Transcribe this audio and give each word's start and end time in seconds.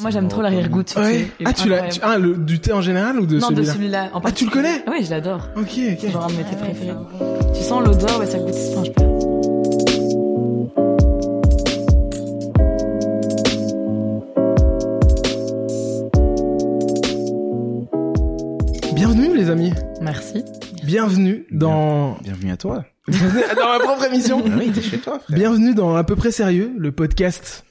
Moi, 0.00 0.10
j'aime 0.10 0.28
trop 0.28 0.42
Ouais. 1.00 1.20
est 1.40 1.44
Ah, 1.46 1.52
tu 1.54 1.68
l'as, 1.70 1.88
tu- 1.88 2.00
ah, 2.02 2.18
le, 2.18 2.34
du 2.36 2.60
thé 2.60 2.72
en 2.72 2.82
général 2.82 3.18
ou 3.18 3.24
de 3.26 3.38
Non, 3.38 3.48
de 3.50 3.62
celui-là 3.62 3.72
celui-là. 3.72 4.10
en 4.12 4.20
Ah, 4.22 4.32
tu 4.32 4.44
le 4.44 4.50
connais 4.50 4.84
Oui, 4.86 5.02
je 5.02 5.10
l'adore. 5.10 5.48
Ok, 5.56 5.62
ok. 5.62 5.96
C'est 5.98 6.10
genre 6.10 6.24
un 6.24 6.28
de 6.28 6.32
mes 6.34 6.44
thés 6.44 6.56
préférés. 6.56 6.94
Tu 7.54 7.62
sens 7.62 7.82
l'odeur, 7.82 8.20
ouais, 8.20 8.26
ça 8.26 8.38
goûte. 8.38 8.54
Enfin, 8.76 8.84
je. 8.84 10.08
Bienvenue 18.94 19.36
les 19.36 19.50
amis. 19.50 19.72
Merci. 20.00 20.44
Bienvenue 20.84 21.46
dans 21.50 22.16
Bienvenue 22.22 22.52
à 22.52 22.56
toi. 22.56 22.84
dans 23.08 23.68
ma 23.68 23.78
propre 23.80 24.04
émission. 24.04 24.42
Ah 24.46 24.50
oui, 24.58 24.70
t'es 24.72 24.82
chez 24.82 24.98
toi, 24.98 25.18
frère. 25.18 25.36
Bienvenue 25.38 25.74
dans 25.74 25.94
à 25.96 26.04
peu 26.04 26.16
près 26.16 26.30
sérieux, 26.30 26.72
le 26.76 26.92
podcast 26.92 27.64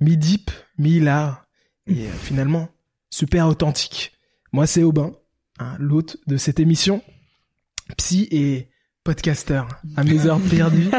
mi-deep, 0.00 0.50
mi-hilar 0.78 1.46
et 1.86 2.06
euh, 2.06 2.12
finalement 2.22 2.68
super 3.10 3.46
authentique. 3.48 4.12
Moi 4.52 4.66
c'est 4.66 4.82
Aubin, 4.82 5.12
hein, 5.58 5.76
l'hôte 5.78 6.16
de 6.26 6.36
cette 6.36 6.60
émission, 6.60 7.02
psy 7.96 8.28
et 8.30 8.68
podcaster 9.04 9.62
à 9.96 10.04
mes 10.04 10.26
heures 10.26 10.40
perdues. 10.40 10.90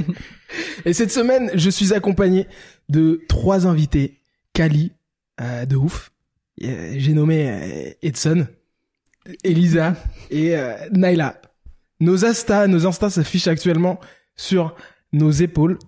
et 0.84 0.92
cette 0.92 1.10
semaine, 1.10 1.50
je 1.54 1.70
suis 1.70 1.92
accompagné 1.92 2.46
de 2.88 3.22
trois 3.28 3.66
invités, 3.66 4.20
Kali, 4.52 4.92
euh, 5.40 5.66
de 5.66 5.76
ouf. 5.76 6.12
Euh, 6.62 6.94
J'ai 6.96 7.12
nommé 7.12 7.48
euh, 7.50 7.90
Edson, 8.02 8.46
Elisa 9.44 9.96
et 10.30 10.54
Naila. 10.90 11.40
Nos 12.00 12.24
Insta, 12.24 12.66
nos 12.66 12.86
Insta 12.86 13.10
s'affichent 13.10 13.46
actuellement 13.46 14.00
sur 14.34 14.74
nos 15.12 15.30
épaules, 15.30 15.78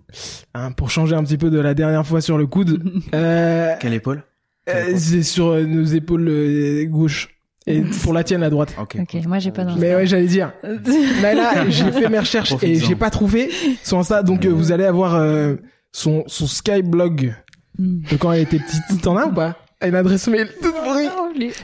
hein, 0.55 0.73
pour 0.73 0.91
changer 0.91 1.15
un 1.17 1.25
petit 1.25 1.39
peu 1.39 1.51
de 1.51 1.59
la 1.59 1.75
dernière 1.75 2.07
fois 2.07 2.21
sur 2.21 2.37
le 2.39 2.47
coude. 2.47 2.83
Euh, 3.15 3.75
Quelle 3.81 3.95
épaule? 3.95 4.23
euh, 4.69 4.93
c'est 4.97 5.23
sur 5.23 5.49
euh, 5.49 5.65
nos 5.65 5.85
épaules 5.85 6.27
euh, 6.29 6.85
gauche 6.87 7.29
et 7.67 7.81
pour 8.03 8.13
la 8.13 8.25
tienne 8.25 8.43
à 8.43 8.51
droite. 8.51 8.75
Ok. 8.81 8.97
Ok, 9.01 9.17
moi 9.27 9.39
j'ai 9.39 9.51
pas. 9.51 9.65
Mais 9.79 9.95
ouais, 9.95 10.07
j'allais 10.07 10.27
dire. 10.27 10.53
Naila, 11.23 11.69
j'ai 11.71 11.91
fait 11.93 12.09
mes 12.09 12.19
recherches 12.19 12.55
et 12.63 12.75
j'ai 12.77 12.97
pas 12.97 13.11
trouvé 13.11 13.51
son 13.83 13.99
Insta, 14.01 14.23
donc 14.23 14.45
euh, 14.45 14.51
vous 14.51 14.73
allez 14.73 14.85
avoir 14.85 15.15
euh, 15.15 15.55
son 15.93 16.25
son 16.27 16.47
Skyblog 16.47 17.35
Hmm. 17.77 18.03
de 18.09 18.17
quand 18.17 18.31
elle 18.31 18.43
était 18.43 18.61
petite. 18.61 19.03
T'en 19.03 19.17
as 19.17 19.27
ou 19.27 19.33
pas? 19.33 19.57
Une 19.85 19.97
adresse 19.97 20.29
mail 20.29 20.49
toute 20.63 20.73
pourrie. 20.77 21.09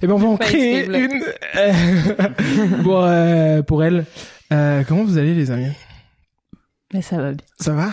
Et 0.03 0.07
ben 0.09 0.15
on 0.15 0.17
va 0.17 0.27
en 0.27 0.37
créer 0.37 0.85
une 0.87 1.23
euh, 1.57 1.73
pour 2.83 3.05
euh, 3.05 3.63
pour 3.63 3.85
elle. 3.85 4.05
Euh, 4.53 4.83
comment 4.89 5.05
vous 5.05 5.19
allez 5.19 5.35
les 5.35 5.53
amis? 5.53 5.69
Mais 6.93 7.03
ça 7.03 7.17
va 7.19 7.33
bien. 7.33 7.45
Ça 7.61 7.73
va 7.73 7.91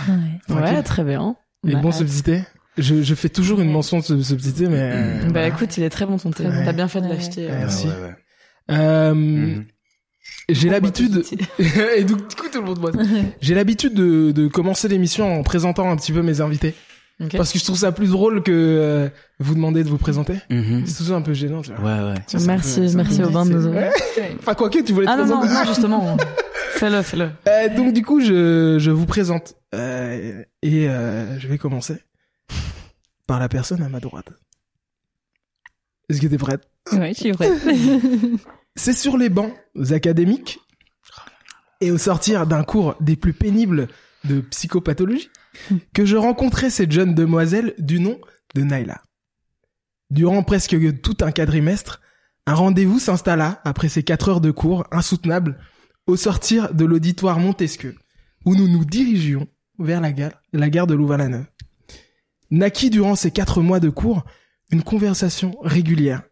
Ouais. 0.50 0.84
Très 0.84 1.04
bien. 1.04 1.36
Les 1.64 1.74
Bah, 1.76 1.82
petit 1.82 2.24
thé? 2.24 2.44
Je, 2.78 3.02
je 3.02 3.16
fais 3.16 3.30
toujours 3.30 3.60
une 3.60 3.72
mention 3.72 3.98
de 4.00 4.04
ce, 4.04 4.22
ce 4.22 4.36
petit 4.36 4.54
thé, 4.54 4.68
mais 4.68 4.80
euh, 4.94 5.22
Bah 5.24 5.28
voilà. 5.30 5.48
écoute, 5.48 5.76
il 5.78 5.84
est 5.84 5.90
très 5.90 6.06
bon 6.06 6.18
ton 6.18 6.30
thé. 6.32 6.46
Ouais. 6.46 6.64
T'as 6.64 6.74
bien 6.74 6.88
fait 6.88 7.02
de 7.02 7.08
Ouais. 7.08 7.16
l'acheter. 7.16 7.46
Ouais, 7.48 7.52
euh, 7.52 7.60
Merci. 7.60 7.88
Ouais, 7.88 7.94
ouais, 7.94 8.02
ouais. 8.02 8.16
Euh, 8.72 9.14
Mhm. 9.14 9.66
J'ai 10.50 10.68
Bon, 10.68 10.74
l'habitude 10.74 11.24
et 11.98 12.04
donc 12.04 12.28
du 12.30 12.36
coup 12.36 12.48
tout 12.52 12.60
le 12.62 12.66
monde. 12.66 12.80
J'ai 13.42 13.56
l'habitude 13.56 13.94
de, 13.94 14.32
de 14.32 14.48
commencer 14.48 14.88
l'émission 14.88 15.40
en 15.40 15.44
présentant 15.44 15.90
un 15.90 15.96
petit 15.96 16.12
peu 16.12 16.22
mes 16.22 16.42
invités 16.42 16.74
Parce 17.32 17.52
que 17.52 17.58
je 17.58 17.64
trouve 17.64 17.78
ça 17.78 17.92
plus 17.92 18.12
drôle 18.12 18.44
que 18.44 18.52
euh, 18.52 19.10
vous 19.40 19.56
demander 19.56 19.84
de 19.84 19.90
vous 19.90 19.98
présenter. 19.98 20.36
Mhm. 20.52 20.86
C'est 20.86 20.98
toujours 20.98 21.16
un 21.18 21.22
peu 21.24 21.34
gênant, 21.34 21.62
tu 21.64 21.72
vois. 21.74 21.80
Ouais, 21.80 22.12
ouais. 22.14 22.20
Un 22.36 22.46
Merci, 22.46 22.80
peu- 22.82 22.92
merci 22.96 23.24
Aubin 23.24 23.46
de 23.46 23.54
nous 23.54 23.66
ouvrir. 23.66 23.92
Enfin 24.40 24.54
quoi 24.54 24.70
que 24.70 24.80
tu 24.80 24.94
voulais 24.94 25.08
te 25.08 25.12
Ah 25.12 25.18
non, 25.18 25.26
non, 25.26 25.40
présenter. 25.40 25.60
non, 25.62 25.66
justement. 25.74 26.18
fais-le, 26.74 27.02
fais-le. 27.02 27.30
Euh, 27.48 27.76
donc 27.76 27.94
du 27.94 28.04
coup 28.04 28.22
je 28.22 28.78
je 28.80 28.92
vous 28.92 29.06
présente 29.08 29.56
Euh, 29.74 30.44
et 30.62 30.88
euh, 30.90 31.40
je 31.40 31.48
vais 31.48 31.58
commencer 31.58 31.98
par 33.26 33.40
la 33.40 33.50
personne 33.50 33.82
à 33.82 33.90
ma 33.90 34.00
droite. 34.00 34.30
Est-ce 36.10 36.22
que 36.22 36.28
t'es 36.28 36.38
prête? 36.38 36.62
Ouais, 36.94 37.14
je 37.14 37.20
suis 37.20 37.32
prête. 37.34 37.52
C'est 38.76 38.94
sur 38.94 39.18
les 39.18 39.30
bancs 39.30 39.54
académiques 39.92 40.60
et 41.82 41.92
au 41.92 41.98
sortir 41.98 42.46
d'un 42.48 42.64
cours 42.64 42.96
des 43.02 43.16
plus 43.16 43.34
pénibles 43.34 43.88
de 44.24 44.40
psychopathologie 44.42 45.30
que 45.94 46.06
je 46.06 46.16
rencontrai 46.16 46.70
cette 46.70 46.92
jeune 46.92 47.16
demoiselle 47.16 47.74
du 47.78 48.00
nom 48.00 48.20
de 48.56 48.62
Naila. 48.62 49.02
Durant 50.10 50.44
presque 50.44 51.02
tout 51.02 51.18
un 51.22 51.32
quadrimestre, 51.32 52.02
un 52.46 52.54
rendez-vous 52.54 53.00
s'installa 53.00 53.62
après 53.66 53.90
ces 53.90 54.04
quatre 54.04 54.30
heures 54.30 54.42
de 54.42 54.52
cours 54.52 54.86
insoutenables 54.92 55.60
au 56.06 56.16
sortir 56.16 56.74
de 56.74 56.86
l'auditoire 56.86 57.40
Montesquieu 57.40 57.96
où 58.46 58.56
nous 58.56 58.70
nous 58.70 58.86
dirigions 58.86 59.48
vers 59.78 60.00
la 60.00 60.12
gare, 60.14 60.88
de 60.88 60.96
Louvain-la-Neuve. 60.96 61.48
Naquit 62.50 62.90
durant 62.90 63.16
ces 63.16 63.32
quatre 63.32 63.62
mois 63.62 63.82
de 63.82 63.90
cours 63.90 64.24
une 64.72 64.84
conversation 64.84 65.56
régulière 65.62 66.24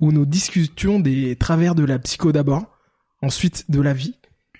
où 0.00 0.10
nous 0.10 0.26
discutions 0.26 0.98
des 0.98 1.36
travers 1.36 1.76
de 1.76 1.84
la 1.84 2.00
psycho 2.00 2.32
d'abord, 2.32 2.66
ensuite 3.22 3.70
de 3.70 3.80
la 3.80 3.94
vie, 3.94 4.18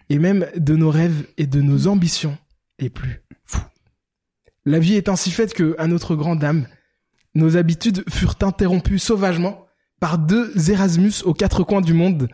et 0.08 0.20
même 0.20 0.46
de 0.56 0.76
nos 0.76 0.90
rêves 0.90 1.26
et 1.36 1.46
de 1.46 1.60
nos 1.60 1.88
ambitions 1.88 2.38
les 2.78 2.90
plus. 2.90 3.24
La 4.64 4.78
vie 4.78 4.94
est 4.94 5.08
ainsi 5.08 5.30
faite 5.30 5.54
que, 5.54 5.74
à 5.78 5.86
notre 5.86 6.14
grande 6.14 6.38
dame, 6.38 6.66
nos 7.34 7.56
habitudes 7.56 8.04
furent 8.10 8.36
interrompues 8.42 8.98
sauvagement 8.98 9.66
par 10.00 10.18
deux 10.18 10.70
Erasmus 10.70 11.22
aux 11.24 11.34
quatre 11.34 11.64
coins 11.64 11.80
du 11.80 11.94
monde 11.94 12.28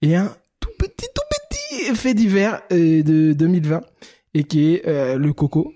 et 0.00 0.16
un 0.16 0.34
tout 0.60 0.70
petit, 0.78 1.06
tout 1.14 1.22
petit 1.30 1.94
fait 1.94 2.14
divers 2.14 2.62
euh, 2.72 3.02
de 3.02 3.32
2020 3.32 3.82
et 4.34 4.44
qui 4.44 4.74
est 4.74 4.86
euh, 4.86 5.18
le 5.18 5.32
coco. 5.32 5.74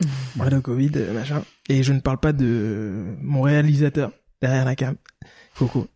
Voilà, 0.36 0.56
le 0.56 0.62
Covid, 0.62 0.90
euh, 0.96 1.12
machin. 1.12 1.42
Et 1.68 1.82
je 1.82 1.92
ne 1.92 2.00
parle 2.00 2.18
pas 2.18 2.32
de 2.32 3.14
mon 3.20 3.42
réalisateur 3.42 4.12
derrière 4.40 4.64
la 4.64 4.74
cam, 4.74 4.96
Coco. 5.56 5.86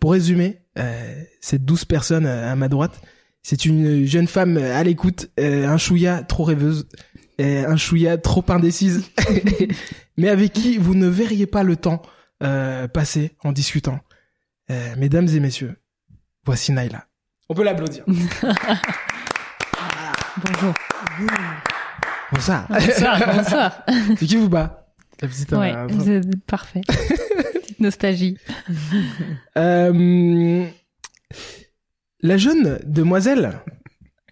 Pour 0.00 0.12
résumer, 0.12 0.58
euh, 0.78 1.22
cette 1.40 1.64
douce 1.64 1.84
personne 1.84 2.26
à 2.26 2.54
ma 2.56 2.68
droite, 2.68 3.00
c'est 3.42 3.66
une 3.66 4.06
jeune 4.06 4.26
femme 4.26 4.56
à 4.56 4.82
l'écoute, 4.82 5.30
euh, 5.38 5.66
un 5.68 5.76
chouïa 5.76 6.22
trop 6.22 6.44
rêveuse, 6.44 6.88
un 7.38 7.76
chouïa 7.76 8.18
trop 8.18 8.44
indécise, 8.48 9.10
mais 10.16 10.28
avec 10.28 10.52
qui 10.52 10.78
vous 10.78 10.94
ne 10.94 11.08
verriez 11.08 11.46
pas 11.46 11.62
le 11.62 11.76
temps 11.76 12.02
euh, 12.42 12.88
passer 12.88 13.36
en 13.42 13.52
discutant. 13.52 14.00
Euh, 14.70 14.94
mesdames 14.96 15.28
et 15.28 15.40
messieurs, 15.40 15.76
voici 16.44 16.72
Naila. 16.72 17.06
On 17.48 17.54
peut 17.54 17.64
l'applaudir. 17.64 18.04
Bonjour. 20.36 20.74
Bonsoir. 22.32 22.66
Bonsoir, 22.68 23.34
bonsoir. 23.36 23.82
C'est 24.18 24.26
qui 24.26 24.36
vous 24.36 24.48
bat? 24.48 24.88
La 25.20 25.28
petite, 25.28 25.52
euh, 25.52 25.58
Ouais, 25.58 25.74
vous 25.88 26.10
êtes 26.10 26.44
parfait. 26.46 26.80
Petite 26.86 27.80
nostalgie. 27.80 28.36
Euh, 29.56 30.66
la 32.20 32.36
jeune 32.36 32.80
demoiselle 32.84 33.60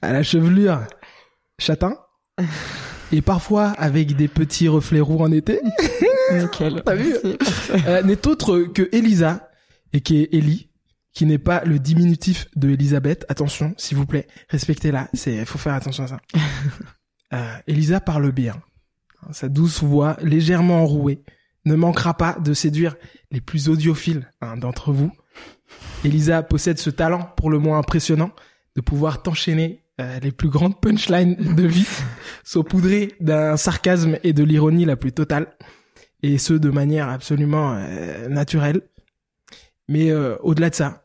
à 0.00 0.12
la 0.12 0.22
chevelure 0.22 0.80
châtain 1.58 1.96
et 3.12 3.20
parfois 3.20 3.68
avec 3.68 4.16
des 4.16 4.28
petits 4.28 4.68
reflets 4.68 5.00
roux 5.00 5.22
en 5.22 5.30
été, 5.30 5.60
Nickel. 6.32 6.82
T'as 6.84 6.94
vu 6.94 7.14
euh, 7.86 8.02
n'est 8.02 8.26
autre 8.26 8.60
que 8.62 8.88
Elisa 8.92 9.50
et 9.92 10.00
qui 10.00 10.22
est 10.22 10.34
Ellie, 10.34 10.70
qui 11.12 11.26
n'est 11.26 11.38
pas 11.38 11.62
le 11.64 11.78
diminutif 11.78 12.48
de 12.56 12.70
Elisabeth. 12.70 13.26
Attention, 13.28 13.74
s'il 13.76 13.98
vous 13.98 14.06
plaît, 14.06 14.26
respectez-la. 14.48 15.08
C'est, 15.12 15.44
faut 15.44 15.58
faire 15.58 15.74
attention 15.74 16.04
à 16.04 16.08
ça. 16.08 16.20
Euh, 17.34 17.56
Elisa 17.66 17.98
parle 17.98 18.30
bien. 18.30 18.60
Sa 19.30 19.48
douce 19.48 19.82
voix, 19.82 20.18
légèrement 20.20 20.82
enrouée, 20.82 21.22
ne 21.64 21.74
manquera 21.74 22.14
pas 22.14 22.36
de 22.38 22.52
séduire 22.52 22.94
les 23.30 23.40
plus 23.40 23.70
audiophiles 23.70 24.28
hein, 24.42 24.58
d'entre 24.58 24.92
vous. 24.92 25.10
Elisa 26.04 26.42
possède 26.42 26.78
ce 26.78 26.90
talent, 26.90 27.32
pour 27.38 27.48
le 27.48 27.58
moins 27.58 27.78
impressionnant, 27.78 28.32
de 28.76 28.82
pouvoir 28.82 29.22
t'enchaîner 29.22 29.82
euh, 30.00 30.18
les 30.20 30.32
plus 30.32 30.48
grandes 30.48 30.80
punchlines 30.80 31.36
de 31.54 31.62
vie, 31.64 31.86
saupoudrées 32.44 33.12
d'un 33.20 33.56
sarcasme 33.56 34.18
et 34.22 34.32
de 34.32 34.44
l'ironie 34.44 34.84
la 34.84 34.96
plus 34.96 35.12
totale, 35.12 35.46
et 36.22 36.38
ce 36.38 36.54
de 36.54 36.70
manière 36.70 37.08
absolument 37.08 37.74
euh, 37.76 38.28
naturelle. 38.28 38.82
Mais 39.88 40.10
euh, 40.10 40.36
au-delà 40.42 40.70
de 40.70 40.74
ça, 40.74 41.02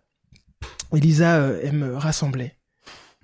Elisa 0.95 1.38
euh, 1.38 1.61
aime 1.63 1.94
rassembler, 1.95 2.53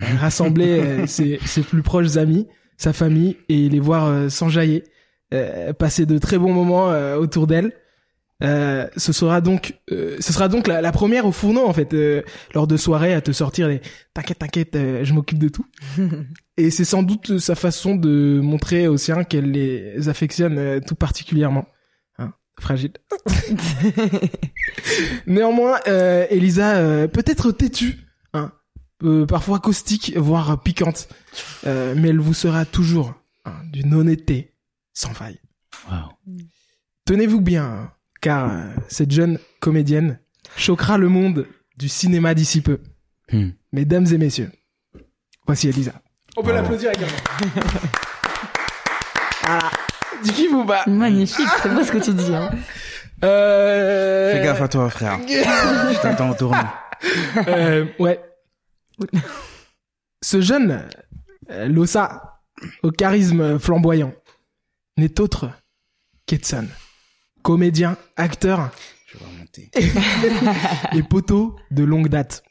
rassembler 0.00 1.06
ses, 1.06 1.38
ses 1.44 1.62
plus 1.62 1.82
proches 1.82 2.16
amis, 2.16 2.46
sa 2.76 2.92
famille, 2.92 3.36
et 3.48 3.68
les 3.68 3.80
voir 3.80 4.30
s'enjailler, 4.30 4.84
passer 5.78 6.06
de 6.06 6.18
très 6.18 6.38
bons 6.38 6.52
moments 6.52 6.88
autour 7.16 7.46
d'elle. 7.46 7.72
Euh, 8.42 8.88
ce 8.96 9.12
sera 9.12 9.40
donc, 9.40 9.78
euh, 9.92 10.16
ce 10.20 10.32
sera 10.32 10.48
donc 10.48 10.66
la, 10.66 10.82
la 10.82 10.92
première 10.92 11.24
au 11.26 11.32
fourneau 11.32 11.66
en 11.66 11.72
fait, 11.72 11.94
euh, 11.94 12.22
lors 12.54 12.66
de 12.66 12.76
soirées 12.76 13.14
à 13.14 13.20
te 13.20 13.32
sortir 13.32 13.68
les 13.68 13.80
t'inquiète 14.12 14.38
t'inquiète, 14.38 14.76
je 15.02 15.12
m'occupe 15.12 15.38
de 15.38 15.48
tout. 15.48 15.66
Et 16.56 16.70
c'est 16.70 16.84
sans 16.84 17.02
doute 17.02 17.38
sa 17.38 17.54
façon 17.54 17.96
de 17.96 18.40
montrer 18.40 18.86
aux 18.86 18.96
siens 18.96 19.24
qu'elle 19.24 19.50
les 19.50 20.08
affectionne 20.08 20.58
euh, 20.58 20.80
tout 20.80 20.94
particulièrement. 20.94 21.66
Hein, 22.18 22.32
fragile. 22.60 22.92
Néanmoins, 25.26 25.80
euh, 25.88 26.26
Elisa 26.30 26.76
euh, 26.76 27.08
peut 27.08 27.24
être 27.26 27.50
têtue, 27.50 28.06
hein, 28.34 28.52
euh, 29.02 29.26
parfois 29.26 29.58
caustique, 29.58 30.16
voire 30.16 30.62
piquante, 30.62 31.08
euh, 31.66 31.94
mais 31.96 32.10
elle 32.10 32.20
vous 32.20 32.34
sera 32.34 32.64
toujours 32.64 33.14
hein, 33.44 33.56
d'une 33.72 33.92
honnêteté 33.92 34.54
sans 34.92 35.12
faille. 35.12 35.40
Wow. 35.90 36.12
Tenez-vous 37.04 37.40
bien, 37.40 37.64
hein, 37.64 37.92
car 38.20 38.50
euh, 38.50 38.74
cette 38.88 39.10
jeune 39.10 39.38
comédienne 39.60 40.20
choquera 40.56 40.98
le 40.98 41.08
monde 41.08 41.46
du 41.76 41.88
cinéma 41.88 42.34
d'ici 42.34 42.60
peu. 42.60 42.80
Hmm. 43.32 43.50
Mesdames 43.72 44.06
et 44.06 44.18
messieurs, 44.18 44.52
voici 45.46 45.68
Elisa. 45.68 46.00
On 46.36 46.42
peut 46.42 46.50
Bravo. 46.50 46.62
l'applaudir 46.62 46.90
également. 46.90 47.16
voilà. 49.44 49.70
Du 50.24 50.48
ou 50.48 50.64
pas 50.64 50.84
Magnifique, 50.86 51.48
c'est 51.62 51.68
beau 51.72 51.84
ce 51.84 51.92
que 51.92 51.98
tu 51.98 52.12
dis. 52.12 52.34
Hein. 52.34 52.50
euh... 53.22 54.32
Fais 54.32 54.44
gaffe 54.44 54.62
à 54.62 54.68
toi, 54.68 54.90
frère. 54.90 55.18
Je 55.28 56.02
t'entends 56.02 56.30
au 56.30 56.34
tournant. 56.34 56.68
Euh, 57.48 57.86
ouais. 57.98 58.20
Ce 60.22 60.40
jeune 60.40 60.88
euh, 61.50 61.68
Losa, 61.68 62.40
au 62.82 62.90
charisme 62.90 63.58
flamboyant, 63.58 64.12
n'est 64.96 65.20
autre 65.20 65.50
qu'Edson. 66.26 66.66
Comédien, 67.42 67.96
acteur 68.16 68.70
Je 69.06 69.18
vais 69.18 69.24
remonter. 69.24 69.70
et 70.96 71.02
poteau 71.02 71.56
de 71.70 71.84
longue 71.84 72.08
date. 72.08 72.42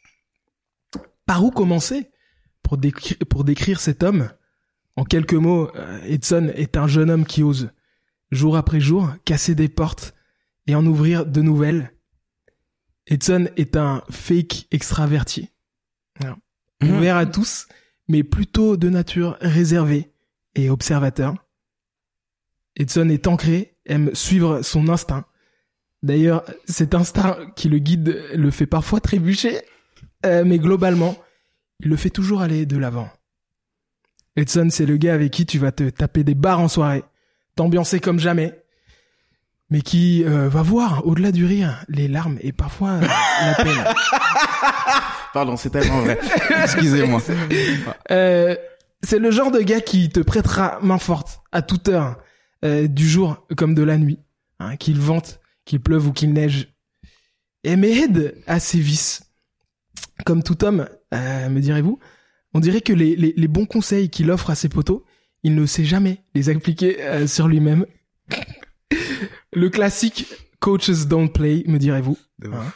Par 1.26 1.44
où 1.44 1.52
commencer 1.52 2.12
pour, 2.64 2.78
décri- 2.78 3.18
pour 3.26 3.44
décrire 3.44 3.80
cet 3.80 4.04
homme 4.04 4.30
En 4.96 5.04
quelques 5.06 5.34
mots, 5.34 5.70
euh, 5.76 6.00
Edson 6.06 6.52
est 6.56 6.78
un 6.78 6.88
jeune 6.88 7.10
homme 7.10 7.26
qui 7.26 7.44
ose, 7.44 7.72
jour 8.32 8.56
après 8.58 8.80
jour, 8.80 9.10
casser 9.26 9.56
des 9.56 9.70
portes 9.70 10.14
et 10.68 10.76
en 10.76 10.86
ouvrir 10.86 11.26
de 11.26 11.42
nouvelles. 11.42 11.92
Edson 13.08 13.50
est 13.58 13.76
un 13.76 14.04
fake 14.10 14.68
extraverti. 14.72 15.50
Mhm. 16.82 16.98
Ouvert 16.98 17.18
à 17.18 17.26
tous, 17.26 17.68
mais 18.08 18.24
plutôt 18.24 18.78
de 18.78 18.90
nature 18.90 19.38
réservée 19.42 20.12
et 20.56 20.70
observateur. 20.70 21.36
Edson 22.76 23.10
est 23.10 23.28
ancré, 23.28 23.78
aime 23.86 24.14
suivre 24.14 24.62
son 24.62 24.90
instinct. 24.90 25.26
D'ailleurs, 26.02 26.44
cet 26.66 26.94
instinct 26.96 27.38
qui 27.56 27.70
le 27.70 27.80
guide 27.80 28.22
le 28.36 28.52
fait 28.52 28.66
parfois 28.66 29.00
trébucher, 29.00 29.62
euh, 30.26 30.44
mais 30.46 30.60
globalement, 30.60 31.16
il 31.80 31.90
le 31.90 31.96
fait 31.96 32.10
toujours 32.10 32.42
aller 32.42 32.66
de 32.66 32.78
l'avant. 32.78 33.10
Edson, 34.36 34.68
c'est 34.72 34.86
le 34.86 34.98
gars 34.98 35.14
avec 35.14 35.32
qui 35.32 35.46
tu 35.46 35.60
vas 35.60 35.72
te 35.72 35.90
taper 35.90 36.24
des 36.24 36.36
barres 36.36 36.60
en 36.60 36.68
soirée, 36.68 37.04
t'ambiancer 37.56 38.00
comme 38.00 38.20
jamais, 38.20 38.64
mais 39.70 39.82
qui 39.82 40.24
euh, 40.24 40.50
va 40.50 40.62
voir, 40.62 41.06
au-delà 41.06 41.32
du 41.32 41.46
rire, 41.46 41.84
les 41.88 42.08
larmes 42.08 42.38
et 42.42 42.52
parfois 42.52 42.92
euh, 42.92 43.02
la 43.02 43.56
peine. 43.64 43.84
Pardon, 45.34 45.58
c'est 45.58 45.72
tellement 45.72 46.02
vrai. 46.02 46.20
Excusez-moi. 46.64 47.22
Euh, 48.12 48.56
c'est 49.02 49.20
le 49.20 49.32
genre 49.32 49.52
de 49.52 49.60
gars 49.60 49.82
qui 49.82 50.10
te 50.10 50.20
prêtera 50.20 50.80
main 50.82 51.00
forte 51.00 51.42
à 51.52 51.62
toute 51.62 51.90
heure 51.90 52.18
euh, 52.64 52.88
du 52.88 53.10
jour 53.10 53.46
comme 53.58 53.76
de 53.76 53.84
la 53.84 53.98
nuit, 53.98 54.20
hein, 54.60 54.78
qu'il 54.78 55.00
vente, 55.00 55.42
qu'il 55.66 55.82
pleuve 55.82 56.08
ou 56.08 56.14
qu'il 56.14 56.34
neige. 56.34 56.70
Et 57.64 57.76
Mehed 57.76 58.42
a 58.48 58.60
ses 58.60 58.80
vices. 58.80 59.24
Comme 60.26 60.44
tout 60.44 60.64
homme, 60.64 60.88
euh, 61.14 61.50
me 61.50 61.60
direz-vous, 61.60 62.00
on 62.54 62.60
dirait 62.60 62.82
que 62.82 62.94
les, 62.94 63.16
les, 63.16 63.34
les 63.36 63.48
bons 63.48 63.66
conseils 63.66 64.10
qu'il 64.10 64.32
offre 64.32 64.50
à 64.50 64.56
ses 64.56 64.70
potos, 64.70 65.04
il 65.44 65.56
ne 65.56 65.66
sait 65.66 65.86
jamais 65.86 66.24
les 66.36 66.50
appliquer 66.50 67.02
euh, 67.02 67.28
sur 67.28 67.48
lui-même. 67.48 67.86
le 69.54 69.70
classique 69.70 70.28
coaches 70.60 71.08
don't 71.08 71.30
play, 71.30 71.64
me 71.68 71.78
direz-vous. 71.78 72.18
Hein? 72.46 72.72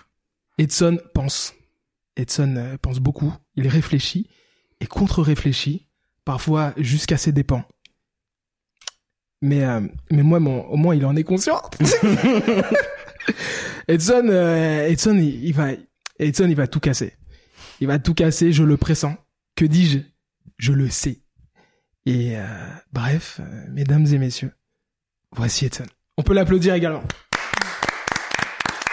Edson 0.57 0.97
pense. 1.13 1.53
Edson 2.17 2.55
euh, 2.57 2.77
pense 2.81 2.99
beaucoup, 2.99 3.33
il 3.55 3.67
réfléchit 3.67 4.27
et 4.81 4.87
contre-réfléchit, 4.87 5.87
parfois 6.25 6.73
jusqu'à 6.77 7.17
ses 7.17 7.31
dépens. 7.31 7.63
Mais, 9.41 9.63
euh, 9.63 9.81
mais 10.11 10.23
moi, 10.23 10.39
mon, 10.39 10.65
au 10.65 10.77
moins, 10.77 10.95
il 10.95 11.05
en 11.05 11.15
est 11.15 11.23
conscient. 11.23 11.61
Edson, 13.87 14.27
euh, 14.29 14.87
Edson, 14.87 15.15
il, 15.15 15.45
il 15.45 15.53
va, 15.53 15.69
Edson, 16.19 16.47
il 16.49 16.55
va 16.55 16.67
tout 16.67 16.79
casser. 16.79 17.13
Il 17.79 17.87
va 17.87 17.99
tout 17.99 18.13
casser, 18.13 18.51
je 18.51 18.63
le 18.63 18.77
pressens. 18.77 19.15
Que 19.55 19.65
dis-je? 19.65 19.99
Je 20.57 20.71
le 20.73 20.89
sais. 20.89 21.21
Et 22.05 22.37
euh, 22.37 22.45
bref, 22.93 23.39
euh, 23.41 23.65
mesdames 23.69 24.05
et 24.07 24.17
messieurs, 24.17 24.51
voici 25.35 25.65
Edson. 25.65 25.85
On 26.17 26.23
peut 26.23 26.33
l'applaudir 26.33 26.73
également. 26.73 27.03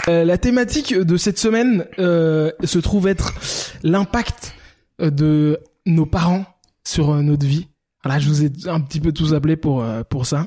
Euh, 0.09 0.25
la 0.25 0.37
thématique 0.37 0.95
de 0.95 1.17
cette 1.17 1.39
semaine 1.39 1.87
euh, 1.99 2.51
se 2.63 2.79
trouve 2.79 3.09
être 3.09 3.35
l'impact 3.83 4.55
euh, 5.01 5.11
de 5.11 5.61
nos 5.87 6.05
parents 6.05 6.45
sur 6.87 7.15
notre 7.23 7.47
vie. 7.47 7.69
Voilà, 8.03 8.19
je 8.19 8.29
vous 8.29 8.45
ai 8.45 8.51
un 8.67 8.81
petit 8.81 9.01
peu 9.01 9.13
tous 9.13 9.33
appelés 9.33 9.57
pour 9.57 9.83
pour 10.11 10.27
ça. 10.27 10.45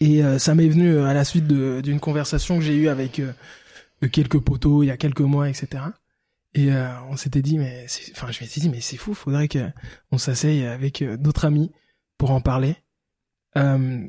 Et 0.00 0.22
ça 0.38 0.54
m'est 0.56 0.68
venu 0.68 0.98
à 0.98 1.14
la 1.14 1.24
suite 1.24 1.46
d'une 1.46 2.00
conversation 2.00 2.58
que 2.58 2.64
j'ai 2.64 2.74
eue 2.74 2.88
avec 2.88 3.20
quelques 4.10 4.40
potos 4.40 4.82
il 4.82 4.88
y 4.88 4.90
a 4.90 4.96
quelques 4.96 5.20
mois, 5.20 5.48
etc. 5.48 5.82
Et 6.54 6.72
euh, 6.72 6.88
on 7.10 7.16
s'était 7.16 7.42
dit, 7.42 7.58
mais 7.58 7.84
c'est- 7.88 8.10
enfin, 8.12 8.30
je 8.32 8.40
m'étais 8.42 8.60
dit, 8.60 8.68
mais 8.68 8.80
c'est 8.80 8.96
fou, 8.96 9.14
faudrait 9.14 9.48
que 9.48 9.70
on 10.10 10.18
s'asseye 10.18 10.64
avec 10.66 11.02
euh, 11.02 11.16
d'autres 11.16 11.44
amis 11.44 11.70
pour 12.18 12.30
en 12.32 12.40
parler. 12.40 12.76
Euh, 13.56 14.00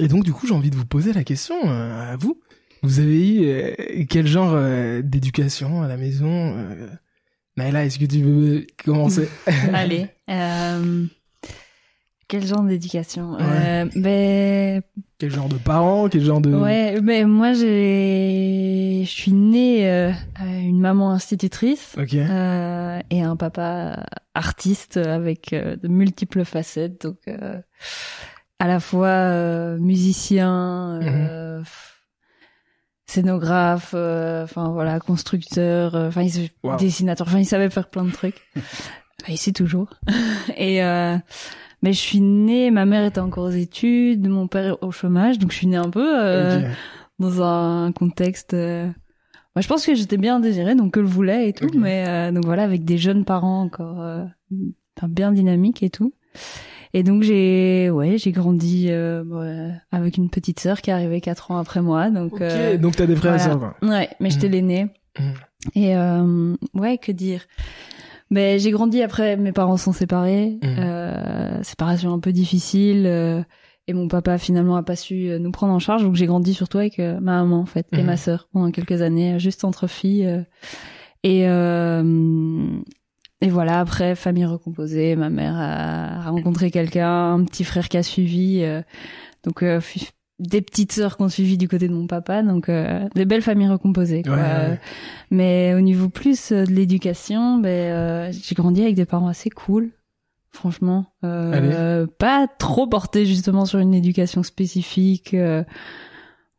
et 0.00 0.08
donc, 0.08 0.24
du 0.24 0.32
coup, 0.32 0.46
j'ai 0.46 0.54
envie 0.54 0.70
de 0.70 0.76
vous 0.76 0.86
poser 0.86 1.12
la 1.12 1.24
question 1.24 1.56
euh, 1.68 2.12
à 2.12 2.16
vous. 2.16 2.40
Vous 2.82 3.00
avez 3.00 3.28
eu 3.34 3.44
euh, 3.46 4.04
quel 4.08 4.26
genre 4.26 4.56
d'éducation 5.02 5.82
à 5.82 5.88
la 5.88 5.96
maison 5.96 6.56
Naila, 7.56 7.84
est-ce 7.86 7.98
que 7.98 8.04
tu 8.04 8.22
veux 8.22 8.66
commencer? 8.84 9.28
Allez. 9.72 10.08
Euh, 10.30 11.06
quel 12.28 12.46
genre 12.46 12.62
d'éducation 12.62 13.32
Ouais. 13.32 13.86
euh, 13.96 14.80
Quel 15.18 15.30
genre 15.30 15.48
de 15.48 15.56
parents 15.56 16.08
Quel 16.08 16.22
genre 16.22 16.40
de... 16.40 16.54
ouais, 16.54 17.00
ben 17.00 17.26
moi 17.26 17.52
je 17.54 19.02
suis 19.06 19.32
née 19.32 19.90
euh, 19.90 20.12
une 20.40 20.78
maman 20.80 21.10
institutrice 21.10 21.94
Ok. 21.98 22.14
euh, 22.14 23.00
et 23.10 23.22
un 23.22 23.34
papa 23.36 24.04
artiste 24.34 24.96
avec 24.98 25.52
euh, 25.52 25.76
de 25.76 25.88
multiples 25.88 26.44
facettes, 26.44 27.02
donc 27.02 27.16
euh, 27.28 27.60
à 28.60 28.66
la 28.68 28.78
fois 28.80 29.06
euh, 29.08 29.78
musicien, 29.78 31.00
euh, 31.02 31.62
scénographe, 33.06 33.92
euh, 33.94 34.44
enfin 34.44 34.68
voilà, 34.70 35.00
constructeur, 35.00 35.94
euh, 35.94 36.08
enfin 36.08 36.26
Wow. 36.62 36.76
dessinateur, 36.76 37.26
enfin 37.26 37.38
il 37.38 37.46
savait 37.46 37.70
faire 37.70 37.88
plein 37.88 38.04
de 38.04 38.12
trucs. 38.12 38.40
Il 39.28 39.36
sait 39.36 39.52
toujours. 39.52 39.90
et 40.56 40.82
euh, 40.82 41.16
mais 41.82 41.92
je 41.92 41.98
suis 41.98 42.20
née, 42.20 42.70
ma 42.70 42.84
mère 42.86 43.04
était 43.04 43.20
encore 43.20 43.44
aux 43.44 43.50
études, 43.50 44.28
mon 44.28 44.46
père 44.48 44.76
au 44.82 44.90
chômage, 44.90 45.38
donc 45.38 45.52
je 45.52 45.56
suis 45.56 45.66
née 45.66 45.76
un 45.76 45.90
peu 45.90 46.18
euh, 46.20 46.60
dans 47.18 47.42
un 47.42 47.92
contexte. 47.92 48.54
euh, 48.54 48.86
Moi, 49.54 49.62
je 49.62 49.68
pense 49.68 49.84
que 49.86 49.94
j'étais 49.94 50.16
bien 50.18 50.40
désirée, 50.40 50.74
donc 50.74 50.92
que 50.94 51.00
le 51.00 51.06
voulait 51.06 51.48
et 51.48 51.52
tout, 51.52 51.70
mais 51.74 52.04
euh, 52.08 52.32
donc 52.32 52.44
voilà, 52.44 52.62
avec 52.64 52.84
des 52.84 52.98
jeunes 52.98 53.24
parents 53.24 53.62
encore, 53.62 54.00
euh, 54.00 54.24
enfin, 54.96 55.08
bien 55.08 55.32
dynamiques 55.32 55.82
et 55.82 55.90
tout. 55.90 56.12
Et 56.94 57.02
donc 57.02 57.22
j'ai, 57.22 57.90
ouais, 57.90 58.16
j'ai 58.16 58.32
grandi 58.32 58.86
euh, 58.88 59.22
ouais, 59.24 59.72
avec 59.92 60.16
une 60.16 60.30
petite 60.30 60.58
sœur 60.60 60.80
qui 60.80 60.88
est 60.88 60.92
arrivée 60.94 61.20
quatre 61.20 61.50
ans 61.50 61.58
après 61.58 61.82
moi, 61.82 62.08
donc. 62.10 62.32
Ok, 62.34 62.40
euh, 62.42 62.78
donc 62.78 62.96
t'as 62.96 63.06
des 63.06 63.14
frères 63.16 63.34
et 63.34 63.38
sœurs. 63.38 63.74
Ouais, 63.82 64.08
mais 64.20 64.30
j'étais 64.30 64.46
Mhm. 64.48 64.52
l'aînée. 64.52 64.86
Mhm. 65.18 65.34
Et 65.74 65.96
euh, 65.96 66.54
ouais, 66.74 66.96
que 66.98 67.12
dire? 67.12 67.42
Ben 68.30 68.58
j'ai 68.58 68.70
grandi 68.70 69.02
après, 69.02 69.36
mes 69.36 69.52
parents 69.52 69.76
sont 69.78 69.92
séparés, 69.92 70.58
Mhm. 70.62 70.76
euh, 70.78 71.62
séparation 71.62 72.12
un 72.12 72.18
peu 72.20 72.32
difficile, 72.32 73.04
euh, 73.06 73.42
et 73.86 73.94
mon 73.94 74.06
papa 74.08 74.36
finalement 74.36 74.76
a 74.76 74.82
pas 74.82 74.96
su 74.96 75.28
euh, 75.30 75.38
nous 75.38 75.50
prendre 75.50 75.72
en 75.72 75.78
charge, 75.78 76.02
donc 76.02 76.14
j'ai 76.14 76.26
grandi 76.26 76.52
surtout 76.52 76.76
avec 76.78 76.98
euh, 76.98 77.14
ma 77.20 77.42
maman 77.42 77.60
en 77.60 77.66
fait 77.66 77.86
et 77.92 77.98
Mhm. 78.00 78.04
ma 78.06 78.16
sœur 78.18 78.48
pendant 78.52 78.70
quelques 78.70 79.00
années, 79.00 79.34
euh, 79.34 79.38
juste 79.38 79.64
entre 79.64 79.86
filles. 79.86 80.26
euh, 80.26 80.42
et 81.24 81.48
euh, 81.48 82.78
et 83.40 83.48
voilà, 83.48 83.80
après 83.80 84.14
famille 84.14 84.44
recomposée, 84.44 85.16
ma 85.16 85.30
mère 85.30 85.54
a 85.56 86.28
rencontré 86.30 86.70
quelqu'un, 86.70 87.32
un 87.34 87.44
petit 87.44 87.64
frère 87.64 87.88
qui 87.88 87.96
a 87.96 88.02
suivi, 88.02 88.62
euh, 88.62 88.82
donc 89.44 89.62
euh, 89.62 89.80
des 90.38 90.62
petites 90.62 90.92
sœurs 90.92 91.16
qui 91.16 91.22
ont 91.22 91.28
suivi 91.28 91.58
du 91.58 91.68
côté 91.68 91.88
de 91.88 91.92
mon 91.92 92.06
papa, 92.06 92.42
donc 92.42 92.68
euh, 92.68 93.08
des 93.14 93.24
belles 93.24 93.42
familles 93.42 93.68
recomposées. 93.68 94.22
Quoi. 94.22 94.34
Ouais, 94.34 94.40
ouais, 94.40 94.68
ouais. 94.70 94.80
Mais 95.30 95.74
au 95.74 95.80
niveau 95.80 96.08
plus 96.08 96.52
euh, 96.52 96.64
de 96.64 96.70
l'éducation, 96.70 97.58
ben 97.58 97.68
euh, 97.68 98.32
j'ai 98.32 98.54
grandi 98.54 98.82
avec 98.82 98.94
des 98.94 99.04
parents 99.04 99.28
assez 99.28 99.50
cool, 99.50 99.90
franchement. 100.50 101.06
Euh, 101.24 102.06
pas 102.18 102.46
trop 102.46 102.86
portés 102.86 103.26
justement 103.26 103.64
sur 103.64 103.80
une 103.80 103.94
éducation 103.94 104.42
spécifique. 104.42 105.34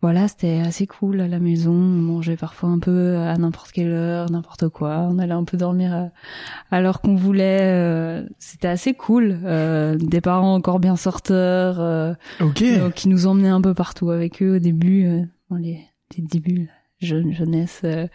Euh, 0.01 0.08
voilà, 0.08 0.27
c'était 0.29 0.60
assez 0.65 0.88
cool 0.88 1.20
à 1.22 1.27
la 1.27 1.39
maison. 1.39 1.72
On 1.74 1.75
mangeait 1.75 2.38
parfois 2.38 2.70
un 2.70 2.79
peu 2.79 3.18
à 3.18 3.38
n'importe 3.38 3.72
quelle 3.72 3.91
heure, 3.91 4.32
n'importe 4.32 4.70
quoi. 4.70 5.08
On 5.12 5.20
allait 5.20 5.34
un 5.34 5.44
peu 5.44 5.58
dormir 5.58 5.94
à, 5.94 6.75
à 6.75 6.82
l'heure 6.82 7.01
qu'on 7.01 7.15
voulait. 7.15 7.60
euh, 7.63 8.24
c'était 8.39 8.70
assez 8.70 8.94
cool. 8.94 9.38
Euh, 9.44 9.96
des 9.98 10.22
parents 10.22 10.53
encore 10.56 10.79
bien 10.79 10.96
sorteurs, 10.96 11.79
euh, 11.79 12.13
Ok. 12.39 12.63
donc, 12.79 12.94
qui 12.94 13.10
nous 13.10 13.27
emmenaient 13.27 13.50
un 13.50 13.62
peu 13.62 13.74
partout 13.74 14.10
avec 14.12 14.41
eux 14.41 14.56
au 14.56 14.60
début, 14.60 15.06
euh, 15.06 15.22
dans 15.50 15.58
les, 15.58 15.79
les 16.18 16.24
débuts, 16.24 16.70
jeune, 17.01 17.34
jeunesse. 17.34 17.82
euh, 17.84 18.08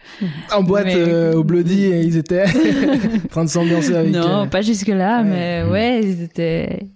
En 0.55 0.63
boîte 0.63 0.85
Mais- 0.85 0.95
euh, 0.97 1.33
au 1.35 1.43
Bloody, 1.43 1.83
et 1.85 2.01
ils 2.01 2.17
étaient 2.17 2.45
en 3.25 3.27
train 3.29 3.43
de 3.43 3.49
s'ambiancer 3.49 3.93
avec. 3.95 4.11
non, 4.11 4.43
euh, 4.43 4.45
pas 4.47 4.61
jusque 4.63 4.87
là, 4.87 5.21
ouais. 5.21 5.29
mais 5.29 5.71
ouais, 5.71 6.01
ils 6.03 6.23
étaient, 6.23 6.87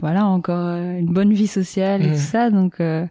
voilà, 0.00 0.24
encore 0.26 0.66
euh, 0.68 0.98
une 0.98 1.12
bonne 1.12 1.32
vie 1.32 1.46
sociale 1.48 2.04
et 2.06 2.10
tout 2.12 2.16
ça, 2.18 2.50
donc, 2.50 2.80
euh, 2.80 3.04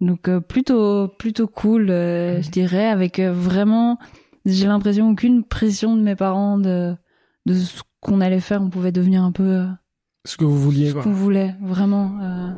Donc 0.00 0.28
euh, 0.28 0.40
plutôt 0.40 1.08
plutôt 1.08 1.46
cool, 1.48 1.90
euh, 1.90 2.42
je 2.42 2.50
dirais, 2.50 2.86
avec 2.86 3.18
euh, 3.18 3.32
vraiment, 3.32 3.98
j'ai 4.44 4.66
l'impression 4.66 5.10
aucune 5.10 5.42
pression 5.44 5.96
de 5.96 6.02
mes 6.02 6.16
parents 6.16 6.58
de 6.58 6.94
de 7.46 7.54
ce 7.54 7.82
qu'on 8.00 8.20
allait 8.20 8.40
faire. 8.40 8.60
On 8.62 8.68
pouvait 8.70 8.92
devenir 8.92 9.22
un 9.22 9.32
peu 9.32 9.42
euh, 9.44 9.66
Ce 10.26 10.36
que 10.36 10.44
vous 10.44 10.58
vouliez, 10.60 10.90
ce 10.90 10.94
qu'on 10.94 11.12
voulait, 11.12 11.54
vraiment. 11.62 12.18
euh. 12.20 12.52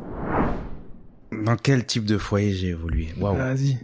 Dans 1.44 1.56
quel 1.56 1.84
type 1.86 2.04
de 2.06 2.18
foyer 2.18 2.52
j'ai 2.54 2.68
évolué? 2.68 3.08
Waouh. 3.20 3.36
Vas-y. 3.36 3.78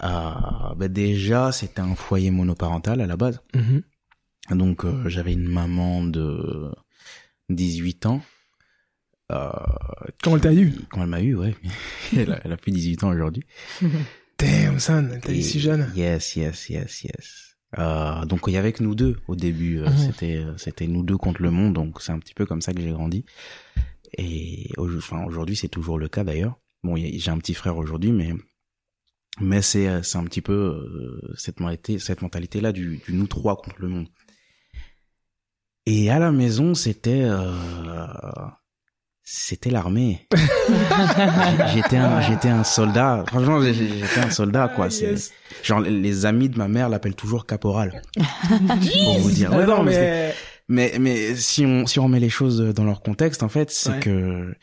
Ah, 0.00 0.74
bah 0.76 0.88
déjà, 0.88 1.52
c'était 1.52 1.80
un 1.80 1.94
foyer 1.94 2.30
monoparental 2.30 3.00
à 3.00 3.06
la 3.06 3.16
base. 3.16 3.40
Mhm. 3.54 3.82
Donc 4.58 4.84
euh, 4.84 5.08
j'avais 5.08 5.32
une 5.32 5.46
maman 5.48 6.02
de 6.04 6.70
18 7.50 8.06
ans. 8.06 8.20
Euh, 9.32 9.50
Quand 10.22 10.34
elle 10.34 10.40
t'a 10.42 10.52
eu 10.52 10.72
quand 10.90 11.02
elle 11.02 11.08
m'a 11.08 11.22
eu, 11.22 11.34
ouais. 11.34 11.54
elle, 12.16 12.32
a, 12.32 12.40
elle 12.44 12.52
a 12.52 12.56
plus 12.56 12.72
18 12.72 13.04
ans 13.04 13.10
aujourd'hui. 13.12 13.42
Damn, 14.38 14.78
son, 14.80 15.18
t'as 15.22 15.32
eu 15.32 15.42
si 15.42 15.60
jeune. 15.60 15.90
Yes, 15.94 16.36
yes, 16.36 16.68
yes, 16.68 17.04
yes. 17.04 17.56
Euh, 17.78 18.24
donc 18.26 18.42
il 18.48 18.52
y 18.52 18.56
avait 18.56 18.72
que 18.72 18.82
nous 18.82 18.94
deux 18.94 19.16
au 19.26 19.34
début. 19.36 19.78
euh, 19.80 19.88
Mhm. 19.88 19.96
C'était 19.98 20.36
euh, 20.36 20.56
c'était 20.58 20.86
nous 20.86 21.02
deux 21.02 21.16
contre 21.16 21.42
le 21.42 21.50
monde. 21.50 21.72
Donc 21.74 22.02
c'est 22.02 22.12
un 22.12 22.18
petit 22.18 22.34
peu 22.34 22.44
comme 22.46 22.60
ça 22.60 22.72
que 22.74 22.80
j'ai 22.82 22.90
grandi. 22.92 23.24
Et 24.18 24.70
enfin, 24.78 25.24
aujourd'hui 25.24 25.56
c'est 25.56 25.68
toujours 25.68 25.98
le 25.98 26.08
cas 26.08 26.22
d'ailleurs. 26.24 26.58
Bon, 26.82 26.96
j'ai 26.96 27.30
un 27.30 27.38
petit 27.38 27.54
frère 27.54 27.76
aujourd'hui, 27.78 28.12
mais 28.12 28.32
mais 29.40 29.62
c'est 29.62 30.02
c'est 30.02 30.18
un 30.18 30.24
petit 30.24 30.42
peu 30.42 30.52
euh, 30.52 31.34
cette 31.36 31.58
mentalité 31.60 31.98
cette 31.98 32.20
mentalité 32.22 32.60
là 32.60 32.72
du, 32.72 32.98
du 33.06 33.12
nous 33.14 33.26
trois 33.26 33.56
contre 33.56 33.80
le 33.80 33.88
monde. 33.88 34.08
Et 35.86 36.10
à 36.10 36.18
la 36.18 36.30
maison 36.30 36.74
c'était 36.74 37.22
euh, 37.24 37.52
c'était 39.24 39.70
l'armée. 39.70 40.26
j'étais 41.72 41.96
un 41.96 42.20
j'étais 42.20 42.48
un 42.48 42.64
soldat. 42.64 43.24
Franchement 43.28 43.60
j'étais 43.62 44.20
un 44.20 44.30
soldat 44.30 44.68
quoi. 44.68 44.86
Ah, 44.90 44.94
yes. 44.94 45.32
Genre, 45.62 45.80
les- 45.80 46.26
amis 46.26 46.48
de 46.48 46.58
ma 46.58 46.68
mère 46.68 46.88
l'appellent 46.88 47.14
toujours 47.14 47.46
caporal. 47.46 48.02
pour 48.14 49.18
vous 49.18 49.30
dire. 49.30 49.50
Ouais, 49.52 49.62
Ah 49.62 49.66
non, 49.66 49.82
mais... 49.82 50.34
mais, 50.68 50.92
mais 51.00 51.34
si 51.34 51.64
on, 51.66 51.86
si 51.86 51.98
on 51.98 52.04
remet 52.04 52.20
les 52.20 52.28
choses 52.30 52.58
dans 52.74 52.84
leur 52.84 53.02
contexte, 53.02 53.42
en 53.42 53.48
fait, 53.48 53.70
c'est 53.70 53.90
Ouais. 53.90 54.00
que, 54.00 54.54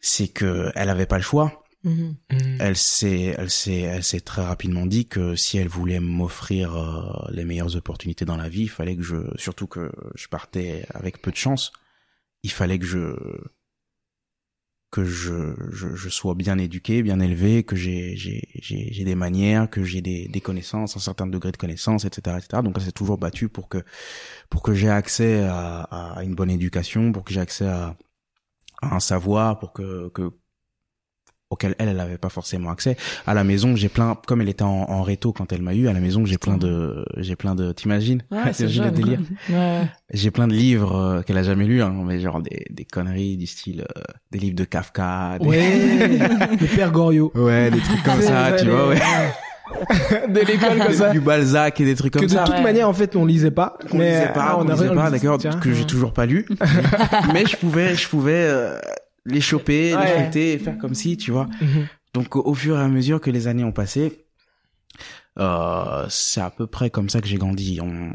c'est 0.00 0.28
que 0.28 0.70
elle 0.74 0.88
avait 0.88 1.06
pas 1.06 1.16
le 1.18 1.22
choix. 1.22 1.62
Mhm. 1.82 2.14
Elle 2.60 2.76
s'est, 2.76 3.34
elle 3.38 3.50
s'est, 3.50 3.80
elle 3.80 4.04
s'est 4.04 4.20
très 4.20 4.42
rapidement 4.44 4.84
dit 4.86 5.06
que 5.06 5.34
si 5.34 5.56
elle 5.58 5.68
voulait 5.68 6.00
m'offrir 6.00 6.76
euh, 6.76 7.26
les 7.32 7.44
meilleures 7.44 7.74
opportunités 7.76 8.24
dans 8.26 8.36
la 8.36 8.48
vie, 8.50 8.62
il 8.62 8.68
fallait 8.70 8.96
que 8.96 9.02
je, 9.02 9.16
surtout 9.36 9.66
que 9.66 9.90
je 10.14 10.28
partais 10.28 10.84
avec 10.92 11.22
peu 11.22 11.30
de 11.30 11.36
chance, 11.36 11.72
il 12.42 12.50
fallait 12.50 12.78
que 12.78 12.86
je, 12.86 13.14
que 14.90 15.04
je, 15.04 15.54
je, 15.70 16.08
sois 16.08 16.34
bien 16.34 16.58
éduqué, 16.58 17.02
bien 17.02 17.20
élevé, 17.20 17.62
que 17.62 17.76
j'ai, 17.76 18.16
des 19.04 19.14
manières, 19.14 19.70
que 19.70 19.84
j'ai 19.84 20.00
des, 20.02 20.26
des 20.28 20.40
connaissances, 20.40 20.96
un 20.96 21.00
certain 21.00 21.26
degré 21.26 21.52
de 21.52 21.56
connaissances, 21.56 22.04
etc., 22.04 22.38
etc. 22.38 22.62
Donc 22.64 22.74
elle 22.76 22.82
s'est 22.82 22.92
toujours 22.92 23.18
battue 23.18 23.48
pour 23.48 23.68
que, 23.68 23.84
pour 24.48 24.62
que 24.62 24.74
j'ai 24.74 24.88
accès 24.88 25.42
à, 25.44 25.82
à 25.82 26.24
une 26.24 26.34
bonne 26.34 26.50
éducation, 26.50 27.12
pour 27.12 27.24
que 27.24 27.32
j'ai 27.32 27.40
accès 27.40 27.66
à, 27.66 27.96
à 28.82 28.96
un 28.96 29.00
savoir, 29.00 29.58
pour 29.58 29.72
que, 29.72 30.08
que, 30.08 30.32
auquel 31.50 31.74
elle, 31.78 31.88
elle 31.88 32.00
avait 32.00 32.16
pas 32.18 32.28
forcément 32.28 32.70
accès. 32.70 32.96
À 33.26 33.34
la 33.34 33.42
maison, 33.44 33.74
j'ai 33.76 33.88
plein, 33.88 34.16
comme 34.26 34.40
elle 34.40 34.48
était 34.48 34.62
en, 34.62 34.68
en 34.88 35.02
réto 35.02 35.32
quand 35.32 35.52
elle 35.52 35.62
m'a 35.62 35.74
eu, 35.74 35.88
à 35.88 35.92
la 35.92 36.00
maison, 36.00 36.24
j'ai 36.24 36.38
plein 36.38 36.56
de, 36.56 37.04
j'ai 37.16 37.34
plein 37.36 37.54
de, 37.56 37.72
t'imagines? 37.72 38.22
Ouais, 38.30 38.38
c'est 38.52 38.66
le 38.68 38.90
délire? 38.90 39.18
Ouais. 39.50 39.82
J'ai 40.12 40.30
plein 40.30 40.46
de 40.46 40.54
livres 40.54 40.94
euh, 40.96 41.22
qu'elle 41.22 41.38
a 41.38 41.42
jamais 41.42 41.66
lus, 41.66 41.82
hein, 41.82 41.92
mais 42.06 42.20
genre 42.20 42.40
des, 42.40 42.64
des 42.70 42.84
conneries 42.84 43.36
du 43.36 43.46
style, 43.46 43.84
euh, 43.96 44.02
des 44.30 44.38
livres 44.38 44.56
de 44.56 44.64
Kafka, 44.64 45.38
des... 45.40 45.46
Ouais, 45.46 46.18
le 46.60 46.66
père 46.76 46.92
Goriot. 46.92 47.32
Ouais, 47.34 47.70
des 47.70 47.80
trucs 47.80 48.02
comme 48.04 48.22
ça, 48.22 48.52
tu 48.52 48.66
vois, 48.68 48.88
ouais. 48.88 49.00
de 50.28 50.40
l'école 50.40 50.78
comme 50.78 50.92
ça. 50.92 51.10
Du 51.10 51.20
Balzac 51.20 51.80
et 51.80 51.84
des 51.84 51.94
trucs 51.96 52.12
Que 52.12 52.18
comme 52.20 52.28
de 52.28 52.32
ça. 52.32 52.44
toute 52.44 52.54
ouais. 52.56 52.62
manière, 52.62 52.88
en 52.88 52.92
fait, 52.92 53.16
on 53.16 53.24
lisait 53.24 53.50
pas. 53.50 53.76
mais 53.92 54.10
lisait 54.20 54.32
pas, 54.32 54.50
ah, 54.50 54.54
qu'on 54.54 54.68
a 54.68 54.72
lisait 54.74 54.94
pas, 54.94 55.10
d'accord, 55.10 55.38
que 55.60 55.72
j'ai 55.72 55.84
toujours 55.84 56.12
pas 56.12 56.26
lu. 56.26 56.46
mais 57.32 57.44
je 57.46 57.56
pouvais, 57.56 57.94
je 57.96 58.08
pouvais 58.08 58.46
euh, 58.48 58.78
les 59.26 59.40
choper, 59.40 59.94
Ouais. 59.94 60.04
les 60.04 60.12
feuilleter 60.20 60.52
et 60.54 60.58
faire 60.58 60.78
comme 60.78 60.94
si, 60.94 61.16
tu 61.16 61.30
vois. 61.30 61.46
Mhm. 61.60 61.86
Donc 62.14 62.36
au, 62.36 62.42
au 62.44 62.54
fur 62.54 62.76
et 62.78 62.82
à 62.82 62.88
mesure 62.88 63.20
que 63.20 63.30
les 63.30 63.46
années 63.46 63.64
ont 63.64 63.72
passé, 63.72 64.26
euh, 65.38 66.06
c'est 66.08 66.40
à 66.40 66.50
peu 66.50 66.66
près 66.66 66.90
comme 66.90 67.08
ça 67.08 67.20
que 67.20 67.28
j'ai 67.28 67.38
grandi. 67.38 67.78
On, 67.82 68.12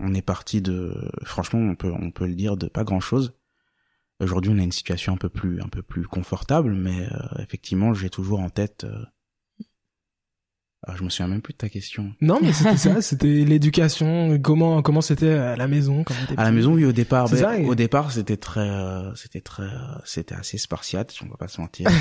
on 0.00 0.14
est 0.14 0.22
parti 0.22 0.62
de, 0.62 1.10
franchement, 1.24 1.60
on 1.60 1.74
peut, 1.74 1.92
on 1.92 2.10
peut 2.10 2.26
le 2.26 2.34
dire, 2.34 2.56
de 2.56 2.66
pas 2.68 2.84
grand 2.84 3.00
chose. 3.00 3.34
Aujourd'hui, 4.20 4.50
on 4.54 4.58
a 4.58 4.62
une 4.62 4.72
situation 4.72 5.12
un 5.12 5.16
peu 5.18 5.28
plus, 5.28 5.60
un 5.60 5.68
peu 5.68 5.82
plus 5.82 6.06
confortable, 6.06 6.72
mais 6.72 7.02
euh, 7.12 7.42
effectivement, 7.42 7.92
j'ai 7.94 8.10
toujours 8.10 8.40
en 8.40 8.48
tête. 8.48 8.84
Euh... 8.84 9.04
ah, 10.86 10.94
je 10.96 11.02
me 11.02 11.08
souviens 11.08 11.28
même 11.28 11.40
plus 11.42 11.52
de 11.54 11.58
ta 11.58 11.68
question. 11.68 12.12
Non, 12.20 12.38
mais 12.42 12.52
c'était 12.52 12.76
ça, 12.76 13.00
c'était 13.02 13.26
l'éducation, 13.44 14.38
comment 14.40 14.82
comment 14.82 15.00
c'était 15.00 15.32
à 15.32 15.56
la 15.56 15.66
maison 15.68 16.04
quand 16.04 16.14
À 16.36 16.44
la 16.44 16.50
maison, 16.52 16.74
oui, 16.74 16.84
au 16.84 16.92
départ, 16.92 17.28
ben, 17.28 17.36
ça, 17.36 17.58
et- 17.58 17.64
au 17.64 17.74
départ, 17.74 18.12
c'était 18.12 18.36
très, 18.36 18.68
euh, 18.68 19.14
c'était 19.14 19.40
très, 19.40 19.62
euh, 19.62 19.68
c'était 20.04 20.34
assez 20.34 20.58
spartiate, 20.58 21.14
on 21.24 21.28
va 21.28 21.36
pas 21.36 21.48
se 21.48 21.60
mentir. 21.60 21.88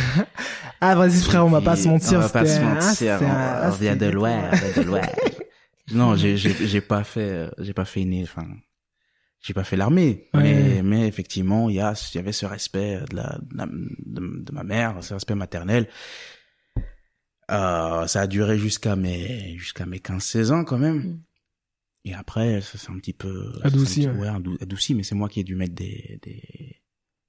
Ah, 0.82 0.96
vas-y 0.96 1.22
frère, 1.22 1.46
on 1.46 1.50
va 1.50 1.62
pas 1.62 1.78
se 1.78 1.88
mentir. 1.88 2.18
On 2.18 2.22
va 2.22 2.30
pas 2.30 2.46
se 2.46 2.60
mentir. 2.60 3.20
on, 3.22 3.70
vient 3.72 3.96
de 3.96 4.08
loin, 4.08 4.50
de 4.75 4.82
loin. 4.82 5.00
non, 5.94 6.16
j'ai, 6.18 6.36
j'ai, 6.36 6.82
pas 6.82 7.06
fait, 7.06 7.22
euh, 7.22 7.50
j'ai 7.60 7.72
pas 7.74 7.86
fait 7.86 8.02
une, 8.02 8.22
enfin, 8.24 8.46
j'ai 9.42 9.54
pas 9.54 9.63
fait 9.63 9.78
l'armée. 9.78 10.28
Ouais. 10.34 10.42
Mais, 10.44 10.82
mais 10.84 11.08
effectivement, 11.08 11.70
il 11.70 11.75
y 11.78 11.80
a, 11.80 11.94
il 12.13 12.18
y 12.18 12.20
avait 12.20 12.34
ce 12.34 12.46
respect 12.46 13.00
de 13.12 13.16
la, 13.16 13.38
de, 13.50 13.58
la- 13.58 13.66
de- 13.68 14.44
de 14.44 14.52
ma 14.52 14.63
mère, 14.63 14.96
ce 15.02 15.13
respect 15.13 15.36
maternel. 15.36 15.88
Euh, 17.51 18.07
ça 18.07 18.21
a 18.21 18.27
duré 18.27 18.57
jusqu'à 18.57 18.95
mes, 18.95 19.57
jusqu'à 19.57 19.85
mes 19.85 19.97
15-16 20.00 20.51
ans 20.51 20.63
quand 20.63 20.77
même. 20.77 20.97
Mm. 20.97 21.21
Et 22.05 22.13
après, 22.13 22.62
ça 22.62 22.77
s'est 22.77 22.91
un 22.91 22.97
petit 23.00 23.13
peu 23.13 23.53
Adouci, 23.63 24.01
petit- 24.01 24.09
ouais. 24.09 24.19
ouais, 24.19 24.27
adou- 24.27 24.57
adouci, 24.62 24.93
mais 24.95 25.03
c'est 25.03 25.15
moi 25.15 25.29
qui 25.29 25.39
ai 25.39 25.43
dû 25.43 25.55
mettre 25.55 25.73
des, 25.75 26.19
des, 26.21 26.81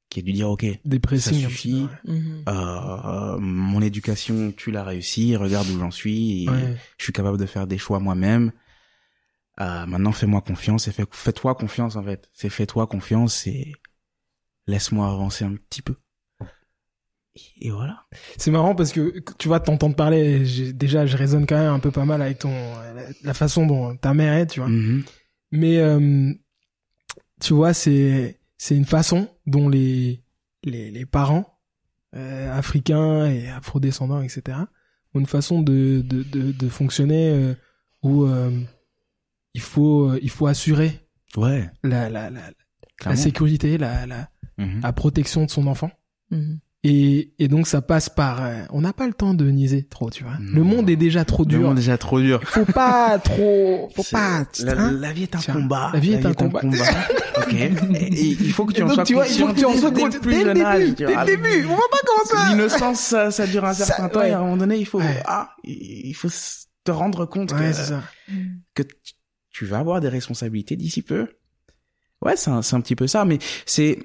qui 0.09 0.21
ai 0.21 0.23
dû 0.23 0.33
dire 0.33 0.50
ok, 0.50 0.66
Des 0.85 0.99
pressings. 0.99 1.42
Ça 1.42 1.49
suffit. 1.49 1.87
Mhm. 2.04 2.42
euh, 2.49 3.38
mon 3.38 3.80
éducation, 3.83 4.52
tu 4.52 4.71
l'as 4.73 4.83
réussi, 4.85 5.37
regarde 5.37 5.68
où 5.68 5.78
j'en 5.78 5.90
suis, 5.92 6.44
et 6.44 6.49
ouais. 6.50 6.54
Ouais. 6.56 6.76
je 6.99 7.04
suis 7.04 7.12
capable 7.12 7.38
de 7.38 7.47
faire 7.47 7.66
des 7.66 7.78
choix 7.78 8.00
moi-même. 8.00 8.52
Euh, 9.61 9.87
maintenant, 9.87 10.11
fais-moi 10.11 10.40
confiance 10.40 10.88
et 10.88 10.92
fais, 10.92 11.04
fais-toi 11.11 11.54
confiance 11.54 11.94
en 11.94 12.02
fait. 12.02 12.28
C'est 12.33 12.50
fais-toi 12.50 12.88
confiance 12.88 13.47
et 13.47 13.73
laisse-moi 14.66 15.06
avancer 15.09 15.44
un 15.44 15.54
petit 15.54 15.83
peu. 15.83 15.94
Et, 17.61 17.71
voilà. 17.71 18.05
C'est 18.37 18.50
marrant 18.53 18.75
parce 18.76 18.93
que 18.93 19.19
tu 19.38 19.49
vois, 19.49 19.59
t'entendre 19.61 19.97
parler, 19.97 20.45
déjà, 20.73 21.05
je 21.07 21.17
résonne 21.17 21.47
quand 21.47 21.59
même 21.59 21.73
un 21.73 21.81
peu 21.81 21.91
pas 21.91 22.05
mal 22.05 22.23
avec 22.23 22.38
ton 22.38 22.50
la, 22.50 23.03
la 23.23 23.35
façon 23.35 23.67
dont 23.67 23.97
ta 23.97 24.14
mère 24.14 24.35
est, 24.35 24.47
tu 24.47 24.61
vois. 24.61 24.69
Mhm. 24.69 25.03
Mais 25.50 25.79
euh, 25.79 26.33
tu 27.41 27.55
vois, 27.55 27.75
c'est 27.75 28.38
c'est 28.57 28.76
une 28.76 28.85
façon 28.85 29.29
dont 29.47 29.69
les 29.69 30.23
les, 30.62 30.91
les 30.93 31.07
parents 31.07 31.59
euh, 32.14 32.57
africains 32.57 33.26
et 33.26 33.49
afrodescendants, 33.49 34.23
etc. 34.23 34.59
ont 35.14 35.21
une 35.21 35.26
façon 35.26 35.61
de 35.62 36.03
de 36.05 36.23
de, 36.23 36.53
de 36.53 36.69
fonctionner 36.69 37.31
euh, 37.31 37.55
où 38.05 38.25
euh, 38.26 38.50
il 39.55 39.61
faut 39.61 40.14
il 40.17 40.31
faut 40.31 40.47
assurer 40.47 41.00
Ouais. 41.37 41.69
la 41.83 42.09
la 42.09 42.31
la, 42.31 42.50
la 43.05 43.17
sécurité, 43.17 43.76
la 43.76 44.07
la 44.07 44.31
Mhm. 44.57 44.83
la 44.83 44.93
protection 44.93 45.45
de 45.47 45.50
son 45.50 45.67
enfant. 45.67 45.91
Mhm. 46.31 46.61
Et, 46.87 47.33
et 47.38 47.49
donc 47.49 47.67
ça 47.67 47.81
passe 47.81 48.11
par 48.11 48.43
euh, 48.45 48.62
on 48.71 48.83
n'a 48.83 48.93
pas 48.93 49.07
le 49.07 49.14
temps 49.14 49.33
de 49.33 49.50
niaiser 49.50 49.85
trop 49.85 50.11
tu 50.11 50.23
vois 50.23 50.35
Non. 50.38 50.55
le 50.57 50.62
monde 50.64 50.91
est 50.91 50.97
déjà 50.97 51.25
trop 51.25 51.45
Le 51.45 51.49
dur 51.49 51.61
monde 51.62 51.73
est 51.79 51.81
déjà 51.81 51.97
trop 51.97 52.21
dur. 52.21 52.43
faut 52.45 52.67
pas 52.67 53.19
trop 53.25 53.91
faut 53.97 54.03
pas 54.12 54.45
La, 54.62 54.73
hein. 54.73 54.91
la 54.93 55.12
vie 55.14 55.23
est 55.23 55.35
un 55.35 55.38
Tiens, 55.38 55.55
combat. 55.55 55.91
la 55.95 55.99
vie 56.00 56.12
est 56.12 56.26
un 56.26 56.35
combat. 56.35 56.61
ok. 57.38 57.53
Et, 57.55 57.62
et 57.62 58.25
il 58.38 58.53
faut 58.53 58.67
que 58.67 58.75
tu 58.75 58.83
en 58.83 58.87
donc 58.88 58.97
sois 58.97 59.05
tu 59.05 59.14
vois 59.14 59.26
il 59.26 59.38
faut 59.38 59.49
que 59.49 59.59
tu 59.59 59.64
en 59.64 59.75
sois 59.76 59.91
dès- 59.91 60.03
dès 60.09 60.14
le 60.14 60.21
plus 60.21 60.33
dès 60.33 60.38
le 60.41 60.45
jeune 60.45 60.55
début 60.55 60.67
âge, 60.67 60.95
dès 60.95 61.07
le 61.07 61.25
début 61.25 61.64
on 61.67 61.75
va 61.75 61.83
pas 61.91 61.99
commencer 62.07 62.50
L'innocence, 62.50 63.00
ça, 63.00 63.31
ça 63.31 63.47
dure 63.47 63.64
un 63.64 63.73
Ça, 63.73 63.87
certain 63.87 64.09
temps 64.11 64.21
ouais. 64.21 64.29
et 64.29 64.33
à 64.33 64.38
un 64.38 64.43
moment 64.43 64.59
donné, 64.59 64.76
il 64.76 64.85
faut, 64.87 64.99
Ouais. 65.00 65.23
ah, 65.25 65.50
il 65.64 66.12
faut 66.14 66.29
te 66.85 66.91
rendre 66.91 67.25
compte 67.25 67.53
ouais 67.53 67.71
que, 67.71 67.73
ça 67.73 68.03
que 68.75 68.83
tu 69.50 69.64
vas 69.64 69.79
avoir 69.79 70.00
des 70.03 70.09
responsabilités 70.09 70.76
d'ici 70.76 71.00
peu. 71.00 71.29
Ouais, 72.21 72.37
c'est 72.37 72.50
un, 72.50 72.61
c'est 72.62 72.76
un 72.76 72.81
petit 72.83 72.97
peu 72.97 73.07
ça, 73.07 73.25
mais 73.25 73.38
c'est, 73.67 73.99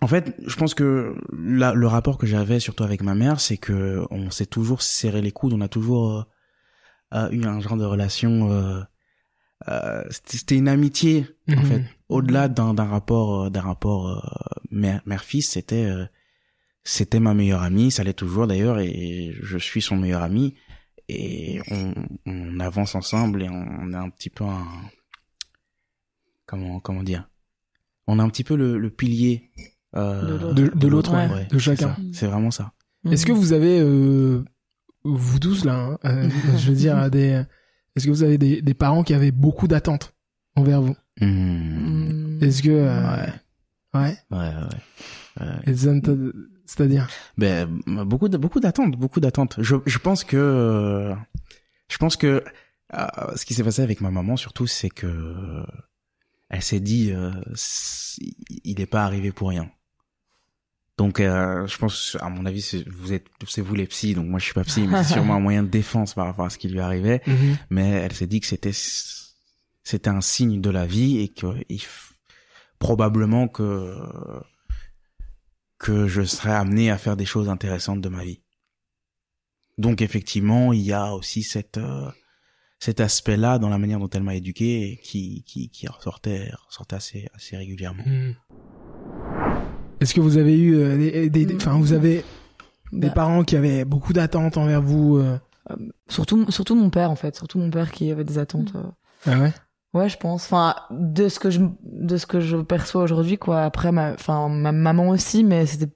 en 0.00 0.06
fait, 0.06 0.34
je 0.46 0.56
pense 0.56 0.74
que 0.74 1.14
la- 1.32 1.74
le 1.74 1.86
rapport 1.86 2.18
que 2.18 2.26
j'avais 2.26 2.60
surtout 2.60 2.84
avec 2.84 3.02
ma 3.02 3.14
mère, 3.14 3.40
c'est 3.40 3.58
que 3.58 4.06
on 4.10 4.30
s'est 4.30 4.46
toujours 4.46 4.82
serré 4.82 5.20
les 5.22 5.32
coudes, 5.32 5.52
on 5.52 5.60
a 5.60 5.68
toujours 5.68 6.10
euh, 6.18 6.22
euh, 7.14 7.30
eu 7.30 7.44
un 7.44 7.60
genre 7.60 7.76
de 7.76 7.84
relation. 7.84 8.50
Euh, 8.52 8.80
euh, 9.68 10.02
c'était 10.10 10.56
une 10.56 10.68
amitié 10.68 11.26
en 11.48 11.62
Mhm. 11.62 11.64
fait, 11.66 11.82
au-delà 12.08 12.48
d'un 12.48 12.72
rapport 12.84 13.50
d'un 13.50 13.60
rapport 13.60 14.08
euh, 14.08 14.20
mère 14.70 15.02
mère 15.04 15.24
fils, 15.24 15.50
c'était 15.50 15.84
euh, 15.84 16.06
c'était 16.84 17.20
ma 17.20 17.34
meilleure 17.34 17.62
amie, 17.62 17.90
ça 17.90 18.04
l'est 18.04 18.14
toujours 18.14 18.46
d'ailleurs, 18.46 18.78
et 18.78 19.32
je 19.42 19.58
suis 19.58 19.82
son 19.82 19.96
meilleur 19.96 20.22
ami 20.22 20.54
et 21.08 21.60
on, 21.70 21.92
on 22.26 22.60
avance 22.60 22.94
ensemble 22.94 23.42
et 23.42 23.48
on 23.50 23.92
est 23.92 23.96
un 23.96 24.08
petit 24.10 24.30
peu 24.30 24.44
un 24.44 24.64
comment 26.46 26.80
comment 26.80 27.02
dire? 27.02 27.28
On 28.06 28.18
a 28.18 28.22
un 28.22 28.28
petit 28.30 28.44
peu 28.44 28.56
le, 28.56 28.78
le 28.78 28.90
pilier 28.90 29.50
euh, 29.96 30.22
De 30.22 30.36
l'autre. 30.36 30.54
de, 30.54 30.68
de 30.78 30.88
l'autre 30.88 31.12
Ouais. 31.14 31.28
ouais, 31.28 31.46
de 31.46 31.58
chacun 31.58 31.96
c'est 32.12 32.26
vraiment 32.26 32.50
ça 32.50 32.72
Est-ce 33.10 33.26
que 33.26 33.32
vous 33.32 33.52
avez, 33.52 33.80
euh, 33.80 34.44
vous 35.04 35.38
tous 35.38 35.64
là, 35.64 35.74
hein, 35.74 35.98
euh, 36.04 36.28
je 36.58 36.68
veux 36.70 36.76
dire, 36.76 37.10
des, 37.10 37.42
est-ce 37.96 38.04
que 38.06 38.10
vous 38.10 38.22
avez 38.22 38.38
des, 38.38 38.62
des 38.62 38.74
parents 38.74 39.02
qui 39.02 39.14
avaient 39.14 39.32
beaucoup 39.32 39.66
d'attentes 39.68 40.14
envers 40.56 40.80
vous 40.82 40.96
Hmm. 41.20 41.26
Mm. 42.38 42.42
Est-ce 42.44 42.62
que, 42.62 42.70
euh, 42.70 43.26
Ouais. 43.94 44.00
ouais, 44.00 44.16
Ouais, 44.30 44.38
ouais. 44.38 45.46
ouais. 45.66 46.36
C'est-à-dire, 46.66 47.08
Ben 47.36 47.66
beaucoup 47.86 48.28
de 48.28 48.36
beaucoup 48.38 48.60
d'attentes, 48.60 48.96
beaucoup 48.96 49.20
d'attentes. 49.20 49.56
Je 49.58 49.76
je 49.86 49.98
pense 49.98 50.22
que 50.24 50.36
euh, 50.36 51.14
je 51.88 51.98
pense 51.98 52.16
que 52.16 52.44
euh, 52.94 53.06
ce 53.36 53.44
qui 53.44 53.54
s'est 53.54 53.64
passé 53.64 53.82
avec 53.82 54.00
ma 54.00 54.10
maman 54.10 54.36
surtout 54.36 54.66
c'est 54.68 54.88
que 54.88 55.64
elle 56.48 56.62
s'est 56.62 56.80
dit 56.80 57.10
euh, 57.12 57.32
il 58.64 58.78
n'est 58.78 58.86
pas 58.86 59.04
arrivé 59.04 59.32
pour 59.32 59.48
rien. 59.48 59.68
Donc 61.00 61.18
euh, 61.18 61.66
je 61.66 61.78
pense 61.78 62.18
à 62.20 62.28
mon 62.28 62.44
avis 62.44 62.60
c'est 62.60 62.86
vous 62.86 63.14
êtes 63.14 63.24
c'est 63.48 63.62
vous 63.62 63.74
les 63.74 63.86
psys 63.86 64.12
donc 64.12 64.26
moi 64.26 64.38
je 64.38 64.44
suis 64.44 64.52
pas 64.52 64.64
psy 64.64 64.86
mais 64.86 65.02
c'est 65.02 65.14
sûrement 65.14 65.36
un 65.36 65.40
moyen 65.40 65.62
de 65.62 65.68
défense 65.68 66.12
par 66.12 66.26
rapport 66.26 66.44
à 66.44 66.50
ce 66.50 66.58
qui 66.58 66.68
lui 66.68 66.78
arrivait 66.78 67.22
mais 67.70 67.88
elle 67.88 68.12
s'est 68.12 68.26
dit 68.26 68.38
que 68.40 68.46
c'était 68.46 68.74
c'était 69.82 70.10
un 70.10 70.20
signe 70.20 70.60
de 70.60 70.68
la 70.68 70.84
vie 70.84 71.20
et 71.20 71.28
que 71.28 71.46
il 71.70 71.80
probablement 72.78 73.48
que 73.48 73.96
que 75.78 76.06
je 76.06 76.22
serais 76.22 76.52
amené 76.52 76.90
à 76.90 76.98
faire 76.98 77.16
des 77.16 77.24
choses 77.24 77.48
intéressantes 77.48 78.02
de 78.02 78.08
ma 78.10 78.22
vie. 78.22 78.42
Donc 79.78 80.02
effectivement, 80.02 80.74
il 80.74 80.82
y 80.82 80.92
a 80.92 81.14
aussi 81.14 81.42
cette 81.42 81.78
euh, 81.78 82.10
cet 82.78 83.00
aspect-là 83.00 83.58
dans 83.58 83.70
la 83.70 83.78
manière 83.78 83.98
dont 83.98 84.10
elle 84.10 84.22
m'a 84.22 84.34
éduqué 84.34 85.00
qui 85.02 85.42
qui 85.44 85.70
qui 85.70 85.88
ressortait 85.88 86.50
ressortait 86.66 86.96
assez 86.96 87.28
assez 87.34 87.56
régulièrement. 87.56 88.04
Hmm. 88.04 88.34
Est-ce 90.00 90.14
que 90.14 90.20
vous 90.20 90.36
avez 90.38 90.58
eu 90.58 90.76
euh, 90.76 90.96
des, 90.96 91.30
des- 91.30 91.46
des- 91.46 91.56
enfin, 91.56 91.78
vous 91.78 91.92
avez 91.92 92.24
des 92.92 93.08
Bah, 93.08 93.14
parents 93.14 93.42
qui 93.44 93.56
avaient 93.56 93.84
beaucoup 93.84 94.12
d'attentes 94.12 94.56
envers 94.56 94.80
vous 94.82 95.18
euh, 95.18 95.38
surtout, 96.08 96.50
surtout 96.50 96.74
mon 96.74 96.90
père, 96.90 97.10
en 97.10 97.16
fait. 97.16 97.36
Surtout 97.36 97.58
mon 97.58 97.70
père 97.70 97.90
qui 97.92 98.10
avait 98.10 98.24
des 98.24 98.38
attentes. 98.38 98.72
euh, 98.74 98.82
Ah 99.30 99.38
ouais? 99.38 99.52
Ouais, 99.92 100.08
je 100.08 100.16
pense. 100.16 100.44
Enfin, 100.44 100.74
de 100.90 101.28
ce 101.28 101.38
que 101.38 101.50
je, 101.50 101.60
de 101.82 102.16
ce 102.16 102.26
que 102.26 102.40
je 102.40 102.56
perçois 102.56 103.02
aujourd'hui, 103.02 103.38
quoi. 103.38 103.62
Après, 103.62 103.90
ma, 103.92 104.12
enfin, 104.12 104.48
ma 104.48 104.72
maman 104.72 105.08
aussi, 105.10 105.42
mais 105.44 105.66
c'était, 105.66 105.92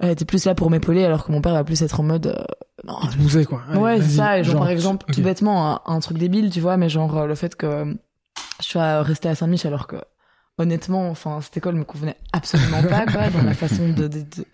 elle 0.00 0.10
était 0.10 0.24
plus 0.24 0.44
là 0.44 0.54
pour 0.54 0.70
m'épauler, 0.70 1.04
alors 1.04 1.24
que 1.24 1.32
mon 1.32 1.40
père 1.40 1.54
va 1.54 1.64
plus 1.64 1.80
être 1.82 2.00
en 2.00 2.02
mode, 2.02 2.26
euh, 2.26 2.44
non. 2.86 2.98
Te 3.10 3.16
poussaient 3.16 3.44
quoi. 3.44 3.62
Allez, 3.70 3.80
Ouais, 3.80 4.02
c'est 4.02 4.16
ça. 4.16 4.38
Et 4.38 4.44
genre, 4.44 4.54
Genre, 4.54 4.62
par 4.62 4.70
exemple, 4.70 5.06
tout 5.12 5.22
bêtement, 5.22 5.72
un, 5.72 5.80
un 5.86 6.00
truc 6.00 6.18
débile, 6.18 6.50
tu 6.50 6.60
vois, 6.60 6.76
mais 6.76 6.88
genre, 6.88 7.16
euh, 7.16 7.26
le 7.26 7.34
fait 7.34 7.54
que 7.56 7.96
je 8.60 8.64
sois 8.66 9.02
restée 9.02 9.28
à 9.30 9.34
Saint-Mich 9.34 9.64
alors 9.66 9.86
que, 9.86 9.96
honnêtement, 10.58 11.10
enfin, 11.10 11.40
cette 11.40 11.56
école 11.56 11.74
me 11.76 11.84
convenait 11.84 12.16
absolument 12.32 12.82
pas, 12.82 13.06
quoi, 13.06 13.28
dans 13.30 13.42
la 13.42 13.54
façon 13.54 13.88
de, 13.88 14.08
de, 14.08 14.20
de, 14.20 14.44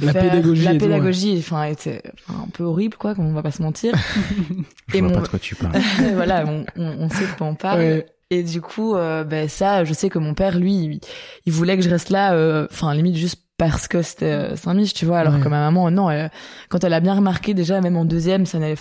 de 0.00 0.06
La 0.06 0.12
faire. 0.12 0.30
pédagogie 0.30 0.64
La 0.64 0.74
pédagogie, 0.74 1.36
enfin, 1.38 1.64
était 1.64 2.02
un 2.28 2.48
peu 2.52 2.64
horrible, 2.64 2.96
quoi, 2.96 3.14
comme 3.14 3.26
on 3.26 3.32
va 3.32 3.42
pas 3.42 3.50
se 3.50 3.62
mentir. 3.62 3.94
Je 4.88 4.96
Et 4.96 5.00
vois 5.00 5.08
mon- 5.10 5.14
pas 5.16 5.22
de 5.22 5.28
quoi 5.28 5.38
tu 5.38 5.54
parles. 5.54 5.72
voilà, 6.14 6.44
on, 6.46 6.64
on, 6.76 6.86
on 7.04 7.08
sait 7.10 7.26
de 7.26 7.32
quoi 7.38 7.46
on 7.46 7.54
parle. 7.54 7.78
Ouais. 7.80 8.06
Et 8.30 8.42
du 8.42 8.62
coup, 8.62 8.94
euh, 8.96 9.24
ben 9.24 9.46
ça, 9.48 9.84
je 9.84 9.92
sais 9.92 10.08
que 10.08 10.18
mon 10.18 10.32
père, 10.32 10.58
lui, 10.58 10.72
il, 10.74 11.00
il 11.44 11.52
voulait 11.52 11.76
que 11.76 11.82
je 11.82 11.90
reste 11.90 12.08
là, 12.08 12.32
euh, 12.32 12.66
enfin 12.70 12.94
limite 12.94 13.16
juste 13.16 13.42
parce 13.58 13.88
que 13.88 14.00
c'était 14.00 14.24
euh, 14.32 14.56
Saint-Mich, 14.56 14.94
tu 14.94 15.04
vois. 15.04 15.18
Alors 15.18 15.34
Ouais. 15.34 15.40
que 15.40 15.48
ma 15.48 15.58
maman, 15.60 15.90
non, 15.90 16.08
elle- 16.10 16.30
quand 16.70 16.82
elle 16.82 16.94
a 16.94 17.00
bien 17.00 17.14
remarqué 17.14 17.52
déjà, 17.52 17.82
même 17.82 17.96
en 17.98 18.06
deuxième, 18.06 18.46
ça 18.46 18.58
n'allait, 18.58 18.76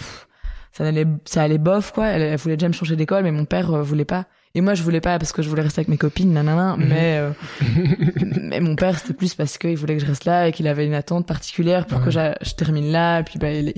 ça 0.72 0.86
n'allait, 0.86 1.06
ça 1.26 1.44
allait 1.44 1.58
bof 1.58 1.92
quoi. 1.92 2.08
Elle, 2.08 2.22
elle 2.22 2.38
voulait 2.38 2.56
déjà 2.56 2.70
me 2.70 2.74
changer 2.74 2.96
d'école, 2.96 3.24
mais 3.26 3.32
mon 3.32 3.44
père 3.44 3.74
euh, 3.74 3.82
voulait 3.84 4.06
pas. 4.06 4.26
Et 4.54 4.62
moi, 4.62 4.74
je 4.74 4.84
voulais 4.84 5.00
pas 5.02 5.18
parce 5.18 5.32
que 5.32 5.42
je 5.42 5.50
voulais 5.50 5.62
rester 5.62 5.80
avec 5.80 5.88
mes 5.88 5.98
copines, 5.98 6.34
nanana. 6.34 6.76
Mhm. 6.78 6.86
Mais 6.90 7.18
euh, 7.20 7.32
mais 8.42 8.60
mon 8.60 8.76
père, 8.76 9.00
c'était 9.00 9.14
plus 9.14 9.34
parce 9.34 9.58
qu'il 9.58 9.78
voulait 9.78 9.96
que 9.96 10.02
je 10.02 10.08
reste 10.08 10.26
là 10.26 10.48
et 10.48 10.52
qu'il 10.52 10.68
avait 10.68 10.86
une 10.86 10.94
attente 10.94 11.26
particulière 11.28 11.86
pour 11.86 12.00
Ouais. 12.00 12.06
que 12.06 12.12
je 12.12 12.54
termine 12.56 12.92
là. 12.92 13.20
Et 13.20 13.24
puis 13.24 13.40
bah, 13.40 13.52
il, 13.52 13.74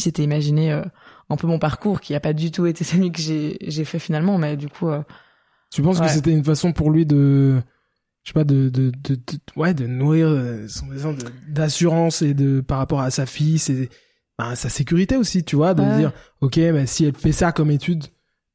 s'était 0.00 0.22
imaginé 0.22 0.72
euh, 0.72 0.82
un 1.30 1.36
peu 1.36 1.46
mon 1.46 1.58
parcours 1.58 2.00
qui 2.00 2.14
a 2.14 2.20
pas 2.20 2.32
du 2.32 2.50
tout 2.50 2.66
été 2.66 2.84
celui 2.84 3.12
que 3.12 3.20
j'ai 3.20 3.84
fait 3.84 3.98
finalement, 3.98 4.38
mais 4.38 4.56
du 4.56 4.68
coup. 4.68 4.88
euh, 4.88 5.02
Tu 5.70 5.82
penses 5.82 5.98
Ouais. 6.00 6.06
que 6.06 6.12
c'était 6.12 6.32
une 6.32 6.44
façon 6.44 6.72
pour 6.72 6.90
lui 6.90 7.04
de, 7.04 7.60
je 8.22 8.30
sais 8.30 8.34
pas, 8.34 8.44
de, 8.44 8.70
de, 8.70 8.90
de, 9.02 9.14
de- 9.16 9.20
ouais, 9.56 9.74
de 9.74 9.86
nourrir 9.86 10.28
son 10.68 10.86
besoin 10.86 11.14
d'assurance 11.48 12.22
et 12.22 12.32
de, 12.32 12.60
par 12.62 12.78
rapport 12.78 13.00
à 13.00 13.10
sa 13.10 13.26
fille, 13.26 13.58
c'est, 13.58 13.90
bah, 14.38 14.56
sa 14.56 14.68
sécurité 14.70 15.16
aussi, 15.16 15.44
tu 15.44 15.56
vois, 15.56 15.74
de 15.74 15.82
Ouais. 15.82 15.98
dire, 15.98 16.12
ok, 16.40 16.58
bah, 16.72 16.86
si 16.86 17.04
elle 17.04 17.14
fait 17.14 17.32
ça 17.32 17.52
comme 17.52 17.70
étude, 17.70 18.04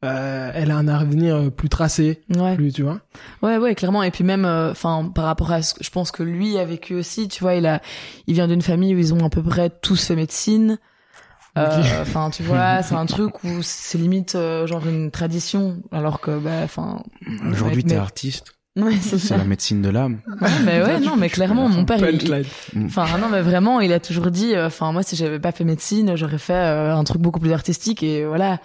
euh, 0.05 0.51
elle 0.53 0.71
a 0.71 0.77
un 0.77 0.87
avenir 0.87 1.35
euh, 1.35 1.49
plus 1.49 1.67
tracé, 1.69 2.21
ouais. 2.35 2.55
plus, 2.55 2.71
tu 2.71 2.83
vois. 2.83 2.99
Ouais, 3.41 3.57
ouais, 3.57 3.75
clairement. 3.75 4.03
Et 4.03 4.11
puis 4.11 4.23
même, 4.23 4.45
enfin, 4.45 5.11
par 5.13 5.25
rapport 5.25 5.51
à 5.51 5.61
ce 5.61 5.73
que 5.73 5.83
je 5.83 5.89
pense 5.89 6.11
que 6.11 6.23
lui 6.23 6.57
a 6.57 6.65
vécu 6.65 6.95
aussi, 6.95 7.27
tu 7.27 7.43
vois, 7.43 7.55
il 7.55 7.65
a, 7.65 7.81
il 8.27 8.33
vient 8.33 8.47
d'une 8.47 8.61
famille 8.61 8.95
où 8.95 8.99
ils 8.99 9.13
ont 9.13 9.25
à 9.25 9.29
peu 9.29 9.43
près 9.43 9.69
tous 9.69 10.05
fait 10.05 10.15
médecine. 10.15 10.77
Euh. 11.57 12.01
Enfin, 12.01 12.29
tu 12.29 12.43
vois, 12.43 12.81
c'est 12.83 12.95
un 12.95 13.05
truc 13.05 13.43
où 13.43 13.61
c'est 13.61 13.97
limite 13.97 14.35
euh, 14.35 14.67
genre 14.67 14.87
une 14.87 15.11
tradition, 15.11 15.81
alors 15.91 16.21
que, 16.21 16.37
bah, 16.39 16.61
enfin, 16.63 17.03
Aujourd'hui, 17.51 17.83
mais- 17.83 17.89
t'es 17.93 17.97
artiste. 17.97 18.53
ouais, 18.77 18.95
c'est 19.01 19.35
la 19.35 19.43
médecine 19.43 19.81
de 19.81 19.89
l'âme. 19.89 20.21
Ouais, 20.39 20.47
mais 20.63 20.81
ouais, 20.81 20.99
non, 21.01 21.17
mais 21.17 21.27
clairement, 21.27 21.67
mon 21.67 21.83
père, 21.83 21.97
il, 21.97 22.19
Punchline. 22.19 22.45
Enfin 22.85 23.17
non 23.17 23.27
mais 23.29 23.41
vraiment 23.41 23.81
il 23.81 23.91
a 23.91 23.99
toujours 23.99 24.31
dit 24.31 24.55
euh, 24.55 24.67
enfin 24.67 24.93
moi 24.93 25.03
si 25.03 25.17
j'avais 25.17 25.39
pas 25.39 25.51
fait 25.51 25.65
médecine 25.65 26.15
j'aurais 26.15 26.37
fait 26.37 26.53
euh, 26.53 26.95
un 26.95 27.03
truc 27.03 27.19
beaucoup 27.21 27.39
plus 27.39 27.51
artistique 27.51 28.03
et 28.03 28.25
voilà 28.25 28.59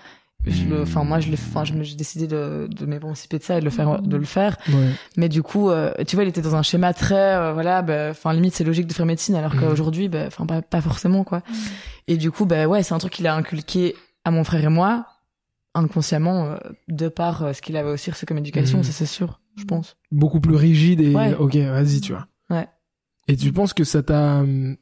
je 0.46 0.64
le 0.64 0.82
enfin 0.82 1.04
moi 1.04 1.20
je 1.20 1.28
le 1.28 1.34
enfin 1.34 1.64
je 1.64 1.72
me 1.72 1.82
j'ai 1.82 1.96
décidé 1.96 2.26
de 2.26 2.68
de 2.70 2.86
m'émanciper 2.86 3.38
de 3.38 3.42
ça 3.44 3.56
et 3.56 3.60
de 3.60 3.64
le 3.64 3.70
faire 3.70 4.02
de 4.02 4.16
le 4.16 4.24
faire 4.24 4.56
Ouais. 4.68 4.90
mais 5.16 5.28
du 5.28 5.42
coup 5.42 5.70
euh, 5.70 5.92
tu 6.06 6.16
vois 6.16 6.24
il 6.24 6.28
était 6.28 6.42
dans 6.42 6.54
un 6.54 6.62
schéma 6.62 6.92
très 6.92 7.34
euh, 7.36 7.52
voilà 7.54 7.82
bah, 7.82 8.08
enfin 8.10 8.32
limite 8.34 8.54
c'est 8.54 8.64
logique 8.64 8.86
de 8.86 8.92
faire 8.92 9.06
médecine 9.06 9.34
alors 9.36 9.54
Mhm. 9.54 9.60
qu'aujourd'hui 9.60 10.08
bah, 10.08 10.24
enfin 10.26 10.44
pas 10.46 10.60
pas 10.62 10.80
forcément 10.80 11.24
quoi 11.24 11.42
et 12.08 12.16
du 12.16 12.30
coup 12.30 12.44
bah 12.44 12.66
ouais 12.66 12.82
c'est 12.82 12.92
un 12.94 12.98
truc 12.98 13.12
qu'il 13.14 13.26
a 13.26 13.34
inculqué 13.34 13.94
à 14.24 14.30
mon 14.30 14.44
frère 14.44 14.64
et 14.64 14.68
moi 14.68 15.06
inconsciemment 15.74 16.44
euh, 16.46 16.56
de 16.88 17.08
par 17.08 17.42
euh, 17.42 17.52
ce 17.52 17.62
qu'il 17.62 17.76
avait 17.76 17.90
aussi 17.90 18.10
reçu 18.10 18.26
comme 18.26 18.38
éducation 18.38 18.82
ça 18.82 18.92
c'est 18.92 19.06
sûr 19.06 19.40
je 19.56 19.64
pense 19.64 19.96
Beaucoup 20.10 20.40
plus 20.40 20.56
rigide 20.56 21.00
et, 21.00 21.14
Ouais. 21.14 21.34
ok, 21.34 21.54
vas-y, 21.56 22.00
tu 22.00 22.12
vois. 22.12 22.26
Ouais. 22.50 22.66
Et 23.28 23.36
tu 23.36 23.52
penses 23.52 23.72
que 23.72 23.84
ça 23.84 24.02
t'a, 24.02 24.38
hum, 24.40 24.76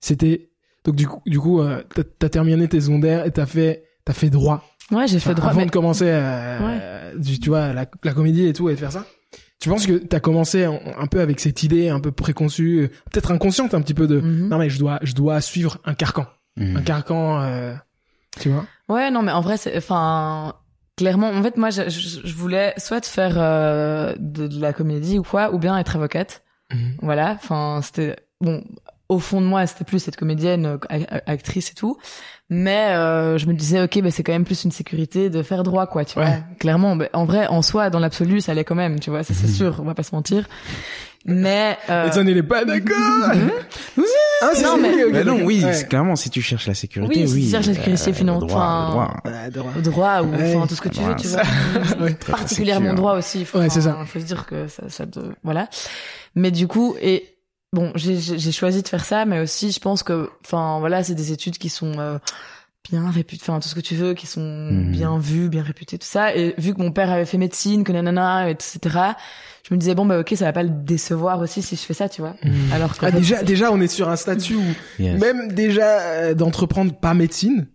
c'était, 0.00 0.50
donc 0.84 0.96
du 0.96 1.06
coup, 1.08 1.20
du 1.26 1.38
coup, 1.40 1.60
euh, 1.60 1.82
t'as- 1.94 2.04
t'as 2.04 2.28
terminé 2.28 2.68
tes 2.68 2.80
secondaires 2.82 3.24
et 3.26 3.30
t'as 3.32 3.46
fait, 3.46 3.84
t'as 4.04 4.12
fait 4.12 4.28
droit. 4.30 4.64
Ouais 4.90 5.06
j'ai 5.06 5.18
fait 5.20 5.30
Enfin, 5.30 5.34
droit 5.34 5.50
avant 5.50 5.60
mais- 5.60 5.66
de 5.66 5.70
commencer 5.70 6.06
euh, 6.08 7.14
du- 7.16 7.38
tu 7.40 7.48
vois 7.50 7.72
la, 7.72 7.86
la 8.04 8.12
comédie 8.14 8.46
et 8.46 8.52
tout 8.52 8.68
et 8.68 8.74
de 8.74 8.78
faire 8.78 8.92
ça 8.92 9.04
tu 9.60 9.68
penses 9.68 9.86
que 9.86 9.94
t'as 9.98 10.20
commencé 10.20 10.66
en- 10.66 10.80
un 10.98 11.06
peu 11.06 11.20
avec 11.20 11.40
cette 11.40 11.62
idée 11.62 11.88
un 11.88 12.00
peu 12.00 12.12
préconçue 12.12 12.90
peut-être 13.10 13.30
inconsciente 13.32 13.74
un 13.74 13.80
petit 13.82 13.94
peu 13.94 14.06
de 14.06 14.20
Mhm. 14.20 14.48
non 14.48 14.58
mais 14.58 14.70
je 14.70 14.78
dois 14.78 14.98
je 15.02 15.14
dois 15.14 15.40
suivre 15.40 15.78
un 15.84 15.94
carcan 15.94 16.26
Mhm. 16.56 16.76
un 16.76 16.82
carcan 16.82 17.40
euh, 17.42 17.74
tu 18.40 18.48
vois 18.50 18.66
Ouais, 18.88 19.10
non, 19.10 19.20
mais 19.22 19.32
en 19.32 19.42
vrai, 19.42 19.58
c'est, 19.58 19.76
enfin, 19.76 20.54
clairement, 20.96 21.28
en 21.28 21.42
fait, 21.42 21.58
moi, 21.58 21.68
je, 21.68 21.90
je, 21.90 22.20
je 22.26 22.34
voulais 22.34 22.72
soit 22.78 23.04
faire 23.04 23.34
euh, 23.36 24.14
de, 24.18 24.46
de 24.46 24.60
la 24.62 24.72
comédie 24.72 25.18
ou 25.18 25.22
quoi, 25.22 25.52
ou 25.52 25.58
bien 25.58 25.76
être 25.78 25.96
avocate. 25.96 26.42
Voilà, 27.02 27.32
enfin, 27.32 27.80
c'était 27.82 28.16
bon. 28.40 28.64
Au 29.10 29.18
fond 29.18 29.40
de 29.42 29.46
moi, 29.46 29.66
c'était 29.66 29.84
plus 29.84 29.98
cette 29.98 30.16
comédienne, 30.16 30.64
euh, 30.90 31.04
actrice 31.26 31.70
et 31.70 31.74
tout. 31.74 31.98
Mais 32.50 32.92
euh, 32.94 33.36
je 33.36 33.46
me 33.46 33.52
disais, 33.52 33.82
ok, 33.82 34.00
bah, 34.02 34.10
c'est 34.10 34.22
quand 34.22 34.32
même 34.32 34.44
plus 34.46 34.64
une 34.64 34.70
sécurité 34.70 35.28
de 35.28 35.42
faire 35.42 35.62
droit, 35.64 35.86
quoi, 35.86 36.04
tu 36.06 36.18
Ouais. 36.18 36.24
vois. 36.24 36.34
Clairement, 36.58 36.96
bah, 36.96 37.08
en 37.12 37.26
vrai, 37.26 37.46
en 37.46 37.60
soi, 37.60 37.90
dans 37.90 37.98
l'absolu, 37.98 38.40
ça 38.40 38.52
allait 38.52 38.64
quand 38.64 38.74
même, 38.74 39.00
tu 39.00 39.10
vois, 39.10 39.22
ça 39.22 39.34
c'est 39.34 39.46
sûr, 39.52 39.76
on 39.80 39.84
va 39.84 39.94
pas 39.94 40.02
se 40.02 40.14
mentir. 40.14 40.48
Mais 41.26 41.76
euh, 41.90 42.08
et 42.08 42.12
ça 42.12 42.22
n'est 42.24 42.42
pas 42.42 42.64
d'accord 42.64 42.96
Ah, 44.40 44.50
si, 44.54 44.62
Non, 44.62 44.76
si, 44.76 44.80
mais- 44.80 45.10
Bah 45.12 45.24
non, 45.24 45.40
oui, 45.44 45.62
Ouais. 45.62 45.84
clairement, 45.88 46.16
si 46.16 46.30
tu 46.30 46.40
cherches 46.40 46.68
la 46.68 46.74
sécurité, 46.74 47.24
Oui, 47.26 47.30
oui. 47.32 47.40
si 47.40 47.44
tu 47.46 47.50
cherches 47.50 47.66
la 47.66 47.74
sécurité 47.74 48.10
euh, 48.22 48.24
le 48.40 48.46
droit, 48.46 48.62
enfin, 48.62 48.86
le 48.86 48.90
droit. 48.92 49.14
Ouais, 49.26 49.50
droit. 49.50 49.72
droit 49.82 50.22
ou 50.22 50.30
Ouais. 50.34 50.54
enfin 50.56 50.66
tout 50.66 50.74
ce 50.76 50.80
que 50.80 50.88
tu 50.88 51.00
veux, 51.00 51.16
tu 51.16 51.26
vois. 51.28 51.42
Ouais. 52.00 52.14
Particulièrement 52.14 52.86
sécure. 52.90 52.96
droit 53.02 53.14
aussi. 53.18 53.44
Faut, 53.44 53.58
Ouais, 53.58 53.68
c'est 53.68 53.82
ça. 53.82 53.98
Faut 54.06 54.20
se 54.20 54.24
dire 54.24 54.46
que 54.46 54.68
ça, 54.68 54.84
ça 54.88 55.06
te, 55.06 55.18
voilà. 55.42 55.68
Mais 56.34 56.50
du 56.50 56.66
coup, 56.68 56.94
et 57.02 57.26
bon, 57.72 57.92
j'ai, 57.94 58.18
j'ai 58.18 58.38
j'ai 58.38 58.52
choisi 58.52 58.82
de 58.82 58.88
faire 58.88 59.04
ça, 59.04 59.24
mais 59.24 59.40
aussi, 59.40 59.72
je 59.72 59.80
pense 59.80 60.02
que, 60.02 60.30
enfin, 60.44 60.78
voilà, 60.80 61.02
c'est 61.04 61.14
des 61.14 61.32
études 61.32 61.58
qui 61.58 61.68
sont 61.68 61.98
euh, 61.98 62.18
bien 62.90 63.10
réputées, 63.10 63.42
enfin, 63.42 63.60
tout 63.60 63.68
ce 63.68 63.74
que 63.74 63.80
tu 63.80 63.94
veux, 63.94 64.14
qui 64.14 64.26
sont 64.26 64.40
Mhm. 64.40 64.90
bien 64.92 65.18
vues, 65.18 65.48
bien 65.48 65.62
réputées, 65.62 65.98
tout 65.98 66.06
ça. 66.06 66.34
Et 66.34 66.54
vu 66.58 66.72
que 66.74 66.80
mon 66.80 66.92
père 66.92 67.10
avait 67.10 67.26
fait 67.26 67.36
médecine, 67.38 67.84
que 67.84 67.92
nanana, 67.92 68.48
etc., 68.50 68.78
je 69.68 69.74
me 69.74 69.78
disais 69.78 69.94
bon, 69.94 70.06
bah 70.06 70.20
ok, 70.20 70.32
ça 70.36 70.46
va 70.46 70.52
pas 70.54 70.62
le 70.62 70.70
décevoir 70.70 71.40
aussi 71.40 71.60
si 71.60 71.76
je 71.76 71.82
fais 71.82 71.92
ça, 71.94 72.08
tu 72.08 72.22
vois. 72.22 72.34
Mhm. 72.42 72.72
Alors 72.72 72.96
que 72.96 73.04
Ah, 73.04 73.10
déjà 73.10 73.42
déjà 73.42 73.70
on 73.70 73.80
est 73.82 73.88
sur 73.88 74.08
un 74.08 74.16
statut 74.16 74.54
où 74.56 74.64
Yes. 74.98 75.20
même 75.20 75.52
déjà 75.52 76.00
euh, 76.00 76.34
d'entreprendre 76.34 76.94
pas 76.94 77.12
médecine 77.12 77.66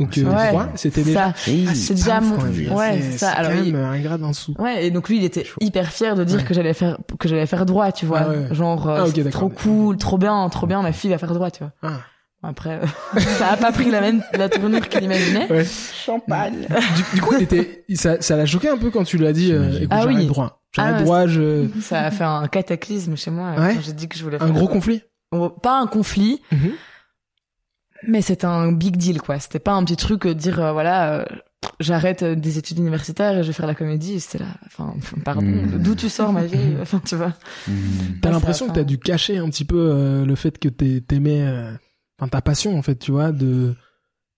donc 0.00 0.18
euh, 0.18 0.24
Ouais. 0.24 0.48
droit, 0.48 0.66
c'était 0.74 1.02
déjà. 1.02 1.26
Ah, 1.28 1.74
c'est 1.74 1.94
déjà 1.94 2.20
mon, 2.20 2.36
ouais, 2.36 3.00
C'est- 3.02 3.18
ça. 3.18 3.30
Alors, 3.30 3.52
quand 3.52 3.62
il- 3.62 3.72
même 3.72 3.84
un 3.84 3.98
grade 4.00 4.24
en 4.24 4.30
dessous 4.30 4.54
Ouais, 4.58 4.86
et 4.86 4.90
donc 4.90 5.08
lui, 5.08 5.18
il 5.18 5.24
était 5.24 5.46
hyper 5.60 5.92
fier 5.92 6.16
de 6.16 6.24
dire 6.24 6.38
Ouais. 6.38 6.44
que 6.44 6.54
j'allais 6.54 6.74
faire 6.74 6.98
que 7.18 7.28
j'allais 7.28 7.46
faire 7.46 7.66
droit, 7.66 7.92
tu 7.92 8.06
vois. 8.06 8.20
Ah 8.24 8.28
ouais. 8.30 8.48
Genre 8.54 8.88
euh, 8.88 9.06
Ah, 9.06 9.30
trop 9.30 9.48
cool, 9.50 9.96
trop 9.98 10.18
bien, 10.18 10.48
trop 10.48 10.66
bien, 10.66 10.82
ma 10.82 10.92
fille 10.92 11.10
va 11.10 11.18
faire 11.18 11.32
droit, 11.34 11.50
tu 11.50 11.62
vois. 11.62 11.72
Ah. 11.82 12.00
Après, 12.42 12.80
euh, 12.82 13.20
ça 13.38 13.48
a 13.52 13.56
pas 13.58 13.70
pris 13.70 13.90
la 13.90 14.00
même 14.00 14.22
la 14.32 14.48
tournure 14.48 14.88
qu'il 14.88 15.02
imaginait. 15.04 15.50
Ouais. 15.52 15.64
Champagne. 15.66 16.66
du, 16.96 17.16
du 17.16 17.20
coup, 17.20 17.34
il 17.36 17.42
était, 17.42 17.84
ça, 17.94 18.20
ça 18.22 18.34
l'a 18.36 18.46
choqué 18.46 18.68
un 18.70 18.78
peu 18.78 18.90
quand 18.90 19.04
tu 19.04 19.18
lui 19.18 19.26
as 19.26 19.32
dit, 19.34 19.52
euh, 19.52 19.70
écoute, 19.76 19.88
Ah 19.90 20.06
oui. 20.06 20.26
droit. 20.26 20.62
J'arrête 20.74 20.94
Ah, 20.98 21.02
droit, 21.02 21.26
je, 21.26 21.66
Ça 21.82 22.00
a 22.02 22.10
fait 22.10 22.24
un 22.24 22.46
cataclysme 22.46 23.16
chez 23.16 23.30
moi 23.30 23.50
Ouais. 23.58 23.74
quand 23.74 23.80
j'ai 23.82 23.92
dit 23.92 24.08
que 24.08 24.16
je 24.16 24.22
voulais 24.24 24.38
faire 24.38 24.46
un 24.46 24.50
gros 24.52 24.68
conflit. 24.68 25.02
Oh, 25.32 25.50
pas 25.50 25.78
un 25.80 25.86
conflit, 25.86 26.40
Mhm. 26.50 26.70
Mais 28.06 28.22
c'était 28.22 28.46
un 28.46 28.72
big 28.72 28.96
deal 28.96 29.20
quoi 29.20 29.38
c'était 29.38 29.58
pas 29.58 29.72
un 29.72 29.84
petit 29.84 29.96
truc 29.96 30.26
de 30.26 30.32
dire 30.32 30.60
euh, 30.60 30.72
voilà 30.72 31.20
euh, 31.20 31.24
j'arrête 31.78 32.22
euh, 32.22 32.34
des 32.34 32.58
études 32.58 32.78
universitaires 32.78 33.38
et 33.38 33.42
je 33.42 33.48
vais 33.48 33.52
faire 33.52 33.66
la 33.66 33.74
comédie 33.74 34.20
c'était 34.20 34.42
là 34.44 34.50
enfin 34.66 34.94
pardon 35.24 35.42
Mm. 35.46 35.78
d'où 35.82 35.94
tu 35.94 36.08
sors 36.08 36.32
ma 36.32 36.44
vieille 36.44 36.76
enfin 36.82 37.00
tu 37.04 37.16
vois 37.16 37.34
Mhm. 37.68 38.20
T'as 38.22 38.30
l'impression 38.30 38.68
que 38.68 38.72
t'as 38.74 38.84
dû 38.84 38.98
cacher 38.98 39.38
un 39.38 39.48
petit 39.50 39.64
peu 39.64 39.76
euh, 39.78 40.24
le 40.24 40.34
fait 40.34 40.58
que 40.58 40.68
t'aimais, 40.68 41.42
euh, 41.42 41.72
enfin 42.18 42.28
ta 42.28 42.40
passion 42.42 42.76
en 42.78 42.82
fait, 42.82 42.96
tu 42.96 43.12
vois, 43.12 43.32
de 43.32 43.74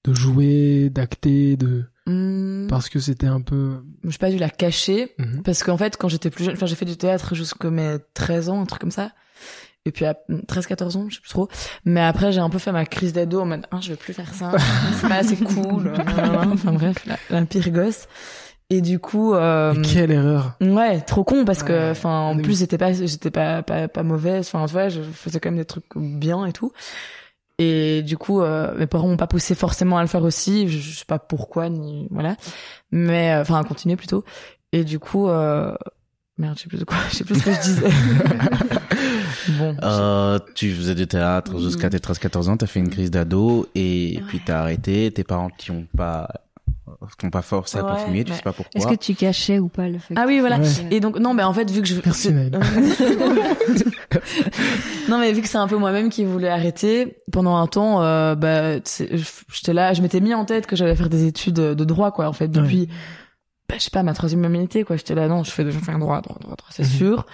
de 0.04 0.14
jouer, 0.14 0.90
d'acter, 0.90 1.56
de 1.56 1.84
Hmm, 2.04 2.66
parce 2.68 2.88
que 2.88 2.98
c'était 2.98 3.28
un 3.28 3.40
peu. 3.40 3.76
j'ai 4.04 4.18
pas 4.18 4.30
dû 4.30 4.36
la 4.38 4.50
cacher 4.50 5.14
Mhm. 5.20 5.42
parce 5.44 5.62
qu'en 5.62 5.76
fait 5.76 5.96
quand 5.96 6.08
j'étais 6.08 6.30
plus 6.30 6.42
jeune 6.44 6.54
enfin 6.54 6.66
j'ai 6.66 6.74
fait 6.74 6.84
du 6.84 6.96
théâtre 6.96 7.36
jusqu'à 7.36 7.70
mes 7.70 7.96
13 8.14 8.48
ans 8.48 8.60
un 8.60 8.66
truc 8.66 8.80
comme 8.80 8.90
ça 8.90 9.12
et 9.84 9.90
puis 9.92 10.04
à 10.04 10.14
13 10.46 10.66
14 10.66 10.96
ans 10.96 11.06
je 11.08 11.16
sais 11.16 11.20
plus 11.20 11.30
trop 11.30 11.48
mais 11.84 12.00
après 12.00 12.30
j'ai 12.32 12.40
un 12.40 12.50
peu 12.50 12.58
fait 12.58 12.72
ma 12.72 12.84
crise 12.84 13.12
d'ado 13.12 13.40
en 13.40 13.46
mode 13.46 13.66
ah 13.70 13.78
je 13.80 13.90
veux 13.90 13.96
plus 13.96 14.12
faire 14.14 14.32
ça 14.32 14.52
c'est 15.00 15.08
pas 15.08 15.16
assez 15.16 15.36
cool 15.36 15.92
enfin 15.96 16.72
bref 16.72 17.04
la, 17.06 17.16
la 17.30 17.44
pire 17.44 17.68
gosse 17.70 18.06
et 18.70 18.80
du 18.80 18.98
coup 18.98 19.34
euh, 19.34 19.74
quelle 19.82 20.10
erreur. 20.12 20.52
Ouais, 20.62 21.00
trop 21.02 21.24
con 21.24 21.44
parce 21.44 21.62
que, 21.62 21.90
enfin, 21.90 22.20
en 22.20 22.36
Oui. 22.36 22.42
plus 22.42 22.58
j'étais 22.60 22.78
pas, 22.78 22.94
j'étais 22.94 23.30
pas, 23.30 23.62
pas, 23.62 23.86
pas 23.86 24.02
mauvaise. 24.02 24.46
Enfin, 24.46 24.64
tu 24.64 24.72
vois, 24.72 24.88
je 24.88 25.02
faisais 25.02 25.40
quand 25.40 25.50
même 25.50 25.58
des 25.58 25.66
trucs 25.66 25.84
bien 25.94 26.46
et 26.46 26.52
tout. 26.54 26.72
Et 27.58 28.00
du 28.00 28.16
coup, 28.16 28.40
euh, 28.40 28.74
mes 28.78 28.86
parents 28.86 29.08
m'ont 29.08 29.18
pas 29.18 29.26
poussé 29.26 29.54
forcément 29.54 29.98
à 29.98 30.00
le 30.00 30.08
faire 30.08 30.24
aussi. 30.24 30.68
Je, 30.68 30.78
je 30.78 30.98
sais 31.00 31.04
pas 31.04 31.18
pourquoi 31.18 31.68
ni 31.68 32.08
voilà, 32.10 32.36
mais 32.92 33.34
euh, 33.34 33.42
enfin 33.42 33.60
à 33.60 33.64
continuer 33.64 33.96
plutôt. 33.96 34.24
Et 34.72 34.84
du 34.84 34.98
coup, 34.98 35.28
euh... 35.28 35.74
merde, 36.38 36.56
je 36.58 36.62
sais 36.62 36.68
plus 36.68 36.78
de 36.78 36.84
quoi, 36.84 36.96
je 37.10 37.16
sais 37.16 37.24
plus 37.24 37.38
ce 37.38 37.44
que 37.44 37.52
je 37.52 37.60
disais. 37.60 37.88
bon. 39.58 39.76
Euh, 39.82 40.38
tu 40.54 40.70
faisais 40.72 40.94
du 40.94 41.06
théâtre 41.06 41.58
jusqu'à 41.60 41.90
tes 41.90 41.98
13-14 41.98 42.48
ans, 42.50 42.56
t'as 42.56 42.66
fait 42.66 42.80
une 42.80 42.90
crise 42.90 43.10
d'ado 43.10 43.68
et 43.74 44.16
Ouais. 44.18 44.24
puis 44.28 44.40
t'as 44.44 44.60
arrêté. 44.60 45.10
Tes 45.12 45.24
parents 45.24 45.50
qui 45.56 45.70
ont 45.70 45.86
pas, 45.96 46.28
t'ont 47.18 47.30
pas 47.30 47.42
forcé 47.42 47.78
à 47.78 47.84
Ouais, 47.84 47.92
continuer, 47.98 48.24
tu 48.24 48.32
sais 48.32 48.42
pas 48.42 48.50
Est-ce 48.50 48.62
pourquoi. 48.70 48.96
que 48.96 49.02
tu 49.02 49.14
cachais 49.14 49.58
ou 49.58 49.68
pas 49.68 49.88
le 49.88 49.98
fait 49.98 50.14
Ah 50.16 50.24
oui, 50.26 50.40
voilà. 50.40 50.58
Ouais. 50.58 50.68
Et 50.90 51.00
donc 51.00 51.18
non, 51.18 51.34
mais 51.34 51.42
en 51.42 51.52
fait, 51.52 51.70
vu 51.70 51.82
que 51.82 51.88
je 51.88 51.94
Merci, 52.04 52.32
Naël. 52.32 52.52
non 55.08 55.18
mais 55.18 55.32
vu 55.32 55.42
que 55.42 55.48
c'est 55.48 55.58
un 55.58 55.68
peu 55.68 55.76
moi-même 55.76 56.10
qui 56.10 56.24
voulais 56.24 56.48
arrêter 56.48 57.16
pendant 57.32 57.56
un 57.56 57.66
temps, 57.66 58.02
euh, 58.02 58.34
bah 58.34 58.76
j'étais 59.52 59.72
là, 59.72 59.92
je 59.94 60.02
m'étais 60.02 60.20
mis 60.20 60.34
en 60.34 60.44
tête 60.44 60.66
que 60.66 60.76
j'allais 60.76 60.96
faire 60.96 61.08
des 61.08 61.26
études 61.26 61.54
de 61.54 61.84
droit 61.84 62.10
quoi. 62.12 62.28
En 62.28 62.32
fait, 62.32 62.48
depuis, 62.48 62.88
bah, 63.72 63.78
je 63.78 63.84
sais 63.84 63.90
pas 63.90 64.02
ma 64.02 64.12
troisième 64.14 64.44
humanité 64.44 64.84
quoi. 64.84 64.96
J'étais 64.96 65.14
là 65.14 65.28
non, 65.28 65.42
je 65.44 65.50
fais, 65.50 65.64
je 65.70 65.78
fais 65.78 65.92
un 65.92 65.98
droit, 65.98 66.20
droit, 66.20 66.36
droit, 66.40 66.56
droit, 66.56 66.68
c'est 66.70 66.82
Mhm. 66.84 66.88
sûr. 66.88 67.26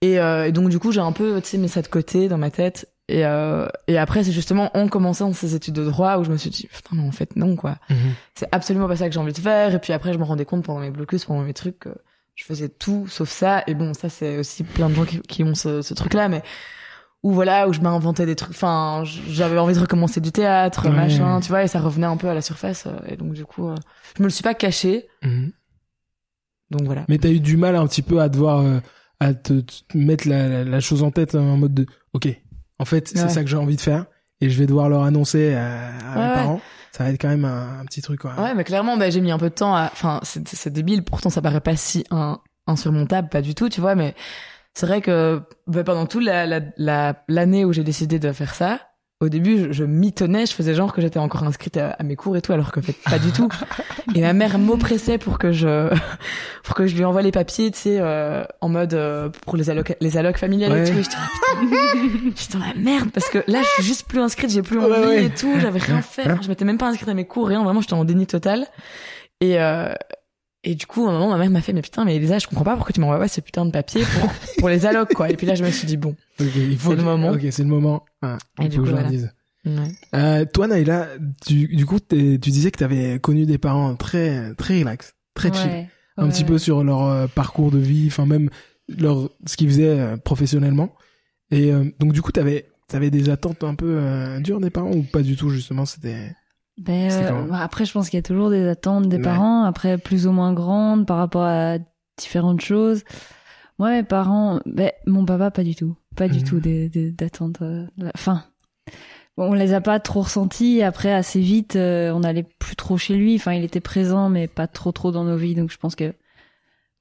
Et, 0.00 0.18
euh, 0.18 0.46
et 0.46 0.52
donc 0.52 0.68
du 0.68 0.78
coup 0.78 0.92
j'ai 0.92 1.00
un 1.00 1.12
peu 1.12 1.40
tu 1.40 1.48
sais 1.50 1.58
mis 1.58 1.68
ça 1.68 1.82
de 1.82 1.88
côté 1.88 2.28
dans 2.28 2.38
ma 2.38 2.50
tête. 2.50 2.88
Et, 3.08 3.26
euh, 3.26 3.66
et 3.88 3.98
après 3.98 4.22
c'est 4.24 4.32
justement 4.32 4.70
en 4.76 4.88
commençant 4.88 5.32
ces 5.32 5.54
études 5.54 5.74
de 5.74 5.84
droit 5.84 6.16
où 6.18 6.24
je 6.24 6.30
me 6.30 6.36
suis 6.36 6.50
dit 6.50 6.68
putain 6.72 6.96
non 6.96 7.08
en 7.08 7.12
fait 7.12 7.36
non 7.36 7.56
quoi. 7.56 7.76
Mhm. 7.90 7.96
C'est 8.34 8.48
absolument 8.52 8.88
pas 8.88 8.96
ça 8.96 9.08
que 9.08 9.14
j'ai 9.14 9.20
envie 9.20 9.32
de 9.32 9.38
faire. 9.38 9.74
Et 9.74 9.78
puis 9.80 9.92
après 9.92 10.12
je 10.12 10.18
me 10.18 10.24
rendais 10.24 10.44
compte 10.44 10.64
pendant 10.64 10.80
mes 10.80 10.90
blocus, 10.90 11.24
pendant 11.24 11.42
mes 11.42 11.52
trucs 11.54 11.80
que 11.80 11.90
je 12.34 12.44
faisais 12.44 12.68
tout 12.68 13.06
sauf 13.08 13.28
ça. 13.28 13.62
Et 13.66 13.74
bon 13.74 13.92
ça 13.94 14.08
c'est 14.08 14.38
aussi 14.38 14.62
plein 14.64 14.88
de 14.88 14.94
gens 14.94 15.04
qui, 15.04 15.20
qui 15.20 15.44
ont 15.44 15.54
ce, 15.54 15.82
ce 15.82 15.94
truc 15.94 16.14
là, 16.14 16.28
mais 16.28 16.42
où 17.22 17.30
voilà 17.32 17.68
où 17.68 17.72
je 17.72 17.80
m'inventais 17.80 18.26
des 18.26 18.34
trucs. 18.34 18.50
Enfin 18.54 19.04
j'avais 19.04 19.58
envie 19.58 19.74
de 19.74 19.80
recommencer 19.80 20.20
du 20.20 20.32
théâtre, 20.32 20.88
Ouais. 20.88 20.94
machin, 20.94 21.38
tu 21.40 21.48
vois, 21.50 21.62
et 21.62 21.68
ça 21.68 21.78
revenait 21.80 22.06
un 22.06 22.16
peu 22.16 22.28
à 22.28 22.34
la 22.34 22.40
surface. 22.42 22.88
Et 23.08 23.16
donc 23.16 23.32
du 23.34 23.44
coup 23.44 23.68
euh, 23.68 23.74
je 24.16 24.22
me 24.22 24.26
le 24.26 24.32
suis 24.32 24.42
pas 24.42 24.54
caché. 24.54 25.06
Mhm. 25.22 25.52
Donc 26.72 26.82
voilà. 26.82 27.04
Mais 27.08 27.18
t'as 27.18 27.30
eu 27.30 27.40
du 27.40 27.56
mal 27.56 27.76
un 27.76 27.86
petit 27.86 28.02
peu 28.02 28.20
à 28.20 28.28
devoir 28.28 28.60
euh, 28.60 28.80
à 29.20 29.34
te, 29.34 29.60
te 29.60 29.96
mettre 29.96 30.28
la, 30.28 30.48
la, 30.48 30.64
la 30.64 30.80
chose 30.80 31.02
en 31.04 31.10
tête 31.12 31.34
en 31.36 31.56
mode 31.56 31.74
de 31.74 31.86
ok 32.12 32.28
en 32.80 32.84
fait 32.84 33.06
c'est 33.08 33.22
Ouais. 33.22 33.28
ça 33.28 33.42
que 33.44 33.48
j'ai 33.48 33.56
envie 33.56 33.76
de 33.76 33.80
faire 33.80 34.06
et 34.40 34.50
je 34.50 34.58
vais 34.58 34.66
devoir 34.66 34.88
leur 34.88 35.04
annoncer 35.04 35.54
à, 35.54 35.88
à 35.88 36.18
Ouais, 36.18 36.22
mes 36.24 36.28
ouais. 36.30 36.34
parents 36.34 36.60
ça 36.90 37.04
va 37.04 37.10
être 37.10 37.20
quand 37.20 37.28
même 37.28 37.44
un, 37.44 37.80
un 37.80 37.84
petit 37.84 38.02
truc 38.02 38.20
quoi 38.20 38.34
Ouais, 38.38 38.54
mais 38.54 38.64
clairement, 38.64 38.96
bah, 38.98 39.08
j'ai 39.08 39.20
mis 39.22 39.30
un 39.30 39.38
peu 39.38 39.48
de 39.48 39.54
temps 39.54 39.74
à. 39.74 39.88
Enfin, 39.92 40.20
c'est 40.22 40.68
débile. 40.70 41.02
Pourtant, 41.04 41.30
ça 41.30 41.40
paraît 41.40 41.62
pas 41.62 41.74
si 41.74 42.04
un, 42.10 42.38
insurmontable, 42.66 43.30
pas 43.30 43.40
du 43.40 43.54
tout, 43.54 43.70
tu 43.70 43.80
vois. 43.80 43.94
Mais 43.94 44.14
c'est 44.74 44.84
vrai 44.84 45.00
que 45.00 45.40
bah, 45.66 45.84
pendant 45.84 46.04
toute 46.04 46.22
la 46.22 46.44
la- 46.46 46.60
la- 46.76 47.24
l'année 47.28 47.64
où 47.64 47.72
j'ai 47.72 47.82
décidé 47.82 48.18
de 48.18 48.30
faire 48.32 48.54
ça, 48.54 48.78
au 49.22 49.28
début, 49.28 49.58
je, 49.58 49.72
je 49.72 49.84
mitonnais, 49.84 50.46
je 50.46 50.52
faisais 50.52 50.74
genre 50.74 50.92
que 50.92 51.00
j'étais 51.00 51.18
encore 51.18 51.44
inscrite 51.44 51.76
à, 51.76 51.90
à 51.90 52.02
mes 52.02 52.16
cours 52.16 52.36
et 52.36 52.42
tout, 52.42 52.52
alors 52.52 52.72
qu'en 52.72 52.82
fait, 52.82 52.96
pas 53.08 53.18
du 53.18 53.30
tout. 53.32 53.48
Et 54.14 54.20
ma 54.20 54.32
mère 54.32 54.58
m'oppressait 54.58 55.16
pour 55.18 55.38
que 55.38 55.52
je 55.52 55.88
pour 56.64 56.74
que 56.74 56.86
je 56.86 56.96
lui 56.96 57.04
envoie 57.04 57.22
les 57.22 57.30
papiers, 57.32 57.70
tu 57.70 57.78
sais, 57.78 57.96
euh, 58.00 58.42
en 58.60 58.68
mode 58.68 58.94
euh, 58.94 59.28
pour 59.46 59.56
les 59.56 59.70
allocs 59.70 59.94
les 60.00 60.16
allocs 60.16 60.38
familiales 60.38 60.72
Ouais. 60.72 60.82
et 60.88 60.90
tout. 60.92 60.98
Et 60.98 61.02
j'étais 61.02 61.16
putain, 61.16 62.32
j'étais 62.36 62.58
dans 62.58 62.64
la 62.66 62.74
merde 62.74 63.10
parce 63.12 63.28
que 63.28 63.38
là, 63.46 63.62
je 63.62 63.68
suis 63.74 63.84
juste 63.84 64.06
plus 64.08 64.20
inscrite, 64.20 64.50
j'ai 64.50 64.62
plus 64.62 64.78
Ouais, 64.78 64.84
envie 64.84 65.06
ouais. 65.06 65.24
et 65.26 65.30
tout, 65.30 65.52
j'avais 65.60 65.78
rien 65.78 66.02
fait. 66.02 66.22
Enfin, 66.26 66.40
je 66.42 66.48
m'étais 66.48 66.64
même 66.64 66.78
pas 66.78 66.88
inscrite 66.88 67.08
à 67.08 67.14
mes 67.14 67.24
cours, 67.24 67.46
rien. 67.48 67.62
Vraiment, 67.62 67.80
j'étais 67.80 67.94
en 67.94 68.04
déni 68.04 68.26
total. 68.26 68.66
Et 69.40 69.60
euh, 69.60 69.92
et 70.64 70.74
du 70.74 70.86
coup, 70.86 71.06
à 71.06 71.10
un 71.10 71.12
moment, 71.18 71.30
ma 71.30 71.38
mère 71.38 71.50
m'a 71.50 71.60
fait, 71.60 71.72
mais 71.72 71.82
putain, 71.82 72.04
mais 72.04 72.16
Elisa, 72.16 72.38
je 72.38 72.46
comprends 72.46 72.64
pas 72.64 72.76
pourquoi 72.76 72.92
tu 72.92 73.00
m'envoies 73.00 73.18
pas 73.18 73.28
ces 73.28 73.40
putains 73.42 73.64
de 73.66 73.70
papiers 73.70 74.04
pour, 74.04 74.30
pour 74.58 74.68
les 74.68 74.86
allocs, 74.86 75.12
quoi. 75.14 75.28
Et 75.30 75.36
puis 75.36 75.46
là, 75.46 75.54
je 75.54 75.64
me 75.64 75.70
suis 75.70 75.86
dit, 75.86 75.96
bon. 75.96 76.14
Ok, 76.40 76.46
il 76.56 76.78
faut 76.78 76.90
C'est 76.90 76.96
le 76.96 77.02
moment. 77.02 77.30
ok 77.30 77.40
c'est 77.50 77.62
le 77.62 77.68
moment 77.68 78.04
Ah, 78.22 78.38
Et 78.60 78.64
il 78.64 78.68
du 78.68 78.76
faut 78.76 78.82
coup, 78.82 78.84
que 78.84 78.90
je 78.90 78.94
leur 78.94 79.02
voilà. 79.04 79.16
dise 79.16 79.32
Ouais. 79.64 79.92
euh, 80.16 80.44
toi 80.44 80.66
Naïla 80.66 81.06
tu, 81.46 81.68
du 81.68 81.86
coup 81.86 81.98
tu 82.00 82.36
disais 82.38 82.72
que 82.72 82.78
t'avais 82.78 83.20
connu 83.20 83.46
des 83.46 83.58
parents 83.58 83.94
très 83.94 84.54
très 84.56 84.80
relax 84.80 85.14
très 85.34 85.52
chill 85.52 85.70
Ouais, 85.70 85.88
un 86.16 86.24
ouais. 86.26 86.32
petit 86.32 86.42
peu 86.42 86.58
sur 86.58 86.82
leur 86.82 87.04
euh, 87.04 87.26
parcours 87.28 87.70
de 87.70 87.78
vie, 87.78 88.08
enfin 88.08 88.26
même 88.26 88.50
leur 88.88 89.30
ce 89.46 89.56
qu'ils 89.56 89.68
faisaient 89.68 90.00
euh, 90.00 90.16
professionnellement. 90.16 90.92
Et 91.52 91.72
euh, 91.72 91.84
donc 92.00 92.12
du 92.12 92.22
coup, 92.22 92.32
t'avais 92.32 92.66
t'avais 92.88 93.10
des 93.12 93.28
attentes 93.30 93.62
un 93.62 93.76
peu 93.76 93.98
euh, 94.00 94.40
dures 94.40 94.58
des 94.58 94.70
parents 94.70 94.90
ou 94.90 95.04
pas 95.04 95.22
du 95.22 95.36
tout 95.36 95.48
justement 95.48 95.86
C'était 95.86 96.34
Ben, 96.84 97.10
euh, 97.12 97.42
bah, 97.48 97.58
après, 97.62 97.84
je 97.84 97.92
pense 97.92 98.10
qu'il 98.10 98.16
y 98.16 98.20
a 98.20 98.22
toujours 98.22 98.50
des 98.50 98.66
attentes 98.66 99.08
des 99.08 99.16
Ouais. 99.16 99.22
parents, 99.22 99.62
après 99.64 99.98
plus 99.98 100.26
ou 100.26 100.32
moins 100.32 100.52
grandes 100.52 101.06
par 101.06 101.18
rapport 101.18 101.44
à 101.44 101.78
différentes 102.18 102.60
choses. 102.60 103.04
Moi, 103.78 103.90
mes 103.90 104.02
parents, 104.02 104.60
ben, 104.66 104.90
mon 105.06 105.24
papa, 105.24 105.50
pas 105.50 105.62
du 105.64 105.74
tout. 105.74 105.96
Pas 106.16 106.28
du 106.28 106.38
Mhm. 106.40 106.44
tout 106.44 106.60
des- 106.60 106.88
des- 106.88 107.10
d'attentes. 107.12 107.62
euh, 107.62 107.86
Enfin, 108.14 108.44
bon, 109.36 109.50
on 109.50 109.52
les 109.54 109.72
a 109.74 109.80
pas 109.80 110.00
trop 110.00 110.22
ressentis. 110.22 110.82
Après, 110.82 111.12
assez 111.12 111.40
vite, 111.40 111.76
euh, 111.76 112.12
on 112.14 112.22
allait 112.22 112.46
plus 112.58 112.76
trop 112.76 112.98
chez 112.98 113.14
lui. 113.14 113.36
Enfin, 113.36 113.52
il 113.52 113.64
était 113.64 113.80
présent, 113.80 114.28
mais 114.28 114.46
pas 114.48 114.66
trop 114.66 114.92
trop 114.92 115.10
dans 115.12 115.24
nos 115.24 115.36
vies. 115.36 115.54
Donc, 115.54 115.70
je 115.70 115.78
pense 115.78 115.94
que, 115.94 116.12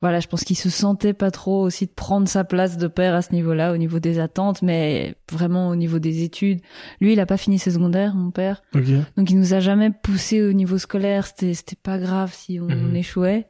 voilà, 0.01 0.19
je 0.19 0.27
pense 0.27 0.43
qu'il 0.43 0.57
se 0.57 0.69
sentait 0.69 1.13
pas 1.13 1.29
trop 1.31 1.61
aussi 1.61 1.85
de 1.85 1.91
prendre 1.91 2.27
sa 2.27 2.43
place 2.43 2.77
de 2.77 2.87
père 2.87 3.13
à 3.15 3.21
ce 3.21 3.33
niveau-là, 3.33 3.71
au 3.73 3.77
niveau 3.77 3.99
des 3.99 4.19
attentes, 4.19 4.61
mais 4.63 5.15
vraiment 5.31 5.69
au 5.69 5.75
niveau 5.75 5.99
des 5.99 6.23
études. 6.23 6.59
Lui, 6.99 7.13
il 7.13 7.19
a 7.19 7.25
pas 7.25 7.37
fini 7.37 7.59
ses 7.59 7.71
secondaires, 7.71 8.15
mon 8.15 8.31
père. 8.31 8.63
Donc 8.73 9.29
il 9.29 9.37
nous 9.37 9.53
a 9.53 9.59
jamais 9.59 9.91
poussé 9.91 10.41
au 10.41 10.53
niveau 10.53 10.77
scolaire, 10.79 11.27
c'était 11.27 11.53
c'était 11.53 11.75
pas 11.81 11.99
grave 11.99 12.33
si 12.33 12.59
on, 12.59 12.65
Mhm. 12.67 12.95
échouait. 12.95 13.47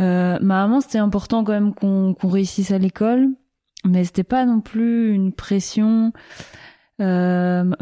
Euh, 0.00 0.38
ma 0.40 0.62
maman, 0.66 0.80
c'était 0.80 0.98
important 0.98 1.44
quand 1.44 1.52
même 1.52 1.74
qu'on 1.74 2.14
qu'on 2.14 2.28
réussisse 2.28 2.70
à 2.70 2.78
l'école, 2.78 3.28
mais 3.84 4.04
c'était 4.04 4.24
pas 4.24 4.44
non 4.46 4.60
plus 4.60 5.12
une 5.12 5.32
pression. 5.32 6.12
Euh, 7.00 7.72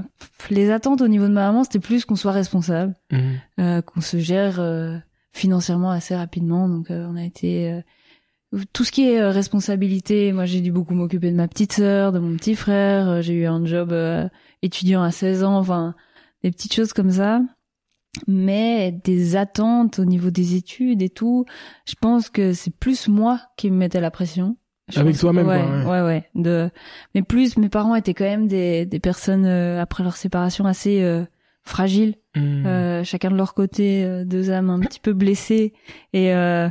les 0.50 0.70
attentes 0.70 1.02
au 1.02 1.08
niveau 1.08 1.26
de 1.26 1.32
ma 1.32 1.46
maman, 1.48 1.64
c'était 1.64 1.78
plus 1.78 2.04
qu'on 2.06 2.16
soit 2.16 2.32
responsable, 2.32 2.94
Mhm. 3.10 3.20
euh, 3.60 3.82
qu'on 3.82 4.00
se 4.00 4.16
gère 4.18 4.58
euh, 4.60 4.96
financièrement 5.32 5.90
assez 5.90 6.14
rapidement. 6.14 6.68
Donc 6.68 6.90
euh, 6.90 7.06
on 7.10 7.16
a 7.16 7.24
été 7.24 7.72
euh, 7.72 7.80
tout 8.72 8.84
ce 8.84 8.92
qui 8.92 9.08
est 9.08 9.20
euh, 9.20 9.30
responsabilité. 9.30 10.32
Moi, 10.32 10.44
j'ai 10.44 10.60
dû 10.60 10.72
beaucoup 10.72 10.94
m'occuper 10.94 11.30
de 11.30 11.36
ma 11.36 11.48
petite 11.48 11.72
sœur, 11.72 12.12
de 12.12 12.18
mon 12.18 12.36
petit 12.36 12.54
frère. 12.54 13.08
Euh, 13.08 13.20
J'ai 13.22 13.34
eu 13.34 13.46
un 13.46 13.64
job 13.64 13.92
euh, 13.92 14.28
étudiant 14.62 15.02
à 15.02 15.10
16 15.10 15.44
ans. 15.44 15.56
Enfin, 15.58 15.94
des 16.42 16.50
petites 16.50 16.74
choses 16.74 16.92
comme 16.92 17.10
ça. 17.10 17.40
Mais 18.28 18.92
des 19.04 19.36
attentes 19.36 19.98
au 19.98 20.04
niveau 20.04 20.30
des 20.30 20.54
études 20.54 21.00
et 21.00 21.08
tout, 21.08 21.46
je 21.88 21.94
pense 21.98 22.28
que 22.28 22.52
c'est 22.52 22.74
plus 22.76 23.08
moi 23.08 23.40
qui 23.56 23.70
me 23.70 23.76
mettais 23.76 24.02
la 24.02 24.10
pression. 24.10 24.56
Je 24.90 25.00
Avec 25.00 25.16
toi-même, 25.16 25.46
ouais, 25.46 25.62
ouais. 25.62 25.84
ouais, 25.86 26.02
ouais. 26.02 26.28
De, 26.34 26.68
mais 27.14 27.22
plus, 27.22 27.56
mes 27.56 27.70
parents 27.70 27.94
étaient 27.94 28.12
quand 28.12 28.24
même 28.24 28.48
des, 28.48 28.84
des 28.84 29.00
personnes 29.00 29.46
euh, 29.46 29.80
après 29.80 30.02
leur 30.02 30.16
séparation 30.16 30.66
assez 30.66 31.00
euh, 31.02 31.24
fragiles. 31.64 32.14
Mhm. 32.36 32.64
Euh, 32.66 33.04
chacun 33.04 33.30
de 33.30 33.36
leur 33.36 33.54
côté, 33.54 34.04
euh, 34.04 34.24
deux 34.24 34.50
âmes 34.50 34.70
un 34.70 34.80
petit 34.80 35.00
peu 35.00 35.12
blessées. 35.12 35.72
Et, 36.12 36.32
euh, 36.34 36.68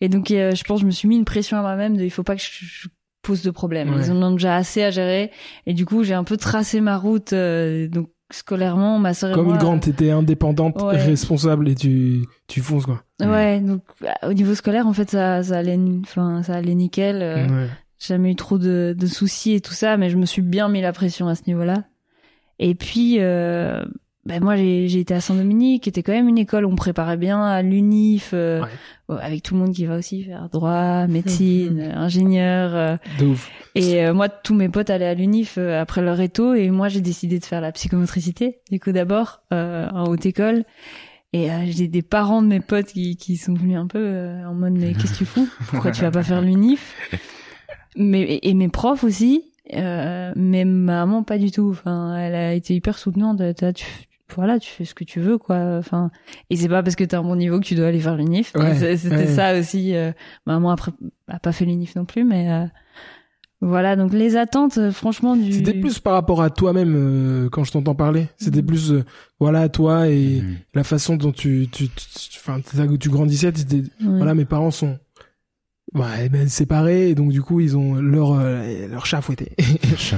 et 0.00 0.08
donc, 0.08 0.30
euh, 0.30 0.54
je 0.54 0.64
pense 0.64 0.80
je 0.80 0.86
me 0.86 0.90
suis 0.90 1.08
mis 1.08 1.16
une 1.16 1.24
pression 1.24 1.56
à 1.56 1.60
moi-même 1.62 1.96
de 1.96 2.02
il 2.04 2.10
faut 2.10 2.22
pas 2.22 2.34
que 2.36 2.42
je, 2.42 2.48
je 2.64 2.88
pose 3.22 3.42
de 3.42 3.50
problème. 3.50 3.94
Ouais. 3.94 4.00
Ils 4.06 4.10
en 4.12 4.22
ont 4.22 4.32
déjà 4.32 4.56
assez 4.56 4.82
à 4.82 4.90
gérer. 4.90 5.30
Et 5.66 5.74
du 5.74 5.86
coup, 5.86 6.02
j'ai 6.02 6.14
un 6.14 6.24
peu 6.24 6.36
tracé 6.36 6.80
ma 6.80 6.96
route. 6.96 7.32
euh, 7.32 7.88
donc, 7.88 8.08
scolairement, 8.32 8.98
ma 8.98 9.12
sœur 9.12 9.30
et 9.30 9.34
Comme 9.34 9.44
moi, 9.44 9.54
une 9.56 9.60
grande, 9.60 9.80
t'étais 9.82 10.10
indépendante, 10.10 10.80
Ouais. 10.82 10.96
responsable 10.96 11.68
et 11.68 11.74
tu 11.74 12.24
tu 12.48 12.62
fonces 12.62 12.86
quoi. 12.86 13.02
Ouais, 13.20 13.60
donc 13.60 13.82
bah, 14.00 14.14
au 14.26 14.32
niveau 14.32 14.54
scolaire, 14.54 14.86
en 14.86 14.94
fait, 14.94 15.10
ça, 15.10 15.42
ça 15.42 15.58
allait, 15.58 15.78
enfin, 16.00 16.42
ça 16.42 16.54
allait 16.54 16.74
nickel. 16.74 17.18
Ouais. 17.18 17.66
J'ai 17.98 18.14
jamais 18.14 18.32
eu 18.32 18.34
trop 18.34 18.56
de, 18.56 18.96
de 18.98 19.06
soucis 19.06 19.52
et 19.52 19.60
tout 19.60 19.74
ça, 19.74 19.98
mais 19.98 20.08
je 20.08 20.16
me 20.16 20.24
suis 20.24 20.40
bien 20.40 20.68
mis 20.70 20.80
la 20.80 20.92
pression 20.94 21.28
à 21.28 21.34
ce 21.34 21.42
niveau-là. 21.46 21.84
Et 22.58 22.74
puis, 22.74 23.16
euh, 23.20 23.84
ben 24.24 24.42
moi 24.42 24.56
j'ai 24.56 25.00
été 25.00 25.14
à 25.14 25.20
Saint-Dominique, 25.20 25.84
qui 25.84 25.88
était 25.88 26.02
quand 26.02 26.12
même 26.12 26.28
une 26.28 26.38
école 26.38 26.64
où 26.64 26.70
on 26.70 26.76
préparait 26.76 27.16
bien 27.16 27.42
à 27.42 27.62
l'UNIF, 27.62 28.30
euh, 28.34 28.62
avec 29.08 29.42
tout 29.42 29.54
le 29.54 29.60
monde 29.60 29.72
qui 29.72 29.84
va 29.84 29.96
aussi 29.96 30.22
faire 30.22 30.48
droit, 30.48 31.06
médecine, 31.06 31.80
ingénieur. 31.96 32.74
Euh. 32.74 32.96
De 33.18 33.26
ouf. 33.26 33.50
Et 33.74 34.10
moi, 34.12 34.28
tous 34.28 34.54
mes 34.54 34.68
potes 34.68 34.90
allaient 34.90 35.06
à 35.06 35.14
l'UNIF 35.14 35.58
après 35.58 36.02
leur 36.02 36.20
éto, 36.20 36.54
et 36.54 36.70
moi 36.70 36.88
j'ai 36.88 37.00
décidé 37.00 37.38
de 37.38 37.44
faire 37.44 37.60
la 37.60 37.72
psychomotricité, 37.72 38.60
du 38.70 38.78
coup 38.78 38.92
d'abord 38.92 39.42
en 39.50 40.04
haute 40.04 40.26
école. 40.26 40.64
Et 41.34 41.48
j'ai 41.68 41.88
des 41.88 42.02
parents 42.02 42.42
de 42.42 42.48
mes 42.48 42.60
potes 42.60 42.88
qui, 42.88 43.16
qui 43.16 43.38
sont 43.38 43.54
venus 43.54 43.78
un 43.78 43.86
peu 43.86 44.28
en 44.46 44.54
mode 44.54 44.74
mais 44.74 44.92
qu'est-ce 44.92 45.14
que 45.14 45.18
tu 45.18 45.24
fous? 45.24 45.48
Pourquoi 45.68 45.90
tu 45.90 46.02
vas 46.02 46.10
pas 46.10 46.22
faire 46.22 46.42
l'UNIF? 46.42 46.94
Mais 47.96 48.38
et 48.42 48.54
mes 48.54 48.68
profs 48.68 49.04
aussi 49.04 49.52
euh, 49.74 50.32
mais 50.34 50.64
maman 50.64 51.22
pas 51.22 51.38
du 51.38 51.50
tout 51.50 51.70
enfin 51.70 52.16
elle 52.16 52.34
a 52.34 52.52
été 52.52 52.74
hyper 52.74 52.98
soutenante 52.98 53.40
tu, 53.74 53.86
voilà 54.34 54.58
tu 54.58 54.70
fais 54.70 54.84
ce 54.84 54.94
que 54.94 55.04
tu 55.04 55.20
veux 55.20 55.38
quoi 55.38 55.56
enfin 55.78 56.10
et 56.50 56.56
c'est 56.56 56.68
pas 56.68 56.82
parce 56.82 56.96
que 56.96 57.04
t'as 57.04 57.18
un 57.18 57.22
bon 57.22 57.36
niveau 57.36 57.58
que 57.60 57.64
tu 57.64 57.74
dois 57.74 57.86
aller 57.86 58.00
faire 58.00 58.16
l'unif 58.16 58.52
c'était 58.76 59.26
ça 59.26 59.58
aussi 59.58 59.94
euh, 59.94 60.12
maman 60.46 60.70
après 60.70 60.92
a 61.28 61.38
pas 61.38 61.52
fait 61.52 61.64
l'unif 61.64 61.96
non 61.96 62.04
plus 62.04 62.24
mais 62.24 62.50
euh, 62.50 62.66
voilà 63.60 63.96
donc 63.96 64.12
les 64.12 64.36
attentes 64.36 64.78
euh, 64.78 64.90
franchement 64.90 65.36
du 65.36 65.52
c'était 65.52 65.74
plus 65.74 65.98
par 65.98 66.14
rapport 66.14 66.42
à 66.42 66.50
toi-même 66.50 67.48
quand 67.50 67.64
je 67.64 67.72
t'entends 67.72 67.94
parler 67.94 68.28
c'était 68.36 68.62
mm. 68.62 68.66
plus 68.66 68.92
voilà 69.40 69.68
toi 69.68 70.08
et 70.08 70.40
mm. 70.40 70.56
la 70.74 70.84
façon 70.84 71.16
dont 71.16 71.32
tu 71.32 71.68
tu 71.70 71.88
enfin 72.36 72.60
tu, 72.60 72.98
tu 72.98 73.08
grandissais 73.08 73.52
voilà 74.00 74.34
mes 74.34 74.44
parents 74.44 74.70
sont 74.70 74.98
Ouais, 75.94 76.30
ben 76.30 76.48
séparés 76.48 77.10
et 77.10 77.14
donc 77.14 77.32
du 77.32 77.42
coup 77.42 77.60
ils 77.60 77.76
ont 77.76 77.96
leur 77.96 78.32
euh, 78.32 78.88
leur 78.88 79.04
chat 79.04 79.20
fouetté. 79.20 79.52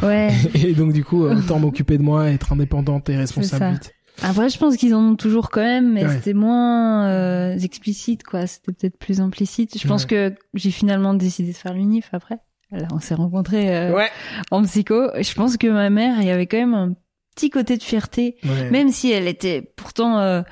ouais. 0.03 0.31
Et 0.55 0.73
donc 0.73 0.93
du 0.93 1.03
coup 1.03 1.25
autant 1.25 1.59
m'occuper 1.59 1.99
de 1.99 2.03
moi, 2.03 2.31
être 2.31 2.53
indépendante 2.53 3.09
et 3.09 3.17
responsable. 3.17 3.81
Après 4.23 4.49
je 4.49 4.59
pense 4.59 4.77
qu'ils 4.77 4.95
en 4.95 5.01
ont 5.01 5.17
toujours 5.17 5.51
quand 5.51 5.63
même, 5.63 5.93
mais 5.93 6.09
c'était 6.09 6.35
moins 6.35 7.07
euh, 7.09 7.59
explicite 7.59 8.23
quoi. 8.23 8.47
C'était 8.47 8.73
peut-être 8.73 8.99
plus 8.99 9.21
implicite. 9.21 9.79
Je 9.79 9.89
pense 9.89 10.07
que 10.07 10.35
j'ai 10.55 10.71
finalement 10.71 11.15
décidé 11.15 11.53
de 11.53 11.57
faire 11.57 11.75
l'unif 11.75 12.11
après. 12.13 12.39
Là 12.71 12.89
on 12.93 13.01
s'est 13.01 13.15
rencontrés 13.15 13.77
euh, 13.77 13.93
ouais. 13.93 14.09
en 14.51 14.63
psycho. 14.63 15.11
Je 15.21 15.35
pense 15.35 15.57
que 15.57 15.67
ma 15.67 15.91
mère, 15.91 16.21
il 16.21 16.27
y 16.27 16.31
avait 16.31 16.47
quand 16.47 16.59
même 16.59 16.75
un 16.75 16.95
petit 17.35 17.51
côté 17.51 17.77
de 17.77 17.83
fierté, 17.83 18.37
même 18.71 18.91
si 18.91 19.11
elle 19.11 19.27
était 19.27 19.63
pourtant 19.77 20.19
euh, 20.19 20.43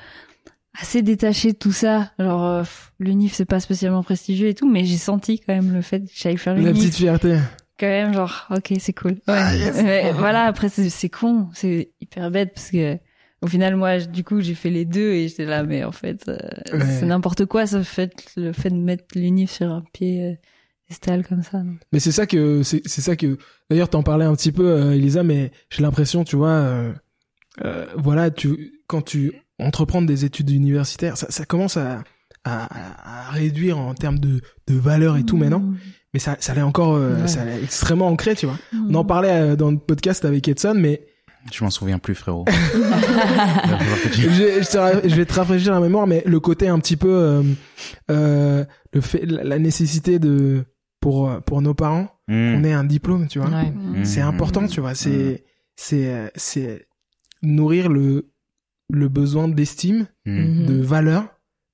assez 0.79 1.01
détaché 1.01 1.53
de 1.53 1.57
tout 1.57 1.71
ça. 1.71 2.11
Genre, 2.19 2.45
euh, 2.45 2.63
le 2.99 3.11
NIF, 3.11 3.33
c'est 3.33 3.45
pas 3.45 3.59
spécialement 3.59 4.03
prestigieux 4.03 4.47
et 4.47 4.53
tout, 4.53 4.69
mais 4.69 4.85
j'ai 4.85 4.97
senti 4.97 5.39
quand 5.39 5.53
même 5.53 5.73
le 5.73 5.81
fait 5.81 6.01
que 6.01 6.11
j'allais 6.13 6.37
faire 6.37 6.55
le 6.55 6.61
La 6.61 6.71
petite 6.71 6.95
fierté. 6.95 7.37
Quand 7.79 7.87
même, 7.87 8.13
genre, 8.13 8.47
ok, 8.51 8.73
c'est 8.79 8.93
cool. 8.93 9.13
Ouais. 9.27 9.33
Ah, 9.35 10.11
voilà, 10.13 10.43
après, 10.43 10.69
c'est 10.69 11.09
con, 11.09 11.49
c'est 11.53 11.91
hyper 12.01 12.29
bête 12.31 12.53
parce 12.53 12.69
que, 12.69 12.97
au 13.43 13.47
final, 13.47 13.75
moi, 13.75 13.99
du 13.99 14.23
coup, 14.23 14.41
j'ai 14.41 14.55
fait 14.55 14.69
les 14.69 14.85
deux 14.85 15.11
et 15.11 15.27
j'étais 15.27 15.45
là, 15.45 15.63
mais 15.63 15.83
en 15.83 15.91
fait, 15.91 16.27
euh, 16.29 16.37
c'est 16.65 17.05
n'importe 17.05 17.45
quoi, 17.45 17.67
ce 17.67 17.83
fait, 17.83 18.11
le 18.37 18.53
fait 18.53 18.69
de 18.69 18.77
mettre 18.77 19.03
l'unif 19.15 19.51
sur 19.51 19.71
un 19.71 19.83
pied 19.93 20.37
euh, 21.05 21.21
comme 21.27 21.43
ça. 21.43 21.61
Mais 21.91 21.99
c'est 21.99 22.11
ça 22.11 22.25
que, 22.25 22.63
c'est 22.63 22.87
ça 22.87 23.15
que, 23.15 23.37
d'ailleurs, 23.69 23.89
t'en 23.89 24.03
parlais 24.03 24.25
un 24.25 24.35
petit 24.35 24.51
peu, 24.51 24.67
euh, 24.67 24.91
Elisa, 24.95 25.23
mais 25.23 25.51
j'ai 25.69 25.81
l'impression, 25.81 26.23
tu 26.23 26.35
vois, 26.35 26.93
euh, 27.63 27.85
voilà, 27.97 28.31
tu, 28.31 28.81
quand 28.87 29.01
tu 29.01 29.33
entreprendre 29.59 30.07
des 30.07 30.25
études 30.25 30.49
universitaires, 30.49 31.17
ça, 31.17 31.27
ça 31.29 31.45
commence 31.45 31.77
à, 31.77 32.03
à, 32.43 33.27
à, 33.27 33.31
réduire 33.31 33.77
en 33.77 33.93
termes 33.93 34.19
de, 34.19 34.41
de 34.67 34.75
valeur 34.75 35.17
et 35.17 35.23
tout 35.23 35.37
maintenant. 35.37 35.59
Mmh. 35.59 35.77
Mais 36.13 36.19
ça, 36.19 36.37
ça 36.39 36.53
l'est 36.53 36.61
encore, 36.61 36.95
euh, 36.95 37.25
ça 37.27 37.43
l'est 37.43 37.63
extrêmement 37.63 38.07
ancré, 38.07 38.35
tu 38.35 38.45
vois. 38.45 38.57
Mmh. 38.71 38.87
On 38.89 38.95
en 38.95 39.05
parlait 39.05 39.31
euh, 39.31 39.55
dans 39.55 39.71
le 39.71 39.77
podcast 39.77 40.25
avec 40.25 40.47
Edson, 40.47 40.75
mais 40.75 41.07
je 41.51 41.63
m'en 41.63 41.69
souviens 41.69 41.99
plus, 41.99 42.15
frérot. 42.15 42.45
je, 44.11 44.29
je, 44.29 45.15
vais 45.15 45.25
te 45.25 45.33
rafraîchir 45.33 45.73
la 45.73 45.79
mémoire, 45.79 46.07
mais 46.07 46.23
le 46.25 46.39
côté 46.39 46.67
un 46.67 46.79
petit 46.79 46.97
peu, 46.97 47.13
euh, 47.13 47.43
euh 48.11 48.65
le 48.93 49.01
fait, 49.01 49.25
la 49.25 49.59
nécessité 49.59 50.19
de 50.19 50.63
pour 50.99 51.41
pour 51.45 51.61
nos 51.61 51.73
parents, 51.73 52.09
mmh. 52.27 52.55
on 52.55 52.63
ait 52.63 52.73
un 52.73 52.83
diplôme, 52.83 53.27
tu 53.27 53.39
vois. 53.39 53.49
C'est 54.03 54.21
important, 54.21 54.67
tu 54.67 54.81
vois. 54.81 54.95
C'est 54.95 55.43
c'est 55.75 56.31
c'est 56.35 56.87
nourrir 57.41 57.89
le 57.89 58.33
le 58.89 59.09
besoin 59.09 59.47
d'estime, 59.47 60.07
mhm. 60.25 60.65
de 60.65 60.81
valeur, 60.81 61.25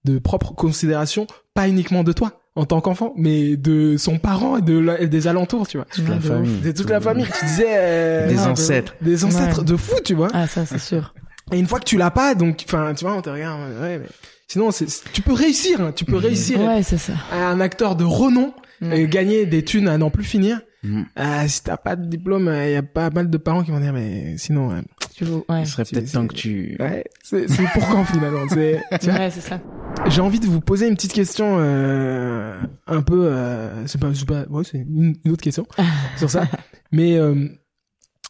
de 0.05 0.19
propre 0.19 0.53
considération, 0.53 1.27
pas 1.53 1.67
uniquement 1.67 2.03
de 2.03 2.13
toi 2.13 2.38
en 2.59 2.65
tant 2.65 2.81
qu'enfant, 2.81 3.13
mais 3.15 3.55
de 3.55 3.95
son 3.97 4.19
parent 4.19 4.57
et 4.57 4.61
de 4.61 5.05
des 5.05 5.27
alentours, 5.27 5.67
tu 5.67 5.77
vois. 5.77 5.85
Toute 5.85 6.09
la 6.09 6.19
famille. 6.19 6.59
C'est 6.63 6.73
toute 6.73 6.89
la 6.89 6.99
famille. 6.99 7.25
Tu 7.39 7.45
disais 7.45 7.67
euh, 7.69 8.27
des 8.27 8.39
ancêtres, 8.39 8.95
des 9.01 9.23
ancêtres 9.23 9.63
de 9.63 9.77
fou, 9.77 9.95
tu 10.03 10.13
vois. 10.13 10.27
Ah 10.33 10.45
ça 10.45 10.65
c'est 10.65 10.79
sûr. 10.79 11.13
Et 11.51 11.57
une 11.57 11.67
fois 11.67 11.79
que 11.79 11.85
tu 11.85 11.97
l'as 11.97 12.11
pas, 12.11 12.35
donc 12.35 12.63
enfin 12.67 12.93
tu 12.93 13.05
vois, 13.05 13.15
on 13.15 13.21
te 13.21 13.29
regarde. 13.29 13.61
Ouais, 13.81 13.99
mais... 13.99 14.07
Sinon, 14.47 14.71
tu 15.13 15.21
peux 15.21 15.33
réussir, 15.33 15.79
hein, 15.79 15.91
tu 15.95 16.05
peux 16.05 16.17
réussir. 16.17 16.59
Ouais, 16.59 16.81
c'est 16.81 16.97
ça. 16.97 17.13
Un 17.31 17.59
acteur 17.61 17.95
de 17.95 18.03
renom 18.03 18.51
et 18.81 19.07
gagner 19.07 19.45
des 19.45 19.63
thunes 19.63 19.87
à 19.87 19.97
n'en 19.97 20.09
plus 20.09 20.23
finir. 20.23 20.61
Mm. 20.83 21.03
Euh, 21.19 21.47
si 21.47 21.63
t'as 21.63 21.77
pas 21.77 21.95
de 21.95 22.05
diplôme, 22.05 22.45
il 22.45 22.49
euh, 22.49 22.69
y 22.69 22.75
a 22.75 22.83
pas 22.83 23.09
mal 23.09 23.29
de 23.29 23.37
parents 23.37 23.63
qui 23.63 23.71
vont 23.71 23.81
dire 23.81 23.91
mais 23.91 24.37
sinon 24.37 24.71
euh, 24.71 24.81
tu 25.19 25.25
veux, 25.25 25.43
ouais. 25.49 25.65
Ce 25.65 25.71
serait 25.73 25.83
peut-être 25.83 26.13
temps 26.13 26.27
que 26.27 26.33
tu 26.33 26.77
ouais, 26.79 27.03
c'est 27.23 27.45
pour 27.73 27.85
quand 27.89 28.05
finalement, 28.05 28.47
c'est 28.47 28.81
Ouais, 29.05 29.29
c'est 29.29 29.41
ça. 29.41 29.59
J'ai 30.07 30.21
envie 30.21 30.39
de 30.39 30.45
vous 30.45 30.61
poser 30.61 30.87
une 30.87 30.95
petite 30.95 31.11
question 31.11 31.57
euh, 31.59 32.57
un 32.87 33.01
peu 33.01 33.25
euh, 33.25 33.85
c'est 33.85 33.99
pas 33.99 34.13
c'est 34.13 34.25
pas 34.25 34.45
ouais, 34.45 34.63
c'est 34.63 34.77
une, 34.77 35.17
autre 35.27 35.43
question 35.43 35.67
sur 36.17 36.29
ça. 36.29 36.47
Mais 36.93 37.17
euh, 37.17 37.49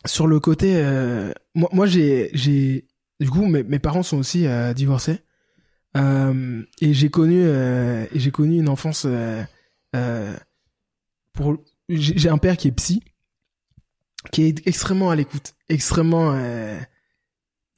sur 0.08 0.25
le 0.25 0.39
côté 0.39 0.82
moi 1.54 1.69
moi 1.73 1.86
j'ai 1.86 2.32
j'ai 2.34 2.88
du 3.19 3.30
coup 3.30 3.45
mes, 3.45 3.62
mes 3.62 3.78
parents 3.78 4.02
sont 4.02 4.17
aussi 4.17 4.47
divorcés. 4.75 5.19
et 5.95 6.93
j'ai 6.93 7.10
connu 7.12 7.43
et 7.43 8.08
j'ai 8.15 8.32
connu 8.32 8.58
une 8.58 8.69
enfance 8.69 9.06
pour 11.34 11.58
j'ai 11.88 12.30
un 12.30 12.39
père 12.39 12.58
qui 12.58 12.67
est 12.67 12.71
psy, 12.71 13.04
qui 14.32 14.44
est 14.44 14.68
extrêmement 14.68 15.10
à 15.10 15.15
l'écoute, 15.15 15.56
extrêmement 15.70 16.34
euh, 16.34 16.78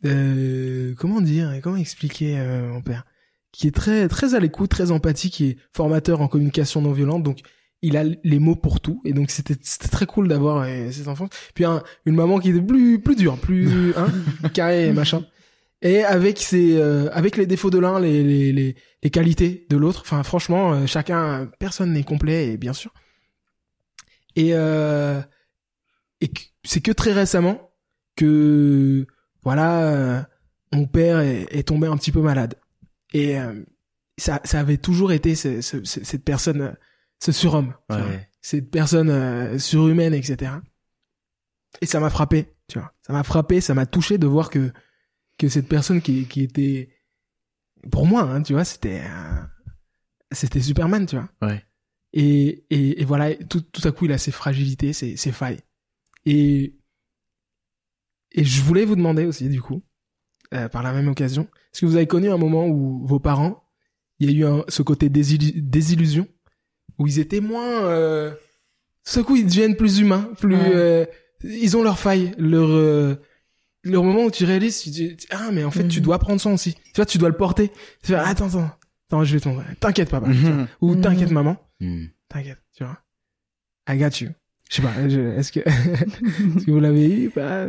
euh, 0.06 0.94
comment 0.98 1.22
dire, 1.22 1.54
comment 1.62 1.78
expliquer 1.78 2.40
euh, 2.40 2.70
mon 2.70 2.82
père, 2.82 3.06
qui 3.52 3.68
est 3.68 3.76
très 3.76 4.08
très 4.08 4.36
à 4.36 4.40
l'écoute, 4.40 4.70
très 4.70 4.92
empathique, 4.92 5.34
qui 5.34 5.46
est 5.50 5.58
formateur 5.74 6.22
en 6.22 6.28
communication 6.28 6.82
non 6.82 6.92
violente, 6.92 7.24
donc 7.24 7.40
il 7.82 7.98
a 7.98 8.04
les 8.04 8.40
mots 8.40 8.56
pour 8.56 8.80
tout 8.80 9.02
et 9.06 9.14
donc 9.14 9.32
c'était 9.32 9.58
c'était 9.62 9.88
très 9.88 10.06
cool 10.06 10.28
d'avoir 10.28 10.64
euh, 10.64 10.92
cet 10.92 11.08
enfant. 11.08 11.28
Puis 11.54 11.66
une 12.06 12.16
maman 12.16 12.40
qui 12.40 12.50
était 12.50 12.62
plus 12.62 13.00
plus 13.00 13.16
dure, 13.16 13.38
plus 13.38 13.94
hein, 13.98 14.08
carré 14.54 14.88
et 14.88 14.94
machin. 14.94 15.26
Et 15.84 16.04
avec 16.04 16.38
ses 16.40 16.78
euh, 16.78 17.10
avec 17.12 17.38
les 17.38 17.48
défauts 17.48 17.72
de 17.72 17.80
l'un, 17.80 18.00
les, 18.00 18.24
les 18.24 18.54
les 18.54 18.76
les 19.02 19.10
qualités 19.10 19.66
de 19.70 19.78
l'autre. 19.78 20.02
Enfin 20.02 20.22
franchement, 20.24 20.74
euh, 20.74 20.86
chacun 20.86 21.50
personne 21.60 21.94
n'est 21.94 22.04
complet 22.04 22.50
et 22.50 22.58
bien 22.58 22.74
sûr. 22.74 22.94
Et, 24.36 24.52
euh, 24.54 25.22
et 26.22 26.32
c'est 26.64 26.82
que 26.82 26.92
très 26.92 27.12
récemment 27.12 27.72
que 28.16 29.06
voilà, 29.44 29.84
euh, 29.84 30.22
mon 30.72 30.86
père 30.86 31.20
est, 31.20 31.64
tombé 31.68 31.88
un 31.88 31.98
petit 31.98 32.12
peu 32.12 32.22
malade. 32.22 32.56
Et 33.14 33.40
euh, 33.40 33.64
ça, 34.18 34.40
ça 34.44 34.60
avait 34.60 34.78
toujours 34.78 35.12
été 35.12 35.36
ce, 35.36 35.62
ce, 35.62 35.84
cette 35.84 36.24
personne, 36.24 36.78
ce 37.20 37.32
surhomme, 37.32 37.74
cette 38.42 38.70
personne 38.70 39.10
euh, 39.10 39.58
surhumaine, 39.58 40.14
etc. 40.14 40.54
Et 41.82 41.86
ça 41.86 42.00
m'a 42.00 42.10
frappé, 42.10 42.54
tu 42.68 42.80
vois. 42.80 42.94
Ça 43.06 43.14
m'a 43.14 43.24
frappé, 43.24 43.60
ça 43.60 43.74
m'a 43.74 43.86
touché 43.86 44.18
de 44.18 44.28
voir 44.28 44.50
que 44.50 44.72
que 45.38 45.50
cette 45.50 45.68
personne 45.68 46.02
qui, 46.02 46.28
qui 46.28 46.44
était 46.44 46.90
pour 47.92 48.06
moi, 48.06 48.22
hein, 48.22 48.44
tu 48.44 48.54
vois, 48.54 48.64
c'était 48.64 49.02
c'était 50.32 50.62
Superman, 50.62 51.08
tu 51.08 51.16
vois. 51.16 51.30
Ouais. 51.42 51.66
Et, 52.14 52.66
et, 52.70 53.02
et 53.02 53.06
voilà, 53.06 53.34
tout, 53.36 53.62
tout 53.62 53.88
à 53.88 53.92
coup, 53.92 54.06
il 54.06 54.12
a 54.12 54.18
ses 54.18 54.32
fragilités, 54.32 54.94
ses, 54.94 55.16
ses 55.16 55.32
failles. 55.32 55.62
Et, 56.26 56.78
et 58.32 58.44
je 58.44 58.62
voulais 58.62 58.86
vous 58.86 58.96
demander 58.96 59.26
aussi, 59.26 59.50
du 59.50 59.62
coup, 59.62 59.84
euh, 60.54 60.70
par 60.70 60.84
la 60.84 60.94
même 60.94 61.08
occasion, 61.08 61.44
est-ce 61.74 61.82
que 61.82 61.86
vous 61.86 61.96
avez 61.96 62.08
connu 62.08 62.30
un 62.30 62.38
moment 62.38 62.68
où 62.68 63.06
vos 63.06 63.20
parents, 63.20 63.64
il 64.20 64.32
y 64.32 64.36
a 64.36 64.38
eu 64.40 64.46
un, 64.46 64.64
ce 64.68 64.82
côté 64.82 65.10
désillusion, 65.10 66.28
où 66.98 67.08
ils 67.08 67.20
étaient 67.20 67.42
moins... 67.42 67.84
Euh, 67.86 68.34
tout 69.04 69.20
à 69.20 69.24
coup, 69.24 69.36
ils 69.36 69.46
deviennent 69.46 69.76
plus 69.76 70.00
humains, 70.00 70.30
plus... 70.40 70.56
Euh, 70.56 71.06
ils 71.44 71.76
ont 71.76 71.84
leurs 71.84 72.00
failles, 72.00 72.34
leur... 72.38 72.70
Euh, 72.70 73.16
leur 73.84 74.04
moment 74.04 74.26
où 74.26 74.32
tu 74.32 74.46
réalises, 74.46 74.82
tu 74.82 74.90
dis, 74.90 75.18
ah, 75.32 75.50
mais 75.52 75.64
en 75.64 75.72
fait, 75.72 75.88
tu 75.88 76.00
mhm. 76.00 76.06
dois 76.06 76.20
prendre 76.20 76.40
soin 76.40 76.54
aussi. 76.54 76.76
Tu 76.76 76.98
vois, 76.98 77.06
tu 77.06 77.18
dois 77.18 77.30
le 77.30 77.38
porter. 77.38 77.70
Tu 78.04 78.12
fais, 78.12 78.16
attends, 78.16 78.48
attends, 78.48 78.72
attends, 79.08 79.24
je 79.24 79.34
vais 79.34 79.40
tomber. 79.40 79.64
T'inquiète, 79.80 80.10
papa. 80.10 80.28
Mhm. 80.28 80.68
Ou 80.82 80.96
t'inquiète, 80.96 81.30
mhm. 81.30 81.34
maman. 81.34 81.58
Hmm. 81.80 82.06
T'inquiète, 82.30 82.60
tu 82.76 82.84
vois. 82.84 83.00
I 83.90 83.98
got 83.98 84.24
you. 84.24 84.30
Je 84.72 84.78
sais 84.78 84.82
pas, 84.82 84.92
est-ce 85.38 85.52
que, 85.52 85.60
est-ce 85.68 86.66
que 86.66 86.72
vous 86.72 86.80
l'avez 86.80 87.24
eu 87.24 87.30
pas 87.30 87.66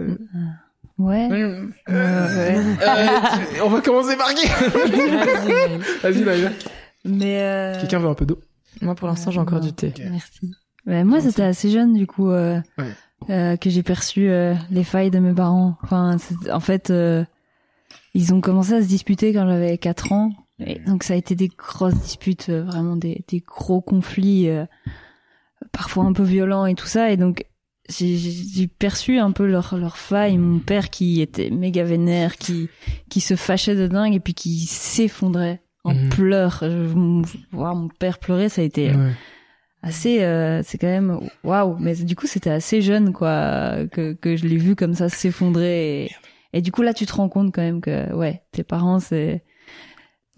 Ouais. 0.98 1.28
Euh, 1.32 1.66
on 3.64 3.68
va 3.68 3.80
commencer 3.80 4.16
par 4.16 4.32
qui? 4.34 4.46
Vas-y, 6.02 6.22
Naïla. 6.22 6.50
Mais 7.04 7.40
euh... 7.40 7.80
Quelqu'un 7.80 7.98
veut 7.98 8.08
un 8.08 8.14
peu 8.14 8.24
d'eau? 8.24 8.38
Moi, 8.82 8.94
pour 8.94 9.08
l'instant, 9.08 9.32
j'ai 9.32 9.40
encore 9.40 9.58
du 9.58 9.72
thé. 9.72 9.92
Merci. 10.10 10.52
Ben, 10.86 11.04
moi, 11.04 11.20
c'était 11.20 11.42
assez 11.42 11.70
jeune, 11.70 11.92
du 11.92 12.06
coup, 12.06 12.30
euh, 12.30 12.60
ouais. 12.78 12.92
euh, 13.30 13.56
que 13.56 13.68
j'ai 13.68 13.82
perçu 13.82 14.28
euh, 14.28 14.54
les 14.70 14.84
failles 14.84 15.10
de 15.10 15.18
mes 15.18 15.34
parents. 15.34 15.76
Enfin, 15.82 16.16
en 16.52 16.60
fait, 16.60 16.90
euh, 16.90 17.24
ils 18.14 18.32
ont 18.32 18.40
commencé 18.40 18.74
à 18.74 18.82
se 18.82 18.86
disputer 18.86 19.32
quand 19.32 19.46
j'avais 19.48 19.76
4 19.76 20.12
ans. 20.12 20.32
Et 20.64 20.78
donc 20.78 21.02
ça 21.02 21.14
a 21.14 21.16
été 21.16 21.34
des 21.34 21.48
grosses 21.48 21.94
disputes, 21.98 22.48
euh, 22.48 22.62
vraiment 22.62 22.94
des, 22.94 23.24
des 23.26 23.40
gros 23.40 23.80
conflits, 23.80 24.48
euh, 24.48 24.64
parfois 25.72 26.04
un 26.04 26.12
peu 26.12 26.22
violents 26.22 26.66
et 26.66 26.74
tout 26.74 26.86
ça. 26.86 27.10
Et 27.10 27.16
donc 27.16 27.44
j'ai 27.88 28.68
perçu 28.68 29.18
un 29.18 29.32
peu 29.32 29.46
leur 29.46 29.76
leur 29.76 29.96
faille. 29.96 30.38
Mon 30.38 30.58
père 30.60 30.90
qui 30.90 31.20
était 31.20 31.50
méga 31.50 31.84
vénère, 31.84 32.36
qui 32.36 32.68
qui 33.08 33.20
se 33.20 33.34
fâchait 33.34 33.74
de 33.74 33.86
dingue 33.86 34.14
et 34.14 34.20
puis 34.20 34.34
qui 34.34 34.60
s'effondrait 34.60 35.62
en 35.84 35.94
mhm. 35.94 36.08
pleurs. 36.10 36.64
voir 37.50 37.74
mon 37.74 37.88
père 37.88 38.18
pleurer, 38.18 38.48
ça 38.48 38.62
a 38.62 38.64
été 38.64 38.92
assez. 39.82 40.22
Euh, 40.22 40.62
c'est 40.64 40.78
quand 40.78 40.86
même 40.86 41.18
waouh. 41.42 41.76
Mais 41.78 41.94
du 41.96 42.14
coup, 42.14 42.26
c'était 42.26 42.50
assez 42.50 42.82
jeune 42.82 43.12
quoi 43.12 43.86
que 43.90 44.12
que 44.12 44.36
je 44.36 44.46
l'ai 44.46 44.58
vu 44.58 44.76
comme 44.76 44.94
ça 44.94 45.08
s'effondrer. 45.08 46.04
Et, 46.04 46.10
et 46.52 46.62
du 46.62 46.70
coup 46.70 46.82
là, 46.82 46.94
tu 46.94 47.06
te 47.06 47.14
rends 47.14 47.28
compte 47.28 47.52
quand 47.52 47.62
même 47.62 47.80
que 47.80 48.12
ouais, 48.14 48.42
tes 48.52 48.62
parents 48.62 49.00
c'est 49.00 49.42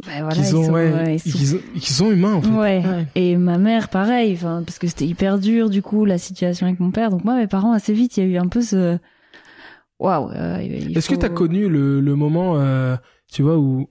voilà, 0.02 0.34
ils, 0.36 0.44
sont, 0.44 0.72
ouais, 0.72 1.16
ils, 1.24 1.82
sont, 1.82 2.10
humains 2.10 2.34
en 2.34 2.42
fait. 2.42 2.50
Ouais. 2.50 2.82
Et 3.14 3.36
ma 3.36 3.58
mère, 3.58 3.88
pareil, 3.88 4.36
parce 4.40 4.78
que 4.78 4.88
c'était 4.88 5.06
hyper 5.06 5.38
dur 5.38 5.70
du 5.70 5.82
coup 5.82 6.04
la 6.04 6.18
situation 6.18 6.66
avec 6.66 6.80
mon 6.80 6.90
père. 6.90 7.10
Donc 7.10 7.24
moi, 7.24 7.36
mes 7.36 7.46
parents 7.46 7.72
assez 7.72 7.92
vite, 7.92 8.16
il 8.16 8.24
y 8.24 8.26
a 8.26 8.30
eu 8.30 8.36
un 8.36 8.48
peu 8.48 8.60
ce 8.60 8.98
waouh. 10.00 10.30
Euh, 10.30 10.58
Est-ce 10.58 11.08
que 11.08 11.14
tu 11.14 11.24
as 11.24 11.30
connu 11.30 11.68
le, 11.68 12.00
le 12.00 12.16
moment, 12.16 12.58
euh, 12.58 12.96
tu 13.32 13.42
vois, 13.42 13.56
où 13.56 13.88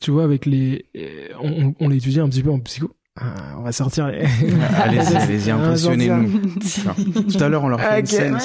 tu 0.00 0.10
vois 0.10 0.24
avec 0.24 0.46
les, 0.46 0.86
euh, 0.96 1.28
on, 1.42 1.74
on 1.80 1.88
l'étudie 1.88 2.20
un 2.20 2.28
petit 2.28 2.42
peu 2.42 2.50
en 2.50 2.60
psycho? 2.60 2.90
Ah, 3.20 3.24
on 3.58 3.62
va 3.62 3.72
sortir. 3.72 4.08
Les... 4.08 4.24
allez-y, 4.80 5.16
allez-y, 5.16 5.50
impressionnez-nous. 5.50 6.40
Tout 7.32 7.42
à 7.42 7.48
l'heure, 7.48 7.64
on 7.64 7.68
leur 7.68 7.80
fait 7.80 8.00
une 8.00 8.06
scène. 8.06 8.38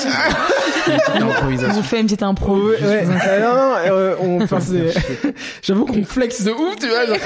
On 1.22 1.74
vous 1.74 1.84
fait 1.84 2.00
une 2.00 2.08
petite 2.08 2.24
impro. 2.24 2.58
Ouais, 2.58 2.80
ouais. 2.82 3.06
Euh, 3.28 3.40
non, 3.42 3.56
non, 3.56 3.76
euh, 3.88 4.16
on, 4.20 4.40
j'avoue 5.62 5.86
qu'on 5.86 6.04
flex 6.04 6.44
de 6.44 6.52
ouf, 6.52 6.76
tu 6.78 6.88
vois. 6.88 7.06
Genre. 7.06 7.18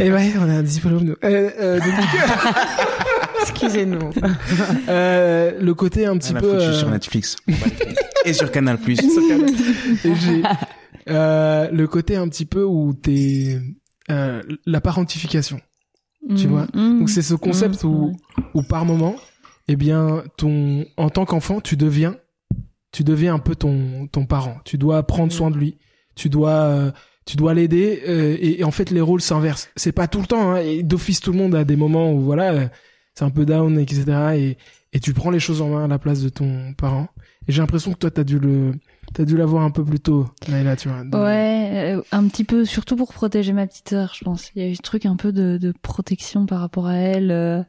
Et 0.00 0.10
ouais, 0.10 0.32
on 0.38 0.48
a 0.48 0.54
un 0.54 0.62
diplôme, 0.62 1.04
nous. 1.04 1.16
Euh, 1.24 1.50
euh, 1.60 1.80
Excusez-nous. 3.42 4.10
Euh, 4.88 5.52
le 5.60 5.74
côté 5.74 6.06
un 6.06 6.18
petit 6.18 6.34
on 6.36 6.40
peu. 6.40 6.54
Euh... 6.54 6.72
sur 6.72 6.90
Netflix. 6.90 7.36
Et 8.24 8.32
sur 8.32 8.50
Canal+. 8.50 8.78
Plus. 8.78 8.98
Euh, 11.08 11.68
le 11.72 11.86
côté 11.86 12.16
un 12.16 12.28
petit 12.28 12.44
peu 12.44 12.62
où 12.62 12.92
t'es, 12.92 13.58
euh, 14.10 14.42
la 14.66 14.80
parentification. 14.80 15.60
Tu 16.28 16.46
mmh, 16.46 16.50
vois. 16.50 16.66
Mmh, 16.74 16.98
Donc 16.98 17.10
c'est 17.10 17.22
ce 17.22 17.34
concept 17.34 17.84
mmh, 17.84 17.88
où, 17.88 18.16
où 18.54 18.62
par 18.62 18.84
moment, 18.84 19.16
eh 19.68 19.76
bien, 19.76 20.22
ton, 20.36 20.84
en 20.96 21.10
tant 21.10 21.24
qu'enfant, 21.24 21.60
tu 21.60 21.76
deviens 21.76 22.16
tu 22.92 23.04
deviens 23.04 23.34
un 23.34 23.38
peu 23.38 23.54
ton 23.54 24.06
ton 24.08 24.26
parent. 24.26 24.58
Tu 24.64 24.78
dois 24.78 25.02
prendre 25.04 25.32
soin 25.32 25.50
de 25.50 25.56
lui. 25.56 25.78
Tu 26.16 26.28
dois 26.28 26.50
euh, 26.50 26.90
tu 27.24 27.36
dois 27.36 27.54
l'aider 27.54 28.02
euh, 28.08 28.36
et, 28.40 28.64
en 28.64 28.70
fait 28.70 28.90
les 28.90 29.00
rôles 29.00 29.20
s'inversent. 29.20 29.70
C'est 29.76 29.92
pas 29.92 30.08
tout 30.08 30.20
le 30.20 30.26
temps. 30.26 30.52
Hein, 30.52 30.56
et 30.58 30.82
d'office 30.82 31.20
tout 31.20 31.32
le 31.32 31.38
monde 31.38 31.54
a 31.54 31.64
des 31.64 31.76
moments 31.76 32.12
où 32.12 32.20
voilà 32.20 32.52
euh, 32.52 32.68
c'est 33.14 33.24
un 33.24 33.30
peu 33.30 33.46
down 33.46 33.78
etc. 33.78 34.04
Et 34.34 34.58
et 34.92 34.98
tu 34.98 35.14
prends 35.14 35.30
les 35.30 35.38
choses 35.38 35.62
en 35.62 35.68
main 35.68 35.84
à 35.84 35.88
la 35.88 35.98
place 35.98 36.20
de 36.20 36.28
ton 36.28 36.74
parent. 36.76 37.08
Et 37.48 37.52
j'ai 37.52 37.60
l'impression 37.60 37.92
que 37.92 37.98
toi 37.98 38.10
t'as 38.10 38.24
dû 38.24 38.38
le 38.38 38.72
T'as 39.12 39.24
dû 39.24 39.36
l'avoir 39.36 39.64
un 39.64 39.70
peu 39.70 39.84
plus 39.84 39.98
tôt, 39.98 40.28
là, 40.46 40.76
tu 40.76 40.88
vois. 40.88 41.02
Ouais, 41.24 41.96
un 42.12 42.28
petit 42.28 42.44
peu, 42.44 42.64
surtout 42.64 42.94
pour 42.94 43.12
protéger 43.12 43.52
ma 43.52 43.66
petite 43.66 43.88
sœur, 43.88 44.12
je 44.14 44.24
pense. 44.24 44.52
Il 44.54 44.62
y 44.62 44.64
a 44.64 44.68
eu 44.68 44.76
ce 44.76 44.82
truc 44.82 45.04
un 45.04 45.16
peu 45.16 45.32
de, 45.32 45.58
de 45.58 45.74
protection 45.82 46.46
par 46.46 46.60
rapport 46.60 46.86
à 46.86 46.94
elle. 46.94 47.66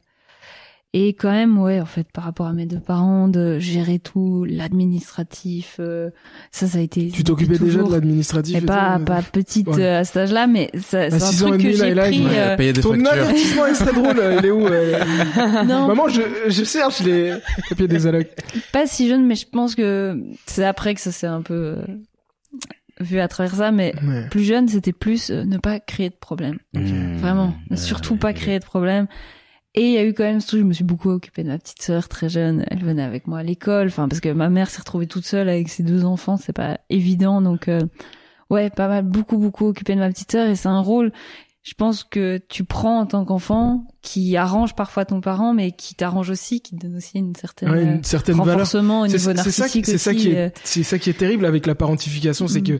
Et 0.94 1.14
quand 1.14 1.32
même, 1.32 1.58
ouais, 1.58 1.80
en 1.80 1.86
fait, 1.86 2.06
par 2.12 2.26
rapport 2.26 2.48
à 2.48 2.54
mes 2.54 2.66
deux 2.66 2.82
parents, 2.82 3.30
de 3.30 3.60
gérer 3.60 3.98
tout, 3.98 4.44
l'administratif, 4.44 5.78
euh, 5.80 6.10
ça, 6.52 6.68
ça 6.68 6.80
a 6.80 6.82
été. 6.82 7.08
Tu 7.08 7.24
t'occupais 7.24 7.58
déjà 7.58 7.82
de 7.82 7.90
l'administratif 7.90 8.58
et 8.58 8.62
pas, 8.62 9.00
pas 9.00 9.22
petite 9.22 9.70
euh, 9.70 10.02
à 10.02 10.04
cet 10.04 10.18
âge-là, 10.18 10.48
mais 10.48 10.70
ça, 10.82 11.10
c'est 11.10 11.44
un 11.44 11.48
truc 11.48 11.62
que 11.62 11.72
j'ai 11.72 11.96
pris. 11.96 12.26
Euh... 12.32 12.58
Payer 12.58 12.74
des 12.74 12.82
Ton 12.82 13.06
avertissement 13.06 13.68
extra 13.68 13.94
drôle, 13.94 14.20
euh, 14.20 14.36
il 14.40 14.46
est 14.46 14.52
où 14.52 14.68
non. 15.66 15.88
Maman, 15.88 16.10
je, 16.10 16.22
je 16.48 16.64
cherche 16.66 17.00
les 17.00 17.38
papiers 17.70 17.88
des 17.88 18.06
allocs. 18.06 18.28
Pas 18.74 18.86
si 18.86 19.08
jeune, 19.08 19.26
mais 19.26 19.36
je 19.36 19.48
pense 19.48 19.76
que 19.76 20.22
c'est 20.46 20.66
après 20.66 20.94
que 20.94 21.00
ça 21.00 21.14
s'est 21.14 21.26
un 21.26 21.42
peu 21.42 21.78
vu 23.00 23.22
à 23.22 23.30
travers 23.30 23.56
ça, 23.56 23.72
mais 23.72 23.96
plus 24.30 24.44
jeune, 24.44 24.68
c'était 24.68 24.92
plus 24.92 25.30
ne 25.32 25.58
pas 25.58 25.80
créer 25.80 26.10
de 26.10 26.16
problème. 26.16 26.58
Mmh. 26.74 27.16
Vraiment, 27.16 27.54
ne 27.70 27.78
surtout 27.78 28.18
pas 28.18 28.34
créer 28.34 28.60
de 28.60 28.66
problème. 28.66 29.08
Et 29.74 29.88
il 29.88 29.92
y 29.94 29.98
a 29.98 30.04
eu 30.04 30.14
quand 30.14 30.24
même 30.24 30.42
ce 30.42 30.48
truc, 30.48 30.62
je 30.62 30.66
me 30.66 30.74
suis 30.74 30.84
beaucoup 30.84 31.10
occupée 31.10 31.44
de 31.44 31.48
ma 31.48 31.58
petite 31.58 31.82
sœur 31.82 32.10
très 32.10 32.28
jeune. 32.28 32.66
Elle 32.70 32.84
venait 32.84 33.04
avec 33.04 33.28
moi 33.28 33.40
à 33.40 33.44
l'école, 33.44 33.88
enfin 33.88 34.10
parce 34.10 34.20
que 34.20 34.30
ma 34.30 34.50
mère 34.50 34.70
s'est 34.70 34.80
retrouvée 34.80 35.08
toute 35.08 35.26
seule 35.26 35.48
avec 35.48 35.70
ses 35.70 35.84
deux 35.84 36.04
enfants, 36.04 36.36
c'est 36.36 36.54
pas 36.54 36.80
évident. 36.90 37.42
Donc 37.42 37.70
euh, 37.70 37.82
ouais, 38.50 38.70
pas 38.70 38.90
mal, 38.90 39.06
beaucoup 39.06 39.38
beaucoup 39.38 39.68
occupée 39.68 39.96
de 39.96 40.00
ma 40.00 40.10
petite 40.10 40.32
sœur 40.32 40.50
et 40.50 40.56
c'est 40.56 40.68
un 40.68 40.82
rôle, 40.82 41.14
je 41.64 41.74
pense 41.76 42.04
que 42.04 42.40
tu 42.50 42.64
prends 42.64 43.00
en 43.00 43.06
tant 43.06 43.24
qu'enfant, 43.24 43.86
qui 44.02 44.36
arrange 44.36 44.76
parfois 44.76 45.06
ton 45.06 45.22
parent, 45.22 45.54
mais 45.54 45.72
qui 45.72 45.94
t'arrange 45.94 46.32
aussi, 46.32 46.60
qui 46.60 46.76
te 46.76 46.82
donne 46.82 46.98
aussi 46.98 47.20
une 47.20 47.36
certaine, 47.36 47.70
ouais, 47.70 47.84
une 47.84 48.04
certaine 48.04 48.40
renforcement 48.40 49.02
valeur. 49.02 49.16
au 49.16 49.18
niveau 49.18 49.34
narcissique 49.34 49.86
C'est 49.86 49.98
ça, 49.98 50.14
qui 50.14 50.30
est, 50.32 50.54
c'est 50.64 50.84
ça 50.84 50.98
qui 50.98 51.12
est 51.12 51.18
terrible 51.18 51.46
avec 51.46 51.68
la 51.68 51.76
parentification, 51.76 52.48
c'est 52.48 52.62
mm. 52.62 52.78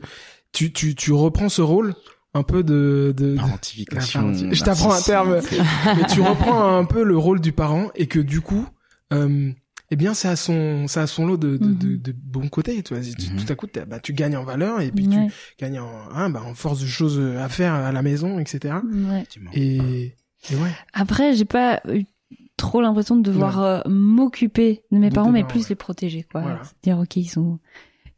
tu, 0.52 0.72
tu, 0.72 0.94
tu 0.94 1.12
reprends 1.12 1.48
ce 1.48 1.62
rôle 1.62 1.94
un 2.34 2.42
peu 2.42 2.62
de, 2.62 3.14
de, 3.16 3.36
Je 3.36 4.64
t'apprends 4.64 4.92
un 4.92 5.00
terme, 5.00 5.40
mais 5.96 6.06
tu 6.06 6.20
reprends 6.20 6.76
un 6.76 6.84
peu 6.84 7.02
le 7.02 7.16
rôle 7.16 7.40
du 7.40 7.52
parent 7.52 7.90
et 7.94 8.06
que 8.06 8.18
du 8.18 8.40
coup, 8.40 8.66
euh, 9.12 9.50
eh 9.90 9.96
bien, 9.96 10.14
ça 10.14 10.30
a 10.30 10.36
son, 10.36 10.88
ça 10.88 11.02
a 11.02 11.06
son 11.06 11.26
lot 11.26 11.36
de, 11.36 11.58
de, 11.58 11.96
de 11.96 12.12
bons 12.12 12.48
côtés. 12.48 12.82
Tu 12.82 12.94
vois, 12.94 13.02
mhm. 13.02 13.36
tout 13.36 13.52
à 13.52 13.54
coup, 13.54 13.66
bah, 13.86 14.00
tu 14.00 14.14
gagnes 14.14 14.38
en 14.38 14.44
valeur 14.44 14.80
et 14.80 14.90
puis 14.90 15.06
tu 15.06 15.18
gagnes 15.58 15.80
en, 15.80 15.90
hein, 16.14 16.30
bah, 16.30 16.42
en 16.46 16.54
force 16.54 16.80
de 16.80 16.86
choses 16.86 17.20
à 17.38 17.48
faire 17.50 17.74
à 17.74 17.92
la 17.92 18.02
maison, 18.02 18.38
etc. 18.38 18.76
Ouais. 18.82 19.24
Et, 19.52 20.14
et 20.50 20.56
ouais. 20.56 20.70
Après, 20.94 21.34
j'ai 21.34 21.44
pas 21.44 21.82
eu 21.92 22.04
trop 22.56 22.80
l'impression 22.80 23.16
de 23.16 23.22
devoir 23.22 23.62
euh, 23.62 23.80
m'occuper 23.86 24.82
de 24.90 24.98
mes 24.98 25.10
parents, 25.10 25.32
mais 25.32 25.44
plus 25.44 25.68
les 25.68 25.74
protéger, 25.74 26.22
quoi. 26.22 26.40
Voilà. 26.40 26.62
Dire, 26.82 26.98
ok, 26.98 27.16
ils 27.16 27.28
sont, 27.28 27.58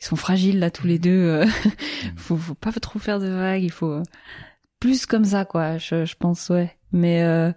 ils 0.04 0.08
sont 0.08 0.16
fragiles 0.16 0.58
là 0.58 0.70
tous 0.70 0.86
les 0.86 0.98
deux. 0.98 1.10
Euh, 1.10 1.46
mm. 1.46 1.50
faut, 2.16 2.36
faut 2.36 2.54
pas 2.54 2.72
trop 2.72 2.98
faire 2.98 3.18
de 3.18 3.28
vagues. 3.28 3.62
Il 3.62 3.70
faut 3.70 4.02
plus 4.78 5.06
comme 5.06 5.24
ça 5.24 5.44
quoi. 5.44 5.78
Je, 5.78 6.04
je 6.04 6.14
pense 6.18 6.50
ouais. 6.50 6.76
Mais 6.92 7.22
euh, 7.22 7.52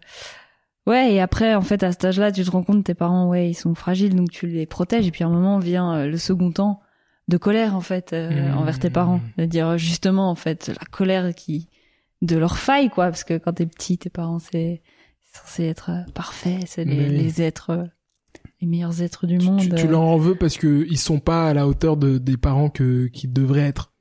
ouais 0.88 1.13
et 1.13 1.19
après 1.19 1.55
en 1.55 1.62
fait 1.62 1.83
à 1.83 1.91
cet 1.91 2.05
âge-là 2.05 2.31
tu 2.31 2.43
te 2.43 2.49
rends 2.49 2.63
compte 2.63 2.86
tes 2.86 2.93
parents 2.93 3.27
ouais 3.27 3.49
ils 3.49 3.53
sont 3.53 3.75
fragiles 3.75 4.15
donc 4.15 4.31
tu 4.31 4.47
les 4.47 4.65
protèges 4.65 5.05
et 5.05 5.12
puis 5.12 5.23
à 5.23 5.27
un 5.27 5.31
moment 5.31 5.60
vient 5.60 5.93
euh, 5.93 6.07
le 6.07 6.17
second 6.17 6.51
temps 6.51 6.81
de 7.27 7.38
colère 7.38 7.75
en 7.75 7.81
fait 7.81 8.13
mm. 8.13 8.57
envers 8.57 8.79
tes 8.79 8.89
parents. 8.89 9.19
De 9.38 9.45
dire 9.45 9.77
justement 9.77 10.29
en 10.29 10.36
fait 10.36 10.69
la 10.69 10.86
colère 10.89 11.36
qui 11.36 11.67
de 12.21 12.38
leur 12.38 12.57
faille 12.57 12.89
quoi 12.89 13.07
parce 13.07 13.25
que 13.25 13.38
quand 13.38 13.53
t'es 13.53 13.65
petit 13.65 13.97
tes 13.97 14.10
parents 14.10 14.39
c'est 14.39 14.81
censé 15.33 15.65
être 15.65 15.91
parfait 16.15 16.62
c'est 16.65 16.86
les, 16.86 17.10
les 17.10 17.41
êtres 17.41 17.89
les 18.62 18.67
meilleurs 18.67 19.02
êtres 19.02 19.28
du 19.28 19.38
monde. 19.38 19.62
Tu, 19.76 19.88
leur 19.88 20.02
en 20.02 20.17
veux 20.17 20.36
parce 20.36 20.58
que 20.58 20.86
ils 20.89 20.98
sont 20.98 21.20
pas 21.20 21.48
à 21.48 21.54
la 21.54 21.67
hauteur 21.67 21.98
de, 21.98 22.17
des 22.17 22.38
parents 22.38 22.70
que 22.70 23.08
qui 23.08 23.28
devraient 23.28 23.62
être. 23.62 23.91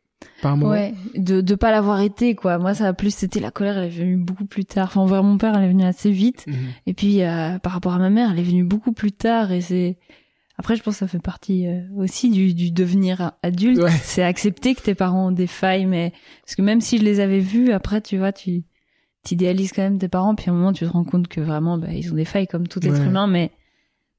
Par 0.40 0.56
moment. 0.56 0.72
Ouais, 0.72 0.94
de 1.14 1.40
de 1.40 1.54
pas 1.54 1.70
l'avoir 1.70 2.00
été 2.00 2.34
quoi. 2.34 2.58
Moi 2.58 2.74
ça 2.74 2.88
a 2.88 2.92
plus 2.94 3.14
c'était 3.14 3.40
la 3.40 3.50
colère, 3.50 3.78
elle 3.78 3.84
est 3.84 3.88
venue 3.88 4.16
beaucoup 4.16 4.46
plus 4.46 4.64
tard. 4.64 4.88
Enfin 4.88 5.00
envers 5.00 5.22
mon 5.22 5.38
père, 5.38 5.56
elle 5.56 5.64
est 5.64 5.68
venue 5.68 5.84
assez 5.84 6.10
vite 6.10 6.46
mhm. 6.46 6.54
et 6.86 6.94
puis 6.94 7.22
euh, 7.22 7.58
par 7.58 7.72
rapport 7.72 7.94
à 7.94 7.98
ma 7.98 8.10
mère, 8.10 8.30
elle 8.32 8.38
est 8.38 8.44
venue 8.44 8.64
beaucoup 8.64 8.92
plus 8.92 9.12
tard 9.12 9.52
et 9.52 9.60
c'est 9.60 9.98
après 10.58 10.74
je 10.74 10.82
pense 10.82 10.94
que 10.94 11.00
ça 11.00 11.08
fait 11.08 11.20
partie 11.20 11.66
euh, 11.66 11.82
aussi 11.96 12.30
du 12.30 12.54
du 12.54 12.70
devenir 12.70 13.32
adulte, 13.42 13.80
c'est 14.02 14.22
accepter 14.22 14.74
que 14.74 14.82
tes 14.82 14.94
parents 14.94 15.28
ont 15.28 15.32
des 15.32 15.46
failles 15.46 15.86
mais 15.86 16.12
parce 16.42 16.54
que 16.54 16.62
même 16.62 16.80
si 16.80 16.98
je 16.98 17.04
les 17.04 17.20
avais 17.20 17.40
vus 17.40 17.72
après 17.72 18.00
tu 18.00 18.16
vois 18.16 18.32
tu 18.32 18.64
t'idéalises 19.22 19.72
quand 19.72 19.82
même 19.82 19.98
tes 19.98 20.08
parents 20.08 20.34
puis 20.34 20.48
à 20.48 20.52
un 20.52 20.56
moment 20.56 20.72
tu 20.72 20.86
te 20.86 20.90
rends 20.90 21.04
compte 21.04 21.28
que 21.28 21.40
vraiment 21.40 21.76
bah, 21.76 21.92
ils 21.92 22.10
ont 22.10 22.16
des 22.16 22.24
failles 22.24 22.46
comme 22.46 22.68
tout 22.68 22.84
être 22.86 23.02
humain 23.02 23.26
mais 23.26 23.52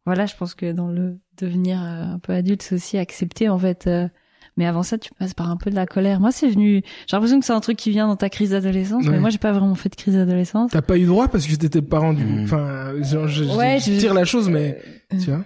voilà, 0.07 0.25
je 0.25 0.37
pense 0.37 0.55
que 0.55 0.71
dans 0.71 0.87
le 0.87 1.19
devenir 1.37 1.83
euh, 1.83 2.13
un 2.13 2.19
peu 2.19 2.31
adulte, 2.31 2.61
c'est 2.61 2.75
aussi 2.75 2.97
accepter 2.97 3.49
en 3.49 3.59
fait. 3.59 3.87
Euh, 3.87 4.07
mais 4.55 4.65
avant 4.65 4.81
ça, 4.81 4.97
tu 4.97 5.13
passes 5.13 5.33
par 5.33 5.51
un 5.51 5.57
peu 5.57 5.69
de 5.69 5.75
la 5.75 5.85
colère. 5.85 6.21
Moi, 6.21 6.31
c'est 6.31 6.47
venu. 6.47 6.81
J'ai 7.07 7.17
l'impression 7.17 7.41
que 7.41 7.45
c'est 7.45 7.51
un 7.51 7.59
truc 7.59 7.75
qui 7.75 7.91
vient 7.91 8.07
dans 8.07 8.15
ta 8.15 8.29
crise 8.29 8.51
d'adolescence, 8.51 9.05
mais 9.05 9.19
moi, 9.19 9.29
j'ai 9.29 9.37
pas 9.37 9.51
vraiment 9.51 9.75
fait 9.75 9.89
de 9.89 9.95
crise 9.95 10.13
d'adolescence. 10.15 10.71
T'as 10.71 10.81
pas 10.81 10.97
eu 10.97 11.05
droit 11.05 11.27
parce 11.27 11.45
que 11.45 11.53
t'étais 11.55 11.81
parent 11.81 12.13
du. 12.13 12.23
Mmh. 12.23 12.43
Enfin, 12.45 12.93
je, 13.01 13.27
je, 13.27 13.99
tire 13.99 14.13
la 14.13 14.23
chose, 14.23 14.47
mais 14.47 14.81
euh, 15.13 15.19
tu 15.19 15.29
vois. 15.29 15.43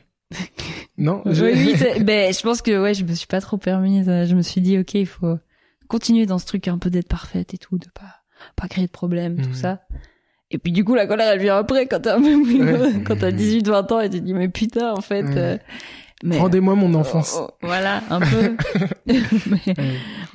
non. 1.00 1.24
Je... 1.26 1.44
Oui, 1.52 1.76
oui 1.76 2.04
ben, 2.04 2.32
je 2.32 2.42
pense 2.44 2.62
que 2.62 2.80
ouais, 2.80 2.94
je 2.94 3.04
me 3.04 3.16
suis 3.16 3.26
pas 3.26 3.42
trop 3.42 3.58
permis. 3.58 4.04
Je 4.04 4.36
me 4.36 4.44
suis 4.44 4.62
dit, 4.62 4.78
ok, 4.78 4.94
il 4.94 5.08
faut 5.08 5.40
continuer 5.88 6.28
dans 6.28 6.38
ce 6.38 6.46
truc 6.46 6.68
un 6.68 6.78
peu 6.78 6.92
d'être 6.92 7.10
parfaite 7.10 7.56
et 7.56 7.58
tout, 7.58 7.80
de 7.80 7.88
pas 7.96 8.22
pas 8.56 8.68
créer 8.68 8.86
de 8.86 8.92
problèmes, 8.92 9.42
tout 9.42 9.50
mmh. 9.50 9.56
ça. 9.56 9.82
Et 10.52 10.58
puis 10.58 10.72
du 10.72 10.84
coup, 10.84 10.96
la 10.96 11.08
colère, 11.08 11.30
elle 11.32 11.40
vient 11.40 11.58
après 11.58 11.88
quand 11.88 12.02
t'as 12.02 12.20
ouais. 12.20 13.04
quand 13.06 13.16
t'as 13.18 13.32
18, 13.32 13.68
20 13.68 13.92
ans 13.92 14.00
et 14.02 14.10
tu 14.10 14.20
te 14.20 14.26
dis, 14.26 14.34
mais 14.34 14.50
putain, 14.50 14.94
en 14.94 15.02
fait. 15.02 15.26
Euh, 15.38 15.58
Rendez-moi 16.24 16.76
mon 16.76 16.94
enfance. 16.94 17.36
Oh, 17.40 17.48
oh, 17.50 17.56
voilà, 17.64 18.04
un 18.12 18.20
peu. 18.20 18.56
mais 19.08 19.74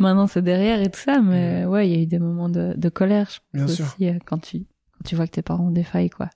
maintenant, 0.01 0.27
c'est 0.27 0.43
derrière 0.43 0.81
et 0.81 0.91
tout 0.91 0.99
ça. 0.99 1.21
Mais 1.21 1.65
ouais, 1.65 1.89
il 1.89 1.95
y 1.95 1.99
a 1.99 2.03
eu 2.03 2.07
des 2.07 2.19
moments 2.19 2.49
de, 2.49 2.75
de 2.77 2.89
colère, 2.89 3.31
je 3.31 3.39
pense 3.39 3.55
Bien 3.55 3.65
aussi, 3.67 3.77
sûr. 3.77 3.95
Euh, 4.03 4.19
quand 4.25 4.39
tu, 4.39 4.59
quand 4.59 5.05
tu 5.05 5.15
vois 5.15 5.27
que 5.27 5.33
tes 5.33 5.43
parents 5.43 5.71
défaillent, 5.71 6.11
quoi. 6.11 6.29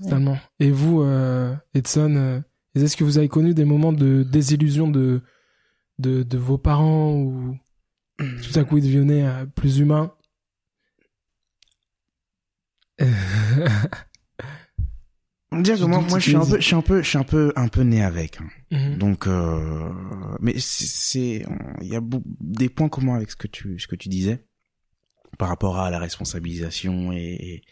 Totalement. 0.00 0.38
Et 0.60 0.70
vous, 0.70 1.02
euh, 1.02 1.54
Edson, 1.74 2.14
euh, 2.16 2.40
est-ce 2.74 2.96
que 2.96 3.04
vous 3.04 3.18
avez 3.18 3.28
connu 3.28 3.54
des 3.54 3.64
moments 3.64 3.92
de 3.92 4.22
désillusion 4.22 4.88
de, 4.88 5.22
de, 5.98 6.22
de 6.22 6.38
vos 6.38 6.58
parents 6.58 7.12
ou 7.12 7.56
tout 8.18 8.58
à 8.58 8.64
coup 8.64 8.78
il 8.78 8.92
devenait 8.92 9.26
euh, 9.26 9.44
plus 9.46 9.78
humain. 9.78 10.12
On 15.52 15.60
dirait 15.60 15.78
que 15.78 15.84
moi, 15.84 16.00
moi, 16.00 16.18
je 16.18 16.24
suis 16.30 16.36
un 16.36 16.40
peu, 16.44 16.56
je 16.60 16.66
suis 16.66 16.74
un 16.74 16.82
peu, 16.82 17.02
je 17.02 17.08
suis 17.08 17.18
un 17.18 17.22
peu, 17.24 17.52
un 17.56 17.68
peu 17.68 17.82
né 17.82 18.02
avec. 18.02 18.40
hein. 18.40 18.48
Mhm. 18.72 18.98
Donc, 18.98 19.26
euh, 19.26 19.90
mais 20.40 20.54
c'est- 20.58 21.44
il 21.80 21.86
y 21.88 21.96
a 21.96 22.00
des 22.40 22.68
points 22.68 22.88
communs 22.88 23.14
avec 23.14 23.30
ce 23.30 23.36
que 23.36 23.46
tu, 23.46 23.78
ce 23.78 23.86
que 23.86 23.96
tu 23.96 24.08
disais 24.08 24.44
par 25.38 25.48
rapport 25.48 25.78
à 25.78 25.90
la 25.90 25.98
responsabilisation 25.98 27.12
et 27.12 27.62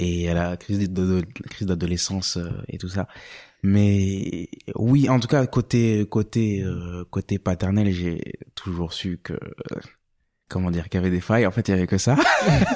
et 0.00 0.28
à 0.30 0.34
la 0.34 0.56
crise 0.56 0.88
de, 0.90 1.20
la 1.22 1.48
crise 1.50 1.66
d'adolescence 1.66 2.36
euh, 2.36 2.50
et 2.68 2.78
tout 2.78 2.88
ça. 2.88 3.08
Mais 3.64 4.48
oui, 4.76 5.08
en 5.08 5.18
tout 5.18 5.26
cas 5.28 5.44
côté 5.46 6.06
côté 6.08 6.62
euh, 6.62 7.04
côté 7.10 7.38
paternel, 7.40 7.90
j'ai 7.92 8.20
toujours 8.54 8.92
su 8.92 9.18
que 9.18 9.32
euh, 9.32 9.80
comment 10.48 10.70
dire 10.70 10.88
qu'il 10.88 10.98
y 10.98 11.02
avait 11.02 11.10
des 11.10 11.20
failles. 11.20 11.46
En 11.46 11.50
fait, 11.50 11.68
il 11.68 11.70
y 11.72 11.74
avait 11.74 11.86
que 11.86 11.98
ça. 11.98 12.16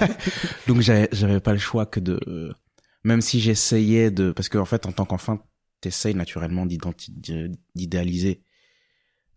Donc 0.66 0.80
j'avais 0.80 1.40
pas 1.40 1.52
le 1.52 1.58
choix 1.58 1.86
que 1.86 2.00
de 2.00 2.54
même 3.04 3.20
si 3.20 3.40
j'essayais 3.40 4.10
de 4.10 4.30
parce 4.32 4.48
que 4.48 4.58
en 4.58 4.64
fait 4.64 4.86
en 4.86 4.92
tant 4.92 5.04
qu'enfant 5.04 5.38
t'essayes 5.80 6.14
naturellement 6.14 6.66
d'idéaliser 7.74 8.42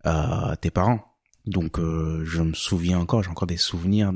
euh, 0.06 0.56
tes 0.62 0.70
parents. 0.72 1.04
Donc 1.48 1.80
euh, 1.80 2.24
je 2.26 2.42
me 2.42 2.54
souviens 2.54 3.00
encore, 3.00 3.24
j'ai 3.24 3.30
encore 3.30 3.48
des 3.48 3.58
souvenirs 3.58 4.12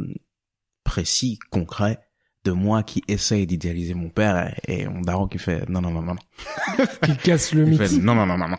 précis, 0.84 1.40
concrets 1.52 2.00
de 2.46 2.52
moi 2.52 2.84
qui 2.84 3.04
essaye 3.08 3.46
d'idéaliser 3.46 3.94
mon 3.94 4.10
père 4.10 4.54
et, 4.68 4.82
et 4.82 4.88
mon 4.88 5.02
daron 5.02 5.28
qui 5.28 5.38
fait 5.38 5.68
non 5.70 5.82
non 5.82 5.92
non 5.92 6.02
non 6.02 6.16
non 6.16 6.86
Qui 7.04 7.18
casse 7.18 7.54
le 7.54 7.66
mythe. 7.66 7.92
non 8.02 8.16
non 8.16 8.26
non 8.26 8.38
non 8.38 8.48
non 8.48 8.58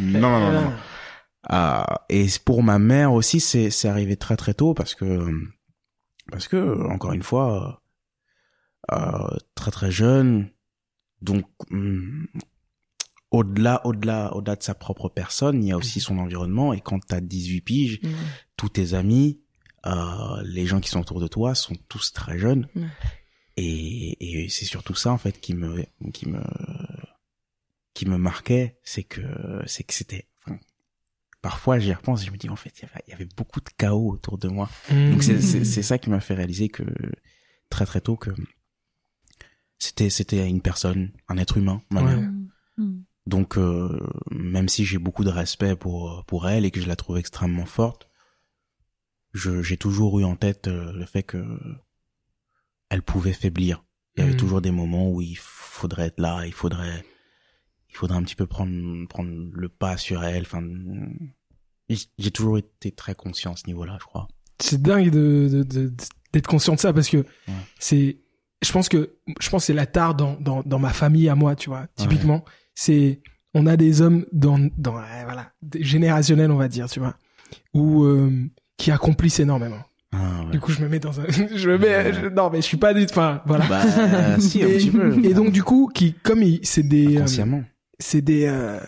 non 0.00 0.20
non 0.20 0.20
non 0.40 0.52
non 0.52 0.72
et 2.08 2.26
pour 2.44 2.62
ma 2.62 2.78
mère 2.78 3.12
aussi 3.12 3.40
c'est 3.40 3.70
c'est 3.70 3.88
arrivé 3.88 4.16
très 4.16 4.36
très 4.36 4.54
tôt 4.54 4.74
parce 4.74 4.94
que 4.94 5.30
parce 6.30 6.48
que 6.48 6.86
encore 6.88 7.12
une 7.12 7.22
fois 7.22 7.82
euh, 8.92 9.36
très 9.54 9.70
très 9.70 9.90
jeune 9.90 10.50
donc 11.22 11.46
hum, 11.70 12.26
au-delà 13.30 13.80
au-delà 13.86 14.34
au-delà 14.34 14.56
de 14.56 14.62
sa 14.62 14.74
propre 14.74 15.08
personne 15.08 15.62
il 15.62 15.68
y 15.68 15.72
a 15.72 15.76
aussi 15.76 16.00
son 16.00 16.18
environnement. 16.18 16.72
Et 16.72 16.80
quand 16.80 16.98
t'as 17.06 17.20
18 17.20 17.60
piges 17.60 18.00
tous 18.56 18.70
tes 18.70 18.94
amis 18.94 19.40
euh, 19.86 20.42
les 20.44 20.66
gens 20.66 20.80
qui 20.80 20.90
sont 20.90 21.00
autour 21.00 21.20
de 21.20 21.28
toi 21.28 21.54
sont 21.54 21.74
tous 21.88 22.12
très 22.12 22.38
jeunes. 22.38 22.68
Et, 23.56 24.44
et 24.44 24.48
c'est 24.48 24.64
surtout 24.64 24.94
ça 24.94 25.12
en 25.12 25.18
fait 25.18 25.40
qui 25.40 25.54
me 25.54 25.84
qui 26.12 26.28
me 26.28 26.42
qui 27.94 28.06
me 28.06 28.16
marquait 28.16 28.78
c'est 28.82 29.04
que 29.04 29.22
c'est 29.66 29.84
que 29.84 29.94
c'était 29.94 30.29
parfois 31.42 31.78
j'y 31.78 31.92
repense 31.92 32.22
et 32.22 32.26
je 32.26 32.30
me 32.30 32.36
dis 32.36 32.48
en 32.50 32.56
fait 32.56 32.72
il 32.78 32.82
y 32.82 32.84
avait, 32.90 33.02
il 33.06 33.10
y 33.10 33.14
avait 33.14 33.28
beaucoup 33.36 33.60
de 33.60 33.68
chaos 33.78 34.10
autour 34.12 34.36
de 34.38 34.48
moi 34.48 34.68
Mhm. 34.90 35.10
donc 35.12 35.22
c'est 35.22 35.82
ça 35.82 35.98
qui 35.98 36.10
m'a 36.10 36.20
fait 36.20 36.34
réaliser 36.34 36.68
que 36.68 36.82
très 37.70 37.86
très 37.86 38.00
tôt 38.00 38.16
que 38.16 38.30
c'était 39.78 40.10
c'était 40.10 40.48
une 40.48 40.60
personne 40.60 41.12
un 41.28 41.36
être 41.38 41.56
humain 41.56 41.82
ma 41.90 42.02
Ouais. 42.02 42.16
mère. 42.16 42.30
Mm. 42.76 43.02
donc 43.26 43.56
euh, 43.58 43.98
même 44.30 44.68
si 44.68 44.84
j'ai 44.84 44.98
beaucoup 44.98 45.24
de 45.24 45.30
respect 45.30 45.76
pour 45.76 46.24
pour 46.26 46.48
elle 46.48 46.64
et 46.64 46.70
que 46.70 46.80
je 46.80 46.88
la 46.88 46.96
trouve 46.96 47.18
extrêmement 47.18 47.66
forte 47.66 48.08
je 49.32 49.62
j'ai 49.62 49.76
toujours 49.76 50.18
eu 50.20 50.24
en 50.24 50.36
tête 50.36 50.68
euh, 50.68 50.92
le 50.92 51.06
fait 51.06 51.22
que 51.22 51.42
elle 52.90 53.02
pouvait 53.02 53.32
faiblir 53.32 53.84
il 54.16 54.20
y 54.20 54.22
avait 54.24 54.32
Mhm. 54.32 54.38
toujours 54.38 54.60
des 54.60 54.72
moments 54.72 55.08
où 55.10 55.20
il 55.22 55.36
faudrait 55.38 56.06
être 56.08 56.20
là 56.20 56.44
il 56.46 56.52
faudrait 56.52 57.04
il 57.92 57.96
faudrait 57.96 58.16
un 58.18 58.22
petit 58.22 58.36
peu 58.36 58.46
prendre 58.46 59.06
prendre 59.08 59.30
le 59.52 59.68
pas 59.68 59.96
sur 59.96 60.22
elle. 60.24 60.42
Enfin 60.42 60.62
j'ai 62.18 62.30
toujours 62.30 62.58
été 62.58 62.92
très 62.92 63.14
conscient 63.14 63.52
à 63.52 63.56
ce 63.56 63.66
niveau-là 63.66 63.96
je 64.00 64.06
crois. 64.06 64.28
C'est 64.60 64.80
dingue 64.80 65.10
de, 65.10 65.64
d'être 66.32 66.46
conscient 66.46 66.74
de 66.74 66.80
ça 66.80 66.92
parce 66.92 67.08
que 67.08 67.24
c'est 67.78 68.18
je 68.62 68.72
pense 68.72 68.88
que 68.88 69.16
je 69.40 69.48
pense 69.50 69.64
c'est 69.64 69.72
la 69.74 69.86
tare 69.86 70.14
dans, 70.14 70.34
dans 70.40 70.62
dans 70.62 70.78
ma 70.78 70.92
famille 70.92 71.28
à 71.28 71.34
moi 71.34 71.56
tu 71.56 71.68
vois 71.70 71.86
typiquement. 71.96 72.44
C'est 72.74 73.20
on 73.54 73.66
a 73.66 73.76
des 73.76 74.00
hommes 74.02 74.24
dans 74.32 74.58
dans 74.78 74.96
euh, 74.98 75.02
voilà 75.24 75.50
générationnels 75.80 76.50
on 76.52 76.56
va 76.56 76.68
dire 76.68 76.88
tu 76.88 77.00
vois 77.00 77.16
ou 77.74 78.04
euh, 78.04 78.30
qui 78.76 78.90
accomplissent 78.92 79.40
énormément. 79.40 79.80
Ah, 80.12 80.42
ouais. 80.44 80.50
du 80.52 80.60
coup 80.60 80.72
je 80.72 80.80
me 80.82 80.88
mets 80.88 80.98
dans 81.00 81.20
un 81.20 81.24
je 81.54 81.70
me 81.70 81.78
mets 81.78 82.12
je- 82.12 82.26
non 82.28 82.50
mais 82.50 82.58
je 82.58 82.66
suis 82.66 82.76
pas 82.76 82.94
du 82.94 83.04
enfin 83.04 83.42
voilà. 83.46 83.66
Bah 83.66 84.38
si 84.40 84.62
un 84.62 84.68
et, 84.68 84.76
petit 84.76 84.90
peu. 84.90 85.24
et 85.24 85.34
donc 85.34 85.50
du 85.52 85.62
coup 85.64 85.90
qui 85.92 86.12
comme 86.14 86.42
il- 86.42 86.60
c'est 86.62 86.82
des 86.84 87.16
euh, 87.16 87.20
consciemment 87.22 87.64
c'est 88.00 88.22
des 88.22 88.46
euh, 88.46 88.78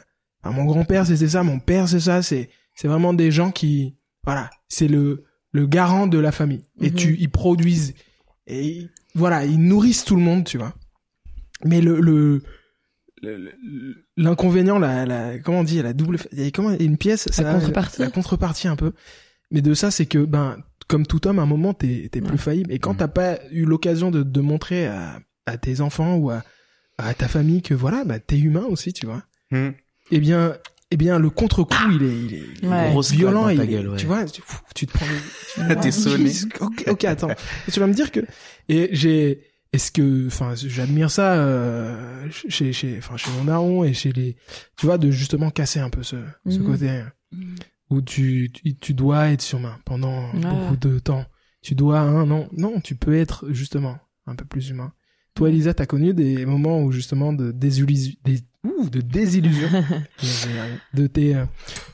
enfin, 0.42 0.54
mon 0.56 0.64
grand-père 0.64 1.06
c'était 1.06 1.28
ça 1.28 1.42
mon 1.44 1.58
père 1.60 1.88
c'est 1.88 2.00
ça 2.00 2.22
c'est 2.22 2.50
c'est 2.74 2.88
vraiment 2.88 3.14
des 3.14 3.30
gens 3.30 3.50
qui 3.52 3.96
voilà 4.24 4.50
c'est 4.68 4.88
le 4.88 5.24
le 5.52 5.66
garant 5.66 6.06
de 6.06 6.18
la 6.18 6.32
famille 6.32 6.62
et 6.80 6.90
Mhm. 6.90 6.96
tu 6.96 7.16
ils 7.20 7.30
produisent 7.30 7.94
et 8.46 8.88
voilà 9.14 9.44
ils 9.44 9.58
nourrissent 9.62 10.04
tout 10.04 10.16
le 10.16 10.22
monde 10.22 10.44
tu 10.44 10.58
vois 10.58 10.74
mais 11.64 11.80
le 11.80 12.00
le 12.00 12.42
l'inconvénient 14.16 14.78
la, 14.78 15.06
la 15.06 15.38
comment 15.38 15.60
on 15.60 15.64
dit 15.64 15.80
la 15.82 15.92
double 15.92 16.18
il 16.32 16.42
y 16.42 16.46
a 16.46 16.50
comment 16.50 16.70
une 16.78 16.96
pièce 16.98 17.28
ça- 17.30 17.44
contrepartie. 17.54 18.00
la 18.00 18.10
contrepartie 18.10 18.68
un 18.68 18.76
peu 18.76 18.92
mais 19.50 19.60
de 19.62 19.74
ça 19.74 19.90
c'est 19.90 20.06
que 20.06 20.18
ben 20.24 20.56
comme 20.88 21.06
tout 21.06 21.26
homme 21.26 21.38
à 21.38 21.42
un 21.42 21.46
moment 21.46 21.72
t'es 21.74 22.08
t'es 22.10 22.20
plus 22.20 22.32
Ouais. 22.32 22.38
faillible 22.38 22.72
et 22.72 22.78
quand 22.78 22.92
Mhm. 22.92 22.98
t'as 22.98 23.08
pas 23.08 23.38
eu 23.50 23.64
l'occasion 23.64 24.10
de, 24.10 24.22
de 24.22 24.40
montrer 24.40 24.86
à, 24.86 25.20
à 25.46 25.56
tes 25.56 25.80
enfants 25.80 26.16
ou 26.16 26.30
à, 26.30 26.42
à 27.04 27.14
ta 27.14 27.28
famille 27.28 27.62
que 27.62 27.74
voilà 27.74 28.04
bah 28.04 28.18
t'es 28.18 28.38
humain 28.38 28.64
aussi 28.68 28.92
tu 28.92 29.06
vois 29.06 29.22
eh 30.10 30.20
bien 30.20 30.56
eh 30.90 30.96
bien 30.96 31.18
le 31.18 31.30
contre-coup 31.30 31.74
il 31.92 32.02
est 32.02 32.18
il 32.24 32.34
est, 32.34 32.44
il 32.62 33.16
violent 33.16 33.48
il 33.48 33.66
gueule, 33.66 33.88
ouais. 33.88 33.96
tu 33.96 34.06
vois 34.06 34.24
tu, 34.24 34.40
pff, 34.42 34.62
tu 34.74 34.86
te 34.86 34.92
prends 34.92 35.06
le- 35.06 35.74
T'es 35.80 35.90
sonné. 35.90 36.30
ok, 36.60 36.84
ok 36.88 37.04
attends 37.04 37.30
tu 37.72 37.80
vas 37.80 37.86
me 37.86 37.94
dire 37.94 38.10
que 38.12 38.20
et 38.68 38.88
j'ai 38.92 39.42
est-ce 39.72 39.90
que 39.90 40.26
enfin 40.26 40.54
j'admire 40.54 41.10
ça 41.10 41.34
euh, 41.34 42.28
chez 42.30 42.72
chez 42.74 42.98
enfin 42.98 43.16
chez 43.16 43.30
mon 43.38 43.44
daron 43.44 43.84
et 43.84 43.94
chez 43.94 44.12
les 44.12 44.36
tu 44.76 44.84
vois 44.86 44.98
de 44.98 45.10
justement 45.10 45.50
casser 45.50 45.80
un 45.80 45.88
peu 45.90 46.02
ce 46.02 46.16
ce 46.48 46.58
Mhm. 46.58 46.64
côté 46.66 47.02
Mhm. 47.32 47.54
où 47.90 48.02
tu, 48.02 48.50
tu 48.52 48.74
tu 48.76 48.92
dois 48.94 49.30
être 49.30 49.40
surmain 49.42 49.78
pendant 49.86 50.30
beaucoup 50.34 50.76
de 50.76 50.98
temps 50.98 51.24
tu 51.62 51.74
dois 51.74 52.00
hein, 52.00 52.26
non 52.26 52.48
non 52.52 52.80
tu 52.80 52.94
peux 52.96 53.14
être 53.16 53.50
justement 53.50 53.98
un 54.26 54.34
peu 54.34 54.44
plus 54.44 54.68
humain 54.70 54.92
toi 55.34 55.48
Elisa 55.48 55.72
t'as 55.74 55.86
connu 55.86 56.12
des 56.14 56.44
moments 56.46 56.80
où 56.82 56.92
justement 56.92 57.32
de 57.32 57.50
désillusion 57.52 58.12
des 58.24 58.40
ouh, 58.64 58.88
de 58.90 59.00
désillusion 59.00 59.68
de 60.94 61.06
tes 61.06 61.34
euh, 61.36 61.44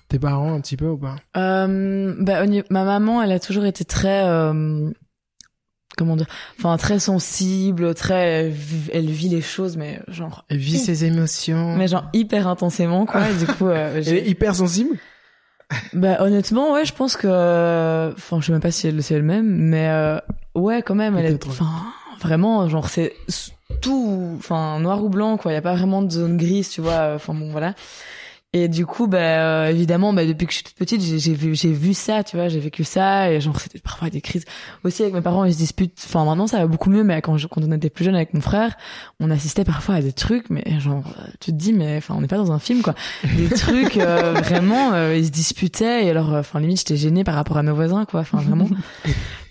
tes 0.09 0.18
parents 0.18 0.55
un 0.55 0.61
petit 0.61 0.76
peu 0.76 0.86
ou 0.89 0.97
pas? 0.99 1.16
Euh, 1.36 2.14
bah, 2.20 2.45
ma 2.70 2.84
maman, 2.84 3.22
elle 3.22 3.32
a 3.32 3.39
toujours 3.39 3.66
été 3.66 3.84
très, 3.84 4.24
euh, 4.26 4.91
comment 5.99 6.16
dire, 6.16 6.26
enfin 6.59 6.76
très 6.78 6.99
sensible, 6.99 7.95
très, 7.95 8.51
elle 8.93 9.11
vit- 9.11 9.28
les 9.28 9.41
choses, 9.43 9.76
mais 9.76 10.01
genre, 10.09 10.45
elle 10.49 10.57
vit 10.59 10.78
ses 10.78 11.05
émotions. 11.05 11.76
mais 11.76 11.89
genre 11.89 12.09
hyper 12.14 12.47
intensément 12.49 13.05
quoi. 13.07 13.28
Et 13.30 13.34
du 13.34 13.47
coup, 13.47 13.66
euh, 13.68 14.01
elle 14.07 14.14
est 14.14 14.26
hyper 14.28 14.55
sensible? 14.55 14.97
Bah 15.93 16.22
honnêtement, 16.22 16.72
ouais, 16.72 16.86
je 16.86 16.95
pense 16.95 17.16
que, 17.18 18.12
enfin, 18.14 18.41
je 18.41 18.47
sais 18.47 18.53
même 18.53 18.61
pas 18.62 18.70
si 18.70 18.86
elle 18.89 18.97
le 18.97 19.03
sait 19.03 19.14
elle-même, 19.16 19.47
mais 19.47 19.89
euh, 19.91 20.18
ouais, 20.55 20.80
quand 20.82 20.95
même, 20.95 21.16
elle 21.18 21.26
est, 21.26 21.47
enfin, 21.47 21.66
vraiment, 22.19 22.69
genre 22.69 22.89
c'est 22.89 23.14
tout, 23.81 24.37
enfin 24.39 24.81
noir 24.81 25.03
ou 25.03 25.09
blanc 25.09 25.37
quoi. 25.37 25.53
Il 25.53 25.55
y 25.55 25.59
a 25.59 25.62
pas 25.62 25.75
vraiment 25.75 26.03
de 26.03 26.11
zone 26.11 26.37
grise, 26.37 26.71
tu 26.71 26.81
vois. 26.81 27.12
Enfin 27.14 27.35
bon, 27.35 27.51
voilà. 27.51 27.75
Et 28.55 28.68
du 28.68 28.86
coup, 28.86 29.09
bah 29.09 29.18
euh, 29.18 29.68
évidemment, 29.68 30.14
bah 30.14 30.24
depuis 30.24 30.46
que 30.46 30.53
je 30.53 30.57
suis 30.57 30.64
toute 30.64 30.74
petite, 30.74 31.03
j'ai 31.03 31.18
j'ai 31.18 31.34
vu 31.34 31.55
j'ai 31.55 31.70
vu 31.70 31.92
ça, 31.92 32.24
tu 32.24 32.36
vois, 32.36 32.49
j'ai 32.49 32.61
vécu 32.61 32.82
ça 32.82 33.30
et 33.30 33.42
genre 33.42 33.61
c'était 33.61 33.78
parfois 33.78 34.09
des 34.09 34.22
crises. 34.22 34.46
Aussi 34.84 35.03
avec 35.03 35.12
mes 35.12 35.20
parents, 35.20 35.44
ils 35.44 35.53
se 35.53 35.59
disputent. 35.59 36.03
Enfin 36.07 36.24
maintenant 36.24 36.46
ça 36.46 36.57
va 36.59 36.66
beaucoup 36.66 36.88
mieux, 36.88 37.05
mais 37.05 37.20
quand 37.20 37.36
je, 37.36 37.46
quand 37.46 37.62
on 37.62 37.70
était 37.72 37.90
plus 37.90 38.07
jeune 38.07 38.14
avec 38.14 38.32
mon 38.32 38.40
frère, 38.40 38.74
on 39.20 39.30
assistait 39.30 39.64
parfois 39.64 39.96
à 39.96 40.01
des 40.01 40.14
trucs, 40.14 40.49
mais 40.49 40.64
genre 40.80 41.05
euh, 41.18 41.26
tu 41.40 41.51
te 41.53 41.57
dis 41.57 41.74
mais 41.74 41.99
enfin 41.99 42.14
on 42.16 42.22
n'est 42.22 42.26
pas 42.26 42.38
dans 42.38 42.51
un 42.51 42.59
film 42.59 42.80
quoi. 42.80 42.94
Des 43.36 43.49
trucs 43.55 43.99
euh, 43.99 44.32
vraiment, 44.32 44.94
euh, 44.94 45.14
ils 45.14 45.26
se 45.26 45.30
disputaient 45.30 46.07
et 46.07 46.11
alors 46.11 46.32
euh, 46.32 46.40
enfin 46.40 46.59
limite 46.59 46.78
j'étais 46.78 46.96
gênée 46.96 47.24
par 47.24 47.34
rapport 47.34 47.59
à 47.59 47.62
nos 47.62 47.74
voisins 47.74 48.07
quoi. 48.07 48.20
Enfin 48.20 48.38
vraiment. 48.40 48.70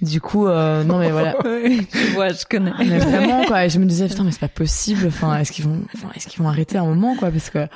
du 0.01 0.21
coup 0.21 0.47
euh, 0.47 0.83
non 0.83 0.97
mais 0.97 1.11
voilà. 1.11 1.35
je 1.43 2.13
vois, 2.15 2.29
je 2.29 2.45
connais. 2.49 2.71
Mais 2.79 2.97
vraiment 2.97 3.45
quoi 3.45 3.63
et 3.63 3.69
je 3.69 3.77
me 3.77 3.85
disais 3.85 4.07
putain 4.09 4.23
mais 4.23 4.31
c'est 4.31 4.39
pas 4.39 4.47
possible 4.47 5.05
enfin 5.05 5.37
est-ce 5.37 5.51
qu'ils 5.51 5.65
vont 5.65 5.83
enfin 5.93 6.07
est-ce 6.15 6.27
qu'ils 6.27 6.41
vont 6.41 6.49
arrêter 6.49 6.79
un 6.79 6.85
moment 6.85 7.15
quoi 7.15 7.29
parce 7.29 7.51
que 7.51 7.67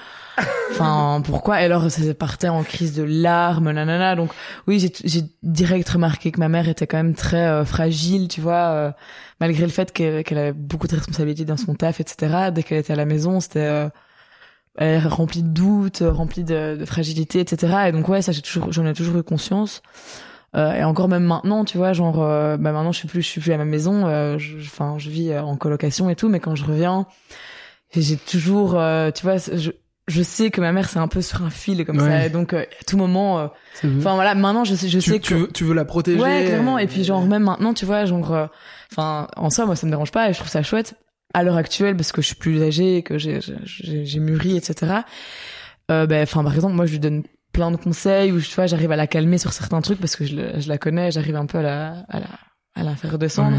enfin 0.71 1.21
pourquoi? 1.23 1.61
Et 1.61 1.65
alors 1.65 1.89
ça 1.91 2.13
partait 2.13 2.47
en 2.49 2.63
crise 2.63 2.93
de 2.95 3.03
larmes 3.03 3.71
nanana. 3.71 4.15
Donc 4.15 4.31
oui 4.67 4.79
j'ai 5.03 5.23
direct 5.43 5.87
remarqué 5.89 6.31
que 6.31 6.39
ma 6.39 6.49
mère 6.49 6.67
était 6.69 6.87
quand 6.87 6.97
même 6.97 7.15
très 7.15 7.45
euh, 7.47 7.65
fragile 7.65 8.27
tu 8.27 8.41
vois 8.41 8.53
euh, 8.71 8.91
malgré 9.39 9.63
le 9.63 9.71
fait 9.71 9.91
qu'elle 9.91 10.37
avait 10.37 10.53
beaucoup 10.53 10.87
de 10.87 10.95
responsabilités 10.95 11.45
dans 11.45 11.57
son 11.57 11.75
taf 11.75 11.99
etc 11.99 12.49
dès 12.53 12.63
qu'elle 12.63 12.79
était 12.79 12.93
à 12.93 12.97
la 12.97 13.05
maison 13.05 13.39
c'était 13.39 13.59
euh, 13.59 13.89
elle 14.77 14.95
est 14.95 14.99
remplie 15.07 15.43
de 15.43 15.49
doutes 15.49 16.03
remplie 16.05 16.43
de, 16.43 16.77
de 16.79 16.85
fragilité 16.85 17.39
etc 17.41 17.85
et 17.87 17.91
donc 17.91 18.07
ouais 18.09 18.21
ça 18.21 18.31
j'ai 18.31 18.41
toujours 18.41 18.71
j'en 18.71 18.85
ai 18.85 18.93
toujours 18.93 19.17
eu 19.17 19.23
conscience. 19.23 19.81
Euh, 20.55 20.73
et 20.73 20.83
encore 20.83 21.07
même 21.07 21.23
maintenant, 21.23 21.63
tu 21.63 21.77
vois, 21.77 21.93
genre, 21.93 22.21
euh, 22.21 22.57
bah 22.57 22.73
maintenant 22.73 22.91
je 22.91 22.97
suis 22.97 23.07
plus, 23.07 23.21
je 23.21 23.27
suis 23.27 23.39
plus 23.39 23.53
à 23.53 23.57
ma 23.57 23.63
maison, 23.63 24.05
euh, 24.07 24.37
je- 24.37 24.57
enfin, 24.57 24.95
je, 24.97 25.09
vis 25.09 25.31
euh, 25.31 25.41
en 25.41 25.55
colocation 25.55 26.09
et 26.09 26.15
tout, 26.17 26.27
mais 26.27 26.41
quand 26.41 26.55
je 26.55 26.65
reviens, 26.65 27.05
j'ai 27.95 28.17
toujours, 28.17 28.75
euh, 28.79 29.11
tu 29.11 29.23
vois, 29.23 29.37
je, 29.37 29.71
je 30.11 30.21
sais 30.21 30.51
que 30.51 30.61
ma 30.61 30.71
mère 30.71 30.89
c'est 30.89 30.99
un 30.99 31.07
peu 31.07 31.21
sur 31.21 31.43
un 31.43 31.49
fil 31.49 31.85
comme 31.85 31.99
ça, 31.99 32.25
et 32.25 32.29
donc 32.29 32.53
à 32.53 32.65
tout 32.85 32.97
moment, 32.97 33.49
enfin 33.83 34.15
voilà, 34.15 34.35
maintenant 34.35 34.63
je 34.63 34.75
sais, 34.75 34.89
je 34.89 34.99
sais 34.99 35.19
que 35.19 35.25
tu 35.25 35.33
veux, 35.33 35.47
tu 35.47 35.63
veux 35.63 35.73
la 35.73 35.85
protéger. 35.85 36.21
Ouais, 36.21 36.45
clairement. 36.45 36.77
Et 36.77 36.87
puis 36.87 37.03
genre 37.03 37.25
même 37.25 37.43
maintenant, 37.43 37.73
tu 37.73 37.85
vois, 37.85 38.05
genre, 38.05 38.49
enfin 38.91 39.27
en 39.35 39.49
soi, 39.49 39.65
moi 39.65 39.75
ça 39.75 39.87
me 39.87 39.91
dérange 39.91 40.11
pas 40.11 40.29
et 40.29 40.33
je 40.33 40.37
trouve 40.39 40.49
ça 40.51 40.63
chouette 40.63 40.95
à 41.33 41.43
l'heure 41.43 41.57
actuelle 41.57 41.95
parce 41.95 42.11
que 42.11 42.21
je 42.21 42.27
suis 42.27 42.35
plus 42.35 42.61
âgée, 42.61 43.03
que 43.03 43.17
j'ai 43.17 43.39
j'ai 43.63 44.19
mûri, 44.19 44.57
etc. 44.57 44.93
Euh, 45.89 46.05
ben, 46.05 46.23
enfin 46.23 46.43
par 46.43 46.53
exemple, 46.53 46.75
moi 46.75 46.85
je 46.85 46.91
lui 46.91 46.99
donne 46.99 47.23
plein 47.51 47.71
de 47.71 47.77
conseils 47.77 48.31
où 48.31 48.39
tu 48.39 48.53
vois 48.55 48.65
j'arrive 48.65 48.91
à 48.91 48.95
la 48.95 49.07
calmer 49.07 49.37
sur 49.37 49.51
certains 49.51 49.81
trucs 49.81 49.99
parce 49.99 50.15
que 50.15 50.25
je, 50.25 50.59
je 50.59 50.69
la 50.69 50.77
connais 50.77 51.11
j'arrive 51.11 51.35
un 51.35 51.45
peu 51.45 51.57
à 51.57 51.61
la 51.61 52.05
à 52.07 52.19
la 52.19 52.27
à 52.75 52.83
la 52.83 52.95
faire 52.95 53.11
redescendre 53.11 53.57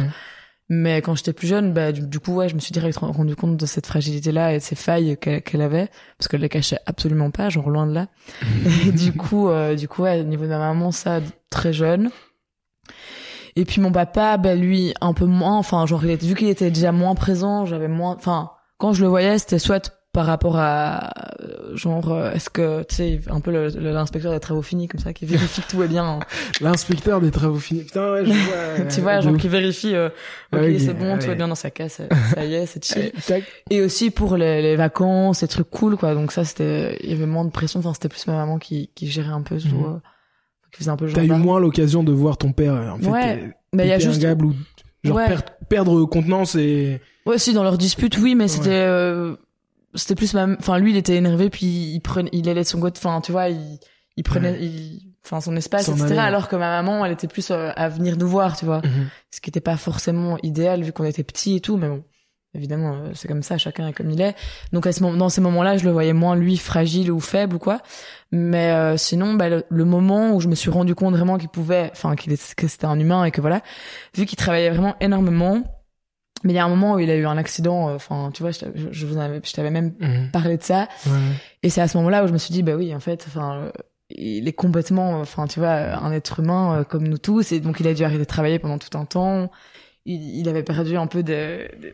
mais 0.74 1.02
quand 1.02 1.14
j'étais 1.14 1.34
plus 1.34 1.46
jeune 1.46 1.74
bah 1.74 1.92
du, 1.92 2.18
coup 2.18 2.36
ouais 2.36 2.48
je 2.48 2.54
me 2.54 2.60
suis 2.60 2.72
direct 2.72 2.96
rendu 2.96 3.36
compte 3.36 3.58
de 3.58 3.66
cette 3.66 3.84
fragilité 3.84 4.32
là 4.32 4.54
et 4.54 4.56
de 4.58 4.62
ces 4.62 4.74
failles 4.74 5.18
qu'elle 5.18 5.60
avait 5.60 5.90
parce 6.16 6.28
qu'elle 6.28 6.40
les 6.40 6.48
cachait 6.48 6.78
absolument 6.86 7.30
pas 7.30 7.50
genre 7.50 7.68
loin 7.68 7.86
de 7.86 7.92
là. 7.92 8.06
Et 8.86 8.90
du 8.90 9.12
coup 9.12 9.50
euh, 9.50 9.74
du 9.74 9.86
coup 9.86 10.04
ouais 10.04 10.20
au 10.20 10.24
niveau 10.24 10.44
de 10.44 10.48
ma 10.48 10.58
maman 10.58 10.90
ça 10.90 11.20
très 11.50 11.74
jeune. 11.74 12.10
Et 13.54 13.66
puis 13.66 13.82
mon 13.82 13.92
papa 13.92 14.38
bah 14.38 14.54
lui 14.54 14.94
un 15.02 15.12
peu 15.12 15.26
moins 15.26 15.58
enfin 15.58 15.84
genre 15.84 16.02
il 16.06 16.10
était, 16.10 16.26
vu 16.26 16.34
qu'il 16.34 16.48
était 16.48 16.70
déjà 16.70 16.90
moins 16.90 17.14
présent 17.14 17.66
j'avais 17.66 17.88
moins 17.88 18.14
enfin 18.16 18.52
quand 18.78 18.94
je 18.94 19.02
le 19.02 19.08
voyais 19.08 19.38
c'était 19.38 19.58
soit 19.58 19.94
par 20.12 20.26
rapport 20.26 20.58
à 20.58 21.10
genre 21.74 22.12
euh, 22.12 22.32
est-ce 22.32 22.50
que 22.50 22.82
tu 22.82 22.94
sais 22.96 23.20
un 23.30 23.40
peu 23.40 23.50
l'inspecteur 23.50 24.32
des 24.32 24.40
travaux 24.40 24.60
finis 24.60 24.86
comme 24.86 25.00
ça 25.00 25.14
qui 25.14 25.24
vérifie 25.24 25.62
que 25.62 25.70
tout 25.70 25.82
est 25.82 25.88
bien 25.88 26.04
hein. 26.04 26.18
l'inspecteur 26.60 27.20
des 27.22 27.30
travaux 27.30 27.58
finis. 27.58 27.84
Putain 27.84 28.12
ouais 28.12 28.26
je 28.26 28.32
vois 28.32 28.86
tu 28.94 29.00
vois 29.00 29.20
genre 29.20 29.36
qui 29.38 29.48
vérifie 29.48 29.94
euh, 29.94 30.10
ok 30.52 30.60
c'est 30.78 30.92
bon 30.92 31.18
tout 31.18 31.30
est 31.30 31.34
bien 31.34 31.48
dans 31.48 31.54
sa 31.54 31.70
caisse 31.70 32.02
ça 32.34 32.44
y 32.44 32.54
est 32.54 32.66
c'est 32.66 32.84
chill. 32.84 33.12
Et 33.70 33.80
aussi 33.80 34.10
pour 34.10 34.36
les, 34.36 34.60
les 34.60 34.76
vacances 34.76 35.40
les 35.40 35.48
trucs 35.48 35.70
cool 35.70 35.96
quoi. 35.96 36.14
Donc 36.14 36.30
ça 36.30 36.44
c'était 36.44 36.98
il 37.02 37.10
y 37.10 37.14
avait 37.14 37.26
moins 37.26 37.46
de 37.46 37.50
pression. 37.50 37.80
Enfin 37.80 37.94
c'était 37.94 38.10
plus 38.10 38.26
ma 38.26 38.34
maman 38.34 38.58
qui 38.58 38.90
qui 38.94 39.08
gérait 39.08 39.32
un 39.32 39.42
peu 39.42 39.54
mhm. 39.54 40.00
qui 40.72 40.78
faisait 40.78 40.90
un 40.90 40.96
peu 40.96 41.10
t'as 41.10 41.24
eu 41.24 41.30
moins 41.30 41.58
l'occasion 41.58 42.02
de 42.02 42.12
voir 42.12 42.36
ton 42.36 42.52
père 42.52 42.74
en 42.74 42.98
fait 42.98 43.08
ouais. 43.08 43.54
mais 43.72 43.86
il 43.86 43.88
y 43.88 43.92
a 43.92 43.98
juste 43.98 44.22
ou 44.42 44.52
genre 45.04 45.20
perdre, 45.70 46.04
contenance 46.04 46.54
et 46.54 47.00
ouais 47.24 47.38
si 47.38 47.54
dans 47.54 47.62
leur 47.62 47.78
dispute 47.78 48.18
oui 48.18 48.34
mais 48.34 48.46
c'était 48.46 48.70
euh, 48.70 49.36
c'était 49.94 50.14
plus 50.14 50.34
ma 50.34 50.46
enfin 50.58 50.78
lui 50.78 50.92
il 50.92 50.96
était 50.96 51.16
énervé 51.16 51.50
puis 51.50 51.66
il 51.66 52.00
prenait 52.00 52.30
il 52.32 52.48
allait 52.48 52.62
de 52.62 52.66
son 52.66 52.80
côté 52.80 52.98
enfin 53.02 53.20
tu 53.20 53.32
vois 53.32 53.48
il 53.48 53.78
il 54.16 54.22
prenait 54.22 54.58
enfin 55.24 55.40
son 55.40 55.56
espace 55.56 55.88
etc 55.88 56.18
alors 56.18 56.48
que 56.48 56.56
ma 56.56 56.82
maman 56.82 57.04
elle 57.04 57.12
était 57.12 57.28
plus 57.28 57.50
euh, 57.50 57.70
à 57.76 57.88
venir 57.88 58.16
nous 58.16 58.28
voir 58.28 58.56
tu 58.56 58.64
vois. 58.64 58.78
Mhm. 58.78 59.08
ce 59.30 59.40
qui 59.40 59.50
était 59.50 59.60
pas 59.60 59.76
forcément 59.76 60.38
idéal 60.42 60.82
vu 60.82 60.92
qu'on 60.92 61.04
était 61.04 61.24
petits 61.24 61.56
et 61.56 61.60
tout 61.60 61.76
mais 61.76 61.88
bon 61.88 62.04
évidemment 62.54 62.94
euh, 62.94 63.10
c'est 63.14 63.28
comme 63.28 63.42
ça 63.42 63.56
chacun 63.56 63.88
est 63.88 63.92
comme 63.92 64.10
il 64.10 64.20
est. 64.20 64.34
Donc 64.72 64.86
à 64.86 64.92
ce 64.92 65.02
moment 65.02 65.16
dans 65.16 65.28
ces 65.30 65.40
moments-là 65.40 65.78
je 65.78 65.84
le 65.84 65.90
voyais 65.90 66.12
moins 66.12 66.36
lui 66.36 66.58
fragile 66.58 67.10
ou 67.10 67.20
faible 67.20 67.56
ou 67.56 67.58
quoi. 67.58 67.80
Mais 68.30 68.72
euh, 68.72 68.96
sinon 68.98 69.34
bah, 69.34 69.46
le, 69.48 69.84
moment 69.84 70.34
où 70.34 70.40
je 70.40 70.48
me 70.48 70.54
suis 70.54 70.70
rendu 70.70 70.94
compte 70.94 71.14
vraiment 71.14 71.38
qu'il 71.38 71.48
pouvait 71.48 71.90
enfin 71.92 72.14
qu'il 72.14 72.36
que 72.56 72.68
c'était 72.68 72.84
un 72.84 72.98
humain 72.98 73.24
et 73.24 73.30
que 73.30 73.40
voilà 73.40 73.62
vu 74.14 74.26
qu'il 74.26 74.36
travaillait 74.36 74.70
vraiment 74.70 74.96
énormément 75.00 75.62
mais 76.44 76.52
il 76.52 76.56
y 76.56 76.58
a 76.58 76.64
un 76.64 76.68
moment 76.68 76.94
où 76.94 76.98
il 76.98 77.10
a 77.10 77.16
eu 77.16 77.26
un 77.26 77.36
accident 77.36 77.88
euh, 77.88 77.94
enfin 77.94 78.30
tu 78.32 78.42
vois 78.42 78.52
je, 78.52 78.66
je 78.90 79.06
vous 79.06 79.18
avais 79.18 79.40
je 79.44 79.52
t'avais 79.52 79.70
même 79.70 79.94
mhm. 80.00 80.30
parlé 80.32 80.56
de 80.56 80.62
ça. 80.62 80.88
Ouais. 81.06 81.12
et 81.62 81.70
c'est 81.70 81.80
à 81.80 81.88
ce 81.88 81.96
moment-là 81.98 82.24
où 82.24 82.26
je 82.26 82.32
me 82.32 82.38
suis 82.38 82.52
dit 82.52 82.62
bah 82.62 82.74
oui 82.76 82.94
en 82.94 83.00
fait 83.00 83.24
enfin 83.26 83.56
euh, 83.56 83.70
il 84.10 84.46
est 84.46 84.52
complètement 84.52 85.20
enfin 85.20 85.46
tu 85.46 85.58
vois 85.60 85.70
un 85.70 86.12
être 86.12 86.40
humain 86.40 86.80
euh, 86.80 86.84
comme 86.84 87.08
nous 87.08 87.18
tous. 87.18 87.52
Et 87.52 87.60
donc 87.60 87.80
il 87.80 87.88
a 87.88 87.94
dû 87.94 88.04
arrêter 88.04 88.18
de 88.20 88.24
travailler 88.24 88.58
pendant 88.58 88.78
tout 88.78 88.96
un 88.98 89.04
temps. 89.04 89.50
Il, 90.04 90.40
il 90.40 90.48
avait 90.48 90.64
perdu 90.64 90.96
un 90.96 91.06
peu 91.06 91.22
de, 91.22 91.68
de, 91.80 91.92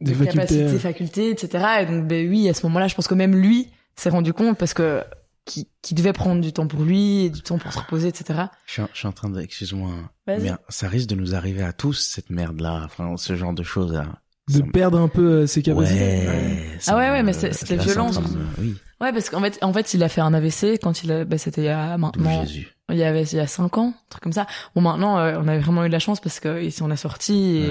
de, 0.00 0.14
de 0.14 0.24
capacités 0.24 0.78
facultés 0.78 1.30
etc 1.30 1.64
et 1.80 1.86
donc 1.86 2.06
ben 2.06 2.28
oui 2.28 2.48
à 2.48 2.54
ce 2.54 2.64
moment-là 2.66 2.86
je 2.86 2.94
pense 2.94 3.08
que 3.08 3.14
même 3.14 3.34
lui 3.34 3.68
s'est 3.96 4.10
rendu 4.10 4.32
compte 4.32 4.56
parce 4.56 4.74
que 4.74 5.02
qui, 5.48 5.68
qui 5.82 5.94
devait 5.94 6.12
prendre 6.12 6.40
du 6.40 6.52
temps 6.52 6.68
pour 6.68 6.82
lui 6.82 7.24
et 7.24 7.30
du 7.30 7.42
temps 7.42 7.58
pour 7.58 7.72
se 7.72 7.78
reposer, 7.78 8.08
etc. 8.08 8.40
Je 8.66 8.72
suis, 8.74 8.82
je 8.92 8.98
suis 8.98 9.08
en 9.08 9.12
train 9.12 9.30
de, 9.30 9.40
excuse-moi, 9.40 9.90
mais 10.26 10.52
ça 10.68 10.88
risque 10.88 11.08
de 11.08 11.14
nous 11.14 11.34
arriver 11.34 11.62
à 11.62 11.72
tous 11.72 11.94
cette 11.94 12.30
merde-là, 12.30 12.82
enfin 12.84 13.16
ce 13.16 13.34
genre 13.34 13.54
de 13.54 13.62
choses. 13.62 13.92
Là. 13.92 14.20
De 14.48 14.62
perdre 14.62 14.98
un 14.98 15.08
peu 15.08 15.22
euh, 15.22 15.46
ses 15.46 15.62
capacités. 15.62 16.00
Ouais, 16.00 16.78
ah 16.86 16.96
ouais, 16.96 17.10
ouais, 17.10 17.22
mais 17.22 17.32
c'était 17.32 17.76
violent. 17.76 18.10
Oui. 18.58 18.76
Ouais, 19.00 19.12
parce 19.12 19.30
qu'en 19.30 19.40
fait, 19.40 19.58
en 19.62 19.72
fait, 19.72 19.94
il 19.94 20.02
a 20.02 20.08
fait 20.08 20.20
un 20.20 20.32
AVC 20.32 20.78
quand 20.82 21.02
il 21.02 21.12
a, 21.12 21.24
bah, 21.24 21.38
c'était 21.38 21.62
il 21.62 21.66
y 21.66 21.68
a 21.68 21.96
maintenant. 21.98 22.44
Jésus. 22.44 22.68
Il 22.90 22.96
y 22.96 23.04
avait, 23.04 23.24
il 23.24 23.36
y 23.36 23.40
a 23.40 23.46
cinq 23.46 23.76
ans, 23.76 23.92
un 23.94 24.08
truc 24.08 24.22
comme 24.22 24.32
ça. 24.32 24.46
Bon, 24.74 24.80
maintenant, 24.80 25.18
euh, 25.18 25.38
on 25.38 25.48
a 25.48 25.58
vraiment 25.58 25.84
eu 25.84 25.88
de 25.88 25.92
la 25.92 25.98
chance 25.98 26.20
parce 26.20 26.40
que 26.40 26.62
ici 26.62 26.82
on 26.82 26.90
est 26.90 26.96
sorti 26.96 27.34
et, 27.34 27.70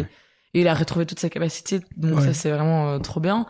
et, 0.53 0.61
il 0.61 0.67
a 0.67 0.75
retrouvé 0.75 1.07
toute 1.07 1.19
sa 1.19 1.29
capacité, 1.29 1.81
donc 1.95 2.21
ça 2.21 2.33
c'est 2.33 2.51
vraiment 2.51 2.91
euh, 2.91 2.99
trop 2.99 3.19
bien 3.19 3.47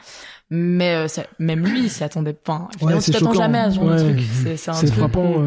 mais 0.50 0.96
euh, 0.96 1.08
ça, 1.08 1.24
même 1.40 1.66
lui 1.66 1.84
il 1.84 1.90
s'y 1.90 2.04
attendait 2.04 2.34
pas 2.34 2.70
ouais, 2.82 3.00
tu 3.00 3.12
t'attends 3.12 3.34
jamais 3.34 3.60
à 3.60 3.72
ce 3.72 3.76
genre 3.76 3.90
de 3.90 4.00
truc. 4.00 4.20
C'est 4.44 4.58
c'est 4.58 4.72
un 4.72 4.76
truc 4.76 4.92
frappant 4.92 5.46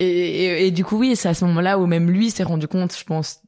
et, 0.00 0.06
et, 0.06 0.66
et, 0.66 0.70
du 0.70 0.84
coup 0.84 0.98
oui 0.98 1.16
c'est 1.16 1.28
à 1.28 1.34
ce 1.34 1.44
moment-là 1.44 1.78
où 1.78 1.86
même 1.86 2.10
lui 2.10 2.30
s'est 2.30 2.42
rendu 2.42 2.66
compte 2.66 2.96
je 2.96 3.04
pense 3.04 3.40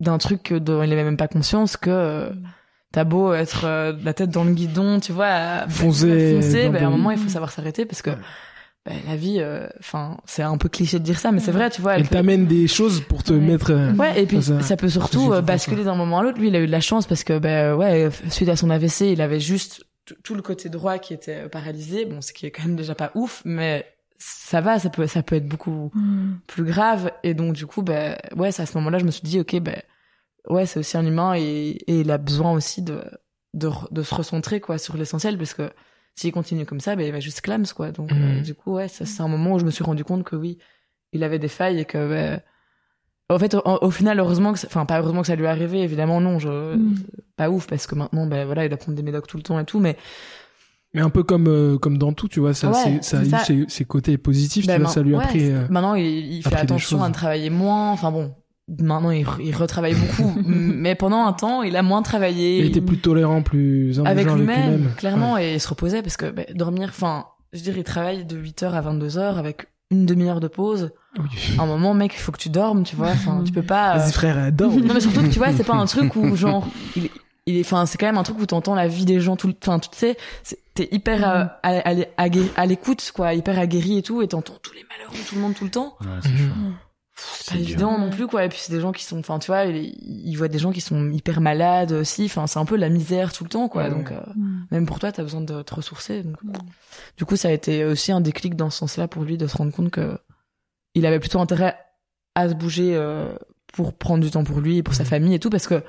d'un 0.00 0.18
truc 0.18 0.52
dont 0.52 0.82
il 0.82 0.92
avait 0.92 1.04
même 1.04 1.16
pas 1.16 1.26
conscience 1.26 1.76
que 1.76 1.90
euh, 1.90 2.30
t'as 2.92 3.02
beau 3.02 3.32
être 3.34 3.64
euh, 3.64 3.92
la 4.04 4.14
tête 4.14 4.30
dans 4.30 4.44
le 4.44 4.52
guidon 4.52 5.00
tu 5.00 5.10
vois 5.10 5.66
foncer, 5.68 6.40
foncer 6.40 6.68
ben, 6.68 6.84
à 6.84 6.86
un 6.86 6.90
moment 6.90 7.10
il 7.10 7.18
faut 7.18 7.28
savoir 7.28 7.50
s'arrêter 7.50 7.84
parce 7.84 8.00
que 8.00 8.10
ben, 8.86 8.94
la 9.08 9.16
vie 9.16 9.42
enfin 9.80 10.18
c'est 10.24 10.44
un 10.44 10.56
peu 10.56 10.68
cliché 10.68 11.00
de 11.00 11.04
dire 11.04 11.18
ça 11.18 11.32
mais 11.32 11.40
c'est 11.40 11.50
vrai 11.50 11.68
tu 11.68 11.82
vois 11.82 11.96
elle, 11.96 12.02
elle 12.02 12.08
t'amène 12.08 12.46
des 12.46 12.68
choses 12.68 13.00
pour 13.00 13.24
te 13.24 13.32
mettre 13.32 13.72
ouais 13.98 14.22
et 14.22 14.26
puis 14.26 14.40
ça, 14.40 14.76
peut 14.76 14.88
surtout 14.88 15.30
basculer 15.42 15.82
d'un 15.82 15.96
moment 15.96 16.20
à 16.20 16.22
l'autre. 16.22 16.38
Lui 16.38 16.46
il 16.46 16.54
a 16.54 16.60
eu 16.60 16.66
de 16.68 16.72
la 16.72 16.80
chance 16.80 17.08
parce 17.08 17.24
que 17.24 17.40
ben 17.40 17.74
ouais 17.74 18.08
suite 18.30 18.48
à 18.48 18.54
son 18.54 18.70
AVC 18.70 19.00
il 19.00 19.20
avait 19.20 19.40
juste 19.40 19.82
tout 20.22 20.34
le 20.34 20.42
côté 20.42 20.68
droit 20.68 20.98
qui 20.98 21.14
était 21.14 21.44
euh, 21.44 21.48
paralysé, 21.48 22.04
bon, 22.04 22.20
ce 22.20 22.32
qui 22.32 22.46
est 22.46 22.50
quand 22.50 22.64
même 22.64 22.76
déjà 22.76 22.94
pas 22.94 23.10
ouf, 23.14 23.42
mais 23.44 23.86
ça 24.18 24.60
va, 24.60 24.78
ça 24.78 24.90
peut, 24.90 25.06
ça 25.06 25.22
peut 25.22 25.36
être 25.36 25.48
beaucoup 25.48 25.90
mm. 25.94 26.40
plus 26.46 26.64
grave. 26.64 27.12
Et 27.22 27.34
donc, 27.34 27.54
du 27.54 27.66
coup, 27.66 27.82
ben, 27.82 28.16
ouais, 28.36 28.52
c'est 28.52 28.62
à 28.62 28.66
ce 28.66 28.76
moment-là, 28.78 28.98
je 28.98 29.04
me 29.04 29.10
suis 29.10 29.22
dit, 29.22 29.40
ok, 29.40 29.60
ben, 29.60 29.80
ouais, 30.48 30.66
c'est 30.66 30.80
aussi 30.80 30.96
un 30.96 31.06
humain 31.06 31.34
et, 31.36 31.78
et 31.86 32.00
il 32.00 32.10
a 32.10 32.18
besoin 32.18 32.52
aussi 32.52 32.82
de, 32.82 33.02
de, 33.54 33.70
de 33.90 34.02
se 34.02 34.14
recentrer, 34.14 34.60
quoi, 34.60 34.78
sur 34.78 34.96
l'essentiel, 34.96 35.38
parce 35.38 35.54
que 35.54 35.70
s'il 36.14 36.32
continue 36.32 36.66
comme 36.66 36.80
ça, 36.80 36.96
ben, 36.96 37.06
il 37.06 37.12
va 37.12 37.20
juste 37.20 37.40
clams, 37.40 37.72
quoi. 37.74 37.92
Donc, 37.92 38.10
euh, 38.12 38.40
mm. 38.40 38.42
du 38.42 38.54
coup, 38.54 38.74
ouais, 38.74 38.88
c'est 38.88 39.20
un 39.20 39.28
moment 39.28 39.54
où 39.54 39.58
je 39.58 39.64
me 39.64 39.70
suis 39.70 39.84
rendu 39.84 40.04
compte 40.04 40.24
que 40.24 40.36
oui, 40.36 40.58
il 41.12 41.22
avait 41.22 41.38
des 41.38 41.48
failles 41.48 41.80
et 41.80 41.84
que, 41.84 42.08
ben, 42.08 42.42
en 43.30 43.38
fait, 43.38 43.54
au, 43.54 43.90
final, 43.90 44.18
heureusement 44.20 44.54
que, 44.54 44.66
enfin, 44.66 44.86
pas 44.86 44.98
heureusement 44.98 45.20
que 45.20 45.26
ça 45.26 45.36
lui 45.36 45.44
est 45.44 45.48
arrivé, 45.48 45.82
évidemment, 45.82 46.20
non, 46.20 46.38
je, 46.38 46.76
mm. 46.76 46.96
pas 47.36 47.50
ouf, 47.50 47.66
parce 47.66 47.86
que 47.86 47.94
maintenant, 47.94 48.26
ben 48.26 48.46
voilà, 48.46 48.64
il 48.64 48.68
doit 48.68 48.78
prendre 48.78 48.96
des 48.96 49.02
médocs 49.02 49.26
tout 49.26 49.36
le 49.36 49.42
temps 49.42 49.58
et 49.58 49.64
tout, 49.64 49.80
mais. 49.80 49.96
Mais 50.94 51.02
un 51.02 51.10
peu 51.10 51.22
comme 51.22 51.48
euh, 51.48 51.76
comme 51.76 51.98
dans 51.98 52.14
tout, 52.14 52.28
tu 52.28 52.40
vois, 52.40 52.54
ça, 52.54 52.72
ça 53.02 53.18
a 53.18 53.52
eu 53.52 53.66
ses, 53.68 53.84
côtés 53.84 54.16
positifs, 54.16 54.64
tu 54.64 54.68
ben, 54.68 54.80
vois, 54.80 54.90
ça 54.90 55.02
lui 55.02 55.14
a 55.14 55.20
pris. 55.20 55.50
Euh, 55.50 55.66
maintenant, 55.68 55.94
il, 55.94 56.06
il 56.06 56.42
fait 56.42 56.56
attention 56.56 57.02
à 57.02 57.10
travailler 57.10 57.50
moins. 57.50 57.90
Enfin 57.90 58.10
bon, 58.10 58.32
maintenant 58.68 59.10
il, 59.10 59.26
il 59.42 59.54
retravaille 59.54 59.94
beaucoup, 59.94 60.32
mais 60.46 60.94
pendant 60.94 61.26
un 61.26 61.34
temps, 61.34 61.62
il 61.62 61.76
a 61.76 61.82
moins 61.82 62.00
travaillé. 62.00 62.60
Il 62.60 62.64
était 62.64 62.80
plus 62.80 62.98
tolérant, 62.98 63.42
plus 63.42 64.00
avec 64.04 64.30
lui-même, 64.30 64.90
clairement, 64.96 65.36
et 65.36 65.54
il 65.54 65.60
se 65.60 65.68
reposait 65.68 66.00
parce 66.00 66.16
que 66.16 66.30
ben, 66.30 66.46
dormir, 66.54 66.88
enfin, 66.88 67.26
je 67.52 67.58
veux 67.58 67.64
dire, 67.64 67.76
il 67.76 67.84
travaille 67.84 68.24
de 68.24 68.36
8h 68.36 68.70
à 68.70 68.80
22h 68.80 69.36
avec 69.36 69.66
une 69.90 70.06
demi-heure 70.06 70.40
de 70.40 70.48
pause. 70.48 70.92
Un 71.58 71.66
moment, 71.66 71.94
mec, 71.94 72.12
il 72.14 72.20
faut 72.20 72.32
que 72.32 72.38
tu 72.38 72.48
dormes, 72.48 72.84
tu 72.84 72.96
vois. 72.96 73.10
Enfin, 73.10 73.42
tu 73.44 73.52
peux 73.52 73.62
pas. 73.62 73.96
Vas-y, 73.96 74.12
frère, 74.12 74.52
dors. 74.52 74.72
non, 74.72 74.94
mais 74.94 75.00
surtout 75.00 75.22
que 75.22 75.28
tu 75.28 75.38
vois, 75.38 75.52
c'est 75.52 75.64
pas 75.64 75.74
un 75.74 75.86
truc 75.86 76.14
où, 76.16 76.36
genre, 76.36 76.66
il, 76.96 77.10
il 77.46 77.56
est, 77.56 77.60
enfin, 77.60 77.86
c'est 77.86 77.98
quand 77.98 78.06
même 78.06 78.18
un 78.18 78.22
truc 78.22 78.38
où 78.40 78.46
t'entends 78.46 78.74
la 78.74 78.88
vie 78.88 79.04
des 79.04 79.20
gens 79.20 79.36
tout 79.36 79.48
le, 79.48 79.54
enfin, 79.62 79.78
tu 79.78 79.88
sais, 79.92 80.16
t'es 80.74 80.88
hyper 80.92 81.28
euh, 81.28 81.44
à, 81.62 81.94
à, 82.56 82.66
l'écoute, 82.66 83.10
quoi, 83.14 83.34
hyper 83.34 83.58
aguerri 83.58 83.98
et 83.98 84.02
tout, 84.02 84.22
et 84.22 84.28
t'entends 84.28 84.58
tous 84.62 84.74
les 84.74 84.84
malheurs 84.88 85.12
de 85.12 85.28
tout 85.28 85.34
le 85.34 85.40
monde 85.40 85.54
tout 85.54 85.64
le 85.64 85.70
temps. 85.70 85.96
Ouais, 86.00 86.08
c'est 86.22 86.28
mmh 86.28 86.74
c'est 87.20 87.54
pas 87.54 87.60
évident 87.60 87.98
non 87.98 88.10
plus 88.10 88.26
quoi 88.26 88.44
et 88.44 88.48
puis 88.48 88.58
c'est 88.60 88.72
des 88.72 88.80
gens 88.80 88.92
qui 88.92 89.04
sont 89.04 89.18
enfin 89.18 89.38
tu 89.38 89.48
vois 89.48 89.64
ils, 89.64 90.34
voient 90.36 90.48
des 90.48 90.58
gens 90.58 90.70
qui 90.70 90.80
sont 90.80 91.10
hyper 91.10 91.40
malades 91.40 91.92
aussi 91.92 92.26
enfin 92.26 92.46
c'est 92.46 92.58
un 92.58 92.64
peu 92.64 92.76
la 92.76 92.88
misère 92.88 93.32
tout 93.32 93.44
le 93.44 93.50
temps 93.50 93.68
quoi 93.68 93.90
donc 93.90 94.12
euh, 94.12 94.20
mm. 94.36 94.66
même 94.70 94.86
pour 94.86 94.98
toi 94.98 95.10
t'as 95.10 95.22
besoin 95.22 95.40
de 95.40 95.62
te 95.62 95.74
ressourcer 95.74 96.22
donc. 96.22 96.42
Mm. 96.42 96.52
du 97.16 97.24
coup 97.24 97.36
ça 97.36 97.48
a 97.48 97.50
été 97.50 97.84
aussi 97.84 98.12
un 98.12 98.20
déclic 98.20 98.54
dans 98.54 98.70
ce 98.70 98.78
sens-là 98.78 99.08
pour 99.08 99.24
lui 99.24 99.36
de 99.36 99.46
se 99.46 99.56
rendre 99.56 99.72
compte 99.72 99.90
que 99.90 100.18
il 100.94 101.06
avait 101.06 101.20
plutôt 101.20 101.40
intérêt 101.40 101.76
à 102.34 102.48
se 102.48 102.54
bouger 102.54 102.96
euh, 102.96 103.32
pour 103.72 103.96
prendre 103.96 104.22
du 104.22 104.30
temps 104.30 104.44
pour 104.44 104.60
lui 104.60 104.78
et 104.78 104.82
pour 104.82 104.94
sa 104.94 105.04
mm. 105.04 105.06
famille 105.06 105.34
et 105.34 105.38
tout 105.38 105.50
parce 105.50 105.66
que 105.66 105.82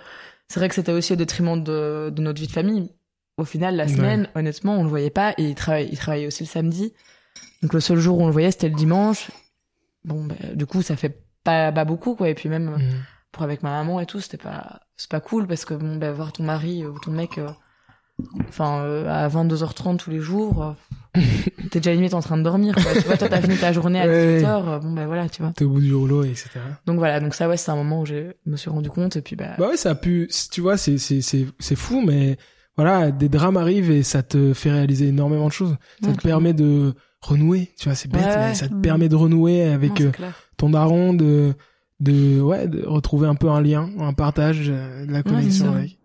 c'est 0.48 0.60
vrai 0.60 0.70
que 0.70 0.76
c'était 0.76 0.92
aussi 0.92 1.14
au 1.14 1.16
détriment 1.16 1.64
de, 1.64 2.10
de 2.10 2.22
notre 2.22 2.40
vie 2.40 2.48
de 2.48 2.52
famille. 2.52 2.92
Au 3.38 3.46
final 3.46 3.76
la 3.76 3.88
semaine 3.88 4.28
honnêtement 4.36 4.78
on 4.78 4.84
le 4.84 4.90
voyait 4.90 5.10
pas 5.10 5.34
et 5.38 5.44
il 5.44 5.56
travaillait 5.56 5.90
il 5.90 5.98
travaillait 5.98 6.28
aussi 6.28 6.44
le 6.44 6.50
samedi. 6.50 6.94
Donc 7.62 7.74
le 7.74 7.80
seul 7.80 7.98
jour 7.98 8.18
où 8.18 8.24
on 8.24 8.28
le 8.28 8.34
voyait 8.34 8.52
c'était 8.52 8.70
le 8.70 8.76
dimanche. 8.76 9.32
Bon 10.04 10.26
bah, 10.26 10.36
du 10.54 10.66
coup 10.66 10.82
ça 10.82 10.96
fait 10.98 11.24
pas, 11.44 11.72
pas 11.72 11.86
beaucoup 11.86 12.16
quoi. 12.16 12.30
Et 12.30 12.34
puis 12.34 12.50
même 12.50 12.72
mhm. 12.72 13.04
pour 13.32 13.44
avec 13.44 13.64
ma 13.64 13.70
maman 13.70 14.02
et 14.02 14.06
tout 14.06 14.20
c'était 14.20 14.38
pas 14.38 14.82
c'est 14.98 15.10
pas 15.10 15.22
cool 15.22 15.48
parce 15.48 15.64
que 15.64 15.74
bon 15.74 15.96
bah, 15.96 16.12
voir 16.12 16.34
ton 16.34 16.44
mari 16.44 16.86
ou 16.86 17.00
ton 17.00 17.12
mec 17.12 17.38
euh, 17.38 17.48
enfin 18.48 18.82
euh, 18.84 19.08
à 19.08 19.28
22h30 19.30 19.98
tous 19.98 20.10
les 20.10 20.20
jours 20.20 20.76
euh, 21.16 21.22
t'es 21.72 21.80
déjà 21.80 21.94
limite 21.94 22.14
en 22.14 22.22
train 22.22 22.38
de 22.38 22.44
dormir 22.44 22.76
quoi. 22.76 22.94
tu 22.94 23.00
vois 23.08 23.18
toi 23.18 23.30
t'as 23.30 23.42
fini 23.42 23.58
ta 23.58 23.74
journée 23.74 24.00
à 24.00 24.08
18h 24.08 24.82
bon 24.82 24.92
ben 24.94 25.08
voilà 25.08 25.28
tu 25.30 25.42
vois. 25.42 25.52
T'es 25.56 25.66
au 25.66 25.70
bout 25.70 25.82
du 25.82 25.94
rouleau 25.94 26.24
etc 26.24 26.50
donc 26.86 26.98
voilà. 26.98 27.20
Donc 27.20 27.34
ça 27.34 27.48
ouais 27.50 27.58
c'est 27.58 27.72
un 27.72 27.76
moment 27.76 28.02
où 28.02 28.06
je 28.06 28.34
me 28.46 28.58
suis 28.58 28.70
rendu 28.70 28.90
compte 28.90 29.16
et 29.16 29.22
puis 29.22 29.36
bah 29.36 29.56
bah 29.58 29.70
ouais 29.70 29.78
ça 29.78 29.92
a 29.92 29.96
pu 29.96 30.30
tu 30.52 30.62
vois 30.62 30.78
c'est 30.78 30.98
c'est 30.98 31.22
c'est 31.22 31.48
c'est 31.60 31.76
fou 31.76 32.04
mais 32.06 32.38
voilà, 32.80 33.12
des 33.12 33.28
drames 33.28 33.58
arrivent 33.58 33.92
et 33.92 34.04
ça 34.04 34.24
te 34.24 34.54
fait 34.54 34.72
réaliser 34.72 35.08
énormément 35.08 35.48
de 35.48 35.52
choses. 35.52 35.76
Ça 36.02 36.14
te 36.14 36.22
permet 36.22 36.54
de 36.54 36.94
renouer, 37.20 37.74
tu 37.78 37.90
vois, 37.90 37.96
c'est 37.96 38.10
bête, 38.10 38.24
mais 38.24 38.56
ça 38.56 38.70
te 38.70 38.76
permet 38.76 39.10
de 39.10 39.18
renouer 39.18 39.64
avec 39.64 40.00
euh, 40.00 40.12
ton 40.56 40.70
daron, 40.70 41.14
de, 41.14 41.56
de, 42.00 42.40
ouais, 42.40 42.70
de 42.70 42.86
retrouver 42.86 43.28
un 43.28 43.36
peu 43.36 43.50
un 43.50 43.60
lien, 43.60 43.90
un 44.00 44.14
partage, 44.14 44.70
euh, 44.70 45.06
de 45.06 45.12
la 45.12 45.24
connexion 45.24 45.74
avec. 45.74 45.99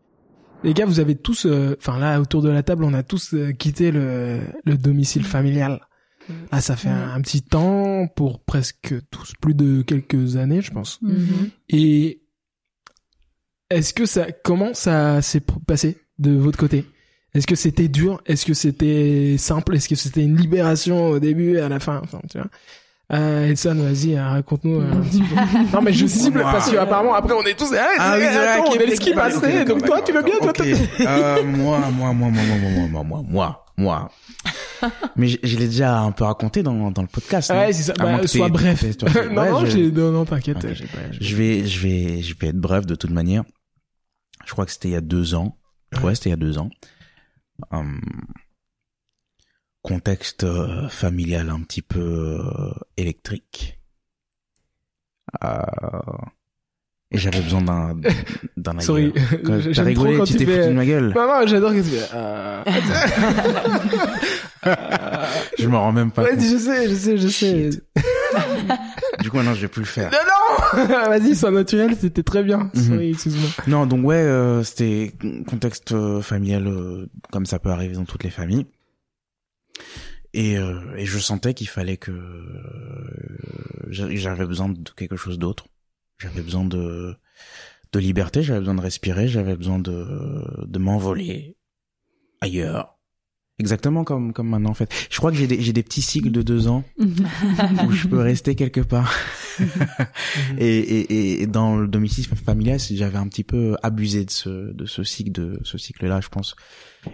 Les 0.65 0.75
gars, 0.75 0.87
vous 0.87 0.99
avez 0.99 1.15
tous, 1.15 1.47
euh, 1.47 1.77
enfin 1.79 1.99
là, 1.99 2.21
autour 2.21 2.43
de 2.43 2.49
la 2.49 2.63
table, 2.63 2.85
on 2.85 2.95
a 2.95 3.03
tous 3.03 3.35
quitté 3.59 3.93
le, 3.93 4.41
le 4.65 4.77
domicile 4.77 5.25
familial. 5.25 5.81
Ah, 6.51 6.61
ça 6.61 6.77
fait 6.77 6.89
un, 6.89 7.21
petit 7.21 7.43
temps 7.43 8.07
pour 8.09 8.43
presque 8.43 8.95
tous, 9.11 9.35
plus 9.41 9.55
de 9.55 9.83
quelques 9.83 10.37
années, 10.37 10.63
je 10.63 10.71
pense. 10.71 11.01
Mhm. 11.03 11.51
Et 11.69 12.23
est-ce 13.71 13.93
que 13.93 14.07
ça, 14.07 14.29
comment 14.33 14.75
ça 14.75 15.21
s'est 15.23 15.43
passé 15.67 15.99
de 16.19 16.31
votre 16.33 16.59
côté? 16.59 16.87
Est-ce 17.35 17.47
que 17.47 17.57
c'était 17.57 17.89
dur? 17.89 18.23
Est-ce 18.27 18.47
que 18.47 18.55
c'était 18.55 19.37
simple? 19.39 19.75
Est-ce 19.75 19.89
que 19.89 19.97
c'était 19.97 20.23
une 20.23 20.37
libération 20.37 21.09
au 21.11 21.19
début 21.19 21.57
et 21.57 21.61
à 21.61 21.69
la 21.69 21.81
fin? 21.81 22.01
Enfin, 22.03 22.21
tu 22.31 22.39
vois 22.39 22.49
euh, 23.13 23.51
Edson, 23.51 23.75
vas-y, 23.75 24.17
hein, 24.17 24.29
raconte-nous 24.31 24.81
un 24.81 25.01
petit 25.03 25.21
peu. 25.21 25.35
Non, 25.73 25.83
mais 25.83 25.93
je 25.93 26.07
cible 26.07 26.41
parce 26.41 26.71
que 26.71 26.77
apparemment 26.77 27.15
après 27.15 27.35
on 27.35 27.43
est 27.43 27.59
tous. 27.59 27.73
Ah, 27.75 27.87
ah 27.99 28.15
oui, 28.17 28.25
attends, 28.25 28.71
on 28.71 28.75
est 28.75 28.97
ce 28.97 29.01
qui 29.01 29.13
passait. 29.13 29.65
Donc 29.65 29.85
toi, 29.85 30.01
tu 30.01 30.13
veux 30.13 30.23
bien, 30.23 30.39
toi. 30.39 30.53
Euh, 30.61 31.43
moi, 31.45 31.81
moi, 31.93 32.13
moi, 32.13 32.31
moi, 32.31 32.31
moi, 32.31 32.57
moi, 32.59 32.89
moi, 32.89 33.05
moi, 33.05 33.23
moi, 33.29 33.65
moi. 33.77 34.11
mais 35.17 35.29
je, 35.29 35.39
je 35.43 35.59
l'ai 35.59 35.67
déjà 35.67 35.99
un 36.01 36.13
peu 36.13 36.25
raconté 36.25 36.63
dans, 36.63 36.91
dans 36.91 37.03
le 37.03 37.09
podcast. 37.09 37.51
Ouais, 37.51 37.73
c'est 37.75 37.83
ça. 37.83 37.93
Bah, 37.93 38.27
sois 38.27 38.49
bref. 38.49 38.83
non, 39.31 39.51
non, 39.51 39.67
je... 39.67 39.91
non, 39.91 40.11
non, 40.11 40.25
t'inquiète. 40.25 40.67
je 41.21 41.37
vais, 41.37 41.67
je 41.67 41.81
vais, 41.81 42.23
je 42.23 42.35
vais 42.39 42.49
être 42.49 42.61
bref 42.61 42.87
de 42.87 42.95
toute 42.95 43.11
manière. 43.11 43.45
Je 44.47 44.53
crois 44.53 44.65
que 44.65 44.73
c'était 44.73 44.89
il 44.89 44.93
y 44.93 44.97
a 44.97 45.03
deux 45.03 45.35
ans. 45.35 45.59
Ouais, 46.03 46.15
c'était 46.15 46.31
il 46.31 46.33
y 46.33 46.35
a 46.35 46.37
deux 46.37 46.59
ans. 46.59 46.71
Hum, 47.71 48.01
contexte 49.85 50.45
euh, 50.45 50.89
familial 50.89 51.51
un 51.51 51.61
petit 51.61 51.83
peu 51.83 52.01
euh, 52.41 52.73
électrique. 52.97 53.79
Euh, 55.45 55.59
et 57.11 57.19
j'avais 57.19 57.43
besoin 57.43 57.61
d'un 57.61 57.95
d'un 58.57 58.81
Sorry, 58.81 59.13
t'as 59.75 59.83
rigolé, 59.83 60.19
tu 60.25 60.37
t'es 60.37 60.47
foutu 60.47 60.69
de 60.69 60.73
ma 60.73 60.87
gueule. 60.87 61.13
Non, 61.15 61.27
non, 61.29 61.47
j'adore 61.47 61.73
que 61.73 61.83
tu 61.83 61.91
fais. 61.91 62.09
Euh... 62.15 62.65
je 65.59 65.69
me 65.69 65.77
rends 65.77 65.93
même 65.93 66.11
pas 66.11 66.23
ouais, 66.23 66.31
compte. 66.31 66.41
Je 66.41 66.57
sais, 66.57 66.89
je 66.89 66.95
sais, 66.95 67.19
je 67.19 67.29
sais. 67.29 67.71
du 69.21 69.31
coup, 69.31 69.43
non, 69.43 69.53
je 69.53 69.61
vais 69.61 69.69
plus 69.69 69.83
le 69.83 69.87
faire. 69.87 70.11
Non, 70.11 70.19
non 70.79 70.87
Vas-y, 71.09 71.37
sois 71.37 71.51
naturel, 71.51 71.95
c'était 72.01 72.23
très 72.23 72.43
bien. 72.43 72.71
Mhm. 72.75 72.83
Sorry, 72.83 73.11
excuse-moi. 73.11 73.51
Non, 73.67 73.85
donc 73.85 74.03
ouais, 74.07 74.17
euh, 74.17 74.63
c'était 74.63 75.13
contexte 75.47 75.95
familial 76.23 76.73
comme 77.31 77.45
ça 77.45 77.59
peut 77.59 77.69
arriver 77.69 77.97
dans 77.97 78.07
toutes 78.07 78.25
les 78.25 78.31
familles. 78.31 78.65
Et, 80.33 80.55
et 80.55 81.07
je 81.07 81.19
sentais 81.19 81.55
qu'il 81.55 81.69
fallait 81.69 81.97
que 81.97 82.13
j'avais 83.91 84.47
besoin 84.47 84.69
de 84.69 84.91
quelque 84.91 85.17
chose 85.17 85.39
d'autre 85.39 85.67
j'avais 86.19 86.43
besoin 86.43 86.65
de 86.65 87.17
de 87.93 87.99
liberté, 88.01 88.43
j'avais 88.43 88.61
besoin 88.61 88.75
de 88.75 88.81
respirer, 88.81 89.29
j'avais 89.29 89.57
besoin 89.57 89.79
de 89.79 90.67
de 90.67 90.79
m'envoler 90.79 91.57
ailleurs. 92.41 92.99
Exactement 93.61 94.03
comme 94.03 94.33
comme 94.33 94.49
maintenant 94.49 94.71
en 94.71 94.75
fait. 94.75 94.93
Je 95.11 95.17
crois 95.19 95.31
que 95.31 95.37
j'ai 95.37 95.47
des 95.47 95.61
j'ai 95.61 95.73
des 95.73 95.85
petits 95.85 96.03
cycles 96.03 96.33
de 96.33 96.43
deux 96.43 96.67
ans 96.67 96.83
où 96.99 97.93
je 97.93 98.09
peux 98.09 98.19
rester 98.19 98.57
quelque 98.57 98.81
part. 98.81 99.15
et, 100.59 100.67
et, 100.67 101.43
et 101.43 101.47
dans 101.47 101.77
le 101.77 101.87
domicile 101.87 102.27
familial, 102.27 102.81
j'avais 102.81 103.19
un 103.19 103.29
petit 103.29 103.45
peu 103.45 103.77
abusé 103.85 104.25
de 104.25 104.31
ce 104.31 104.73
de 104.73 104.87
ce 104.87 105.05
cycle 105.05 105.31
de 105.31 105.61
ce 105.63 105.79
cycle 105.79 106.07
là, 106.07 106.21
je 106.21 106.29
pense. 106.29 106.57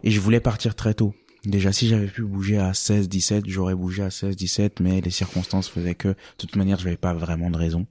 Et 0.02 0.10
je 0.10 0.20
voulais 0.20 0.40
partir 0.40 0.74
très 0.74 0.94
tôt. 0.94 1.14
Déjà, 1.44 1.72
si 1.72 1.88
j'avais 1.88 2.06
pu 2.06 2.22
bouger 2.22 2.58
à 2.58 2.74
16, 2.74 3.08
17, 3.08 3.44
j'aurais 3.46 3.74
bougé 3.74 4.02
à 4.02 4.10
16, 4.10 4.36
17, 4.36 4.80
mais 4.80 5.00
les 5.00 5.10
circonstances 5.10 5.68
faisaient 5.68 5.94
que, 5.94 6.08
de 6.08 6.16
toute 6.36 6.56
manière, 6.56 6.78
je 6.78 6.84
n'avais 6.84 6.96
pas 6.96 7.14
vraiment 7.14 7.50
de 7.50 7.56
raison. 7.56 7.86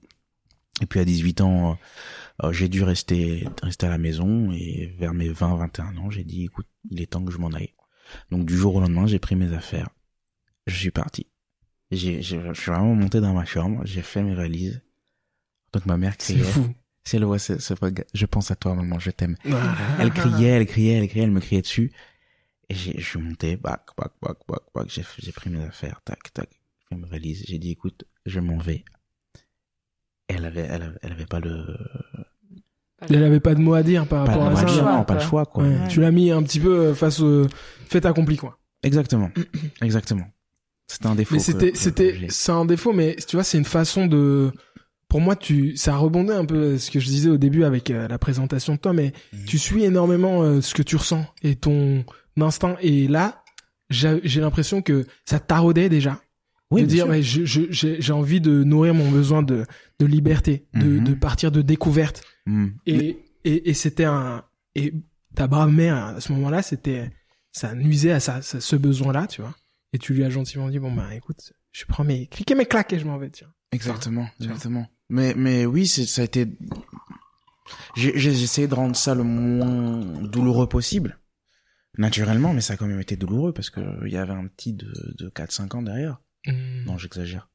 Et 0.80 0.86
puis 0.86 1.00
à 1.00 1.04
18 1.04 1.40
ans, 1.40 1.72
euh, 1.72 1.74
euh, 2.46 2.52
j'ai 2.52 2.68
dû 2.68 2.82
rester 2.82 3.46
rester 3.62 3.86
à 3.86 3.90
la 3.90 3.98
maison 3.98 4.50
et 4.52 4.94
vers 4.98 5.12
mes 5.12 5.28
20 5.28 5.56
21 5.56 5.96
ans, 5.98 6.10
j'ai 6.10 6.24
dit 6.24 6.44
écoute, 6.44 6.66
il 6.90 7.00
est 7.00 7.06
temps 7.06 7.24
que 7.24 7.32
je 7.32 7.38
m'en 7.38 7.50
aille. 7.50 7.74
Donc 8.30 8.46
du 8.46 8.56
jour 8.56 8.76
au 8.76 8.80
lendemain, 8.80 9.06
j'ai 9.06 9.18
pris 9.18 9.36
mes 9.36 9.52
affaires. 9.52 9.90
Je 10.66 10.76
suis 10.76 10.90
parti. 10.90 11.26
J'ai 11.90 12.22
je 12.22 12.52
suis 12.54 12.70
vraiment 12.70 12.94
monté 12.94 13.20
dans 13.20 13.34
ma 13.34 13.44
chambre, 13.44 13.82
j'ai 13.84 14.02
fait 14.02 14.22
mes 14.22 14.34
valises. 14.34 14.80
Donc 15.72 15.86
ma 15.86 15.96
mère 15.96 16.16
criait. 16.16 16.42
C'est 16.44 16.50
fou. 16.50 16.74
Si 17.04 17.16
elle 17.16 17.24
voit 17.24 17.38
ce, 17.38 17.54
je 18.12 18.26
pense 18.26 18.50
à 18.50 18.56
toi 18.56 18.74
maman, 18.74 18.98
je 18.98 19.10
t'aime. 19.10 19.36
elle 19.98 20.12
criait, 20.12 20.48
elle 20.48 20.66
criait, 20.66 20.94
elle 20.94 21.08
criait, 21.08 21.24
elle 21.24 21.30
me 21.30 21.40
criait 21.40 21.62
dessus. 21.62 21.92
Et 22.70 22.74
je 22.74 23.04
suis 23.04 23.18
monté, 23.18 23.56
bac, 23.56 23.88
bac, 23.96 24.12
bac, 24.22 24.38
bac, 24.48 24.62
bac, 24.74 24.86
j'ai 24.88 25.32
pris 25.32 25.50
mes 25.50 25.64
affaires, 25.64 26.00
tac, 26.04 26.32
tac, 26.32 26.48
fait 26.88 26.96
mes 26.96 27.08
valises. 27.08 27.44
J'ai 27.46 27.58
dit 27.58 27.72
écoute, 27.72 28.04
je 28.26 28.40
m'en 28.40 28.58
vais 28.58 28.84
elle 30.34 30.44
avait, 30.44 30.66
elle, 30.70 30.98
elle 31.02 31.12
avait 31.12 31.26
pas 31.26 31.40
le. 31.40 31.76
Elle 33.08 33.24
avait 33.24 33.40
pas 33.40 33.54
de 33.54 33.60
mot 33.60 33.74
à 33.74 33.82
dire 33.82 34.06
par 34.06 34.26
rapport 34.26 34.46
à 34.46 34.56
ça. 34.56 34.82
non, 34.82 35.04
pas 35.04 35.14
le 35.14 35.20
choix, 35.20 35.46
quoi. 35.46 35.64
Tu 35.88 36.00
l'as 36.00 36.10
mis 36.10 36.30
un 36.30 36.42
petit 36.42 36.60
peu 36.60 36.78
euh, 36.78 36.94
face 36.94 37.20
au 37.20 37.46
fait 37.88 38.04
accompli, 38.04 38.36
quoi. 38.36 38.58
Exactement. 38.82 39.30
Exactement. 39.82 40.26
C'était 40.86 41.06
un 41.06 41.14
défaut. 41.14 41.34
Mais 41.34 41.40
c'était, 41.40 41.72
c'était, 41.74 42.26
c'est 42.28 42.52
un 42.52 42.64
défaut, 42.64 42.92
mais 42.92 43.16
tu 43.26 43.36
vois, 43.36 43.44
c'est 43.44 43.58
une 43.58 43.64
façon 43.64 44.06
de, 44.06 44.52
pour 45.08 45.20
moi, 45.20 45.36
tu, 45.36 45.76
ça 45.76 45.96
rebondait 45.96 46.34
un 46.34 46.44
peu 46.44 46.78
ce 46.78 46.90
que 46.90 47.00
je 47.00 47.06
disais 47.06 47.30
au 47.30 47.38
début 47.38 47.64
avec 47.64 47.90
euh, 47.90 48.08
la 48.08 48.18
présentation 48.18 48.74
de 48.74 48.78
toi, 48.78 48.92
mais 48.92 49.12
mhm. 49.32 49.44
tu 49.44 49.58
suis 49.58 49.84
énormément 49.84 50.42
euh, 50.42 50.60
ce 50.60 50.74
que 50.74 50.82
tu 50.82 50.96
ressens 50.96 51.24
et 51.42 51.56
ton 51.56 52.04
Et 52.80 53.08
là, 53.08 53.44
j'ai 53.88 54.40
l'impression 54.40 54.82
que 54.82 55.06
ça 55.24 55.38
taraudait 55.40 55.88
déjà. 55.88 56.20
Oui, 56.70 56.82
de 56.82 56.86
dire, 56.86 57.08
mais 57.08 57.22
je, 57.22 57.44
j'ai 57.44 58.12
envie 58.12 58.40
de 58.40 58.62
nourrir 58.62 58.94
mon 58.94 59.10
besoin 59.10 59.42
de, 59.42 59.66
de 59.98 60.06
liberté, 60.06 60.68
de, 60.74 60.86
mhm. 60.86 61.04
de 61.04 61.14
partir 61.14 61.50
de 61.50 61.62
découverte. 61.62 62.22
Mhm. 62.46 62.74
Et, 62.86 63.18
et, 63.44 63.70
et 63.70 63.74
c'était 63.74 64.04
un, 64.04 64.44
et 64.76 64.94
ta 65.34 65.48
brave 65.48 65.72
mère, 65.72 65.96
à 65.96 66.20
ce 66.20 66.32
moment-là, 66.32 66.62
c'était, 66.62 67.10
ça 67.50 67.74
nuisait 67.74 68.12
à 68.12 68.20
ça, 68.20 68.40
ce 68.42 68.76
besoin-là, 68.76 69.26
tu 69.26 69.40
vois. 69.40 69.54
Et 69.92 69.98
tu 69.98 70.14
lui 70.14 70.22
as 70.24 70.30
gentiment 70.30 70.68
dit, 70.68 70.78
bon, 70.78 70.92
bah, 70.92 71.14
écoute, 71.14 71.52
je 71.72 71.84
prends 71.86 72.04
mes, 72.04 72.28
cliquez 72.28 72.54
mes 72.54 72.66
claques 72.66 72.92
et 72.92 72.98
je 73.00 73.04
m'en 73.04 73.18
vais, 73.18 73.30
tiens. 73.30 73.52
Exactement, 73.72 74.28
exactement. 74.40 74.86
Mais, 75.08 75.34
mais 75.36 75.66
oui, 75.66 75.88
c'est, 75.88 76.06
ça 76.06 76.22
a 76.22 76.24
été, 76.24 76.46
j'ai 77.96 78.42
essayé 78.42 78.68
de 78.68 78.74
rendre 78.74 78.94
ça 78.94 79.14
le 79.14 79.24
moins 79.24 80.22
douloureux 80.22 80.68
possible. 80.68 81.18
Naturellement, 81.98 82.52
mais 82.52 82.60
ça 82.60 82.74
a 82.74 82.76
quand 82.76 82.86
même 82.86 83.00
été 83.00 83.16
douloureux 83.16 83.52
parce 83.52 83.68
que 83.68 83.80
il 84.06 84.12
y 84.12 84.16
avait 84.16 84.32
un 84.32 84.46
petit 84.46 84.72
de, 84.72 84.92
de 85.18 85.28
4-5 85.28 85.76
ans 85.76 85.82
derrière. 85.82 86.20
Hmm. 86.46 86.84
Non, 86.84 86.98
j'exagère. 86.98 87.48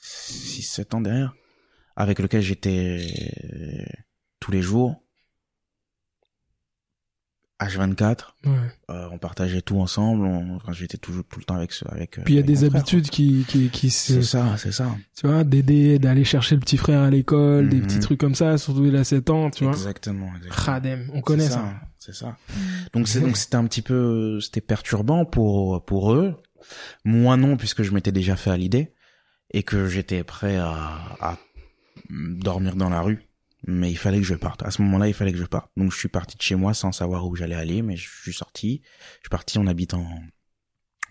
6-7 0.00 0.96
ans 0.96 1.00
derrière. 1.00 1.34
Avec 1.96 2.18
lequel 2.18 2.42
j'étais 2.42 3.06
tous 4.40 4.50
les 4.50 4.62
jours. 4.62 5.02
H24. 7.60 8.34
Ouais. 8.44 8.52
Euh, 8.90 9.08
on 9.12 9.18
partageait 9.18 9.62
tout 9.62 9.78
ensemble. 9.78 10.26
Enfin, 10.26 10.72
j'étais 10.72 10.98
toujours 10.98 11.24
tout 11.24 11.38
le 11.38 11.44
temps 11.44 11.54
avec 11.54 11.72
avec. 11.86 12.20
Puis 12.24 12.34
il 12.34 12.36
y 12.36 12.40
a 12.40 12.42
des 12.42 12.64
habitudes 12.64 13.08
qui 13.08 13.44
qui 13.46 13.68
qui 13.68 13.90
se. 13.90 14.14
C'est 14.14 14.22
ça, 14.22 14.56
c'est 14.56 14.72
ça. 14.72 14.96
Tu 15.16 15.26
vois, 15.26 15.44
d'aider, 15.44 15.98
d'aller 15.98 16.24
chercher 16.24 16.56
le 16.56 16.60
petit 16.60 16.76
frère 16.76 17.02
à 17.02 17.10
l'école, 17.10 17.68
des 17.68 17.80
petits 17.80 17.96
mhm. 17.96 18.02
trucs 18.02 18.20
comme 18.20 18.34
ça, 18.34 18.58
surtout 18.58 18.84
il 18.84 18.96
a 18.96 19.04
7 19.04 19.30
ans, 19.30 19.50
tu 19.50 19.64
vois. 19.64 19.72
Exactement. 19.72 20.32
Khadem, 20.64 21.08
on 21.14 21.20
connaît 21.20 21.48
ça. 21.48 21.72
C'est 22.04 22.14
ça. 22.14 22.36
Donc 22.92 23.06
c'est 23.06 23.20
donc 23.20 23.36
c'était 23.36 23.56
un 23.56 23.64
petit 23.66 23.82
peu 23.82 24.40
c'était 24.40 24.60
perturbant 24.60 25.24
pour 25.24 25.84
pour 25.84 26.12
eux 26.12 26.34
moi 27.04 27.36
non, 27.36 27.56
puisque 27.56 27.82
je 27.82 27.92
m'étais 27.92 28.12
déjà 28.12 28.36
fait 28.36 28.50
à 28.50 28.56
l'idée 28.56 28.94
et 29.52 29.62
que 29.62 29.86
j'étais 29.86 30.24
prêt 30.24 30.56
à, 30.56 31.38
dormir 32.08 32.76
dans 32.76 32.88
la 32.88 33.00
rue. 33.00 33.28
Mais 33.64 33.90
il 33.90 33.96
fallait 33.96 34.18
que 34.18 34.24
je 34.24 34.34
parte. 34.34 34.62
À 34.64 34.72
ce 34.72 34.82
moment-là, 34.82 35.06
il 35.06 35.14
fallait 35.14 35.32
que 35.32 35.38
je 35.38 35.44
parte. 35.44 35.70
Donc 35.76 35.92
je 35.92 35.98
suis 35.98 36.08
parti 36.08 36.36
de 36.36 36.42
chez 36.42 36.56
moi 36.56 36.74
sans 36.74 36.90
savoir 36.90 37.26
où 37.26 37.36
j'allais 37.36 37.54
aller, 37.54 37.82
mais 37.82 37.96
je 37.96 38.08
suis 38.08 38.32
sorti. 38.32 38.82
Je 39.18 39.20
suis 39.20 39.30
parti, 39.30 39.58
on 39.58 39.68
habite 39.68 39.94
en, 39.94 40.04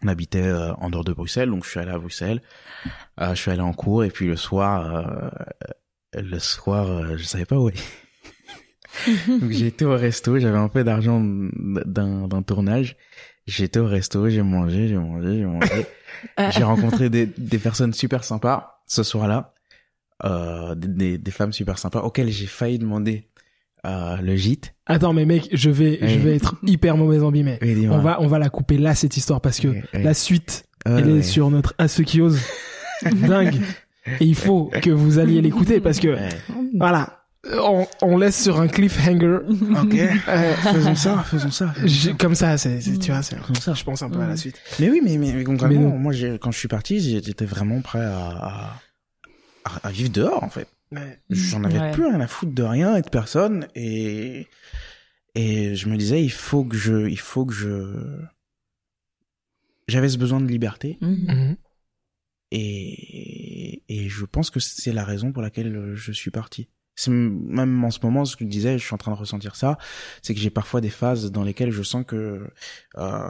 on 0.03 0.07
habitait 0.07 0.47
euh, 0.47 0.73
en 0.73 0.89
dehors 0.89 1.05
de 1.05 1.13
Bruxelles, 1.13 1.49
donc 1.49 1.63
je 1.63 1.69
suis 1.69 1.79
allé 1.79 1.91
à 1.91 1.97
Bruxelles. 1.97 2.41
Euh, 3.21 3.33
je 3.33 3.41
suis 3.41 3.51
allé 3.51 3.61
en 3.61 3.73
cours 3.73 4.03
et 4.03 4.09
puis 4.09 4.27
le 4.27 4.35
soir, 4.35 4.95
euh, 4.95 5.29
le 6.13 6.39
soir, 6.39 7.15
je 7.17 7.23
savais 7.23 7.45
pas 7.45 7.57
où 7.57 7.67
aller. 7.67 7.79
donc 9.27 9.51
j'ai 9.51 9.67
été 9.67 9.85
au 9.85 9.95
resto, 9.95 10.39
j'avais 10.39 10.57
un 10.57 10.67
peu 10.67 10.83
d'argent 10.83 11.21
d'un 11.23 12.41
tournage. 12.45 12.97
J'étais 13.47 13.79
au 13.79 13.87
resto, 13.87 14.29
j'ai 14.29 14.43
mangé, 14.43 14.87
j'ai 14.87 14.97
mangé, 14.97 15.39
j'ai 15.39 15.45
mangé. 15.45 15.85
j'ai 16.51 16.63
rencontré 16.63 17.09
des, 17.09 17.25
des 17.25 17.57
personnes 17.57 17.93
super 17.93 18.23
sympas 18.23 18.83
ce 18.85 19.03
soir-là, 19.03 19.53
euh, 20.25 20.75
des, 20.75 21.17
des, 21.17 21.31
femmes 21.31 21.51
super 21.51 21.77
sympas 21.77 22.01
auxquelles 22.01 22.29
j'ai 22.29 22.45
failli 22.45 22.77
demander 22.77 23.29
euh, 23.85 24.17
le 24.17 24.35
gîte. 24.35 24.75
Attends, 24.85 25.13
mais 25.13 25.25
mec, 25.25 25.49
je 25.51 25.69
vais, 25.69 25.97
je 26.01 26.19
vais 26.19 26.35
être 26.35 26.55
hyper 26.63 26.97
mauvais 26.97 27.19
en 27.21 27.31
mais 27.31 27.59
on 27.89 27.99
va, 27.99 28.21
on 28.21 28.27
va 28.27 28.37
la 28.37 28.49
couper 28.49 28.77
là 28.77 28.93
cette 28.93 29.17
histoire 29.17 29.41
parce 29.41 29.59
que 29.59 29.69
la 29.93 30.13
suite, 30.13 30.65
elle 30.85 31.09
est 31.09 31.23
sur 31.23 31.49
notre 31.49 31.73
Asekiose. 31.77 32.39
Dingue. 33.11 33.59
Et 34.19 34.25
il 34.25 34.35
faut 34.35 34.71
que 34.81 34.91
vous 34.91 35.17
alliez 35.17 35.41
l'écouter 35.41 35.79
parce 35.79 35.99
que, 35.99 36.15
voilà, 36.77 37.20
on, 37.49 37.87
on 38.01 38.17
laisse 38.17 38.41
sur 38.43 38.59
un 38.61 38.67
cliffhanger. 38.67 39.39
Ok. 39.81 39.95
Euh, 39.95 40.53
faisons 40.55 40.95
ça, 40.95 41.23
faisons 41.23 41.51
ça. 41.51 41.73
faisons 41.73 41.87
j'ai- 41.87 42.11
ça. 42.11 42.15
comme 42.17 42.35
ça, 42.35 42.57
c'est, 42.57 42.79
tu 42.99 43.11
vois, 43.11 43.23
c'est, 43.23 43.35
je 43.37 43.83
pense 43.83 44.01
un 44.03 44.09
peu 44.09 44.19
à 44.19 44.27
la 44.27 44.37
suite. 44.37 44.59
Mais 44.79 44.89
oui, 44.89 45.01
mais, 45.03 45.17
mais, 45.17 45.33
mais 45.33 45.43
concrètement, 45.43 45.89
moi, 45.97 46.13
j'ai, 46.13 46.37
quand 46.39 46.51
je 46.51 46.59
suis 46.59 46.67
parti, 46.67 46.99
j'étais 46.99 47.45
vraiment 47.45 47.81
prêt 47.81 48.03
à, 48.05 48.79
à, 49.65 49.87
à- 49.87 49.91
vivre 49.91 50.11
dehors, 50.11 50.43
en 50.43 50.49
fait. 50.49 50.67
J'en 51.29 51.63
avais 51.63 51.79
Ouais. 51.79 51.91
plus 51.91 52.05
rien 52.05 52.19
à 52.19 52.27
foutre 52.27 52.51
de 52.53 52.63
rien 52.63 52.95
et 52.97 53.01
de 53.01 53.09
personne 53.09 53.67
et 53.75 54.47
et 55.35 55.73
je 55.75 55.87
me 55.87 55.95
disais 55.95 56.21
il 56.21 56.29
faut 56.33 56.65
que 56.65 56.75
je 56.75 57.07
il 57.07 57.17
faut 57.17 57.45
que 57.45 57.53
je 57.53 58.19
j'avais 59.87 60.09
ce 60.09 60.17
besoin 60.17 60.41
de 60.41 60.47
liberté 60.47 60.97
Mhm. 60.99 61.25
Mhm. 61.29 61.55
et 62.51 63.81
et 63.87 64.09
je 64.09 64.25
pense 64.25 64.49
que 64.49 64.59
c'est 64.59 64.91
la 64.91 65.05
raison 65.05 65.31
pour 65.31 65.41
laquelle 65.41 65.93
je 65.95 66.11
suis 66.11 66.31
parti. 66.31 66.67
Même 67.07 67.83
en 67.83 67.91
ce 67.91 67.99
moment 68.03 68.25
ce 68.25 68.35
que 68.35 68.43
je 68.45 68.49
disais, 68.49 68.77
je 68.77 68.85
suis 68.85 68.93
en 68.93 68.97
train 68.97 69.11
de 69.11 69.17
ressentir 69.17 69.55
ça, 69.55 69.77
c'est 70.21 70.33
que 70.33 70.39
j'ai 70.39 70.49
parfois 70.49 70.81
des 70.81 70.89
phases 70.89 71.31
dans 71.31 71.43
lesquelles 71.43 71.71
je 71.71 71.83
sens 71.83 72.03
que 72.05 72.47
euh, 72.97 73.29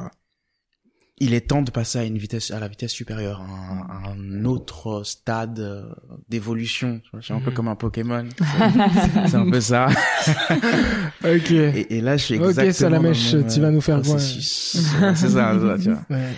il 1.23 1.35
est 1.35 1.41
temps 1.49 1.61
de 1.61 1.69
passer 1.69 1.99
à 1.99 2.03
une 2.03 2.17
vitesse 2.17 2.49
à 2.49 2.59
la 2.59 2.67
vitesse 2.67 2.91
supérieure, 2.91 3.41
à 3.41 3.43
un, 3.45 3.81
à 4.07 4.09
un 4.11 4.43
autre 4.45 5.03
stade 5.03 5.59
euh, 5.59 5.83
d'évolution. 6.29 6.99
C'est 7.21 7.33
un 7.33 7.39
peu 7.39 7.51
Mhm. 7.51 7.55
comme 7.55 7.67
un 7.67 7.75
Pokémon. 7.75 8.27
C'est- 9.27 9.35
un 9.35 9.49
peu 9.49 9.61
ça. 9.61 9.87
Ok. 11.23 11.51
Et, 11.51 11.97
et 11.97 12.01
là, 12.01 12.17
je 12.17 12.23
suis 12.25 12.35
Ok, 12.39 12.49
exactement. 12.49 12.73
Salamèche, 12.73 13.33
le 13.33 13.39
même, 13.41 13.47
tu 13.53 13.59
vas 13.61 13.69
nous 13.71 13.81
faire 13.81 13.97
euh, 13.99 14.01
quoi 14.01 14.17
ça, 14.19 15.15
c'est 15.15 15.29
ça, 15.29 15.53
tu 15.79 15.89
vois. 15.91 16.01
Ouais. 16.09 16.33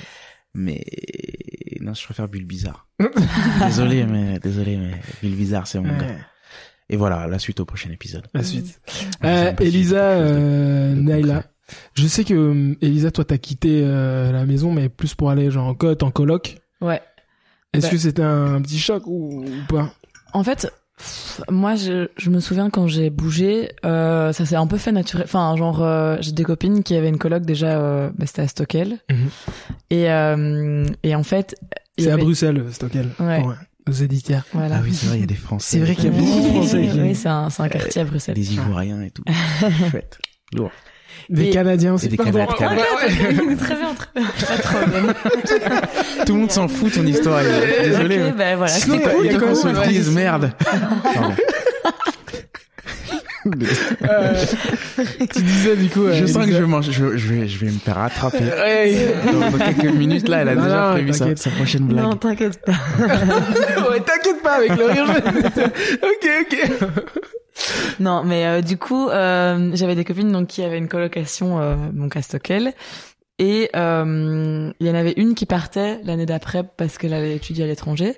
Mais 0.54 0.84
non, 1.80 1.94
je 1.94 2.04
préfère 2.04 2.28
Bulle 2.28 2.46
Bizarre. 2.46 2.86
désolé, 3.66 4.06
mais 4.06 4.40
désolé, 4.40 4.78
mais 4.78 5.02
Bulle 5.22 5.36
Bizarre, 5.38 5.66
c'est 5.68 5.80
mon 5.80 5.90
Ouais. 5.90 5.98
gars. 5.98 6.16
Et 6.90 6.98
voilà, 6.98 7.28
la 7.28 7.40
suite 7.40 7.60
au 7.60 7.66
prochain 7.66 7.90
épisode. 7.92 8.26
La 8.34 8.44
suite. 8.44 8.80
On 9.24 9.28
Euh, 9.28 9.52
Elisa, 9.60 10.02
euh, 10.12 10.94
Naila. 10.96 11.44
Je 11.96 12.06
sais 12.08 12.24
que 12.24 12.34
euh, 12.34 12.76
Elisa, 12.82 13.10
toi, 13.10 13.24
t'as 13.26 13.38
quitté 13.38 13.82
euh, 13.84 14.32
la 14.32 14.46
maison, 14.46 14.72
mais 14.72 14.90
plus 14.90 15.16
pour 15.16 15.30
aller 15.30 15.50
genre 15.50 15.68
en 15.68 15.74
côte, 15.74 16.04
en 16.04 16.12
coloc. 16.12 16.58
Ouais. 16.82 17.02
Est-ce 17.74 17.88
Bah. 17.88 17.92
que 17.92 17.98
c'était 17.98 18.22
un 18.22 18.62
petit 18.62 18.78
choc 18.78 19.04
ou, 19.08 19.44
ou 19.44 19.50
pas? 19.70 19.92
En 20.34 20.44
fait, 20.44 20.72
pff, 20.98 21.42
moi, 21.50 21.76
je, 21.76 22.10
je 22.18 22.30
me 22.30 22.40
souviens 22.40 22.70
quand 22.70 22.88
j'ai 22.88 23.10
bougé, 23.10 23.72
euh, 23.86 24.34
ça 24.34 24.46
s'est 24.46 24.58
un 24.58 24.68
peu 24.68 24.78
fait 24.78 24.92
naturel. 24.92 25.26
Enfin, 25.26 25.56
genre, 25.56 25.82
euh, 25.82 26.18
j'ai 26.20 26.34
des 26.34 26.44
copines 26.44 26.84
qui 26.84 26.96
avaient 26.96 27.10
une 27.10 27.18
coloc 27.18 27.44
déjà, 27.46 27.80
euh, 27.82 28.12
bah, 28.16 28.26
c'était 28.28 28.42
à 28.44 28.48
Stockel. 28.48 29.00
Mhm. 29.10 29.30
Et, 29.90 30.12
euh, 30.12 30.86
et 31.02 31.16
en 31.16 31.24
fait, 31.24 31.56
C'est 31.98 32.12
à 32.12 32.18
Bruxelles, 32.18 32.64
Stockel. 32.72 33.10
Ouais. 33.20 33.42
Aux 33.88 33.92
éditeurs. 33.92 34.44
Voilà. 34.54 34.78
Ah 34.80 34.82
oui, 34.84 34.94
c'est 34.94 35.08
vrai, 35.08 35.18
il 35.18 35.22
y 35.22 35.24
a 35.24 35.28
des 35.28 35.36
Français. 35.36 35.78
C'est 35.78 35.84
vrai 35.84 35.96
qu'il 35.96 36.06
y 36.06 36.08
a 36.08 36.12
beaucoup 36.12 36.40
de 36.42 36.50
Français 36.54 36.88
qui- 36.92 37.02
Oui, 37.02 37.16
c'est 37.16 37.28
un, 37.30 37.50
c'est 37.50 37.62
un 37.64 37.70
quartier 37.70 38.02
à 38.02 38.06
Bruxelles. 38.06 38.36
Des 38.36 38.54
Ivoiriens 38.54 39.02
et 39.02 39.12
tout. 39.12 39.24
Chouette. 39.92 40.18
Lourd. 40.54 40.72
Des 41.30 41.46
Et- 41.46 41.50
Canadiens 41.52 41.94
aussi. 41.94 42.08
Et 42.08 42.10
des. 42.10 42.18
Canadiens. 42.18 42.46
très 42.48 42.68
bien, 42.76 43.56
très 43.58 43.76
bien. 43.76 43.94
Pas 44.14 44.58
de 44.58 44.62
problème. 44.62 45.14
Tout 46.26 46.34
le 46.34 46.40
monde 46.40 46.52
s'en 46.52 46.68
fout 46.68 46.90
de 46.92 46.96
ton 46.96 47.06
histoire. 47.06 47.42
Désolé. 47.84 48.24
Ok, 48.30 48.36
ben 48.36 48.58
voilà, 48.58 48.72
Sinon, 48.72 49.00
cool. 49.00 49.26
il 49.26 49.32
y 49.32 49.36
a 49.36 49.40
qu'on 49.40 49.56
se 49.56 49.88
dise, 49.88 50.10
merde. 50.12 50.52
Euh, 53.46 54.34
tu 55.34 55.42
disais 55.42 55.76
du 55.76 55.90
coup. 55.90 56.06
euh, 56.06 56.14
Je 56.14 56.26
sens 56.26 56.46
que 56.46 56.52
je 56.52 56.58
vais, 56.58 56.66
manger- 56.68 56.92
je, 56.92 57.18
je 57.18 57.34
vais, 57.34 57.48
je 57.48 57.58
vais 57.60 57.68
me 57.72 57.78
faire 57.80 57.96
rattraper. 57.96 58.38
Ouais. 58.64 59.16
Dans, 59.32 59.52
dans 59.52 59.58
quelques 59.58 59.94
minutes, 59.94 60.28
là, 60.28 60.40
elle 60.42 60.50
a 60.50 60.56
Non, 60.56 60.64
déjà 60.64 60.88
non, 60.88 60.92
prévu 60.94 61.14
sa, 61.14 61.50
prochaine 61.52 61.88
blague. 61.88 62.04
Non, 62.04 62.16
t'inquiète 62.16 62.60
pas. 62.66 62.72
ouais, 63.90 64.00
t'inquiète 64.02 64.42
pas 64.44 64.54
avec 64.58 64.76
le 64.78 64.86
rire. 64.86 65.06
ok, 66.04 66.30
ok. 66.42 66.88
Non, 68.00 68.24
mais 68.24 68.46
euh, 68.46 68.62
du 68.62 68.78
coup, 68.78 69.10
euh, 69.10 69.72
j'avais 69.74 69.96
des 69.96 70.04
copines 70.06 70.32
donc 70.32 70.48
qui 70.48 70.64
avaient 70.64 70.78
une 70.78 70.88
colocation 70.88 71.60
euh, 71.60 71.76
donc 71.92 72.16
à 72.16 72.22
Stockel. 72.22 72.74
Et 73.40 73.70
euh, 73.76 74.72
il 74.80 74.88
y 74.88 74.90
en 74.90 74.96
avait 74.96 75.14
une 75.18 75.34
qui 75.36 75.46
partait 75.46 76.00
l'année 76.04 76.26
d'après 76.26 76.64
parce 76.78 76.98
qu'elle 76.98 77.14
allait 77.14 77.36
étudier 77.36 77.64
à 77.64 77.68
l'étranger. 77.68 78.16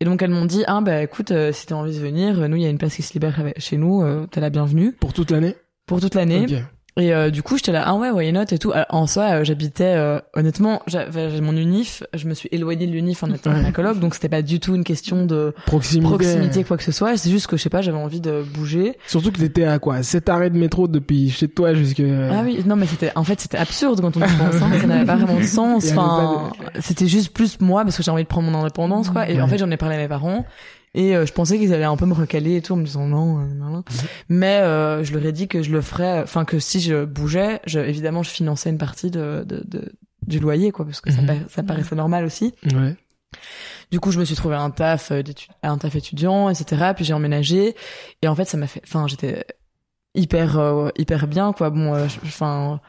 Et 0.00 0.04
donc 0.04 0.22
elles 0.22 0.30
m'ont 0.30 0.44
dit 0.46 0.62
ah 0.68 0.80
bah 0.80 1.02
écoute 1.02 1.32
euh, 1.32 1.52
si 1.52 1.66
t'as 1.66 1.74
envie 1.74 1.94
de 1.94 2.00
venir, 2.00 2.40
euh, 2.40 2.48
nous 2.48 2.56
il 2.56 2.62
y 2.62 2.66
a 2.66 2.70
une 2.70 2.78
place 2.78 2.94
qui 2.94 3.02
se 3.02 3.12
libère 3.14 3.52
chez 3.56 3.76
nous, 3.76 4.02
euh, 4.02 4.26
t'es 4.30 4.40
la 4.40 4.50
bienvenue 4.50 4.92
Pour 4.92 5.12
toute 5.12 5.30
l'année? 5.30 5.56
pour 5.86 6.00
toute 6.00 6.14
l'année. 6.14 6.46
Et 6.98 7.14
euh, 7.14 7.30
du 7.30 7.42
coup, 7.44 7.56
j'étais 7.56 7.70
là, 7.72 7.84
ah 7.86 7.94
ouais, 7.94 8.10
why 8.10 8.32
not 8.32 8.42
et 8.50 8.58
tout. 8.58 8.72
Alors, 8.72 8.86
en 8.90 9.06
soi, 9.06 9.22
euh, 9.30 9.44
j'habitais, 9.44 9.94
euh, 9.96 10.18
honnêtement, 10.34 10.82
j'avais 10.88 11.30
j'ai 11.30 11.40
mon 11.40 11.56
unif, 11.56 12.02
je 12.12 12.26
me 12.26 12.34
suis 12.34 12.48
éloignée 12.52 12.86
de 12.88 12.92
l'unif 12.92 13.22
en 13.22 13.32
étant 13.32 13.50
Ouais. 13.52 13.62
ma 13.62 13.70
coloc, 13.72 14.00
donc 14.00 14.14
c'était 14.14 14.28
pas 14.28 14.42
du 14.42 14.58
tout 14.58 14.74
une 14.74 14.82
question 14.84 15.24
de 15.24 15.54
Proximité. 15.66 16.08
proximité, 16.08 16.64
quoi 16.64 16.76
que 16.76 16.82
ce 16.82 16.90
soit. 16.92 17.16
C'est 17.16 17.30
juste 17.30 17.46
que, 17.46 17.56
je 17.56 17.62
sais 17.62 17.70
pas, 17.70 17.82
j'avais 17.82 17.96
envie 17.98 18.20
de 18.20 18.42
bouger. 18.54 18.98
Surtout 19.06 19.30
que 19.30 19.38
t'étais 19.38 19.64
à 19.64 19.78
quoi? 19.78 20.02
7 20.02 20.28
arrêts 20.28 20.50
de 20.50 20.58
métro 20.58 20.88
depuis 20.88 21.30
chez 21.30 21.46
toi 21.48 21.72
jusque. 21.72 22.00
Ah 22.00 22.42
oui, 22.44 22.62
non, 22.66 22.74
mais 22.76 22.86
c'était, 22.86 23.12
en 23.14 23.22
fait, 23.24 23.40
c'était 23.40 23.58
absurde 23.58 24.00
quand 24.00 24.16
on 24.16 24.20
y 24.20 24.22
pense, 24.36 24.60
hein. 24.60 24.70
ça 24.80 24.86
n'avait 24.86 25.06
pas 25.06 25.16
vraiment 25.16 25.38
de 25.38 25.44
sens. 25.44 25.88
Enfin, 25.92 26.50
c'était 26.80 27.06
juste 27.06 27.32
plus 27.32 27.60
moi 27.60 27.84
parce 27.84 27.96
que 27.96 28.02
j'ai 28.02 28.10
envie 28.10 28.24
de 28.24 28.28
prendre 28.28 28.50
mon 28.50 28.58
indépendance, 28.58 29.10
quoi. 29.10 29.28
Et 29.30 29.34
Ouais. 29.36 29.40
en 29.40 29.46
fait, 29.46 29.58
j'en 29.58 29.70
ai 29.70 29.76
parlé 29.76 29.94
à 29.94 29.98
mes 29.98 30.08
parents. 30.08 30.44
Et 31.00 31.14
euh, 31.14 31.24
je 31.26 31.32
pensais 31.32 31.58
qu'ils 31.58 31.72
allaient 31.72 31.84
un 31.84 31.96
peu 31.96 32.06
me 32.06 32.12
recaler 32.14 32.56
et 32.56 32.60
tout 32.62 32.72
en 32.72 32.76
me 32.76 32.84
disant 32.84 33.06
non, 33.06 33.38
euh, 33.40 33.46
non, 33.54 33.66
non. 33.70 33.84
Mais 34.28 34.58
euh, 34.62 35.04
je 35.04 35.12
leur 35.14 35.24
ai 35.24 35.30
dit 35.32 35.46
que 35.46 35.62
je 35.62 35.70
le 35.70 35.80
ferais, 35.80 36.20
enfin 36.22 36.44
que 36.44 36.58
si 36.58 36.80
je 36.80 37.04
bougeais, 37.04 37.60
je, 37.66 37.78
évidemment, 37.78 38.24
je 38.24 38.30
finançais 38.30 38.68
une 38.70 38.78
partie 38.78 39.10
de, 39.10 39.44
de, 39.46 39.62
de- 39.64 39.92
du 40.26 40.40
loyer, 40.40 40.72
quoi, 40.72 40.84
parce 40.84 41.00
que 41.00 41.12
ça, 41.12 41.22
Mhm. 41.22 41.44
ça 41.48 41.62
paraissait 41.62 41.94
normal 41.94 42.24
aussi. 42.24 42.52
Ouais. 42.74 42.96
Du 43.92 44.00
coup, 44.00 44.10
je 44.10 44.18
me 44.18 44.24
suis 44.24 44.34
trouvé 44.34 44.56
un 44.56 44.70
taf, 44.70 45.12
euh, 45.12 45.22
un 45.62 45.78
taf 45.78 45.94
étudiant, 45.94 46.50
etc. 46.50 46.92
Puis 46.96 47.04
j'ai 47.04 47.14
emménagé. 47.14 47.76
Et 48.22 48.26
en 48.28 48.34
fait, 48.34 48.44
ça 48.46 48.56
m'a 48.56 48.66
fait, 48.66 48.82
enfin, 48.84 49.06
j'étais 49.06 49.44
hyper, 50.14 50.58
euh, 50.58 50.88
hyper 50.98 51.28
bien, 51.28 51.52
quoi. 51.52 51.70
Bon, 51.70 51.94
euh, 51.94 52.06
enfin, 52.24 52.80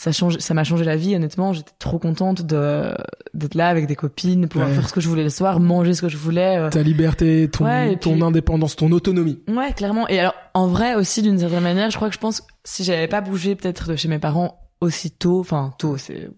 ça 0.00 0.12
change, 0.12 0.38
ça 0.38 0.54
m'a 0.54 0.62
changé 0.62 0.84
la 0.84 0.94
vie, 0.96 1.14
honnêtement. 1.16 1.52
J'étais 1.52 1.72
trop 1.80 1.98
contente 1.98 2.42
de, 2.42 2.94
d'être 3.34 3.56
là 3.56 3.68
avec 3.68 3.86
des 3.88 3.96
copines, 3.96 4.46
pouvoir 4.48 4.68
Ouais. 4.70 4.76
faire 4.76 4.88
ce 4.88 4.92
que 4.94 5.00
je 5.00 5.08
voulais 5.08 5.24
le 5.24 5.28
soir, 5.28 5.58
manger 5.58 5.92
ce 5.92 6.02
que 6.02 6.08
je 6.08 6.16
voulais. 6.16 6.56
euh. 6.56 6.70
Ta 6.70 6.82
liberté, 6.84 7.50
ton, 7.50 7.64
Ouais, 7.64 7.96
ton 7.96 8.12
puis- 8.14 8.22
indépendance, 8.22 8.76
ton 8.76 8.92
autonomie. 8.92 9.42
Ouais, 9.48 9.72
clairement. 9.72 10.06
Et 10.08 10.20
alors, 10.20 10.34
en 10.54 10.68
vrai 10.68 10.94
aussi, 10.94 11.20
d'une 11.20 11.36
certaine 11.38 11.64
manière, 11.64 11.90
je 11.90 11.96
crois 11.96 12.08
que 12.08 12.14
je 12.14 12.20
pense, 12.20 12.40
que 12.42 12.46
si 12.64 12.84
j'avais 12.84 13.08
pas 13.08 13.20
bougé 13.20 13.56
peut-être 13.56 13.88
de 13.88 13.96
chez 13.96 14.06
mes 14.08 14.20
parents 14.20 14.60
aussitôt, 14.80 15.40
enfin, 15.40 15.74
tôt, 15.80 15.96
c'est, 15.96 16.30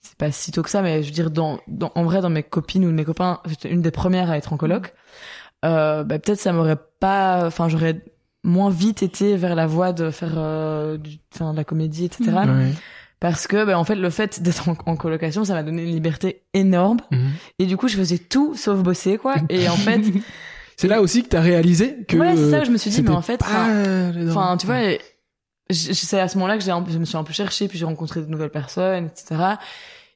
c'est 0.00 0.16
pas 0.16 0.30
si 0.30 0.52
tôt 0.52 0.62
que 0.62 0.70
ça, 0.70 0.80
mais 0.80 1.02
je 1.02 1.08
veux 1.08 1.12
dire, 1.14 1.32
dans, 1.32 1.58
dans, 1.66 1.90
en 1.96 2.04
vrai, 2.04 2.20
dans 2.20 2.30
mes 2.30 2.44
copines 2.44 2.84
ou 2.86 2.92
mes 2.92 3.04
copains, 3.04 3.40
j'étais 3.46 3.70
une 3.70 3.82
des 3.82 3.90
premières 3.90 4.30
à 4.30 4.36
être 4.38 4.52
en 4.52 4.56
coloc. 4.56 4.94
Euh, 5.64 6.04
bah, 6.04 6.20
peut-être 6.20 6.38
ça 6.38 6.52
m'aurait 6.52 6.78
pas, 7.00 7.44
enfin, 7.46 7.68
j'aurais 7.68 8.04
moins 8.44 8.70
vite 8.70 9.02
été 9.02 9.36
vers 9.36 9.54
la 9.54 9.66
voie 9.66 9.92
de 9.92 10.10
faire, 10.10 10.34
euh, 10.36 10.96
du, 10.96 11.18
enfin, 11.34 11.52
de 11.52 11.56
la 11.56 11.64
comédie, 11.64 12.04
etc. 12.04 12.24
Ouais. 12.30 12.72
Parce 13.18 13.46
que, 13.46 13.64
bah, 13.64 13.78
en 13.78 13.84
fait, 13.84 13.94
le 13.94 14.10
fait 14.10 14.42
d'être 14.42 14.68
en, 14.68 14.76
en 14.86 14.96
colocation, 14.96 15.44
ça 15.44 15.54
m'a 15.54 15.62
donné 15.62 15.82
une 15.82 15.92
liberté 15.92 16.42
énorme. 16.52 16.98
Mhm. 17.10 17.30
Et 17.58 17.66
du 17.66 17.76
coup, 17.76 17.88
je 17.88 17.96
faisais 17.96 18.18
tout 18.18 18.54
sauf 18.54 18.78
bosser, 18.80 19.18
quoi. 19.18 19.34
Et 19.48 19.68
en 19.68 19.76
fait, 19.76 20.00
C'est 20.76 20.88
là 20.88 21.00
aussi 21.00 21.22
que 21.22 21.28
t'as 21.28 21.40
réalisé 21.40 22.04
que. 22.08 22.16
ouais, 22.16 22.36
c'est 22.36 22.50
ça 22.50 22.64
je 22.64 22.70
me 22.70 22.76
suis 22.76 22.90
dit, 22.90 23.02
mais 23.02 23.10
en 23.10 23.22
fait, 23.22 23.40
enfin, 23.42 24.56
tu 24.56 24.66
vois, 24.66 24.80
c'est 25.70 26.20
à 26.20 26.28
ce 26.28 26.36
moment-là 26.38 26.58
que 26.58 26.64
je 26.64 26.98
me 26.98 27.04
suis 27.04 27.16
un 27.16 27.24
peu 27.24 27.32
cherchée, 27.32 27.68
puis 27.68 27.78
j'ai 27.78 27.84
rencontré 27.84 28.20
de 28.20 28.26
nouvelles 28.26 28.50
personnes, 28.50 29.06
etc. 29.06 29.54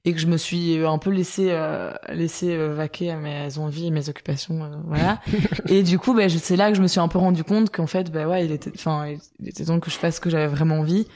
Et 0.09 0.13
que 0.15 0.19
je 0.21 0.27
me 0.27 0.37
suis 0.39 0.79
un 0.85 0.97
peu 0.99 1.11
laissé 1.11 1.49
euh, 1.51 1.93
laissé 2.09 2.55
euh, 2.55 2.75
vaquer 2.75 3.11
à 3.11 3.17
mes 3.17 3.59
envies 3.59 3.89
et 3.89 3.91
mes 3.91 4.09
occupations, 4.09 4.65
euh, 4.65 4.69
voilà. 4.87 5.21
et 5.69 5.83
du 5.83 5.99
coup, 5.99 6.15
ben, 6.15 6.29
je- 6.31 6.39
c'est 6.39 6.57
là 6.57 6.71
que 6.71 6.77
je 6.77 6.83
me 6.83 6.87
suis 6.89 7.01
un 7.01 7.09
peu 7.09 7.19
rendu 7.19 7.45
compte 7.45 7.71
qu'en 7.71 7.87
fait, 7.87 8.11
ben 8.11 8.27
ouais, 8.27 8.45
il 8.47 8.53
était, 8.53 8.73
enfin, 8.75 9.07
il 9.41 9.49
était 9.49 9.65
temps 9.67 9.81
que 9.81 9.91
je 9.91 9.97
fasse 9.97 10.17
ce 10.17 10.21
que 10.21 10.31
j'avais 10.31 10.47
vraiment 10.47 10.79
envie. 10.81 11.07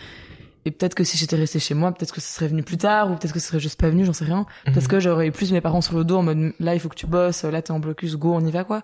Et 0.64 0.70
peut-être 0.70 0.94
que 0.94 1.02
si 1.02 1.16
j'étais 1.18 1.34
restée 1.34 1.58
chez 1.58 1.74
moi, 1.74 1.90
peut-être 1.92 2.12
que 2.14 2.20
ce 2.20 2.32
serait 2.32 2.46
venu 2.46 2.62
plus 2.62 2.76
tard, 2.76 3.10
ou 3.10 3.16
peut-être 3.16 3.32
que 3.32 3.40
ce 3.40 3.48
serait 3.48 3.58
juste 3.58 3.80
pas 3.80 3.88
venu, 3.90 4.04
j'en 4.04 4.12
sais 4.12 4.24
rien. 4.24 4.46
Parce 4.66 4.82
Mhm. 4.82 4.88
que 4.88 5.00
j'aurais 5.00 5.26
eu 5.26 5.32
plus 5.32 5.50
mes 5.52 5.60
parents 5.60 5.80
sur 5.80 5.96
le 5.98 6.04
dos 6.04 6.18
en 6.18 6.22
mode, 6.22 6.52
là, 6.60 6.74
il 6.74 6.80
faut 6.80 6.88
que 6.88 6.94
tu 6.94 7.06
bosses, 7.08 7.42
là, 7.42 7.60
t'es 7.62 7.72
en 7.72 7.80
blocus, 7.80 8.16
go, 8.16 8.32
on 8.34 8.46
y 8.46 8.50
va, 8.52 8.62
quoi. 8.62 8.82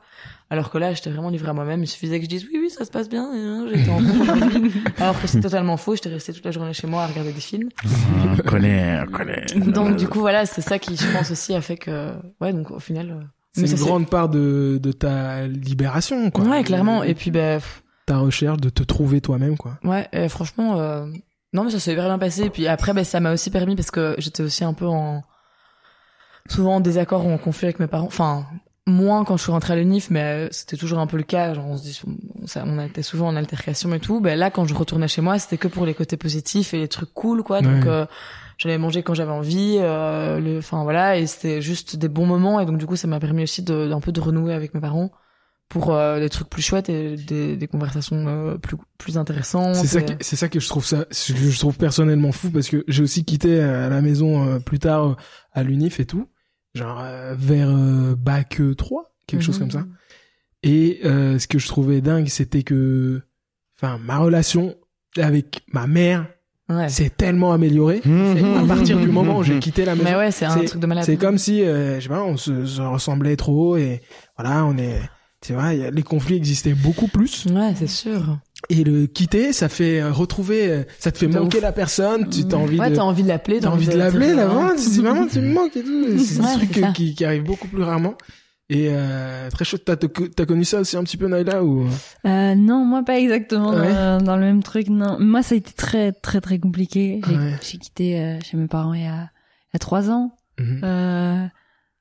Alors 0.51 0.71
que 0.71 0.79
là, 0.79 0.93
j'étais 0.95 1.11
vraiment 1.11 1.29
livrée 1.31 1.51
à 1.51 1.53
moi-même. 1.53 1.83
Il 1.85 1.87
suffisait 1.87 2.19
que 2.19 2.25
je 2.25 2.29
dise, 2.31 2.45
oui, 2.53 2.59
oui, 2.61 2.71
ça 2.71 2.85
se 2.85 2.91
passe 2.91 3.09
bien, 3.09 3.31
hein, 3.33 3.67
j'étais 3.73 3.91
en. 3.91 3.99
Alors 4.99 5.21
que 5.21 5.27
c'est 5.29 5.41
totalement 5.41 5.77
faux, 5.77 5.95
j'étais 5.95 6.09
restée 6.09 6.33
toute 6.33 6.45
la 6.45 6.51
journée 6.51 6.73
chez 6.73 6.87
moi 6.89 7.03
à 7.03 7.07
regarder 7.07 7.33
des 7.33 7.41
films. 7.41 7.69
On 7.85 8.37
connaît, 8.49 9.01
on 9.07 9.11
connaît. 9.13 9.45
Donc, 9.57 9.97
du 9.97 10.09
coup, 10.09 10.21
voilà, 10.21 10.47
c'est 10.47 10.63
ça 10.63 10.79
qui, 10.79 10.97
je 10.97 11.07
pense 11.13 11.31
aussi, 11.31 11.55
a 11.55 11.61
fait 11.61 11.77
que, 11.77 12.13
ouais, 12.41 12.53
donc, 12.53 12.71
au 12.71 12.81
final, 12.81 13.11
euh, 13.11 13.25
C'est 13.53 13.61
une 13.63 13.67
ça, 13.69 13.77
c'est- 13.77 13.85
grande 13.85 14.09
part 14.09 14.29
de, 14.29 14.79
de 14.83 14.93
ta 14.93 15.47
libération, 15.47 16.31
quoi. 16.31 16.45
ouais, 16.45 16.65
clairement. 16.65 17.03
Et 17.05 17.15
puis, 17.15 17.31
ben, 17.31 17.59
pff, 17.61 17.83
Ta 18.07 18.17
recherche 18.19 18.59
de 18.59 18.71
te 18.71 18.83
trouver 18.83 19.21
toi-même, 19.21 19.59
quoi. 19.59 19.79
Ouais, 19.85 20.09
et 20.15 20.31
franchement, 20.31 20.79
euh, 20.81 21.05
non, 21.53 21.65
mais 21.65 21.71
ça 21.71 21.81
s'est 21.81 21.93
hyper 21.93 22.05
bien 22.07 22.19
passé. 22.19 22.43
Et 22.45 22.51
puis 22.51 22.67
après, 22.69 22.93
ben, 22.93 23.05
ça 23.05 23.21
m'a 23.21 23.33
aussi 23.33 23.51
permis 23.51 23.75
parce 23.77 23.91
que 23.91 24.15
j'étais 24.19 24.43
aussi 24.43 24.65
un 24.65 24.75
peu 24.75 24.87
en, 24.87 25.23
souvent 26.49 26.77
en 26.77 26.81
désaccord 26.81 27.27
ou 27.27 27.31
en 27.31 27.39
conflit 27.39 27.67
avec 27.67 27.81
mes 27.81 27.87
parents. 27.87 28.07
Enfin, 28.07 28.47
moins 28.87 29.25
quand 29.25 29.37
je 29.37 29.43
suis 29.43 29.53
rentrée 29.53 29.75
à 29.75 29.77
l'UNIF, 29.77 30.11
mais 30.11 30.23
euh, 30.23 30.49
c'était 30.51 30.77
toujours 30.77 30.99
un 30.99 31.07
peu 31.07 31.17
le 31.19 31.23
cas. 31.23 31.53
Genre, 31.55 31.67
on 31.67 31.77
se 31.77 31.83
dit, 31.83 32.01
on, 32.43 32.47
ça- 32.47 32.65
on 32.67 32.79
était 32.85 33.03
souvent 33.03 33.29
en 33.29 33.37
altercation 33.37 33.93
et 33.93 34.01
tout. 34.01 34.21
Ben 34.21 34.39
là, 34.39 34.51
quand 34.51 34.65
je 34.67 34.75
retournais 34.75 35.09
chez 35.09 35.21
moi, 35.21 35.39
c'était 35.39 35.59
que 35.59 35.69
pour 35.69 35.85
les 35.87 35.95
côtés 35.95 36.17
positifs 36.17 36.73
et 36.75 36.79
les 36.79 36.89
trucs 36.89 37.13
cool, 37.13 37.43
quoi. 37.43 37.61
Donc, 37.61 37.85
Ouais. 37.85 37.91
euh, 37.91 38.07
j'allais 38.57 38.79
manger 38.79 39.03
quand 39.03 39.15
j'avais 39.15 39.31
envie. 39.33 39.77
Euh, 39.79 40.41
le, 40.41 40.59
enfin 40.59 40.83
voilà, 40.85 41.19
et 41.19 41.27
c'était 41.27 41.61
juste 41.61 41.97
des 41.97 42.09
bons 42.09 42.27
moments. 42.27 42.61
Et 42.61 42.67
donc, 42.67 42.79
du 42.79 42.87
coup, 42.87 42.97
ça 42.97 43.09
m'a 43.09 43.21
permis 43.21 43.43
aussi 43.43 43.63
de, 43.63 43.89
d'un 43.89 44.01
peu 44.01 44.13
de 44.13 44.21
renouer 44.21 44.55
avec 44.55 44.75
mes 44.75 44.81
parents 44.81 45.11
pour 45.69 45.93
euh, 45.95 46.19
des 46.19 46.29
trucs 46.31 46.49
plus 46.49 46.63
chouettes 46.63 46.89
et 46.89 47.17
des, 47.17 47.57
des 47.57 47.67
conversations 47.67 48.27
euh, 48.27 48.57
plus 48.57 48.77
plus 48.97 49.19
intéressantes. 49.19 49.75
C'est 49.77 49.87
ça, 49.87 50.01
et- 50.01 50.05
que- 50.05 50.13
c'est 50.25 50.37
ça 50.37 50.49
que 50.49 50.61
je 50.61 50.69
trouve 50.69 50.85
ça, 50.85 51.05
ce 51.11 51.33
que 51.33 51.39
je 51.39 51.59
trouve 51.59 51.77
personnellement 51.77 52.33
fou 52.33 52.51
parce 52.51 52.69
que 52.69 52.85
j'ai 52.89 53.03
aussi 53.03 53.25
quitté 53.25 53.61
euh, 53.61 53.87
à 53.87 53.89
la 53.91 54.01
maison 54.01 54.47
euh, 54.47 54.59
plus 54.61 54.79
tard 54.79 55.07
euh, 55.09 55.15
à 55.53 55.63
l'unif 55.63 56.01
et 56.01 56.07
tout, 56.07 56.27
genre 56.75 57.01
euh, 57.03 57.35
vers 57.37 57.69
euh, 57.71 58.15
bac 58.17 58.61
euh, 58.61 58.75
3, 58.75 59.15
quelque 59.27 59.43
chose 59.43 59.57
Mhm. 59.61 59.69
comme 59.71 59.81
ça. 59.83 59.87
Et 60.63 61.01
euh, 61.05 61.39
ce 61.39 61.47
que 61.47 61.59
je 61.59 61.67
trouvais 61.69 62.01
dingue, 62.01 62.29
c'était 62.29 62.63
que, 62.63 63.21
enfin, 63.81 63.99
ma 64.03 64.19
relation 64.19 64.75
avec 65.17 65.61
ma 65.73 65.87
mère 65.87 66.27
Ouais. 66.71 66.91
s'est 66.91 67.09
tellement 67.09 67.53
améliorée 67.55 68.03
à 68.05 68.67
partir 68.67 68.99
du 69.01 69.07
moment 69.09 69.39
où 69.39 69.43
j'ai 69.43 69.59
quitté 69.59 69.87
la 69.87 69.95
maison. 69.95 70.05
Mais 70.11 70.17
ouais, 70.17 70.31
c'est 70.31 70.45
un 70.45 70.51
C'est- 70.59 70.65
truc 70.67 70.83
de 70.83 70.87
malade. 70.87 71.05
C'est 71.07 71.17
comme 71.17 71.39
si, 71.39 71.63
euh, 71.65 71.97
je 71.99 72.03
sais 72.03 72.09
pas, 72.11 72.23
on 72.23 72.37
se, 72.37 72.67
se 72.67 72.83
ressemblait 72.83 73.37
trop 73.37 73.79
et 73.79 74.03
voilà, 74.37 74.67
on 74.67 74.77
est, 74.77 75.01
tu 75.41 75.53
vois, 75.53 75.73
il 75.75 75.81
y 75.81 75.85
a- 75.85 75.91
les 75.91 76.03
conflits 76.03 76.37
existaient 76.37 76.75
beaucoup 76.75 77.09
plus. 77.09 77.47
Ouais, 77.47 77.75
c'est 77.77 77.87
sûr. 77.87 78.39
Et 78.71 78.83
le 78.83 79.07
quitter, 79.07 79.53
ça 79.53 79.69
fait 79.69 80.01
euh, 80.01 80.11
retrouver, 80.13 80.69
euh, 80.69 80.83
ça 80.99 81.13
te 81.13 81.19
fait 81.19 81.29
De 81.29 81.39
manquer 81.39 81.59
ouf. 81.59 81.63
la 81.63 81.73
personne, 81.73 82.29
tu 82.29 82.45
t'as 82.47 82.57
envie 82.57 82.79
ouais, 82.79 82.91
de, 82.91 82.97
t'as 82.97 83.03
envie 83.03 83.23
de 83.23 83.29
l'appeler, 83.29 83.61
t'as 83.61 83.69
envie 83.71 83.87
de 83.87 83.97
l'appeler, 83.97 84.35
la 84.35 84.47
voir, 84.49 84.73
tu 84.75 84.83
te 84.85 84.91
dis 84.91 85.01
maman, 85.03 85.27
tu 85.29 85.41
me 85.41 85.53
manques 85.55 85.77
et 85.77 85.83
tout. 85.83 86.19
C'est 86.19 86.41
Ouais, 86.41 86.47
des 86.59 86.67
trucs 86.67 86.75
c'est 86.85 86.93
qui, 86.93 87.15
qui 87.15 87.25
arrivent 87.25 87.45
beaucoup 87.45 87.69
plus 87.69 87.83
rarement. 87.85 88.15
Et 88.71 88.89
euh, 88.91 89.49
très 89.51 89.65
chaud, 89.65 89.79
t'as 89.79 89.97
connu 90.45 90.65
ça 90.65 90.81
aussi 90.81 90.97
un 90.99 91.03
petit 91.05 91.17
peu 91.17 91.27
Naila 91.29 91.65
ou? 91.65 91.87
Euh, 92.27 92.55
non, 92.55 92.85
moi 92.85 93.03
pas 93.03 93.19
exactement 93.19 93.71
Ouais. 93.71 93.89
dans, 93.95 94.21
dans 94.23 94.37
le 94.37 94.43
même 94.43 94.63
truc. 94.63 94.89
Non, 94.91 95.17
moi 95.21 95.43
ça 95.43 95.55
a 95.55 95.59
été 95.59 95.73
très 95.73 96.13
très 96.13 96.41
très 96.43 96.59
compliqué. 96.59 97.21
J'ai 97.27 97.35
Ouais. 97.37 97.55
j'ai 97.63 97.79
quitté 97.79 98.21
euh, 98.21 98.39
chez 98.43 98.59
mes 98.59 98.67
parents 98.67 98.93
il 98.93 99.05
y 99.05 99.07
a 99.07 99.31
il 99.71 99.75
y 99.75 99.77
a 99.77 99.79
trois 99.79 100.11
ans, 100.11 100.33
Mhm. 100.61 100.81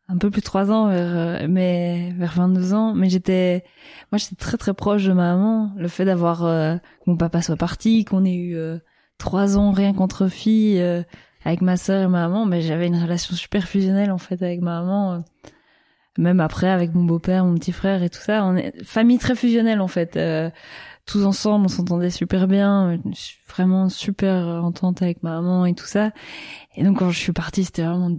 Un 0.10 0.18
peu 0.18 0.30
plus 0.30 0.42
de 0.42 0.46
trois 0.46 0.72
ans, 0.72 0.88
vers, 0.88 1.16
euh, 1.44 1.48
mais 1.50 2.14
vers 2.18 2.34
22 2.34 2.74
ans. 2.74 2.94
Mais 2.94 3.10
j'étais, 3.10 3.64
moi 4.12 4.18
j'étais 4.18 4.36
très 4.36 4.58
très 4.58 4.74
proche 4.74 5.04
de 5.06 5.14
ma 5.14 5.36
maman. 5.36 5.72
Le 5.78 5.88
fait 5.88 6.06
d'avoir 6.06 6.46
euh, 6.46 6.76
mon 7.06 7.18
papa 7.18 7.42
soit 7.42 7.58
parti, 7.58 8.06
qu'on 8.06 8.24
ait 8.26 8.36
eu 8.36 8.56
euh, 8.56 8.78
trois 9.18 9.58
ans 9.58 9.72
rien 9.72 9.94
qu'entre 9.94 10.28
filles 10.28 10.82
euh, 10.82 11.04
avec 11.44 11.62
ma 11.62 11.78
sœur 11.78 12.04
et 12.04 12.08
ma 12.08 12.28
maman, 12.28 12.46
mais 12.46 12.62
j'avais 12.62 12.88
une 12.88 13.02
relation 13.02 13.36
super 13.36 13.68
fusionnelle 13.68 14.12
en 14.12 14.18
fait 14.18 14.42
avec 14.42 14.62
ma 14.62 14.82
maman. 14.82 15.14
euh, 15.16 15.20
même 16.18 16.40
après 16.40 16.70
avec 16.70 16.96
mon 16.96 17.04
beau-père, 17.04 17.46
mon 17.46 17.54
petit 17.56 17.72
frère 17.72 18.02
et 18.02 18.10
tout 18.10 18.20
ça, 18.20 18.44
on 18.44 18.56
est 18.56 18.84
famille 18.84 19.20
très 19.20 19.36
fusionnelle 19.36 19.82
en 19.82 19.88
fait. 19.88 20.18
Euh, 20.18 20.50
tous 21.06 21.26
ensemble, 21.26 21.66
on 21.66 21.70
s'entendait 21.70 22.10
super 22.10 22.48
bien, 22.48 23.00
vraiment 23.48 23.88
super 23.88 24.46
entente 24.64 25.02
avec 25.02 25.24
ma 25.24 25.40
maman 25.40 25.66
et 25.66 25.74
tout 25.74 25.86
ça. 25.86 26.12
Et 26.76 26.84
donc 26.84 26.98
quand 27.00 27.12
je 27.12 27.20
suis 27.20 27.32
partie, 27.34 27.64
c'était 27.64 27.84
vraiment 27.84 28.18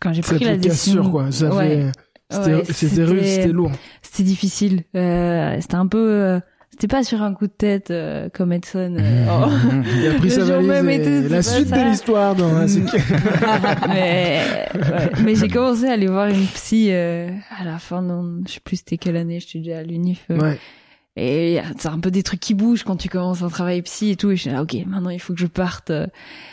quand 0.00 0.12
j'ai 0.12 0.22
pris 0.22 0.38
la 0.44 0.56
décision. 0.56 1.02
sûr 1.02 1.10
quoi. 1.12 1.30
Ça 1.30 1.54
Ouais. 1.54 1.86
fait, 2.30 2.72
c'était, 2.72 3.04
rude, 3.04 3.24
c'était 3.24 3.48
lourd. 3.52 3.72
C'était 4.02 4.22
difficile. 4.22 4.82
Euh, 4.96 5.56
c'était 5.60 5.74
un 5.74 5.86
peu, 5.88 5.98
euh, 5.98 6.40
c'était 6.70 6.86
pas 6.86 7.02
sur 7.02 7.22
un 7.22 7.34
coup 7.34 7.46
de 7.48 7.52
tête 7.52 7.90
euh, 7.90 8.28
comme 8.32 8.52
Edson. 8.52 8.96
euh, 8.98 9.26
oh. 9.30 9.50
Il 10.00 10.06
a 10.08 10.14
pris 10.14 10.30
sa 10.30 10.44
valise 10.44 10.70
et 10.70 11.26
et 11.26 11.28
la 11.28 11.42
suite 11.42 11.68
ça. 11.68 11.82
de 11.84 11.88
l'histoire 11.90 12.34
dans 12.36 12.52
la 12.52 12.66
mais 13.88 14.40
ouais. 14.74 15.10
mais 15.24 15.34
j'ai 15.34 15.48
commencé 15.48 15.86
à 15.86 15.92
aller 15.92 16.06
voir 16.06 16.28
une 16.28 16.46
psy 16.46 16.88
euh, 16.90 17.28
à 17.58 17.64
la 17.64 17.78
fin 17.78 18.02
de, 18.02 18.42
je 18.46 18.54
sais 18.54 18.60
plus 18.60 18.76
c'était 18.76 18.96
quelle 18.98 19.16
année, 19.16 19.40
j'étais 19.40 19.58
déjà 19.58 19.78
à 19.78 19.82
l'unif. 19.82 20.24
euh, 20.30 20.38
Ouais. 20.38 20.58
Et 21.22 21.60
c'est 21.78 21.88
un 21.88 21.98
peu 21.98 22.10
des 22.10 22.22
trucs 22.22 22.40
qui 22.40 22.54
bougent 22.54 22.82
quand 22.84 22.96
tu 22.96 23.08
commences 23.10 23.42
un 23.42 23.48
travail 23.48 23.82
psy 23.82 24.10
et 24.10 24.16
tout. 24.16 24.30
Et 24.30 24.36
je 24.36 24.42
suis 24.42 24.50
là, 24.50 24.62
ok, 24.62 24.74
maintenant 24.86 25.10
il 25.10 25.20
faut 25.20 25.34
que 25.34 25.40
je 25.40 25.46
parte. 25.46 25.92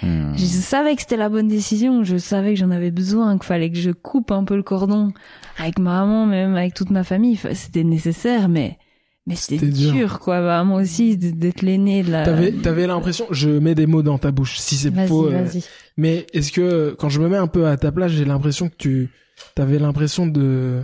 Hmm. 0.04 0.34
Je 0.36 0.46
savais 0.46 0.94
que 0.96 1.02
c'était 1.02 1.16
la 1.16 1.30
bonne 1.30 1.48
décision. 1.48 2.04
Je 2.04 2.18
savais 2.18 2.54
que 2.54 2.60
j'en 2.60 2.72
avais 2.72 2.92
besoin, 2.92 3.38
qu'il 3.38 3.46
fallait 3.46 3.70
que 3.72 3.78
je 3.78 3.92
coupe 3.92 4.32
un 4.32 4.44
peu 4.44 4.56
le 4.58 4.64
cordon 4.64 5.14
avec 5.58 5.80
ma 5.80 6.02
maman, 6.02 6.26
même 6.26 6.56
avec 6.56 6.74
toute 6.74 6.90
ma 6.90 7.04
famille. 7.06 7.36
Enfin, 7.36 7.54
C'était 7.54 7.86
nécessaire, 7.86 8.50
mais 8.50 8.78
mais 9.26 9.36
c'était 9.36 9.68
dur. 9.68 9.92
dur, 9.92 10.20
quoi. 10.20 10.42
Bah, 10.42 10.64
moi 10.64 10.82
aussi, 10.82 11.18
d'être 11.18 11.62
l'aîné 11.62 12.02
de 12.04 12.12
la. 12.12 12.24
T'avais, 12.24 12.52
t'avais 12.52 12.88
l'impression, 12.88 13.26
je 13.32 13.50
mets 13.50 13.76
des 13.76 13.86
mots 13.86 14.02
dans 14.04 14.18
ta 14.18 14.32
bouche, 14.32 14.58
si 14.58 14.76
c'est 14.76 15.08
faux. 15.08 15.28
euh, 15.28 15.44
vas-y. 15.44 15.64
Mais 15.98 16.26
est-ce 16.34 16.52
que 16.52 16.96
quand 16.98 17.10
je 17.10 17.20
me 17.20 17.28
mets 17.28 17.38
un 17.38 17.48
peu 17.48 17.68
à 17.68 17.76
ta 17.78 17.92
place, 17.92 18.12
j'ai 18.12 18.26
l'impression 18.26 18.70
que 18.70 18.76
tu 18.78 19.10
t'avais 19.56 19.80
l'impression 19.80 20.28
de 20.28 20.82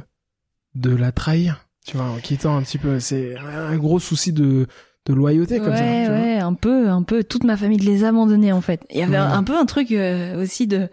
de 0.76 0.96
la 0.96 1.12
trahir, 1.12 1.66
tu 1.86 1.98
vois, 1.98 2.06
en 2.08 2.18
quittant 2.18 2.56
un 2.58 2.62
petit 2.62 2.78
peu. 2.78 3.00
C'est 3.00 3.36
un 3.38 3.76
gros 3.78 4.00
souci 4.00 4.34
de 4.34 4.68
de 5.06 5.14
loyauté 5.14 5.60
comme 5.60 5.72
ouais, 5.72 5.78
ça. 5.78 5.84
tu 5.84 6.12
vois. 6.12 6.16
ouais, 6.22 6.38
un 6.40 6.54
peu, 6.54 6.88
un 6.90 7.04
peu. 7.04 7.24
Toute 7.26 7.44
ma 7.44 7.58
famille 7.58 7.78
de 7.78 7.84
les 7.86 8.06
abandonner, 8.06 8.54
en 8.54 8.62
fait. 8.62 8.82
Il 8.90 9.00
y 9.00 9.04
avait 9.04 9.12
Ouais. 9.12 9.18
un, 9.18 9.32
un 9.34 9.44
peu 9.44 9.58
un 9.58 9.66
truc 9.66 9.92
euh, 9.92 10.42
aussi 10.42 10.66
de 10.66 10.88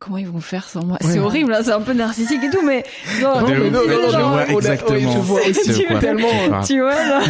comment 0.00 0.16
ils 0.16 0.26
vont 0.26 0.40
faire 0.40 0.66
sans 0.66 0.82
moi? 0.84 0.96
Ouais. 1.02 1.10
C'est 1.12 1.18
horrible, 1.18 1.52
hein, 1.52 1.60
c'est 1.62 1.72
un 1.72 1.80
peu 1.82 1.92
narcissique 1.92 2.40
et 2.42 2.48
tout, 2.50 2.64
mais 2.64 2.84
non, 3.20 3.40
Non, 3.40 3.46
De 3.46 3.52
mais 3.54 3.70
non, 3.70 3.80
mais 3.86 3.94
non, 3.94 4.00
non, 4.02 4.08
vois 4.08 4.20
on 4.22 4.36
a- 4.38 4.44
oui, 4.46 4.54
exactement 4.54 5.12
je 5.12 5.18
vois 5.18 5.40
aussi 5.42 5.68
de 5.68 5.74
tu 5.74 5.98
tellement, 6.00 6.62
tu 6.66 6.80
vois 6.80 6.94
là. 6.94 7.20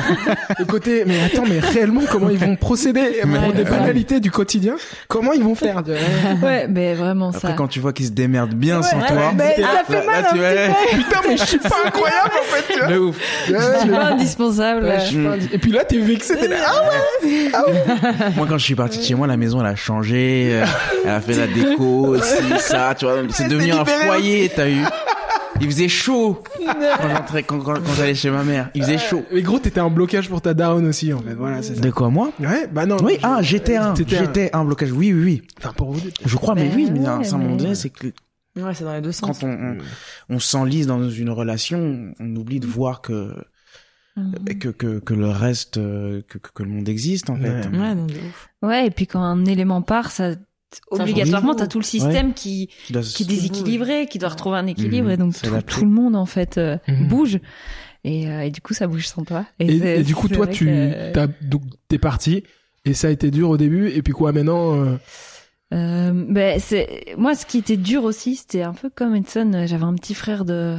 Le 0.58 0.64
côté, 0.64 1.02
mais 1.04 1.16
attends, 1.24 1.42
mais 1.48 1.58
réellement, 1.58 2.02
comment 2.10 2.30
ils 2.30 2.38
vont 2.38 2.54
procéder 2.54 3.18
pour 3.22 3.30
Ouais. 3.48 3.52
des 3.52 3.64
banalités 3.64 4.20
du 4.20 4.30
quotidien? 4.30 4.76
Comment 5.08 5.32
ils 5.32 5.42
vont 5.42 5.56
faire 5.56 5.82
vois? 5.82 6.48
Ouais, 6.48 6.66
mais 6.68 6.94
vraiment 6.94 7.30
Après, 7.30 7.40
ça. 7.48 7.52
quand 7.54 7.66
tu 7.66 7.80
vois 7.80 7.92
qu'ils 7.92 8.06
se 8.06 8.12
démerdent 8.12 8.54
bien 8.54 8.82
sans 8.82 8.98
Ouais, 9.00 9.06
toi, 9.08 9.32
mais 9.36 9.56
ça 9.56 9.60
là, 9.62 9.82
fait 9.86 9.92
là, 9.94 10.06
mal 10.06 10.24
tu 10.32 10.38
un 10.38 10.66
vois, 10.66 10.74
Putain, 10.92 11.20
mais 11.28 11.36
je 11.36 11.44
suis 11.44 11.58
pas 11.58 11.76
incroyable 11.86 12.30
en 12.40 12.54
fait. 12.54 12.72
Tu 12.72 12.78
vois 12.78 12.88
de 12.88 12.98
ouf. 12.98 13.16
Ouais, 13.48 13.56
Je 13.74 13.80
suis 13.80 13.90
pas 13.90 14.04
indispensable. 14.04 14.84
ouais, 14.86 15.38
Et 15.52 15.58
puis 15.58 15.72
là, 15.72 15.82
t'es 15.84 15.98
vexé, 15.98 16.36
t'es 16.36 16.46
là. 16.48 16.56
Ah 17.52 17.64
ouais. 17.68 18.30
Moi, 18.36 18.46
quand 18.48 18.58
je 18.58 18.64
suis 18.64 18.74
parti 18.76 18.98
de 18.98 19.02
chez 19.02 19.14
moi, 19.16 19.26
la 19.26 19.36
maison, 19.36 19.60
elle 19.60 19.66
a 19.66 19.74
changé, 19.76 20.50
euh, 20.52 20.64
elle 21.04 21.10
a 21.10 21.20
fait 21.20 21.34
la 21.34 21.46
déco, 21.48 22.16
ci, 22.22 22.42
ça, 22.60 22.94
tu 22.98 23.04
vois, 23.06 23.22
c'est 23.30 23.48
devenu 23.48 23.72
un 23.72 23.84
foyer, 23.84 24.50
t'as 24.54 24.68
eu. 24.70 24.82
Il 25.62 25.66
faisait 25.66 25.88
chaud 25.88 26.42
quand 26.66 27.08
j'entrais, 27.14 27.42
quand, 27.42 27.58
quand, 27.58 27.74
quand 27.74 27.92
j'allais 27.96 28.14
chez 28.14 28.30
ma 28.30 28.42
mère. 28.44 28.70
Il 28.74 28.82
faisait 28.82 28.96
chaud. 28.96 29.24
Mais 29.32 29.42
gros, 29.42 29.58
t'étais 29.58 29.80
un 29.80 29.90
blocage 29.90 30.28
pour 30.28 30.40
ta 30.40 30.54
daronne 30.54 30.86
aussi, 30.86 31.12
en 31.12 31.18
fait. 31.20 31.34
Voilà, 31.34 31.60
c'est 31.62 31.74
ça. 31.74 31.80
De 31.82 31.90
quoi, 31.90 32.08
moi? 32.08 32.32
Ouais, 32.40 32.66
bah 32.66 32.86
non. 32.86 32.96
Oui, 33.02 33.18
ah, 33.22 33.40
j'étais 33.42 33.76
un, 33.76 33.92
t'étais 33.92 34.16
un- 34.16 34.20
j'étais 34.20 34.50
un 34.56 34.64
blocage. 34.64 34.90
Oui, 34.92 35.12
oui, 35.12 35.22
oui. 35.22 35.42
Enfin, 35.58 35.72
pour 35.74 35.92
vous. 35.92 36.00
Je 36.24 36.36
crois, 36.36 36.54
mais 36.54 36.68
Ben 36.68 36.76
oui, 36.76 36.88
mais 36.90 37.04
à 37.06 37.16
un 37.16 37.36
moment 37.38 37.56
donné, 37.56 37.74
c'est 37.74 37.90
que 37.90 38.06
Ouais, 38.56 38.74
c'est 38.74 38.84
dans 38.84 38.94
les 38.94 39.00
deux 39.02 39.12
sens. 39.12 39.38
quand 39.38 39.46
on, 39.46 39.52
on, 39.52 39.78
on 40.30 40.38
s'enlise 40.38 40.86
dans 40.86 41.08
une 41.10 41.30
relation, 41.30 42.12
on 42.18 42.36
oublie 42.36 42.60
de 42.60 42.66
voir 42.66 43.00
que, 43.02 43.34
Mhm. 44.16 44.58
que, 44.58 44.68
que, 44.70 44.98
que 44.98 45.14
le 45.14 45.28
reste, 45.28 45.76
euh, 45.78 46.20
que, 46.28 46.38
que, 46.38 46.62
le 46.64 46.68
monde 46.68 46.88
existe, 46.88 47.30
en 47.30 47.36
fait. 47.36 47.48
Ouais. 47.68 47.78
Ouais, 47.78 47.94
de 47.94 48.02
ouf. 48.14 48.48
Ouais, 48.60 48.86
et 48.86 48.90
puis 48.90 49.06
quand 49.06 49.20
un 49.22 49.44
élément 49.44 49.82
part, 49.82 50.10
ça 50.10 50.30
obligatoirement 50.90 51.48
change 51.52 51.56
t'as 51.58 51.66
tout 51.66 51.78
le 51.78 51.84
système 51.84 52.32
qui 52.34 52.68
Qui 52.86 52.92
est 53.22 53.26
déséquilibré, 53.26 54.06
qui 54.06 54.18
doit 54.18 54.28
retrouver 54.30 54.58
un 54.58 54.66
équilibre 54.66 55.06
Mhm, 55.08 55.12
et 55.14 55.16
donc 55.16 55.34
tout, 55.66 55.84
le 55.84 55.90
monde 55.90 56.16
en 56.16 56.26
fait 56.26 56.58
euh, 56.58 56.76
Mhm. 56.88 57.08
bouge 57.08 57.40
et, 58.04 58.28
euh, 58.28 58.42
et 58.42 58.50
du 58.50 58.60
coup 58.60 58.72
ça 58.74 58.86
bouge 58.86 59.06
sans 59.06 59.24
toi. 59.24 59.44
Et, 59.58 59.76
et 59.76 60.02
du 60.02 60.14
coup, 60.14 60.28
toi, 60.28 60.46
tu, 60.46 60.66
que- 60.66 61.12
t'as, 61.12 61.26
donc, 61.42 61.62
t'es 61.88 61.98
parti. 61.98 62.44
Et 62.86 62.94
ça 62.94 63.08
a 63.08 63.10
été 63.10 63.30
dur 63.30 63.50
au 63.50 63.56
début. 63.58 63.90
Et 63.90 64.00
puis 64.02 64.12
quoi, 64.14 64.32
maintenant, 64.32 64.74
euh, 64.74 64.96
Euh, 65.72 66.24
ben 66.28 66.58
c'est 66.58 67.14
moi 67.18 67.34
ce 67.34 67.46
qui 67.46 67.58
était 67.58 67.76
dur 67.76 68.02
aussi, 68.04 68.36
c'était 68.36 68.62
un 68.62 68.72
peu 68.72 68.90
comme 68.90 69.14
Edson, 69.14 69.64
j'avais 69.66 69.84
un 69.84 69.94
petit 69.94 70.14
frère 70.14 70.44
de 70.44 70.78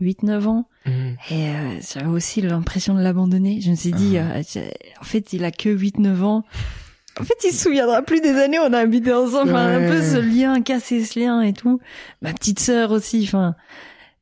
8-9 0.00 0.46
ans 0.48 0.68
et 0.86 1.48
euh, 1.48 1.78
j'avais 1.94 2.08
aussi 2.10 2.40
l'impression 2.42 2.94
de 2.94 3.02
l'abandonner. 3.02 3.60
Je 3.60 3.70
me 3.70 3.76
suis 3.76 3.92
dit 3.92 4.18
Ah. 4.18 4.36
euh, 4.56 4.68
en 5.00 5.04
fait, 5.04 5.32
il 5.32 5.44
a 5.44 5.50
que 5.52 5.68
8-9 5.68 6.22
ans. 6.24 6.44
En 7.18 7.24
fait, 7.24 7.34
il 7.44 7.52
se 7.52 7.64
souviendra 7.64 8.02
plus 8.02 8.20
des 8.20 8.38
années 8.38 8.58
où 8.58 8.62
on 8.62 8.72
a 8.72 8.78
habité 8.78 9.12
ensemble, 9.12 9.50
Enfin, 9.50 9.84
un 9.84 9.88
peu 9.88 10.02
ce 10.02 10.18
lien, 10.18 10.60
casser 10.60 11.04
ce 11.04 11.18
lien 11.18 11.40
et 11.40 11.52
tout. 11.52 11.80
Ma 12.20 12.32
petite 12.32 12.60
sœur 12.60 12.90
aussi, 12.90 13.22
enfin. 13.26 13.54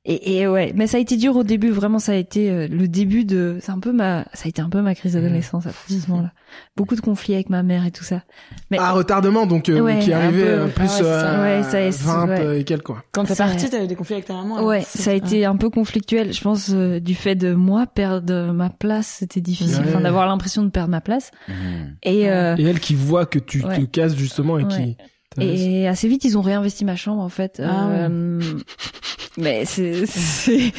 Et, 0.06 0.36
et 0.36 0.46
ouais, 0.46 0.72
mais 0.76 0.86
ça 0.86 0.98
a 0.98 1.00
été 1.00 1.16
dur 1.16 1.34
au 1.34 1.44
début, 1.44 1.70
vraiment 1.70 1.98
ça 1.98 2.12
a 2.12 2.16
été 2.16 2.50
euh, 2.50 2.68
le 2.68 2.88
début 2.88 3.24
de, 3.24 3.56
c'est 3.62 3.72
un 3.72 3.78
peu 3.80 3.90
ma, 3.90 4.24
ça 4.34 4.42
a 4.44 4.48
été 4.48 4.60
un 4.60 4.68
peu 4.68 4.82
ma 4.82 4.94
crise 4.94 5.14
d'adolescence 5.14 5.64
à 5.66 5.70
partir 5.70 5.96
de 5.96 6.02
ce 6.02 6.10
moment-là. 6.10 6.32
Beaucoup 6.76 6.94
de 6.94 7.00
conflits 7.00 7.32
avec 7.32 7.48
ma 7.48 7.62
mère 7.62 7.86
et 7.86 7.90
tout 7.90 8.04
ça. 8.04 8.22
Mais 8.70 8.76
ah, 8.78 8.92
retardement, 8.92 9.46
donc, 9.46 9.70
euh, 9.70 9.80
Ouais, 9.80 10.00
qui 10.00 10.10
peu. 10.10 10.16
euh, 10.16 10.66
plus 10.68 10.88
Ah 10.90 10.92
ouais, 10.98 11.02
ça. 11.02 11.40
Ouais, 11.42 11.62
ça 11.62 11.80
est- 11.80 12.02
20 12.02 12.26
ouais. 12.28 12.60
et 12.60 12.64
quelques, 12.64 12.82
quoi. 12.84 13.02
Quand 13.12 13.24
t'es 13.24 13.34
Ça- 13.34 13.46
parti, 13.46 13.70
t'avais 13.70 13.86
des 13.86 13.94
conflits 13.94 14.16
avec 14.16 14.26
ta 14.26 14.34
maman. 14.34 14.62
Ouais, 14.62 14.82
ça 14.82 15.10
a 15.10 15.14
été 15.14 15.46
un 15.46 15.56
peu 15.56 15.70
conflictuel. 15.70 16.34
Je 16.34 16.40
pense 16.42 16.70
euh, 16.74 17.00
du 17.00 17.14
fait 17.14 17.34
de 17.34 17.54
moi 17.54 17.86
perdre 17.86 18.52
ma 18.52 18.68
place, 18.68 19.06
c'était 19.20 19.40
difficile, 19.40 19.78
Ouais. 19.84 19.88
enfin 19.88 20.00
d'avoir 20.02 20.26
l'impression 20.26 20.62
de 20.64 20.68
perdre 20.68 20.90
ma 20.90 21.00
place. 21.00 21.30
Mhm. 21.48 21.96
Et 22.02 22.30
euh, 22.30 22.56
Et 22.58 22.64
elle 22.64 22.78
qui 22.80 22.94
voit 22.94 23.24
que 23.24 23.38
tu 23.38 23.62
te 23.62 23.80
casses 23.86 24.16
justement 24.16 24.58
et 24.58 24.64
Ouais. 24.64 24.68
qui. 24.68 24.96
Et 25.40 25.88
assez 25.88 26.08
vite 26.08 26.24
ils 26.24 26.36
ont 26.38 26.42
réinvesti 26.42 26.84
ma 26.84 26.96
chambre 26.96 27.22
en 27.22 27.28
fait. 27.28 27.60
Ah 27.64 27.88
Euh, 27.88 28.40
mais 29.36 29.64
c'est 29.64 30.06
c'est- 30.06 30.72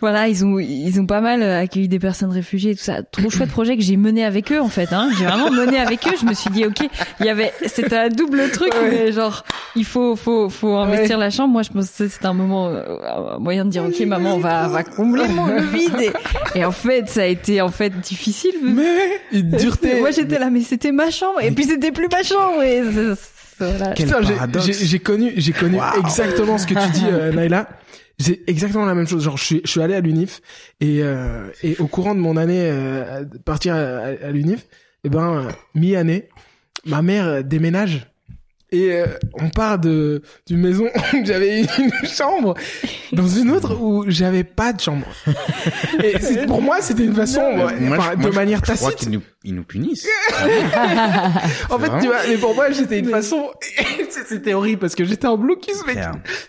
voilà 0.00 0.28
ils 0.28 0.44
ont 0.44 0.58
ils 0.58 1.00
ont 1.00 1.06
pas 1.06 1.22
mal 1.22 1.42
accueilli 1.42 1.88
des 1.88 1.98
personnes 1.98 2.30
réfugiées 2.30 2.72
et 2.72 2.74
tout 2.74 2.82
ça. 2.82 3.02
Trop 3.02 3.30
chouette 3.30 3.48
projet 3.50 3.76
que 3.76 3.82
j'ai 3.82 3.96
mené 3.96 4.24
avec 4.24 4.52
eux 4.52 4.60
en 4.60 4.68
fait. 4.68 4.92
Hein. 4.92 5.08
J'ai 5.18 5.24
vraiment 5.24 5.50
mené 5.50 5.78
avec 5.78 6.06
eux. 6.06 6.14
Je 6.20 6.26
me 6.26 6.34
suis 6.34 6.50
dit 6.50 6.66
ok 6.66 6.86
il 7.20 7.26
y 7.26 7.30
avait 7.30 7.52
c'était 7.66 7.96
un 7.96 8.08
double 8.10 8.50
truc 8.50 8.72
mais 8.82 9.10
genre 9.12 9.44
il 9.76 9.84
faut 9.86 10.16
faut 10.16 10.50
faut 10.50 10.76
investir 10.76 11.16
la 11.18 11.30
chambre. 11.30 11.52
Moi 11.54 11.62
je 11.62 11.70
pense 11.70 11.90
que 11.90 12.08
c'était 12.08 12.26
un 12.26 12.34
moment 12.34 12.68
euh, 12.68 12.82
un 13.34 13.38
moyen 13.38 13.64
de 13.64 13.70
dire 13.70 13.84
ok 13.84 13.98
maman 14.06 14.34
on 14.34 14.38
va 14.38 14.68
va 14.68 14.82
combler 14.84 15.26
mon 15.28 15.46
le 15.46 15.62
vide 15.74 15.98
et, 16.54 16.58
et 16.58 16.64
en 16.66 16.72
fait 16.72 17.08
ça 17.08 17.22
a 17.22 17.26
été 17.26 17.62
en 17.62 17.70
fait 17.70 17.98
difficile. 18.00 18.54
Mais, 18.62 18.82
une 19.32 19.50
dureté. 19.52 20.00
Moi 20.00 20.10
j'étais 20.10 20.38
là 20.38 20.50
mais 20.50 20.60
c'était 20.60 20.92
ma 20.92 21.10
chambre 21.10 21.40
et 21.42 21.50
puis 21.50 21.64
c'était 21.64 21.92
plus 21.92 22.08
ma 22.12 22.22
chambre 22.22 22.62
et 22.62 22.82
c'est- 22.92 23.14
c'est- 23.14 23.30
voilà. 23.58 23.94
J'ai- 23.96 24.06
paradoxe. 24.06 24.66
j'ai 24.66 24.72
j'ai 24.72 24.98
connu, 24.98 25.32
j'ai 25.36 25.52
connu 25.52 25.78
exactement 25.98 26.58
ce 26.58 26.66
que 26.66 26.74
tu 26.74 26.90
dis, 26.90 27.04
euh, 27.06 27.32
Naila. 27.36 27.68
c'est 28.18 28.40
exactement 28.46 28.86
la 28.86 28.94
même 28.94 29.06
chose. 29.08 29.24
Genre, 29.24 29.36
je 29.36 29.44
suis, 29.44 29.60
je 29.64 29.70
suis 29.70 29.80
allé 29.82 29.94
à 29.94 30.00
l'UNIF 30.00 30.40
et 30.80 31.02
euh, 31.02 31.48
et 31.62 31.76
au 31.78 31.86
courant 31.86 32.14
de 32.14 32.20
mon 32.20 32.36
année 32.36 32.60
euh, 32.60 33.24
partir 33.44 33.74
à, 33.74 33.78
à, 33.78 34.30
l'UNIF, 34.30 34.60
et 34.60 34.66
eh 35.04 35.08
ben 35.10 35.48
mi-année, 35.74 36.28
ma 36.86 37.02
mère 37.02 37.44
déménage 37.44 38.08
et 38.70 38.92
euh, 38.92 39.06
on 39.34 39.50
part 39.50 39.78
de 39.78 40.22
d'une 40.46 40.60
maison 40.60 40.86
où 41.14 41.24
j'avais 41.24 41.60
une 41.60 42.08
chambre 42.08 42.54
dans 43.12 43.28
une 43.28 43.50
autre 43.50 43.80
où 43.80 44.04
j'avais 44.08 44.44
pas 44.44 44.72
de 44.72 44.80
chambre. 44.80 45.06
Et 46.02 46.46
pour 46.46 46.60
moi, 46.60 46.80
c'était 46.80 47.04
une 47.04 47.14
façon, 47.14 47.40
de 47.40 48.34
manière 48.34 48.62
tacite. 48.62 48.76
Je 48.76 48.80
crois 48.80 48.92
qu'ils 48.92 49.10
nous, 49.10 49.22
ils 49.44 49.54
nous 49.54 49.64
punissent. 49.64 50.08
en 51.70 51.78
fait, 51.78 52.00
tu 52.00 52.06
vois, 52.06 52.16
mais 52.28 52.36
pour 52.36 52.54
moi, 52.54 52.66
c'était 52.72 52.98
une 52.98 53.10
façon. 53.10 53.50
c'était 54.10 54.54
horrible 54.54 54.80
parce 54.80 54.94
que 54.94 55.04
j'étais 55.04 55.26
en 55.26 55.36
blocus, 55.36 55.76
mais 55.86 55.94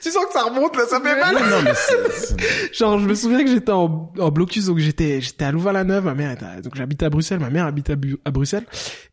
tu, 0.01 0.09
sens 0.09 0.25
que 0.25 0.33
ça 0.33 0.43
remonte 0.43 0.75
là, 0.77 0.83
ça 0.89 0.99
fait 0.99 1.19
mal. 1.19 1.35
Non, 1.35 1.61
mais 1.63 1.71
Genre, 2.73 2.99
je 2.99 3.05
me 3.05 3.13
souviens 3.13 3.43
que 3.43 3.51
j'étais 3.51 3.71
en, 3.71 4.11
en 4.17 4.31
blocus, 4.31 4.65
donc 4.65 4.79
j'étais 4.79 5.21
j'étais 5.21 5.45
à 5.45 5.51
Louvain-la-Neuve, 5.51 6.05
ma 6.05 6.15
mère 6.15 6.31
était, 6.31 6.61
donc 6.63 6.75
j'habitais 6.75 7.05
à 7.05 7.09
Bruxelles, 7.09 7.39
ma 7.39 7.49
mère 7.49 7.65
habite 7.65 7.89
à, 7.89 7.95
à 8.25 8.31
Bruxelles, 8.31 8.65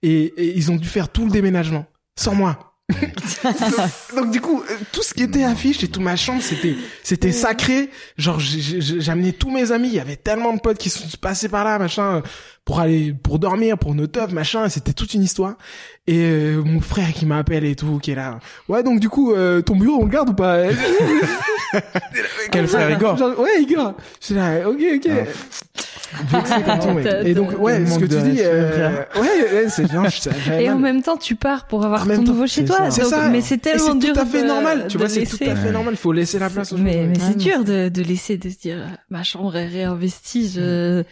et, 0.02 0.32
et 0.36 0.56
ils 0.56 0.70
ont 0.70 0.76
dû 0.76 0.88
faire 0.88 1.08
tout 1.08 1.24
le 1.24 1.30
déménagement 1.30 1.86
sans 2.16 2.34
moi 2.34 2.71
donc, 4.16 4.30
du 4.30 4.40
coup, 4.40 4.62
euh, 4.62 4.74
tout 4.92 5.02
ce 5.02 5.14
qui 5.14 5.22
était 5.22 5.44
affiche 5.44 5.82
et 5.82 5.88
toute 5.88 6.02
ma 6.02 6.16
chambre, 6.16 6.42
c'était 6.42 6.76
c'était 7.02 7.32
sacré. 7.32 7.90
Genre, 8.16 8.38
j'amenais 8.38 9.32
tous 9.32 9.50
mes 9.50 9.72
amis. 9.72 9.88
Il 9.88 9.94
y 9.94 10.00
avait 10.00 10.16
tellement 10.16 10.52
de 10.52 10.60
potes 10.60 10.78
qui 10.78 10.90
sont 10.90 11.04
passés 11.20 11.48
par 11.48 11.64
là, 11.64 11.78
machin, 11.78 12.22
pour 12.64 12.80
aller 12.80 13.12
pour 13.14 13.38
dormir, 13.38 13.78
pour 13.78 13.94
nos 13.94 14.06
teufs, 14.06 14.32
machin. 14.32 14.68
C'était 14.68 14.92
toute 14.92 15.14
une 15.14 15.22
histoire. 15.22 15.54
Et 16.06 16.24
euh, 16.24 16.62
mon 16.62 16.80
frère 16.80 17.12
qui 17.12 17.26
m'appelle 17.26 17.64
et 17.64 17.76
tout, 17.76 17.98
qui 17.98 18.10
est 18.10 18.16
là. 18.16 18.40
Ouais, 18.68 18.82
donc 18.82 19.00
du 19.00 19.08
coup, 19.08 19.32
euh, 19.32 19.62
ton 19.62 19.76
bureau 19.76 20.00
on 20.00 20.04
le 20.04 20.10
garde 20.10 20.30
ou 20.30 20.34
pas? 20.34 20.64
Quel 22.50 22.66
frère 22.66 22.90
Igor 22.90 23.18
Ouais, 23.38 23.62
Igor. 23.62 23.94
Je 24.20 24.34
là, 24.34 24.68
ok, 24.68 24.80
ok. 24.96 25.10
Et 27.24 27.34
donc, 27.34 27.58
ouais, 27.58 27.86
ce 27.86 27.98
que 27.98 28.04
tu 28.04 28.30
dis, 28.30 28.40
euh, 28.40 29.02
ouais, 29.20 29.68
c'est 29.68 29.90
bien. 29.90 30.04
Et 30.58 30.70
en 30.70 30.78
même 30.78 31.02
temps, 31.02 31.16
tu 31.16 31.36
pars 31.36 31.66
pour 31.66 31.84
avoir 31.84 32.06
ton 32.06 32.22
nouveau 32.22 32.46
chez 32.46 32.64
toi. 32.64 32.90
C'est 32.90 33.04
ça. 33.04 33.28
Mais 33.28 33.40
c'est 33.40 33.58
tellement 33.58 33.94
dur. 33.94 34.10
C'est 34.14 34.20
tout 34.20 34.20
à 34.20 34.26
fait 34.26 34.44
normal. 34.44 34.86
Tu 34.88 34.98
vois, 34.98 35.08
c'est 35.08 35.24
tout 35.24 35.38
à 35.44 35.54
fait 35.56 35.72
normal. 35.72 35.94
Il 35.94 35.98
faut 35.98 36.12
laisser 36.12 36.38
la 36.38 36.50
place 36.50 36.72
aux 36.72 36.76
gens. 36.76 36.82
Mais, 36.82 37.12
c'est 37.18 37.36
dur 37.36 37.64
de, 37.64 37.88
de 37.88 38.02
laisser, 38.02 38.36
de 38.36 38.48
se 38.48 38.58
dire, 38.58 38.78
ma 39.10 39.22
chambre 39.22 39.56
est 39.56 39.66
réinvestie. 39.66 40.50
Je... 40.50 41.04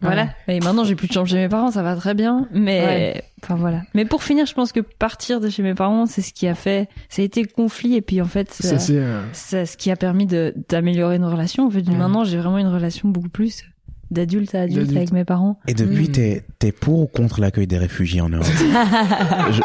Voilà. 0.00 0.28
Et 0.48 0.60
maintenant, 0.60 0.84
j'ai 0.84 0.94
plus 0.94 1.08
de 1.08 1.12
chambre 1.12 1.28
chez 1.28 1.36
mes 1.36 1.48
parents. 1.48 1.70
Ça 1.70 1.82
va 1.82 1.96
très 1.96 2.14
bien. 2.14 2.48
Mais, 2.52 3.24
enfin 3.42 3.54
voilà. 3.54 3.82
Mais 3.94 4.04
pour 4.04 4.22
finir, 4.22 4.46
je 4.46 4.54
pense 4.54 4.72
que 4.72 4.80
partir 4.80 5.40
de 5.40 5.48
chez 5.48 5.62
mes 5.62 5.74
parents, 5.74 6.06
c'est 6.06 6.22
ce 6.22 6.32
qui 6.32 6.46
a 6.46 6.54
fait, 6.54 6.88
ça 7.08 7.22
a 7.22 7.24
été 7.24 7.42
le 7.42 7.48
conflit. 7.48 7.94
Et 7.94 8.02
puis, 8.02 8.20
en 8.20 8.26
fait, 8.26 8.48
c'est 8.52 9.66
ce 9.66 9.76
qui 9.76 9.90
a 9.90 9.96
permis 9.96 10.26
d'améliorer 10.26 11.18
nos 11.18 11.30
relations. 11.30 11.66
En 11.66 11.70
fait, 11.70 11.82
maintenant, 11.88 12.24
j'ai 12.24 12.38
vraiment 12.38 12.58
une 12.58 12.68
relation 12.68 13.08
beaucoup 13.08 13.28
plus 13.28 13.64
d'adulte 14.10 14.54
à 14.54 14.62
adulte 14.62 14.96
avec 14.96 15.12
mes 15.12 15.24
parents. 15.24 15.58
Et 15.68 15.74
depuis, 15.74 16.08
mm. 16.08 16.12
t'es 16.12 16.44
es 16.62 16.72
pour 16.72 17.00
ou 17.00 17.06
contre 17.06 17.40
l'accueil 17.40 17.66
des 17.66 17.78
réfugiés 17.78 18.20
en 18.20 18.30
Europe 18.30 18.46
je, 19.50 19.60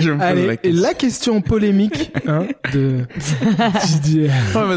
je, 0.00 0.10
me 0.10 0.22
Allez, 0.22 0.46
la 0.46 0.56
question. 0.56 0.82
la 0.82 0.94
question 0.94 1.40
polémique 1.42 2.12
hein, 2.26 2.46
de 2.72 3.00
Didier. 3.86 4.30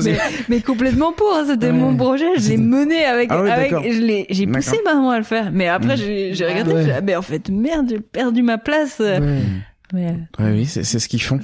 mais, 0.03 0.18
mais, 0.49 0.62
complètement 0.62 1.14
pour. 1.14 1.34
Hein, 1.34 1.45
C'était 1.47 1.72
mon 1.72 1.95
projet. 1.95 2.26
Je 2.38 2.49
l'ai 2.49 2.58
mené 2.58 3.06
avec. 3.06 3.30
Ah 3.32 3.39
avec 3.39 3.74
j'ai 4.30 4.47
poussé 4.47 4.78
maman 4.84 5.12
à 5.12 5.18
le 5.18 5.24
faire. 5.24 5.51
Mais 5.51 5.68
après, 5.68 5.95
mm. 5.95 6.34
j'ai 6.34 6.45
regardé. 6.45 6.74
Ouais. 6.74 7.01
Mais 7.03 7.16
en 7.16 7.22
fait, 7.22 7.49
merde, 7.49 7.88
j'ai 7.89 7.99
perdu 7.99 8.43
ma 8.43 8.58
place. 8.58 9.01
Ouais. 9.94 10.18
Ouais. 10.40 10.52
oui, 10.52 10.66
c'est 10.66 10.84
ce 10.84 11.08
qu'ils 11.08 11.22
font. 11.22 11.40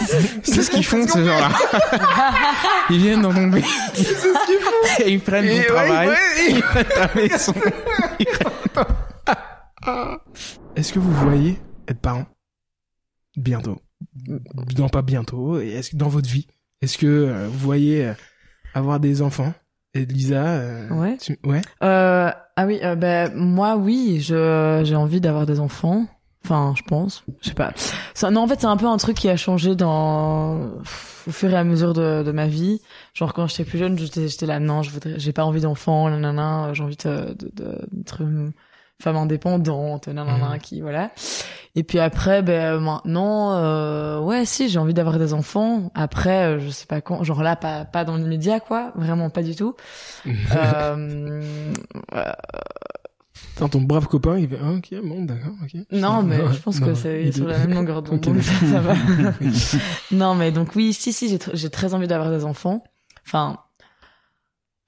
c'est 0.42 0.62
ce 0.62 0.70
qu'ils 0.70 0.84
font, 0.84 1.06
ces 1.06 1.24
gens-là. 1.24 1.50
ils 2.90 2.98
viennent 2.98 3.22
dans 3.22 3.32
mon 3.32 3.50
pays. 3.50 3.64
C'est 3.94 4.04
ce 4.04 4.46
qu'ils 4.46 4.60
font. 4.60 5.04
Et 5.04 5.12
ils 5.12 5.20
prennent 5.20 5.46
mon 5.46 5.62
travail. 5.62 6.10
Ils 6.50 6.60
prennent 6.60 6.84
ta 6.84 7.10
maison. 7.14 7.54
Est-ce 10.76 10.92
que 10.92 10.98
vous 10.98 11.12
voyez 11.12 11.58
être 11.88 12.00
parent 12.00 12.26
bientôt? 13.36 13.80
Non, 14.78 14.88
pas 14.88 15.02
bientôt. 15.02 15.58
Est-ce 15.58 15.90
que 15.90 15.96
dans 15.96 16.08
votre 16.08 16.28
vie, 16.28 16.46
est-ce 16.82 16.98
que 16.98 17.06
euh, 17.06 17.48
vous 17.48 17.58
voyez 17.58 18.06
euh, 18.06 18.12
avoir 18.74 19.00
des 19.00 19.22
enfants? 19.22 19.54
Et 19.94 20.04
Lisa, 20.04 20.44
euh, 20.44 20.88
ouais. 20.90 21.16
ouais. 21.44 21.62
Euh, 21.82 22.30
ah 22.56 22.66
oui, 22.66 22.78
ben 22.98 23.32
moi 23.34 23.76
oui, 23.76 24.20
je 24.20 24.82
j'ai 24.84 24.96
envie 24.96 25.22
d'avoir 25.22 25.46
des 25.46 25.58
enfants. 25.58 26.06
Enfin, 26.46 26.74
je 26.76 26.82
pense. 26.84 27.24
Je 27.40 27.48
sais 27.48 27.54
pas. 27.54 27.72
Ça, 28.14 28.30
non, 28.30 28.42
en 28.42 28.46
fait, 28.46 28.60
c'est 28.60 28.68
un 28.68 28.76
peu 28.76 28.86
un 28.86 28.98
truc 28.98 29.16
qui 29.16 29.28
a 29.28 29.36
changé 29.36 29.74
dans 29.74 30.70
au 31.26 31.32
fur 31.32 31.50
et 31.50 31.56
à 31.56 31.64
mesure 31.64 31.92
de, 31.92 32.22
de 32.22 32.30
ma 32.32 32.46
vie. 32.46 32.80
Genre 33.14 33.32
quand 33.34 33.48
j'étais 33.48 33.64
plus 33.64 33.78
jeune, 33.78 33.98
j'étais 33.98 34.28
j'étais 34.28 34.46
là 34.46 34.60
non, 34.60 34.82
je 34.82 34.90
voudrais 34.90 35.18
j'ai 35.18 35.32
pas 35.32 35.44
envie 35.44 35.60
d'enfant, 35.60 36.08
nanana, 36.08 36.70
j'ai 36.72 36.84
envie 36.84 36.96
de 36.96 37.36
d'être 37.92 38.20
une 38.20 38.52
femme 39.02 39.16
indépendante, 39.16 40.06
nanana 40.06 40.54
mmh. 40.54 40.58
qui 40.60 40.80
voilà. 40.80 41.10
Et 41.74 41.82
puis 41.82 41.98
après 41.98 42.42
ben 42.42 42.78
maintenant 42.78 43.56
euh, 43.56 44.20
ouais, 44.20 44.44
si, 44.44 44.68
j'ai 44.68 44.78
envie 44.78 44.94
d'avoir 44.94 45.18
des 45.18 45.34
enfants. 45.34 45.90
Après 45.94 46.44
euh, 46.44 46.58
je 46.60 46.70
sais 46.70 46.86
pas 46.86 47.00
quand, 47.00 47.24
genre 47.24 47.42
là 47.42 47.56
pas 47.56 47.84
pas 47.84 48.04
dans 48.04 48.16
l'immédiat 48.16 48.60
quoi, 48.60 48.92
vraiment 48.94 49.28
pas 49.30 49.42
du 49.42 49.56
tout. 49.56 49.74
euh, 50.26 51.42
ton 53.56 53.80
brave 53.80 54.06
copain, 54.06 54.38
il 54.38 54.48
fait 54.48 54.58
ah, 54.62 54.72
ok, 54.72 54.94
bon, 55.02 55.24
d'accord, 55.24 55.54
ok. 55.62 55.80
Non, 55.92 56.22
mais 56.22 56.38
je 56.52 56.58
pense 56.60 56.80
que 56.80 56.94
c'est 56.94 57.32
sur 57.32 57.46
la 57.46 57.58
même 57.58 57.74
longueur 57.74 58.02
d'onde, 58.02 58.20
donc 58.20 58.42
ça, 58.42 58.80
va. 58.80 58.94
non, 60.10 60.34
mais 60.34 60.52
donc 60.52 60.74
oui, 60.76 60.92
si, 60.92 61.12
si, 61.12 61.38
j'ai 61.52 61.70
très 61.70 61.94
envie 61.94 62.06
d'avoir 62.06 62.30
des 62.30 62.44
enfants. 62.44 62.84
Enfin, 63.26 63.58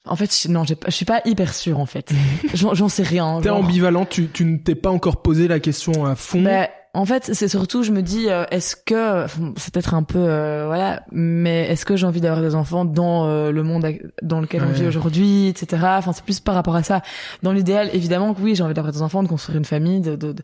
en 0.05 0.17
fait, 0.17 0.47
non, 0.49 0.65
je 0.65 0.75
suis 0.91 1.05
pas 1.05 1.21
hyper 1.25 1.55
sûre 1.55 1.79
en 1.79 1.87
fait. 1.87 2.13
J'en 2.55 2.89
sais 2.89 3.03
rien. 3.03 3.41
T'es 3.43 3.51
ambivalent, 3.51 4.07
tu, 4.07 4.29
tu 4.29 4.45
ne 4.45 4.59
t'es 4.59 4.75
pas 4.75 4.91
encore 4.91 5.23
posé 5.23 5.49
la 5.49 5.61
question 5.61 6.07
à 6.07 6.15
fond. 6.15 6.43
Bah, 6.43 6.69
en 6.95 7.05
fait, 7.05 7.35
c'est 7.35 7.49
surtout, 7.49 7.83
je 7.83 7.93
me 7.93 8.01
dis, 8.03 8.31
euh, 8.31 8.45
est-ce 8.51 8.75
que, 8.75 9.27
c'est 9.57 9.73
peut-être 9.73 9.95
un 9.95 10.03
peu, 10.03 10.19
euh, 10.19 10.65
voilà, 10.67 11.03
mais 11.13 11.67
est-ce 11.67 11.85
que 11.85 11.97
j'ai 11.97 12.07
envie 12.07 12.21
d'avoir 12.21 12.41
des 12.43 12.55
enfants 12.55 12.85
dans 12.87 13.27
euh, 13.27 13.51
le 13.51 13.63
monde 13.63 13.87
dans 14.23 14.41
lequel 14.41 14.63
on 14.63 14.73
vit 14.73 14.87
aujourd'hui, 14.87 15.49
etc. 15.49 15.83
Enfin, 15.99 16.13
c'est 16.13 16.25
plus 16.25 16.41
par 16.41 16.55
rapport 16.55 16.75
à 16.75 16.83
ça. 16.83 17.03
Dans 17.43 17.53
l'idéal, 17.53 17.91
évidemment 17.93 18.33
que 18.33 18.41
oui, 18.41 18.55
j'ai 18.55 18.63
envie 18.63 18.75
d'avoir 18.75 18.93
des 18.93 19.03
enfants, 19.03 19.23
de 19.23 19.29
construire 19.29 19.59
une 19.59 19.67
famille, 19.67 20.01
de 20.01 20.17
de, 20.17 20.35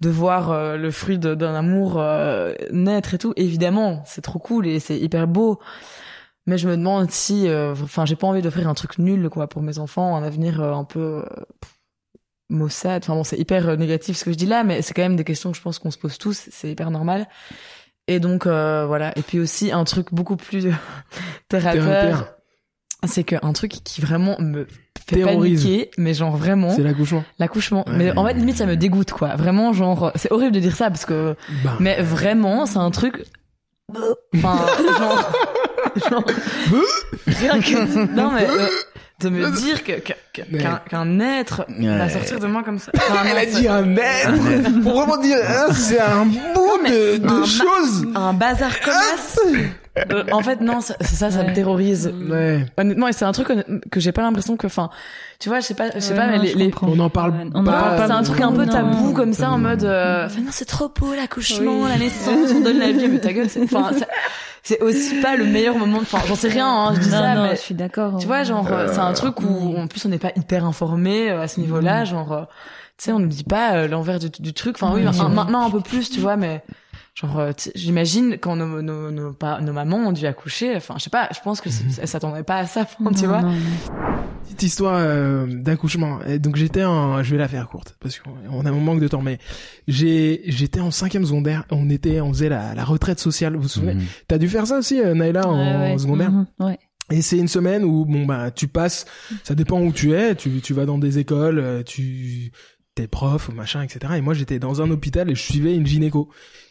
de, 0.00 0.08
voir 0.08 0.76
le 0.76 0.90
fruit 0.90 1.18
d'un 1.18 1.54
amour 1.54 2.02
naître 2.72 3.14
et 3.14 3.18
tout. 3.18 3.32
Évidemment, 3.36 4.02
c'est 4.06 4.22
trop 4.22 4.38
cool 4.38 4.66
et 4.66 4.80
c'est 4.80 4.98
hyper 4.98 5.26
beau. 5.26 5.58
Mais 6.46 6.56
je 6.58 6.68
me 6.68 6.76
demande 6.76 7.10
si, 7.10 7.48
enfin, 7.50 8.06
j'ai 8.06 8.16
pas 8.16 8.26
envie 8.26 8.40
d'offrir 8.40 8.68
un 8.68 8.74
truc 8.74 8.98
nul, 8.98 9.28
quoi, 9.28 9.48
pour 9.48 9.62
mes 9.62 9.78
enfants, 9.78 10.16
un 10.16 10.22
avenir 10.22 10.62
un 10.62 10.84
peu 10.84 11.24
maussade. 12.48 13.02
Enfin 13.04 13.14
bon, 13.14 13.24
c'est 13.24 13.38
hyper 13.38 13.68
euh, 13.68 13.76
négatif 13.76 14.16
ce 14.16 14.24
que 14.24 14.32
je 14.32 14.36
dis 14.36 14.46
là, 14.46 14.64
mais 14.64 14.82
c'est 14.82 14.94
quand 14.94 15.02
même 15.02 15.16
des 15.16 15.24
questions 15.24 15.50
que 15.50 15.56
je 15.56 15.62
pense 15.62 15.78
qu'on 15.78 15.90
se 15.90 15.98
pose 15.98 16.18
tous. 16.18 16.48
C'est 16.50 16.70
hyper 16.70 16.90
normal. 16.90 17.28
Et 18.06 18.20
donc 18.20 18.46
euh, 18.46 18.86
voilà. 18.86 19.12
Et 19.16 19.22
puis 19.22 19.38
aussi 19.38 19.70
un 19.70 19.84
truc 19.84 20.12
beaucoup 20.12 20.36
plus 20.36 20.68
terre 21.48 21.66
à 21.66 21.72
terre, 21.72 22.34
c'est 23.06 23.24
qu'un 23.24 23.52
truc 23.52 23.72
qui 23.84 24.00
vraiment 24.00 24.36
me 24.40 24.66
fait 25.06 25.22
paniquer, 25.22 25.90
mais 25.98 26.14
genre 26.14 26.36
vraiment. 26.36 26.70
C'est 26.70 26.82
l'accouchement. 26.82 27.24
L'accouchement. 27.38 27.84
mais 27.86 28.16
en 28.16 28.26
fait 28.26 28.34
limite 28.34 28.56
ça 28.56 28.66
me 28.66 28.76
dégoûte 28.76 29.12
quoi. 29.12 29.36
Vraiment 29.36 29.72
genre 29.72 30.10
c'est 30.14 30.32
horrible 30.32 30.52
de 30.52 30.60
dire 30.60 30.74
ça 30.74 30.90
parce 30.90 31.04
que 31.04 31.36
bah. 31.64 31.76
mais 31.80 32.00
vraiment 32.02 32.66
c'est 32.66 32.78
un 32.78 32.90
truc. 32.90 33.24
Enfin 34.34 34.58
genre. 34.98 35.32
genre... 36.10 36.24
rien 37.26 37.60
que 37.60 38.14
non 38.14 38.32
mais 38.32 38.46
euh, 38.46 38.68
de 39.20 39.28
me 39.30 39.50
dire 39.50 39.82
que 39.82 39.92
qu'un 39.92 40.80
qu'un 40.88 41.20
être 41.20 41.66
va 41.68 42.08
sortir 42.08 42.38
de 42.38 42.46
moi 42.46 42.62
comme 42.62 42.78
ça. 42.78 42.92
Elle 43.26 43.38
a 43.38 43.46
dit 43.46 43.66
un 43.66 43.96
être. 43.96 44.82
Pour 44.82 44.92
vraiment 44.92 45.16
dire, 45.16 45.38
hein, 45.44 45.72
c'est 45.72 46.00
un 46.00 46.24
bout 46.24 46.78
de, 46.88 47.16
de 47.16 47.44
choses. 47.44 48.06
Un 48.14 48.32
bazar 48.32 48.80
comme 48.80 48.94
ça. 48.94 49.40
Euh, 50.12 50.24
en 50.32 50.42
fait, 50.42 50.60
non, 50.60 50.80
c'est 50.80 51.02
ça, 51.02 51.30
ça 51.30 51.42
me 51.42 51.52
terrorise. 51.52 52.12
Ouais. 52.30 52.64
Honnêtement, 52.76 53.08
et 53.08 53.12
c'est 53.12 53.24
un 53.24 53.32
truc 53.32 53.48
que, 53.90 54.00
j'ai 54.00 54.12
pas 54.12 54.22
l'impression 54.22 54.56
que, 54.56 54.66
enfin, 54.66 54.90
tu 55.38 55.48
vois, 55.48 55.60
je 55.60 55.66
sais 55.66 55.74
pas, 55.74 55.90
je 55.94 56.00
sais 56.00 56.14
pas, 56.14 56.28
mais 56.28 56.38
les, 56.38 56.70
on 56.82 56.98
en 56.98 57.10
parle 57.10 57.34
on 57.54 57.64
pas. 57.64 58.06
C'est 58.06 58.12
un 58.12 58.22
truc 58.22 58.40
un 58.40 58.52
peu 58.52 58.66
tabou 58.66 59.12
comme 59.12 59.32
ça, 59.32 59.50
en 59.50 59.58
mode, 59.58 59.84
euh, 59.84 60.26
enfin 60.26 60.40
non, 60.40 60.50
c'est 60.50 60.66
trop 60.66 60.88
beau 60.88 61.14
l'accouchement, 61.14 61.88
la 61.88 61.98
naissance, 61.98 62.52
on 62.54 62.60
donne 62.60 62.78
la 62.78 62.92
vie, 62.92 63.08
mais 63.08 63.18
ta 63.18 63.32
gueule, 63.32 63.48
enfin, 63.64 63.90
c'est 64.62 64.80
aussi 64.80 65.20
pas 65.20 65.36
le 65.36 65.44
meilleur 65.44 65.76
moment. 65.76 65.98
Enfin, 66.00 66.20
j'en 66.26 66.34
sais 66.34 66.48
rien, 66.48 66.68
hein, 66.68 66.94
je 66.94 67.00
dis 67.00 67.10
ça, 67.10 67.34
mais 67.34 67.56
je 67.56 67.60
suis 67.60 67.74
d'accord. 67.74 68.18
Tu 68.18 68.26
vois, 68.26 68.44
genre, 68.44 68.70
euh, 68.72 68.88
c'est 68.90 68.98
un 68.98 69.12
truc 69.12 69.40
où, 69.40 69.76
en 69.76 69.86
plus, 69.86 70.04
on 70.06 70.08
n'est 70.08 70.18
pas 70.18 70.32
hyper 70.36 70.64
informé 70.64 71.30
à 71.30 71.48
ce 71.48 71.60
niveau-là, 71.60 72.02
mm. 72.02 72.06
genre, 72.06 72.46
tu 72.96 73.04
sais, 73.04 73.12
on 73.12 73.18
ne 73.18 73.26
dit 73.26 73.44
pas 73.44 73.86
l'envers 73.86 74.18
du, 74.18 74.30
du, 74.30 74.52
truc. 74.52 74.76
Enfin, 74.80 74.92
oui, 74.94 75.02
maintenant 75.02 75.66
un 75.66 75.70
peu 75.70 75.80
plus, 75.80 76.10
tu 76.10 76.20
vois, 76.20 76.36
mais 76.36 76.62
Genre, 77.20 77.40
euh, 77.40 77.52
j'imagine 77.74 78.38
quand 78.40 78.54
nos, 78.54 78.80
nos, 78.80 79.10
nos, 79.10 79.34
nos, 79.60 79.72
mamans 79.72 79.96
ont 79.96 80.12
dû 80.12 80.24
accoucher, 80.24 80.76
enfin, 80.76 80.94
je 80.98 81.04
sais 81.04 81.10
pas, 81.10 81.28
je 81.34 81.40
pense 81.40 81.60
que 81.60 81.68
elles 82.00 82.06
s'attendaient 82.06 82.44
pas 82.44 82.58
à 82.58 82.66
ça, 82.66 82.86
tu 83.16 83.26
vois. 83.26 83.42
Petite 84.44 84.62
histoire 84.62 84.98
euh, 85.00 85.44
d'accouchement. 85.48 86.20
Donc 86.38 86.54
j'étais 86.54 86.84
en, 86.84 87.20
je 87.24 87.32
vais 87.32 87.38
la 87.38 87.48
faire 87.48 87.68
courte 87.68 87.96
parce 87.98 88.20
qu'on 88.20 88.64
a 88.64 88.70
un 88.70 88.72
manque 88.72 89.00
de 89.00 89.08
temps, 89.08 89.20
mais 89.20 89.38
j'ai, 89.88 90.42
j'étais 90.46 90.78
en 90.78 90.92
cinquième 90.92 91.24
secondaire. 91.24 91.64
On 91.72 91.90
était, 91.90 92.20
on 92.20 92.32
faisait 92.32 92.48
la, 92.48 92.76
la 92.76 92.84
retraite 92.84 93.18
sociale. 93.18 93.56
Vous 93.56 93.62
vous 93.62 93.68
souvenez 93.68 93.94
mhm. 93.94 94.04
T'as 94.28 94.38
dû 94.38 94.48
faire 94.48 94.68
ça 94.68 94.78
aussi, 94.78 95.00
euh, 95.00 95.14
Naila, 95.14 95.48
en, 95.48 95.98
secondaire. 95.98 96.30
Mhm. 96.30 96.46
Ouais. 96.60 96.78
Et 97.10 97.20
c'est 97.20 97.38
une 97.38 97.48
semaine 97.48 97.82
où 97.82 98.04
bon 98.04 98.26
bah 98.26 98.52
tu 98.52 98.68
passes, 98.68 99.06
ça 99.42 99.56
dépend 99.56 99.80
où 99.80 99.92
tu 99.92 100.12
es, 100.12 100.36
tu 100.36 100.60
tu 100.60 100.72
vas 100.72 100.86
dans 100.86 100.98
des 100.98 101.18
écoles, 101.18 101.58
euh, 101.58 101.82
tu 101.82 102.52
t'es 102.94 103.08
prof 103.08 103.48
ou 103.48 103.52
machin 103.52 103.82
etc. 103.82 104.14
Et 104.16 104.20
moi 104.20 104.34
j'étais 104.34 104.58
dans 104.58 104.82
un 104.82 104.90
hôpital 104.90 105.30
et 105.30 105.34
je 105.34 105.42
suivais 105.42 105.74
une 105.74 105.86
gynéco. 105.86 106.30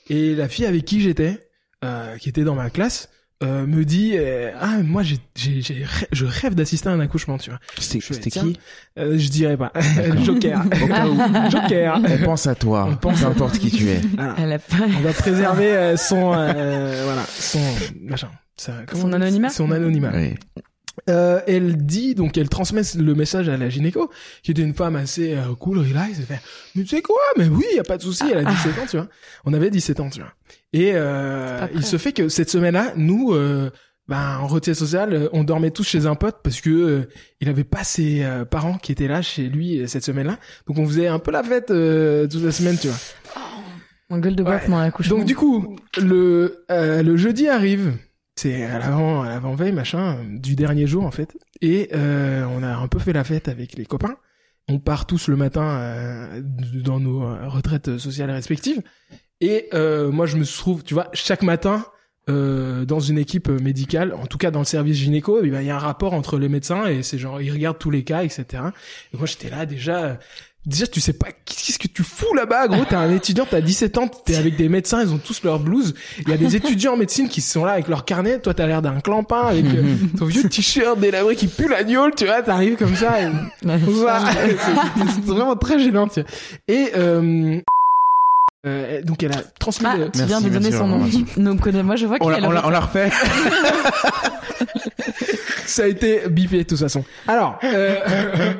Et 0.10 0.36
la 0.36 0.48
fille 0.48 0.66
avec 0.66 0.86
qui 0.86 1.02
j'étais, 1.02 1.50
euh, 1.84 2.18
qui 2.18 2.30
était 2.30 2.44
dans 2.44 2.56
ma 2.56 2.70
classe, 2.70 3.10
euh, 3.44 3.68
me 3.68 3.86
dit 3.86 4.14
euh, 4.16 4.52
ah 4.60 4.80
moi 4.82 5.04
j'ai 5.04 5.18
j'ai 5.36 5.62
je 6.12 6.26
rêve 6.26 6.56
d'assister 6.56 6.90
à 6.90 6.94
un 6.94 7.00
accouchement 7.00 7.38
tu 7.38 7.52
vois. 7.52 7.60
C'était 7.78 8.32
qui 8.32 8.58
Euh, 8.98 9.16
je 9.20 9.30
dirais 9.30 9.58
pas. 9.58 9.72
Joker. 10.24 10.64
Joker. 11.52 12.02
On 12.04 12.26
pense 12.26 12.48
à 12.48 12.56
toi, 12.56 12.88
On 12.90 12.96
pense 12.96 13.20
peu 13.20 13.26
à 13.28 13.30
importe 13.30 13.60
qui 13.60 13.70
tu 13.70 13.90
es. 13.90 14.02
Voilà. 14.16 14.36
Elle 14.40 14.54
a 14.54 14.60
pas. 14.60 14.86
On 14.98 15.02
va 15.02 15.14
préserver 15.14 15.72
euh, 15.72 15.98
son 15.98 16.34
euh, 16.34 17.04
voilà 17.06 17.24
son 17.28 17.60
machin. 18.02 18.30
Ça, 18.56 18.74
comment 18.88 19.04
Son 19.04 19.14
anonymat 19.14 19.50
Son 19.50 19.70
anonymat. 19.72 20.12
Oui. 20.16 20.34
Euh, 21.10 21.42
elle 21.48 21.78
dit 21.78 22.16
donc 22.16 22.38
elle 22.38 22.50
transmet 22.50 22.82
le 22.98 23.14
message 23.14 23.48
à 23.50 23.56
la 23.58 23.70
gynéco 23.70 24.10
qui 24.42 24.50
était 24.52 24.64
une 24.64 24.74
femme 24.74 24.96
assez 24.96 25.36
euh, 25.36 25.54
cool 25.60 25.78
relax. 25.80 26.14
Elle 26.18 26.26
fait 26.26 26.42
mais 26.76 26.84
tu 26.84 26.90
sais 26.96 27.02
quoi? 27.04 27.18
Mais 27.38 27.48
oui 27.48 27.66
y 27.76 27.80
a 27.80 27.84
pas 27.84 27.98
de 27.98 28.02
souci. 28.02 28.24
Elle 28.32 28.40
a 28.40 28.44
17 28.52 28.80
ans 28.80 28.86
tu 28.90 28.98
vois. 28.98 29.08
On 29.46 29.54
avait 29.54 29.70
17 29.70 30.00
ans 30.00 30.10
tu 30.10 30.20
vois. 30.22 30.34
Et 30.74 30.92
euh, 30.96 31.68
il 31.76 31.84
se 31.84 31.98
fait 31.98 32.14
que 32.14 32.30
cette 32.30 32.50
semaine-là 32.50 32.94
nous 32.96 33.32
euh, 33.34 33.70
ben 34.08 34.38
en 34.40 34.48
retraite 34.48 34.76
sociale 34.76 35.14
euh, 35.14 35.30
on 35.34 35.44
dormait 35.44 35.70
tous 35.72 35.84
chez 35.88 36.08
un 36.08 36.16
pote 36.16 36.38
parce 36.44 36.62
que 36.62 36.70
euh, 36.72 37.10
il 37.42 37.50
avait 37.50 37.64
pas 37.64 37.84
ses 37.84 38.24
euh, 38.24 38.44
parents 38.46 38.78
qui 38.78 38.92
étaient 38.92 39.08
là 39.08 39.22
chez 39.22 39.44
lui 39.50 39.80
euh, 39.82 39.88
cette 39.88 40.04
semaine-là. 40.04 40.40
Donc 40.66 40.80
on 40.80 40.88
faisait 40.88 41.08
un 41.08 41.20
peu 41.20 41.30
la 41.32 41.44
fête 41.44 41.70
euh, 41.70 42.26
toute 42.28 42.44
la 42.44 42.52
semaine 42.52 42.78
tu 42.78 42.88
vois. 42.88 42.98
En 44.10 44.20
gueule 44.20 44.36
de 44.36 44.42
bois 44.44 44.56
Ouais. 44.56 44.70
l'accouchement. 44.70 45.18
donc 45.18 45.26
du 45.28 45.36
coup, 45.36 45.76
le 46.02 46.64
euh, 46.72 47.04
le 47.04 47.18
jeudi 47.18 47.50
arrive, 47.50 47.92
c'est 48.38 48.64
à 48.64 48.80
l'avant 48.80 49.24
à 49.24 49.30
l'avant 49.30 49.56
veille 49.56 49.74
machin 49.74 50.24
du 50.30 50.56
dernier 50.56 50.88
jour 50.88 51.06
en 51.06 51.12
fait, 51.12 51.38
et 51.62 51.90
euh, 51.94 52.46
on 52.56 52.64
a 52.64 52.76
un 52.76 52.88
peu 52.88 53.00
fait 53.00 53.14
la 53.14 53.24
fête 53.24 53.48
avec 53.50 53.76
les 53.78 53.86
copains. 53.86 54.16
On 54.70 54.80
part 54.80 55.06
tous 55.06 55.28
le 55.28 55.36
matin 55.36 55.64
euh, 55.80 56.42
dans 56.84 57.00
nos 57.00 57.24
euh, 57.24 57.48
retraites 57.48 57.98
sociales 57.98 58.32
respectives, 58.32 58.82
et 59.42 59.68
euh, 59.74 60.12
moi 60.12 60.26
je 60.26 60.38
me 60.38 60.46
trouve, 60.46 60.84
tu 60.84 60.94
vois, 60.94 61.10
chaque 61.14 61.44
matin. 61.44 61.86
euh, 62.30 62.84
dans 62.86 63.00
une 63.00 63.18
équipe 63.18 63.48
médicale, 63.48 64.14
en 64.14 64.26
tout 64.26 64.38
cas 64.38 64.52
dans 64.52 64.60
le 64.60 64.66
service 64.66 64.98
gynéco, 64.98 65.40
eh 65.42 65.50
ben, 65.50 65.62
il 65.62 65.68
y 65.68 65.70
a 65.70 65.76
un 65.78 65.80
rapport 65.80 66.14
entre 66.14 66.38
les 66.38 66.50
médecins 66.50 66.86
et 66.86 67.02
c'est 67.02 67.18
genre 67.18 67.42
ils 67.42 67.52
regardent 67.52 67.80
tous 67.80 67.90
les 67.90 68.04
cas, 68.04 68.24
etc. 68.24 68.64
Et 69.14 69.18
moi 69.18 69.26
j'étais 69.26 69.50
là 69.50 69.66
déjà, 69.66 70.20
déjà 70.68 70.86
tu 70.86 71.00
sais 71.00 71.14
pas 71.14 71.28
qu'est-ce 71.46 71.80
que 71.80 71.88
tu 71.88 72.04
fous 72.04 72.34
là-bas, 72.36 72.68
gros. 72.68 72.84
T'es 72.86 72.96
un 72.96 73.10
étudiant, 73.12 73.48
t'as 73.50 73.62
17 73.62 73.98
ans, 73.98 74.08
t'es 74.08 74.36
avec 74.36 74.58
des 74.58 74.70
médecins, 74.70 75.02
ils 75.02 75.12
ont 75.12 75.18
tous 75.18 75.44
leur 75.44 75.60
blouse. 75.60 75.96
Il 76.20 76.30
y 76.30 76.34
a 76.34 76.38
des 76.38 76.56
étudiants 76.58 76.94
en 76.94 76.98
médecine 76.98 77.30
qui 77.30 77.42
sont 77.42 77.66
là 77.66 77.72
avec 77.72 77.88
leur 77.88 78.06
carnet. 78.06 78.40
Toi 78.40 78.54
t'as 78.54 78.68
l'air 78.68 78.82
d'un 78.82 79.00
clampin 79.00 79.48
avec 79.48 79.66
euh, 79.66 79.96
ton 80.18 80.26
vieux 80.26 80.44
t-shirt 80.48 81.00
délabré 81.00 81.36
qui 81.36 81.48
pue 81.48 81.70
la 81.70 81.84
gnôle, 81.84 82.14
tu 82.16 82.26
vois. 82.26 82.42
T'arrives 82.42 82.76
comme 82.76 82.96
ça. 82.96 83.22
Et... 83.22 83.30
C'est 85.16 85.26
vraiment 85.26 85.56
très 85.56 85.80
gênant. 85.80 86.08
tu 86.08 86.22
vois. 86.22 86.30
Et 86.68 86.92
euh, 86.96 87.60
euh, 88.68 89.02
donc 89.04 89.24
elle 89.24 89.32
a 89.34 89.42
transmis. 89.60 89.88
Ah, 89.90 89.98
le- 89.98 90.10
tu 90.12 90.20
viens 90.20 90.40
Merci, 90.42 90.46
de 90.46 90.50
donner 90.50 90.72
son 90.72 90.88
nom. 90.88 91.06
Donc 91.38 91.62
connais- 91.62 91.84
moi 91.84 91.96
je 91.96 92.06
vois 92.06 92.18
On 92.20 92.32
qu'il 92.32 92.42
l'a, 92.42 92.48
on 92.48 92.52
l'a, 92.52 92.66
on 92.66 92.70
l'a 92.70 92.80
refait. 92.80 93.10
Ça 95.68 95.84
a 95.84 95.88
été 95.88 96.22
bipé 96.30 96.60
de 96.60 96.64
toute 96.64 96.80
façon. 96.80 97.04
Alors, 97.28 97.60
euh, 97.64 97.96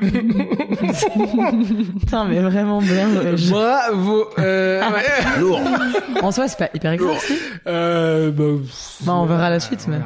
Putain, 2.00 2.24
mais 2.26 2.38
vraiment 2.40 2.80
bien. 2.80 3.08
je- 3.34 3.50
bravo. 3.50 4.28
Euh, 4.38 4.80
ouais. 4.82 5.40
Lourd. 5.40 5.60
En 6.22 6.30
soi, 6.30 6.46
c'est 6.48 6.58
pas 6.58 6.68
hyper 6.74 6.94
Euh, 7.66 8.30
bah, 8.30 8.44
Bah, 9.00 9.14
on 9.14 9.26
verra 9.26 9.50
la 9.50 9.58
suite, 9.58 9.88
mais. 9.88 9.98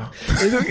Et 0.47 0.51
donc... 0.51 0.67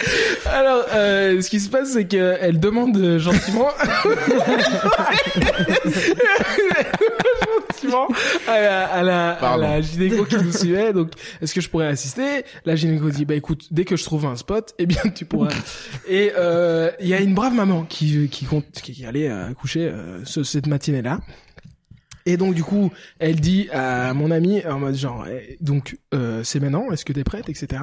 Alors, 0.46 0.84
euh, 0.92 1.40
ce 1.40 1.50
qui 1.50 1.60
se 1.60 1.68
passe, 1.70 1.92
c'est 1.92 2.06
qu'elle 2.06 2.60
demande 2.60 2.96
euh, 2.96 3.18
gentiment, 3.18 3.68
gentiment 7.70 8.08
à 8.48 8.60
la, 8.60 8.86
à 8.86 9.02
la, 9.02 9.30
à 9.32 9.56
la 9.56 9.80
gynéco 9.80 10.24
qui 10.24 10.36
nous 10.36 10.52
suivait. 10.52 10.92
Donc, 10.92 11.10
est-ce 11.40 11.54
que 11.54 11.60
je 11.60 11.68
pourrais 11.68 11.86
assister? 11.88 12.44
La 12.64 12.76
gynéco 12.76 13.10
dit, 13.10 13.24
bah 13.24 13.34
écoute, 13.34 13.66
dès 13.70 13.84
que 13.84 13.96
je 13.96 14.04
trouve 14.04 14.26
un 14.26 14.36
spot, 14.36 14.74
eh 14.78 14.86
bien 14.86 15.02
tu 15.14 15.24
pourras. 15.24 15.50
Et 16.08 16.32
euh, 16.36 16.90
il 17.00 17.08
y 17.08 17.14
a 17.14 17.20
une 17.20 17.34
brave 17.34 17.54
maman 17.54 17.84
qui 17.84 18.28
qui 18.28 18.44
compte, 18.44 18.66
qui 18.82 19.04
allait 19.04 19.28
euh, 19.30 19.50
accoucher 19.50 19.86
euh, 19.88 20.20
ce- 20.24 20.42
cette 20.44 20.66
matinée-là. 20.66 21.20
Et 22.28 22.36
donc 22.36 22.54
du 22.54 22.64
coup, 22.64 22.90
elle 23.20 23.40
dit 23.40 23.68
à 23.72 24.12
mon 24.12 24.30
amie 24.32 24.64
en 24.66 24.78
mode 24.80 24.96
genre, 24.96 25.26
eh, 25.30 25.56
donc 25.60 25.96
euh, 26.12 26.42
c'est 26.42 26.58
maintenant, 26.60 26.90
est-ce 26.90 27.04
que 27.04 27.12
t'es 27.12 27.22
prête, 27.24 27.48
etc. 27.48 27.82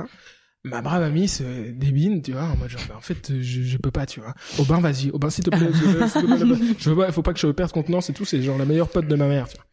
Ma 0.65 0.81
brave 0.81 1.03
amie 1.03 1.27
se 1.27 1.43
débine, 1.71 2.21
tu 2.21 2.31
vois, 2.31 2.43
en 2.43 2.55
mode 2.55 2.69
genre, 2.69 2.81
bah, 2.87 2.95
en 2.97 3.01
fait, 3.01 3.33
je, 3.41 3.61
je 3.63 3.77
peux 3.77 3.91
pas, 3.91 4.05
tu 4.05 4.21
vois. 4.21 4.33
Aubin, 4.59 4.79
vas-y, 4.79 5.09
Aubin, 5.11 5.29
s'il 5.29 5.43
te 5.43 5.49
plaît, 5.49 5.73
s'il 5.73 5.81
te 5.81 5.89
plaît, 5.89 5.91
te 5.91 5.97
plaît, 5.97 6.07
s'il 6.07 6.21
te 6.21 6.63
plaît. 6.63 6.75
je 6.79 6.89
veux 6.89 6.95
pas, 6.95 7.11
faut 7.11 7.21
pas 7.21 7.33
que 7.33 7.39
je 7.39 7.47
perde 7.47 7.71
contenance 7.73 8.09
et 8.09 8.13
tout, 8.13 8.23
c'est 8.23 8.41
genre 8.41 8.57
la 8.57 8.63
meilleure 8.65 8.87
pote 8.89 9.07
de 9.07 9.15
ma 9.15 9.27
mère, 9.27 9.49
tu 9.49 9.57
vois. 9.57 9.65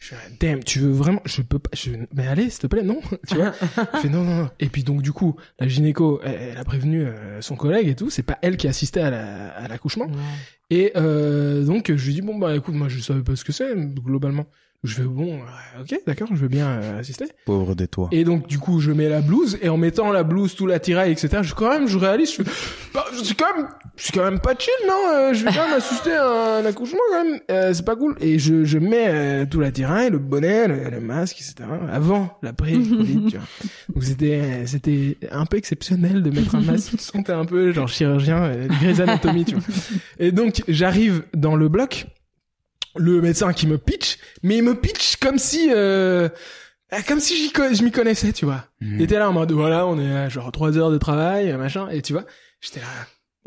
Je 0.00 0.08
fais, 0.08 0.16
damn, 0.38 0.62
tu 0.62 0.80
veux 0.80 0.90
vraiment, 0.90 1.22
je 1.24 1.40
peux 1.40 1.58
pas, 1.58 1.70
je, 1.72 1.92
mais 2.14 2.26
allez, 2.26 2.50
s'il 2.50 2.60
te 2.60 2.66
plaît, 2.66 2.82
non, 2.82 3.00
tu 3.26 3.36
vois. 3.36 3.54
Je 3.94 4.00
fais 4.00 4.08
non, 4.10 4.22
non, 4.22 4.34
non. 4.42 4.50
Et 4.60 4.66
puis 4.68 4.84
donc 4.84 5.00
du 5.00 5.12
coup, 5.12 5.34
la 5.58 5.66
gynéco, 5.66 6.20
elle, 6.22 6.34
elle 6.50 6.58
a 6.58 6.64
prévenu 6.64 7.06
euh, 7.06 7.40
son 7.40 7.56
collègue 7.56 7.88
et 7.88 7.94
tout, 7.94 8.10
c'est 8.10 8.22
pas 8.22 8.38
elle 8.42 8.58
qui 8.58 8.68
assistait 8.68 9.00
à 9.00 9.08
la- 9.08 9.48
à 9.48 9.66
l'accouchement. 9.66 10.08
Et 10.68 10.92
euh, 10.96 11.64
donc 11.64 11.90
je 11.94 12.06
lui 12.06 12.12
dis 12.12 12.20
bon 12.20 12.36
bah 12.38 12.54
écoute 12.54 12.74
moi 12.74 12.88
je 12.88 12.98
savais 13.00 13.22
pas 13.22 13.34
ce 13.34 13.44
que 13.44 13.52
c'est 13.52 13.74
globalement. 13.76 14.44
Je 14.84 14.94
fais 14.96 15.02
bon 15.02 15.38
euh, 15.38 15.80
ok 15.82 15.98
d'accord 16.06 16.28
je 16.34 16.40
veux 16.42 16.48
bien 16.48 16.66
euh, 16.68 17.00
assister. 17.00 17.24
Pauvre 17.46 17.74
de 17.74 17.86
toi. 17.86 18.08
Et 18.12 18.22
donc 18.24 18.46
du 18.46 18.58
coup 18.58 18.80
je 18.80 18.92
mets 18.92 19.08
la 19.08 19.22
blouse 19.22 19.58
et 19.62 19.68
en 19.70 19.78
mettant 19.78 20.12
la 20.12 20.22
blouse 20.24 20.54
tout 20.54 20.66
l'attirail 20.66 21.10
etc. 21.12 21.38
Je 21.42 21.54
quand 21.54 21.70
même 21.70 21.88
je 21.88 21.96
réalise 21.98 22.34
je, 22.36 22.42
bah, 22.92 23.04
je 23.16 23.24
suis 23.24 23.34
quand 23.34 23.56
même 23.56 23.66
je 23.96 24.02
suis 24.04 24.12
quand 24.12 24.24
même 24.24 24.40
pas 24.40 24.54
chill 24.58 24.72
non 24.86 24.94
euh, 25.10 25.32
je 25.32 25.42
vais 25.44 25.50
quand 25.52 25.64
même 25.66 25.76
assister 25.78 26.12
à 26.12 26.58
un 26.58 26.64
accouchement 26.66 26.98
quand 27.10 27.24
même 27.24 27.40
euh, 27.50 27.72
c'est 27.72 27.84
pas 27.84 27.96
cool 27.96 28.14
et 28.20 28.38
je 28.38 28.64
je 28.64 28.78
mets 28.78 29.06
euh, 29.08 29.46
tout 29.46 29.58
l'attirail 29.60 30.10
le 30.10 30.18
bonnet 30.18 30.68
le, 30.68 30.90
le 30.90 31.00
masque 31.00 31.36
etc. 31.40 31.54
Avant 31.90 32.38
l'après 32.42 32.72
Covid 32.72 33.24
tu 33.30 33.36
vois. 33.38 33.46
Donc 33.94 34.04
c'était 34.04 34.66
c'était 34.66 35.16
un 35.30 35.46
peu 35.46 35.56
exceptionnel 35.56 36.22
de 36.22 36.30
mettre 36.30 36.54
un 36.56 36.60
masque 36.60 36.90
tu 36.90 36.98
sentais 36.98 37.32
un 37.32 37.46
peu 37.46 37.72
genre 37.72 37.88
chirurgien 37.88 38.42
euh, 38.44 38.68
Grey's 38.68 39.00
Anatomy 39.00 39.46
tu 39.46 39.54
vois. 39.54 39.64
Et 40.18 40.30
donc 40.30 40.62
j'arrive 40.68 41.22
dans 41.34 41.56
le 41.56 41.68
bloc, 41.68 42.06
le 42.96 43.20
médecin 43.20 43.52
qui 43.52 43.66
me 43.66 43.78
pitch, 43.78 44.18
mais 44.42 44.58
il 44.58 44.62
me 44.62 44.74
pitch 44.74 45.16
comme 45.16 45.38
si 45.38 45.70
euh, 45.72 46.28
comme 47.08 47.20
si 47.20 47.50
je 47.50 47.82
m'y 47.82 47.90
connaissais, 47.90 48.32
tu 48.32 48.44
vois. 48.44 48.64
Mhm. 48.80 48.96
Il 48.96 49.02
était 49.02 49.18
là 49.18 49.28
en 49.28 49.32
mode 49.32 49.52
voilà, 49.52 49.86
on 49.86 49.98
est 49.98 50.14
à 50.14 50.28
genre 50.28 50.50
trois 50.52 50.76
heures 50.78 50.90
de 50.90 50.98
travail, 50.98 51.52
machin, 51.56 51.88
et 51.90 52.02
tu 52.02 52.12
vois, 52.12 52.24
j'étais 52.60 52.80
là. 52.80 52.86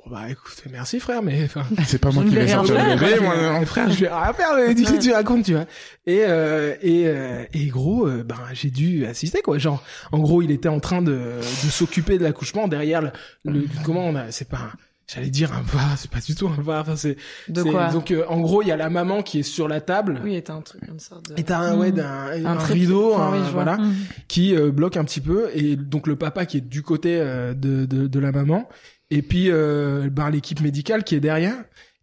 Bon 0.06 0.12
bah 0.12 0.30
écoute, 0.30 0.62
merci 0.70 1.00
frère, 1.00 1.24
mais 1.24 1.44
enfin 1.46 1.64
C'est 1.88 1.98
pas 1.98 2.12
moi 2.12 2.24
qui 2.24 2.36
vais 2.36 2.48
sortir 2.48 2.76
le 2.76 3.00
bébé, 3.00 3.20
moi. 3.20 3.34
frère, 3.66 3.90
je 3.90 4.02
vais 4.02 4.10
rien 4.10 4.32
faire, 4.32 4.56
mais 4.56 4.76
dis 4.76 4.84
que 4.84 5.02
tu 5.02 5.12
racontes, 5.12 5.46
tu 5.46 5.54
vois. 5.54 5.66
Et 6.06 6.24
euh, 6.24 6.76
et 6.84 7.08
euh, 7.08 7.44
et 7.52 7.66
gros, 7.68 8.08
euh, 8.08 8.24
ben 8.24 8.38
j'ai 8.54 8.70
dû 8.70 9.08
assister 9.08 9.42
quoi. 9.42 9.58
Genre, 9.58 9.84
en 10.12 10.20
gros, 10.20 10.44
il 10.44 10.52
était 10.52 10.70
en 10.70 10.80
train 10.80 11.02
de 11.02 11.40
de 11.40 11.70
s'occuper 11.70 12.20
de 12.20 12.24
l'accouchement 12.24 12.68
derrière 12.68 13.02
le, 13.02 13.12
le 13.46 13.66
comment 13.84 14.06
on 14.06 14.16
a, 14.16 14.30
c'est 14.30 14.48
pas, 14.48 14.72
j'allais 15.14 15.30
dire 15.30 15.54
un 15.54 15.62
var, 15.62 15.98
c'est 15.98 16.12
pas 16.12 16.20
du 16.20 16.36
tout 16.36 16.48
un 16.48 16.62
var. 16.62 16.82
Enfin 16.82 16.96
c'est 16.96 17.18
De 17.48 17.64
quoi 17.64 17.90
Donc 17.92 18.12
euh, 18.12 18.26
en 18.28 18.40
gros, 18.42 18.62
il 18.62 18.68
y 18.68 18.72
a 18.72 18.78
la 18.78 18.90
maman 18.90 19.24
qui 19.24 19.40
est 19.40 19.44
sur 19.44 19.68
la 19.68 19.82
table. 19.82 20.20
Oui, 20.24 20.42
t'as 20.44 20.54
un 20.54 20.62
truc, 20.62 20.82
une 20.88 21.00
sorte 21.00 21.30
de. 21.30 21.40
Et 21.40 21.44
t'as 21.44 21.60
un, 21.60 21.78
ouais, 21.78 21.92
Mm. 21.92 21.96
d'un, 21.96 22.46
un, 22.46 22.56
trépied. 22.58 22.82
rideau, 22.82 23.14
Enfin, 23.14 23.34
un- 23.34 23.42
oui, 23.42 23.50
voilà, 23.54 23.78
Mm. 23.78 23.94
qui 24.28 24.56
euh, 24.56 24.72
bloque 24.72 24.98
un 24.98 25.04
petit 25.06 25.22
peu, 25.22 25.50
et 25.54 25.76
donc 25.76 26.08
le 26.08 26.16
papa 26.16 26.46
qui 26.46 26.58
est 26.58 26.62
du 26.62 26.82
côté 26.84 27.18
euh, 27.20 27.54
de, 27.54 27.86
de, 27.86 28.08
de 28.08 28.20
la 28.20 28.32
maman, 28.32 28.68
et 29.10 29.22
puis 29.22 29.50
euh, 29.50 30.10
ben, 30.12 30.30
l'équipe 30.30 30.60
médicale 30.62 31.04
qui 31.04 31.16
est 31.16 31.20
derrière. 31.22 31.56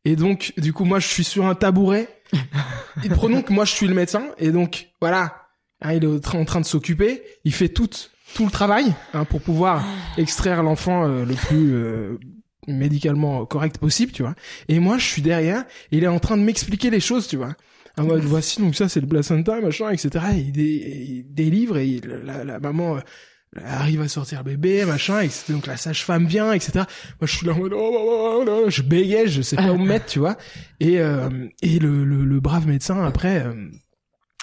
Et 0.06 0.16
donc, 0.16 0.52
du 0.58 0.72
coup, 0.74 0.84
moi, 0.84 0.98
je 0.98 1.06
suis 1.08 1.24
sur 1.24 1.46
un 1.46 1.54
tabouret. 1.54 2.08
et 3.04 3.08
prenons 3.08 3.40
que 3.42 3.52
moi, 3.52 3.64
je 3.64 3.72
suis 3.72 3.86
le 3.86 3.94
médecin, 3.94 4.24
et 4.38 4.50
donc, 4.50 4.88
voilà, 5.00 5.34
hein, 5.82 5.92
il 5.92 6.04
est 6.04 6.34
en 6.34 6.44
train 6.44 6.60
de 6.60 6.66
s'occuper, 6.66 7.22
il 7.44 7.54
fait 7.54 7.68
tout, 7.70 7.88
tout 8.34 8.44
le 8.44 8.50
travail 8.50 8.92
hein, 9.14 9.24
pour 9.24 9.40
pouvoir 9.40 9.82
extraire 10.18 10.62
l'enfant 10.62 11.04
euh, 11.06 11.24
le 11.24 11.34
plus 11.34 11.72
euh, 11.74 12.18
médicalement 12.66 13.44
correct 13.46 13.78
possible, 13.78 14.12
tu 14.12 14.22
vois. 14.22 14.34
Et 14.68 14.78
moi, 14.78 14.98
je 14.98 15.06
suis 15.06 15.22
derrière, 15.22 15.64
et 15.92 15.98
il 15.98 16.04
est 16.04 16.08
en 16.08 16.18
train 16.18 16.36
de 16.36 16.42
m'expliquer 16.42 16.90
les 16.90 17.00
choses, 17.00 17.26
tu 17.28 17.36
vois. 17.36 17.54
En 17.96 18.04
mode, 18.04 18.22
voici, 18.22 18.60
donc 18.60 18.74
ça, 18.74 18.88
c'est 18.88 19.00
le 19.00 19.06
placenta, 19.06 19.60
machin, 19.60 19.90
etc. 19.90 20.24
Et 20.34 20.38
il, 20.38 20.52
dé- 20.52 21.06
il 21.08 21.34
délivre, 21.34 21.76
et 21.78 22.00
la, 22.24 22.58
maman 22.58 22.96
euh, 22.96 23.00
arrive 23.64 24.00
à 24.00 24.08
sortir 24.08 24.42
bébé, 24.42 24.84
machin, 24.84 25.20
et 25.20 25.30
donc 25.48 25.66
la 25.66 25.76
sage-femme 25.76 26.26
vient, 26.26 26.52
etc. 26.52 26.72
Moi, 26.74 26.86
je 27.22 27.36
suis 27.36 27.46
là 27.46 27.52
en 27.52 27.58
mode, 27.58 27.72
oh, 27.72 27.78
oh, 27.78 28.44
oh, 28.46 28.62
oh, 28.66 28.70
je 28.70 28.82
bégaye, 28.82 29.28
je 29.28 29.42
sais 29.42 29.56
pas 29.56 29.70
où 29.70 29.78
me 29.78 29.86
mettre, 29.86 30.06
tu 30.06 30.18
vois. 30.18 30.36
Et, 30.80 31.00
euh, 31.00 31.28
et 31.62 31.78
le 31.78 32.40
brave 32.40 32.66
médecin, 32.66 33.04
après, 33.04 33.44
euh, 33.46 33.54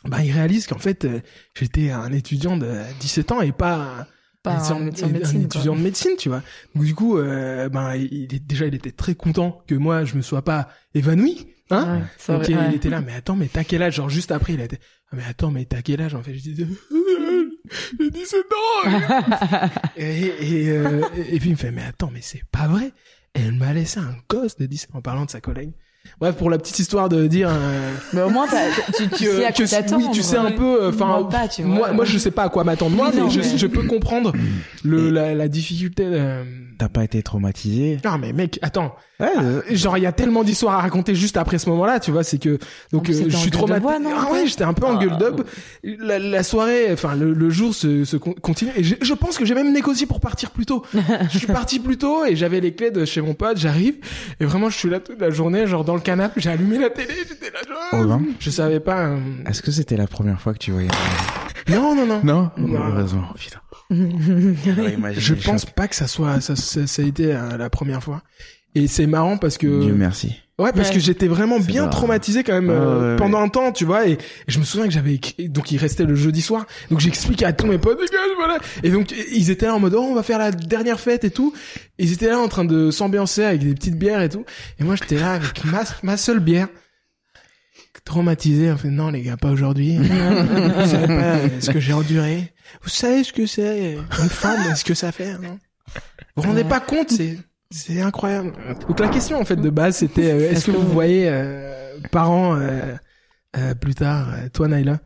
bah, 0.06 0.24
il 0.24 0.32
réalise 0.32 0.68
qu'en 0.68 0.80
fait, 0.80 1.06
euh, 1.06 1.22
j'étais 1.56 1.92
un 1.92 2.12
étudiant 2.12 2.58
de 2.58 2.82
17 3.00 3.32
ans 3.32 3.42
et 3.42 3.52
pas 3.52 4.08
Pas 4.44 4.56
médecin- 4.56 4.76
un 5.06 5.10
médecin 5.10 5.40
étudiant 5.40 5.76
de 5.76 5.82
médecine, 5.82 6.12
tu 6.18 6.30
vois. 6.30 6.42
Donc 6.76 6.84
du 6.86 6.96
coup, 6.96 7.18
euh, 7.18 7.70
ben, 7.70 7.96
il 7.96 8.34
est 8.34 8.40
déjà, 8.40 8.66
il 8.66 8.74
était 8.76 8.92
très 8.92 9.14
content 9.16 9.64
que 9.68 9.76
moi, 9.76 10.04
je 10.04 10.16
me 10.16 10.22
sois 10.22 10.42
pas 10.44 10.70
évanoui, 10.96 11.48
Hein 11.74 12.02
Ouais, 12.28 12.36
vrai, 12.36 12.46
il 12.50 12.58
ouais. 12.58 12.76
était 12.76 12.90
là, 12.90 13.00
mais 13.02 13.14
attends, 13.14 13.38
mais 13.38 13.48
t'as 13.48 13.64
quel 13.64 13.82
âge? 13.82 13.96
Genre 13.96 14.10
juste 14.10 14.32
après, 14.32 14.54
il 14.56 14.62
a 14.62 14.66
été, 14.66 14.78
ah, 15.12 15.16
mais 15.16 15.24
attends, 15.24 15.52
mais 15.52 15.64
t'as 15.64 15.82
quel 15.82 16.02
âge 16.02 16.14
En 16.16 16.22
fait, 16.22 16.34
je 16.34 16.42
disais, 16.42 16.68
j'ai 18.00 18.10
17 18.10 18.46
ans 18.52 18.90
et, 19.98 20.26
et, 20.64 20.70
euh, 20.70 21.02
et 21.30 21.40
puis 21.40 21.50
il 21.50 21.52
me 21.54 21.58
fait, 21.58 21.72
mais 21.72 21.84
attends, 21.84 22.10
mais 22.12 22.20
c'est 22.22 22.44
pas 22.52 22.68
vrai 22.68 22.92
Elle 23.34 23.54
m'a 23.54 23.72
laissé 23.74 24.00
un 24.00 24.16
gosse 24.30 24.58
de 24.58 24.66
17 24.66 24.90
en 24.96 25.02
parlant 25.02 25.24
de 25.26 25.32
sa 25.32 25.40
collègue. 25.40 25.72
Bref, 26.20 26.36
pour 26.36 26.50
la 26.50 26.58
petite 26.58 26.78
histoire 26.80 27.10
de 27.10 27.26
dire... 27.28 27.50
euh, 27.50 27.92
Mais 28.14 28.22
au 28.22 28.30
moins, 28.30 28.48
t'as- 28.48 28.70
tu, 28.96 29.08
tu 29.10 29.26
sais 29.26 29.46
à 29.46 29.52
que, 29.52 29.58
quoi 29.58 29.66
que- 29.66 29.70
t'attendre. 29.72 30.06
oui, 30.08 30.12
tu 30.14 30.22
sais 30.22 30.38
un 30.38 30.52
peu, 30.52 30.84
euh, 30.84 30.90
enfin, 30.90 31.28
Moi 31.64 31.66
moi, 31.66 31.92
moi, 31.94 32.06
je 32.06 32.18
sais 32.18 32.32
pas 32.32 32.44
à 32.44 32.50
quoi 32.50 32.64
m'attendre. 32.64 32.96
Moi, 32.96 33.12
Non, 33.12 33.26
mais 33.26 33.32
je, 33.32 33.40
mais- 33.40 33.58
je 33.58 33.68
peux 33.68 33.84
comprendre 33.84 34.34
le, 34.84 35.10
la, 35.10 35.34
la 35.34 35.48
difficulté 35.48 36.06
de... 36.10 36.44
T'as 36.78 36.90
pas 36.90 37.04
été 37.04 37.22
traumatisé? 37.24 38.00
Non, 38.06 38.18
mais 38.20 38.34
mec, 38.34 38.60
attends, 38.62 38.96
Ouais. 39.22 39.30
euh, 39.44 39.62
genre 39.72 39.98
il 39.98 40.02
y 40.04 40.06
a 40.06 40.12
tellement 40.12 40.44
d'histoires 40.44 40.76
à 40.80 40.82
raconter 40.82 41.16
juste 41.16 41.38
après 41.38 41.58
ce 41.60 41.70
moment-là, 41.70 42.00
tu 42.00 42.12
vois, 42.12 42.24
c'est 42.24 42.38
que 42.40 42.58
donc 42.92 43.06
plus, 43.06 43.22
euh, 43.22 43.26
je 43.30 43.38
suis 43.38 43.52
bois, 43.52 44.00
non, 44.00 44.10
Ah 44.18 44.32
ouais, 44.32 44.48
j'étais 44.48 44.64
un 44.64 44.74
peu 44.74 44.86
en 44.86 44.98
Ah. 44.98 45.06
gueule 45.06 45.18
d'up. 45.18 45.48
La, 46.00 46.20
la 46.20 46.44
soirée, 46.44 46.88
enfin 46.92 47.16
le, 47.16 47.34
le 47.34 47.50
jour 47.50 47.74
se, 47.74 48.04
se 48.04 48.18
con- 48.18 48.36
continue 48.42 48.72
et 48.76 48.84
je, 48.84 48.96
je 49.02 49.14
pense 49.14 49.38
que 49.38 49.46
j'ai 49.46 49.54
même 49.56 49.72
négocié 49.72 50.06
pour 50.08 50.20
partir 50.20 50.52
plus 50.52 50.66
tôt. 50.66 50.84
je 51.32 51.38
suis 51.38 51.48
parti 51.48 51.80
plus 51.80 51.98
tôt 51.98 52.26
et 52.26 52.36
j'avais 52.36 52.60
les 52.60 52.74
clés 52.74 52.92
de 52.92 53.06
chez 53.06 53.22
mon 53.22 53.34
pote, 53.34 53.58
j'arrive 53.58 53.96
et 54.40 54.46
vraiment 54.46 54.70
je 54.70 54.78
suis 54.78 54.90
là 54.90 55.00
toute 55.00 55.20
la 55.22 55.30
journée, 55.30 55.68
genre 55.68 55.84
dans 55.86 55.96
le 55.96 56.02
canapé, 56.02 56.42
j'ai 56.42 56.50
allumé 56.50 56.78
la 56.80 56.90
télé, 56.90 57.14
j'étais 57.28 57.52
là 57.52 57.60
genre. 57.68 57.78
Oh, 57.94 58.06
ben. 58.06 58.22
Je 58.40 58.50
savais 58.50 58.80
pas. 58.80 59.06
euh, 59.08 59.18
Est-ce 59.48 59.62
que 59.62 59.72
c'était 59.72 59.98
la 59.98 60.08
première 60.08 60.42
fois 60.42 60.54
que 60.54 60.60
tu 60.60 60.72
voyais 60.72 60.88
Non 61.70 61.96
non 61.96 62.06
non. 62.06 62.22
Non? 62.24 62.52
Non. 62.58 62.80
Heureusement. 62.88 63.28
Putain. 63.38 63.60
Je 63.92 65.34
pense 65.34 65.66
pas 65.66 65.88
que 65.88 65.96
ça 65.96 66.08
soit 66.08 66.40
ça, 66.42 66.56
ça, 66.56 66.88
ça 66.88 67.02
a 67.02 67.06
été 67.06 67.34
euh, 67.34 67.58
la 67.58 67.70
première 67.70 68.02
fois. 68.04 68.22
Et 68.76 68.88
c'est 68.88 69.06
marrant 69.08 69.38
parce 69.38 69.58
que 69.58 69.68
Dieu 69.82 69.94
merci. 69.94 70.36
Ouais, 70.60 70.72
parce 70.74 70.90
Ouais. 70.90 70.94
que 70.96 71.00
j'étais 71.00 71.28
vraiment 71.28 71.60
bien 71.60 71.86
pas- 71.86 71.90
traumatisé 71.90 72.44
quand 72.44 72.54
même 72.54 72.70
Ouais, 72.70 72.76
euh, 72.76 73.00
ouais, 73.02 73.10
ouais. 73.12 73.16
pendant 73.18 73.40
un 73.42 73.50
temps, 73.50 73.72
tu 73.72 73.84
vois. 73.84 74.08
Et, 74.08 74.12
et 74.12 74.18
je 74.48 74.60
me 74.60 74.64
souviens 74.64 74.86
que 74.88 74.94
j'avais 74.94 75.20
donc 75.48 75.72
il 75.72 75.78
restait 75.78 76.04
le 76.06 76.14
jeudi 76.16 76.42
soir, 76.42 76.68
donc 76.92 77.00
j'expliquais 77.00 77.46
à 77.46 77.52
tous 77.54 77.66
mes 77.66 77.80
potes, 77.80 78.00
les 78.00 78.06
gars, 78.08 78.20
voilà. 78.38 78.60
Et 78.84 78.92
donc 78.92 79.12
ils 79.34 79.50
étaient 79.50 79.66
là 79.66 79.74
en 79.76 79.80
mode, 79.80 79.96
oh, 79.96 80.02
on 80.02 80.14
va 80.14 80.22
faire 80.24 80.38
la 80.38 80.52
dernière 80.52 81.00
fête 81.00 81.24
et 81.24 81.32
tout. 81.32 81.52
Ils 81.98 82.14
étaient 82.14 82.28
là 82.28 82.38
en 82.40 82.48
train 82.48 82.64
de 82.64 82.92
s'ambiancer 82.92 83.44
avec 83.44 83.62
des 83.62 83.74
petites 83.74 83.98
bières 83.98 84.22
et 84.22 84.30
tout. 84.30 84.46
Et 84.80 84.84
moi 84.84 84.96
j'étais 84.96 85.18
là 85.20 85.34
avec 85.34 85.64
ma 85.66 85.84
ma 86.04 86.16
seule 86.16 86.40
bière, 86.40 86.68
traumatisé. 88.06 88.72
En 88.72 88.78
fait, 88.78 88.90
non 88.90 89.10
les 89.10 89.22
gars, 89.22 89.38
pas 89.38 89.50
aujourd'hui. 89.50 89.98
Vous 89.98 90.88
savez 90.88 91.08
pas 91.08 91.38
ce 91.60 91.72
que 91.72 91.80
j'ai 91.80 91.94
enduré. 91.94 92.54
Vous 92.84 92.90
savez 92.90 93.24
ce 93.24 93.34
que 93.34 93.46
c'est 93.46 93.96
une 93.96 94.30
femme, 94.30 94.76
ce 94.76 94.84
que 94.84 94.94
ça 94.94 95.12
fait, 95.12 95.34
non? 95.40 95.60
Vous 96.36 96.44
vous 96.44 96.50
rendez 96.50 96.64
pas 96.64 96.80
compte, 96.80 97.10
c'est 97.12 97.38
c'est 97.72 98.02
incroyable. 98.02 98.54
Donc 98.88 99.00
la 99.00 99.08
question 99.10 99.40
en 99.40 99.46
fait 99.46 99.56
de 99.56 99.70
base 99.70 99.96
c'était 99.98 100.32
euh, 100.32 100.52
est-ce 100.52 100.66
que 100.68 100.72
que 100.72 100.78
vous 100.78 100.88
voyez 100.88 101.28
euh, 101.30 101.98
parents 102.12 102.56
euh, 102.56 102.96
euh, 103.58 103.74
plus 103.76 103.96
tard 103.96 104.34
euh, 104.34 104.48
toi 104.54 104.68
Naila 104.68 105.00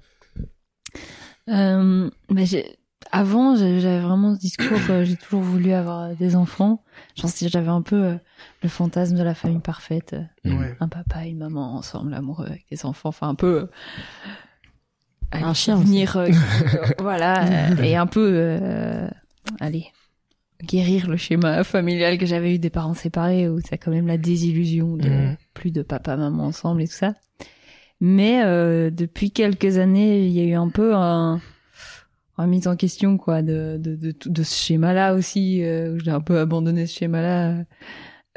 Euh, 1.49 2.09
j'ai- 2.37 2.77
avant, 3.11 3.55
j'avais 3.55 3.99
vraiment 3.99 4.33
ce 4.33 4.39
discours 4.39 4.79
que 4.87 5.03
j'ai 5.05 5.15
toujours 5.15 5.41
voulu 5.41 5.71
avoir 5.73 6.15
des 6.15 6.35
enfants. 6.35 6.83
Genre, 7.15 7.29
si 7.29 7.47
j'avais 7.49 7.69
un 7.69 7.83
peu 7.83 7.95
euh, 8.03 8.15
le 8.63 8.67
fantasme 8.69 9.15
de 9.15 9.21
la 9.23 9.35
famille 9.35 9.59
parfaite. 9.59 10.15
Ouais. 10.43 10.75
un 10.79 10.87
papa 10.87 11.25
et 11.25 11.29
une 11.29 11.37
maman 11.37 11.75
ensemble, 11.75 12.13
amoureux 12.15 12.47
avec 12.47 12.65
des 12.71 12.83
enfants, 12.85 13.09
enfin 13.09 13.29
un 13.29 13.35
peu. 13.35 13.55
euh, 13.61 13.67
Un 15.31 15.53
chien 15.53 15.77
venir, 15.77 16.17
voilà, 16.99 17.45
euh, 17.71 17.83
et 17.83 17.95
un 17.95 18.07
peu, 18.07 18.27
euh, 18.33 19.07
allez, 19.59 19.85
guérir 20.63 21.07
le 21.09 21.17
schéma 21.17 21.63
familial 21.63 22.17
que 22.17 22.25
j'avais 22.25 22.55
eu 22.55 22.59
des 22.59 22.69
parents 22.69 22.93
séparés 22.93 23.49
où 23.49 23.59
c'est 23.59 23.77
quand 23.77 23.91
même 23.91 24.07
la 24.07 24.17
désillusion 24.17 24.95
de 24.97 25.09
Mhm. 25.09 25.35
plus 25.53 25.71
de 25.71 25.81
papa 25.81 26.15
maman 26.17 26.45
ensemble 26.45 26.81
et 26.81 26.87
tout 26.87 26.93
ça. 26.93 27.13
Mais 28.01 28.41
euh, 28.43 28.89
depuis 28.89 29.31
quelques 29.31 29.77
années, 29.77 30.25
il 30.25 30.31
y 30.31 30.41
a 30.41 30.43
eu 30.43 30.53
un 30.53 30.69
peu 30.69 30.93
un 30.95 31.39
remise 32.37 32.67
en 32.67 32.75
question 32.75 33.17
quoi 33.17 33.41
de 33.41 33.77
de 33.81 33.95
de, 33.95 34.13
de 34.25 34.43
ce 34.43 34.55
schéma-là 34.55 35.13
aussi. 35.13 35.63
Euh, 35.63 35.97
j'ai 36.03 36.11
un 36.11 36.19
peu 36.21 36.39
abandonné 36.39 36.85
ce 36.87 36.97
schéma-là. 36.97 37.63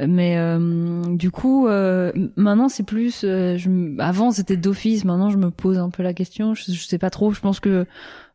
Mais 0.06 0.38
euh, 0.38 1.02
du 1.16 1.32
coup, 1.32 1.66
euh, 1.66 2.12
maintenant 2.36 2.68
c'est 2.68 2.84
plus. 2.84 3.22
euh, 3.24 3.56
je, 3.58 3.68
avant 4.00 4.30
c'était 4.30 4.56
d'office. 4.56 5.04
Maintenant 5.04 5.30
je 5.30 5.38
me 5.38 5.50
pose 5.50 5.76
un 5.78 5.90
peu 5.90 6.04
la 6.04 6.14
question. 6.14 6.54
Je, 6.54 6.70
je 6.72 6.86
sais 6.86 6.98
pas 6.98 7.10
trop. 7.10 7.32
Je 7.32 7.40
pense 7.40 7.58
que 7.58 7.84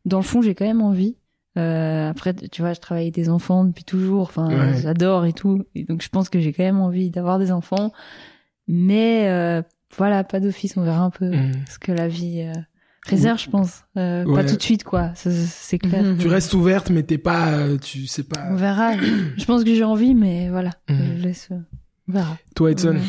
dans 0.03 0.17
le 0.17 0.23
fond 0.23 0.41
j'ai 0.41 0.55
quand 0.55 0.65
même 0.65 0.81
envie. 0.81 1.15
Euh, 1.57 2.09
après, 2.09 2.33
tu 2.33 2.61
vois, 2.61 2.73
je 2.73 2.79
travaille 2.79 3.03
avec 3.05 3.13
des 3.13 3.29
enfants 3.29 3.63
depuis 3.63 3.83
toujours. 3.83 4.23
Enfin, 4.23 4.47
Ouais. 4.49 4.81
j'adore 4.81 5.25
et 5.25 5.33
tout. 5.33 5.63
Et 5.75 5.83
donc 5.83 6.01
je 6.01 6.09
pense 6.09 6.29
que 6.29 6.39
j'ai 6.39 6.51
quand 6.53 6.63
même 6.63 6.79
envie 6.79 7.09
d'avoir 7.11 7.37
des 7.39 7.51
enfants. 7.51 7.91
Mais 8.67 9.27
euh, 9.29 9.61
voilà, 9.97 10.23
pas 10.23 10.39
d'office. 10.39 10.77
On 10.77 10.83
verra 10.83 11.03
un 11.03 11.09
peu 11.09 11.29
Mhm. 11.29 11.51
ce 11.69 11.77
que 11.79 11.91
la 11.91 12.07
vie 12.07 12.41
euh, 12.41 12.59
réserve, 13.05 13.39
je 13.39 13.49
pense. 13.49 13.83
Euh, 13.97 14.23
Ouais. 14.25 14.43
Pas 14.43 14.49
tout 14.49 14.55
de 14.55 14.61
suite, 14.63 14.83
quoi. 14.83 15.11
C'est 15.15 15.77
clair. 15.79 16.15
tu 16.17 16.27
restes 16.27 16.53
ouverte 16.53 16.89
mais 16.89 17.03
t'es 17.03 17.17
pas 17.17 17.51
euh, 17.53 17.77
tu 17.77 18.07
sais 18.07 18.23
pas 18.23 18.47
On 18.49 18.55
verra. 18.55 18.93
je 19.37 19.45
pense 19.45 19.63
que 19.63 19.75
j'ai 19.75 19.83
envie, 19.83 20.15
mais 20.15 20.49
voilà. 20.49 20.71
Mhm. 20.89 21.17
Je 21.17 21.23
laisse. 21.23 21.49
euh, 21.51 21.57
On 22.09 22.13
verra. 22.13 22.37
toi 22.55 22.71
Edson 22.71 22.95
Ouais. 22.95 23.01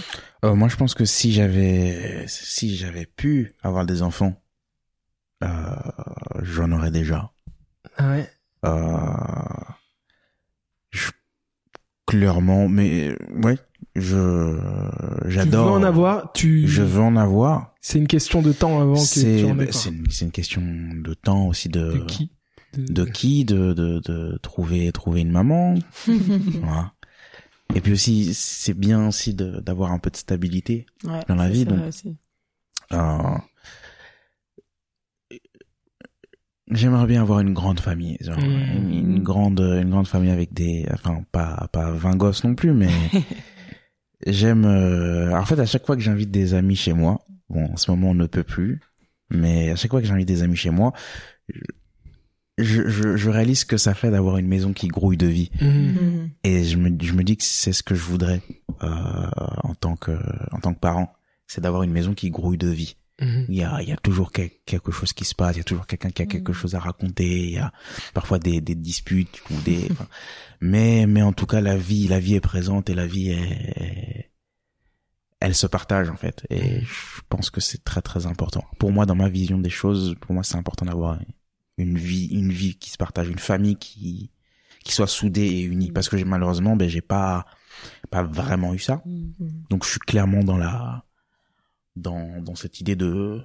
Euh, 0.50 0.54
moi, 0.54 0.68
je 0.68 0.76
pense 0.76 0.92
que 0.94 1.06
si 1.06 1.32
j'avais, 1.32 2.24
si 2.26 2.76
j'avais 2.76 3.06
pu 3.06 3.54
avoir 3.62 3.86
des 3.86 4.02
enfants, 4.02 4.34
euh, 5.42 5.46
j'en 6.42 6.70
aurais 6.72 6.90
déjà. 6.90 7.30
ah 7.96 8.10
ouais 8.10 8.28
je- 10.90 11.10
clairement, 12.06 12.68
mais 12.68 13.16
ouais, 13.42 13.58
je, 13.96 14.56
tu 15.24 15.30
j'adore. 15.30 15.66
veux 15.66 15.72
en 15.72 15.82
avoir 15.82 16.32
tu 16.32 16.66
Je 16.68 16.82
veux 16.82 17.00
en 17.02 17.16
avoir. 17.16 17.74
c'est 17.80 17.98
une 17.98 18.06
question 18.06 18.42
de 18.42 18.52
temps 18.52 18.80
avant 18.80 18.94
que 18.94 19.00
C'est, 19.00 19.38
tu 19.38 19.44
en 19.44 19.58
aies 19.58 19.72
c'est 19.72 19.90
une, 19.90 20.10
c'est 20.10 20.24
une 20.24 20.30
question 20.32 20.62
de 20.62 21.14
temps 21.14 21.46
aussi 21.48 21.68
de, 21.68 21.92
de 21.92 21.98
qui 22.04 22.30
de 22.76 23.04
qui, 23.04 23.44
de, 23.44 23.72
de, 23.72 24.00
de 24.00 24.36
trouver, 24.42 24.90
trouver 24.90 25.20
une 25.20 25.30
maman. 25.30 25.74
voilà. 26.08 26.92
Et 27.72 27.80
puis 27.80 27.92
aussi, 27.92 28.34
c'est 28.34 28.74
bien 28.74 29.06
aussi 29.06 29.32
de, 29.32 29.60
d'avoir 29.60 29.92
un 29.92 30.00
peu 30.00 30.10
de 30.10 30.16
stabilité. 30.16 30.84
Ouais, 31.04 31.20
Dans 31.28 31.36
la 31.36 31.48
vie, 31.48 31.60
c'est 31.60 31.64
donc. 31.66 31.78
vrai 31.78 31.88
aussi. 31.88 32.16
Euh, 32.92 33.38
J'aimerais 36.70 37.06
bien 37.06 37.20
avoir 37.20 37.40
une 37.40 37.52
grande 37.52 37.78
famille, 37.80 38.16
genre 38.20 38.38
Mm. 38.38 38.42
une, 38.76 38.92
une 39.16 39.22
grande, 39.22 39.60
une 39.60 39.90
grande 39.90 40.08
famille 40.08 40.30
avec 40.30 40.52
des, 40.54 40.86
enfin 40.92 41.22
pas 41.30 41.68
pas 41.72 41.90
20 41.90 42.16
gosses 42.16 42.42
non 42.44 42.54
plus, 42.54 42.72
mais 42.72 42.88
j'aime. 44.26 44.64
euh, 44.64 45.34
En 45.38 45.44
fait, 45.44 45.58
à 45.58 45.66
chaque 45.66 45.84
fois 45.86 45.96
que 45.96 46.02
j'invite 46.02 46.30
des 46.30 46.54
amis 46.54 46.76
chez 46.76 46.92
moi, 46.92 47.20
bon, 47.50 47.66
en 47.72 47.76
ce 47.76 47.90
moment 47.90 48.10
on 48.10 48.14
ne 48.14 48.26
peut 48.26 48.44
plus, 48.44 48.80
mais 49.30 49.70
à 49.70 49.76
chaque 49.76 49.90
fois 49.90 50.00
que 50.00 50.06
j'invite 50.06 50.28
des 50.28 50.42
amis 50.42 50.56
chez 50.56 50.70
moi, 50.70 50.92
je, 52.56 52.88
je, 52.88 53.16
je 53.16 53.30
réalise 53.30 53.60
ce 53.60 53.64
que 53.66 53.76
ça 53.76 53.94
fait 53.94 54.10
d'avoir 54.10 54.38
une 54.38 54.46
maison 54.46 54.72
qui 54.72 54.88
grouille 54.88 55.16
de 55.16 55.26
vie, 55.26 55.50
Mhm. 55.60 55.68
Mhm. 55.68 56.30
et 56.44 56.64
je 56.64 56.76
me, 56.78 56.90
je 57.02 57.12
me 57.12 57.24
dis 57.24 57.36
que 57.36 57.44
c'est 57.44 57.72
ce 57.72 57.82
que 57.82 57.94
je 57.94 58.02
voudrais 58.02 58.40
euh, 58.82 58.86
en 59.64 59.74
tant 59.74 59.96
que, 59.96 60.12
en 60.52 60.60
tant 60.60 60.72
que 60.72 60.78
parent, 60.80 61.12
c'est 61.46 61.60
d'avoir 61.60 61.82
une 61.82 61.90
maison 61.92 62.14
qui 62.14 62.30
grouille 62.30 62.58
de 62.58 62.68
vie. 62.68 62.96
Mhm. 63.20 63.46
Il 63.48 63.54
y 63.54 63.62
a, 63.62 63.80
il 63.80 63.88
y 63.88 63.92
a 63.92 63.96
toujours 63.96 64.32
quel- 64.32 64.50
quelque 64.66 64.90
chose 64.90 65.12
qui 65.12 65.24
se 65.24 65.34
passe, 65.36 65.54
il 65.54 65.58
y 65.58 65.60
a 65.60 65.64
toujours 65.64 65.86
quelqu'un 65.86 66.10
qui 66.10 66.22
a 66.22 66.26
quelque 66.26 66.50
Mhm. 66.50 66.56
chose 66.58 66.74
à 66.74 66.80
raconter, 66.80 67.44
il 67.44 67.50
y 67.52 67.58
a 67.58 67.72
parfois 68.12 68.38
des, 68.40 68.60
des 68.60 68.74
disputes 68.74 69.40
ou 69.50 69.54
des, 69.62 69.86
enfin, 69.92 70.08
mais, 70.60 71.06
mais 71.06 71.22
en 71.22 71.32
tout 71.32 71.46
cas, 71.46 71.60
la 71.60 71.76
vie, 71.76 72.08
la 72.08 72.18
vie 72.18 72.34
est 72.34 72.40
présente 72.40 72.90
et 72.90 72.94
la 72.94 73.06
vie 73.06 73.30
est, 73.30 74.30
elle 75.40 75.54
se 75.54 75.66
partage, 75.66 76.08
en 76.10 76.16
fait. 76.16 76.44
Et 76.50 76.80
je 76.80 77.20
pense 77.28 77.50
que 77.50 77.60
c'est 77.60 77.84
très, 77.84 78.00
très 78.02 78.26
important. 78.26 78.64
Pour 78.78 78.90
moi, 78.92 79.04
dans 79.06 79.14
ma 79.14 79.28
vision 79.28 79.58
des 79.58 79.70
choses, 79.70 80.16
pour 80.20 80.32
moi, 80.32 80.42
c'est 80.42 80.56
important 80.56 80.86
d'avoir 80.86 81.18
une 81.76 81.98
vie, 81.98 82.26
une 82.26 82.50
vie 82.52 82.76
qui 82.76 82.90
se 82.90 82.96
partage, 82.96 83.28
une 83.28 83.38
famille 83.38 83.76
qui, 83.76 84.30
qui 84.84 84.92
soit 84.92 85.06
soudée 85.06 85.42
et 85.46 85.60
unie. 85.62 85.92
Parce 85.92 86.08
que 86.08 86.16
j'ai- 86.16 86.24
malheureusement, 86.24 86.76
ben, 86.76 86.88
j'ai 86.88 87.00
pas, 87.02 87.46
pas 88.10 88.22
vraiment 88.22 88.72
eu 88.74 88.78
ça. 88.78 89.02
Mhm. 89.04 89.34
Donc 89.70 89.84
je 89.84 89.90
suis 89.90 90.00
clairement 90.00 90.42
dans 90.42 90.56
la 90.56 91.03
dans 91.96 92.40
dans 92.42 92.54
cette 92.54 92.80
idée 92.80 92.96
de 92.96 93.40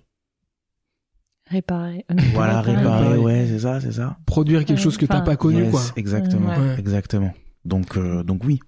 Réparer. 1.47 2.05
voilà 2.33 2.61
réparer. 2.61 3.17
ouais 3.17 3.47
c'est 3.49 3.59
ça 3.59 3.81
c'est 3.81 3.93
ça. 3.93 4.17
Produire 4.27 4.65
quelque 4.65 4.79
chose 4.81 4.97
que 4.97 5.05
t'as 5.07 5.21
pas 5.21 5.35
connu 5.35 5.63
Yes, 5.63 5.71
quoi. 5.71 5.81
exactement 5.95 6.49
Ouais. 6.49 6.75
exactement. 6.77 7.33
Donc 7.65 7.97
euh, 7.97 8.23
donc 8.23 8.43
oui 8.45 8.59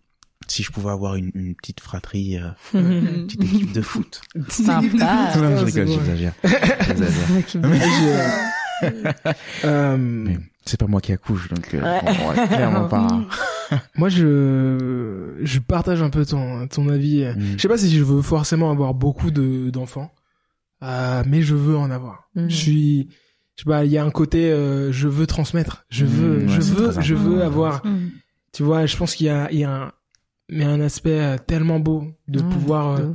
si 0.48 0.64
je 0.64 0.72
pouvais 0.72 0.90
avoir 0.90 1.16
une, 1.16 1.32
une 1.36 1.54
petite 1.56 1.80
fratrie 1.80 2.38
euh, 2.40 2.50
une 2.74 3.28
petite 3.28 3.44
équipe 3.44 3.72
de 3.74 3.82
foot. 3.82 4.22
Sympa. 4.50 5.32
Ouais, 5.36 5.58
je 5.58 5.66
c'est 5.70 5.82
rigole 5.84 5.88
j'exagère. 5.88 6.34
J'exagère. 6.88 8.32
Euh, 9.66 9.98
mais 9.98 10.38
c'est 10.66 10.80
pas 10.80 10.88
moi 10.88 11.02
qui 11.02 11.12
accouche 11.12 11.50
donc 11.50 11.74
euh, 11.74 11.82
Ouais. 11.82 12.02
bon, 12.04 12.30
ouais, 12.30 12.48
clairement 12.48 12.88
pas 12.88 13.08
moi 13.96 14.10
je 14.10 15.36
je 15.42 15.60
partage 15.60 16.02
un 16.02 16.10
peu 16.10 16.26
ton 16.26 16.68
ton 16.68 16.90
avis 16.90 17.24
Mm. 17.26 17.54
je 17.58 17.62
sais 17.62 17.68
pas 17.68 17.78
si 17.78 17.90
je 17.96 18.04
veux 18.04 18.22
forcément 18.22 18.72
avoir 18.72 18.94
beaucoup 18.94 19.32
de 19.32 19.70
d'enfants 19.70 20.12
euh, 20.84 21.24
mais 21.28 21.42
je 21.42 21.56
veux 21.56 21.78
en 21.78 21.90
avoir 21.92 22.30
Mhm. 22.36 22.50
je 22.50 22.56
suis 22.56 23.10
je 23.56 23.64
sais 23.64 23.70
pas 23.70 23.86
il 23.86 23.92
y 23.92 23.98
a 23.98 24.04
un 24.04 24.12
côté 24.12 24.52
euh, 24.52 24.92
je 24.92 25.08
veux 25.08 25.28
transmettre 25.28 25.86
je 25.90 26.06
veux 26.06 26.40
Mm, 26.40 26.48
ouais, 26.50 26.56
je 26.56 26.62
veux 26.62 27.02
je 27.02 27.16
veux 27.16 27.44
avoir 27.44 27.86
Mm. 27.86 28.10
tu 28.54 28.64
vois 28.64 28.86
je 28.86 28.96
pense 28.98 29.16
qu'il 29.16 29.28
y 29.28 29.30
a 29.30 29.52
il 29.52 29.60
y 29.60 29.64
a 29.64 29.72
un 29.72 29.92
mais 30.50 30.66
un 30.66 30.82
aspect 30.82 31.38
tellement 31.48 31.80
beau 31.80 32.06
de 32.28 32.42
pouvoir 32.42 32.98
de 32.98 33.04
euh, 33.04 33.14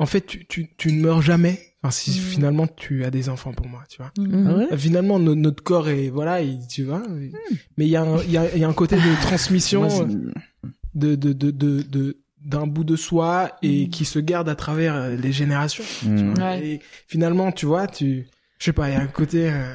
en 0.00 0.06
fait, 0.06 0.26
tu, 0.26 0.44
tu, 0.46 0.68
tu 0.76 0.92
ne 0.92 1.00
meurs 1.00 1.22
jamais. 1.22 1.60
Enfin, 1.86 1.90
si 1.90 2.12
Mm. 2.18 2.22
finalement 2.22 2.66
tu 2.66 3.04
as 3.04 3.10
des 3.10 3.28
enfants 3.28 3.52
pour 3.52 3.68
moi, 3.68 3.82
tu 3.90 3.98
vois. 3.98 4.10
Mhm. 4.18 4.46
Ah 4.48 4.56
ouais 4.70 4.78
Finalement, 4.78 5.18
no- 5.18 5.34
notre 5.34 5.62
corps 5.62 5.90
est, 5.90 6.08
voilà, 6.08 6.40
il- 6.40 6.66
tu 6.66 6.82
vois. 6.84 7.02
Mais 7.76 7.84
il 7.84 7.88
y 7.90 7.96
a 7.96 8.02
un, 8.02 8.22
il 8.22 8.30
y 8.30 8.38
a, 8.38 8.56
y 8.56 8.64
a 8.64 8.68
un 8.68 8.72
côté 8.72 8.96
de 8.96 9.20
transmission 9.22 9.82
Moi, 9.82 9.90
c'est- 9.90 10.70
de, 10.94 11.14
de, 11.14 11.32
de, 11.34 11.50
de, 11.50 11.82
de- 11.82 12.16
d'un 12.42 12.66
bout 12.66 12.84
de 12.84 12.96
soi 12.96 13.50
et 13.62 13.86
Mm. 13.86 13.90
qui 13.90 14.04
se 14.06 14.18
garde 14.18 14.48
à 14.48 14.54
travers 14.54 14.94
euh, 14.94 15.16
les 15.16 15.30
générations. 15.32 15.84
Ouais. 16.38 16.66
Et 16.66 16.80
finalement, 17.06 17.52
tu 17.52 17.66
vois, 17.66 17.86
tu, 17.86 18.26
je 18.58 18.64
sais 18.64 18.72
pas, 18.72 18.88
il 18.88 18.94
y 18.94 18.96
a 18.96 19.02
un 19.02 19.06
côté, 19.06 19.50
euh, 19.50 19.74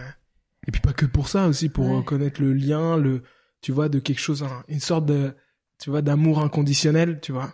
et 0.67 0.71
puis 0.71 0.81
pas 0.81 0.93
que 0.93 1.05
pour 1.05 1.29
ça 1.29 1.47
aussi, 1.47 1.69
pour 1.69 1.85
Ouais. 1.87 1.97
reconnaître 1.97 2.41
le 2.41 2.53
lien, 2.53 2.97
le, 2.97 3.21
tu 3.61 3.71
vois, 3.71 3.87
de 3.87 3.99
quelque 3.99 4.19
chose, 4.21 4.41
un- 4.41 4.63
une 4.67 4.79
sorte 4.79 5.05
de, 5.05 5.33
tu 5.79 5.91
vois, 5.91 6.01
d'amour 6.01 6.41
inconditionnel, 6.41 7.19
tu 7.21 7.31
vois, 7.33 7.53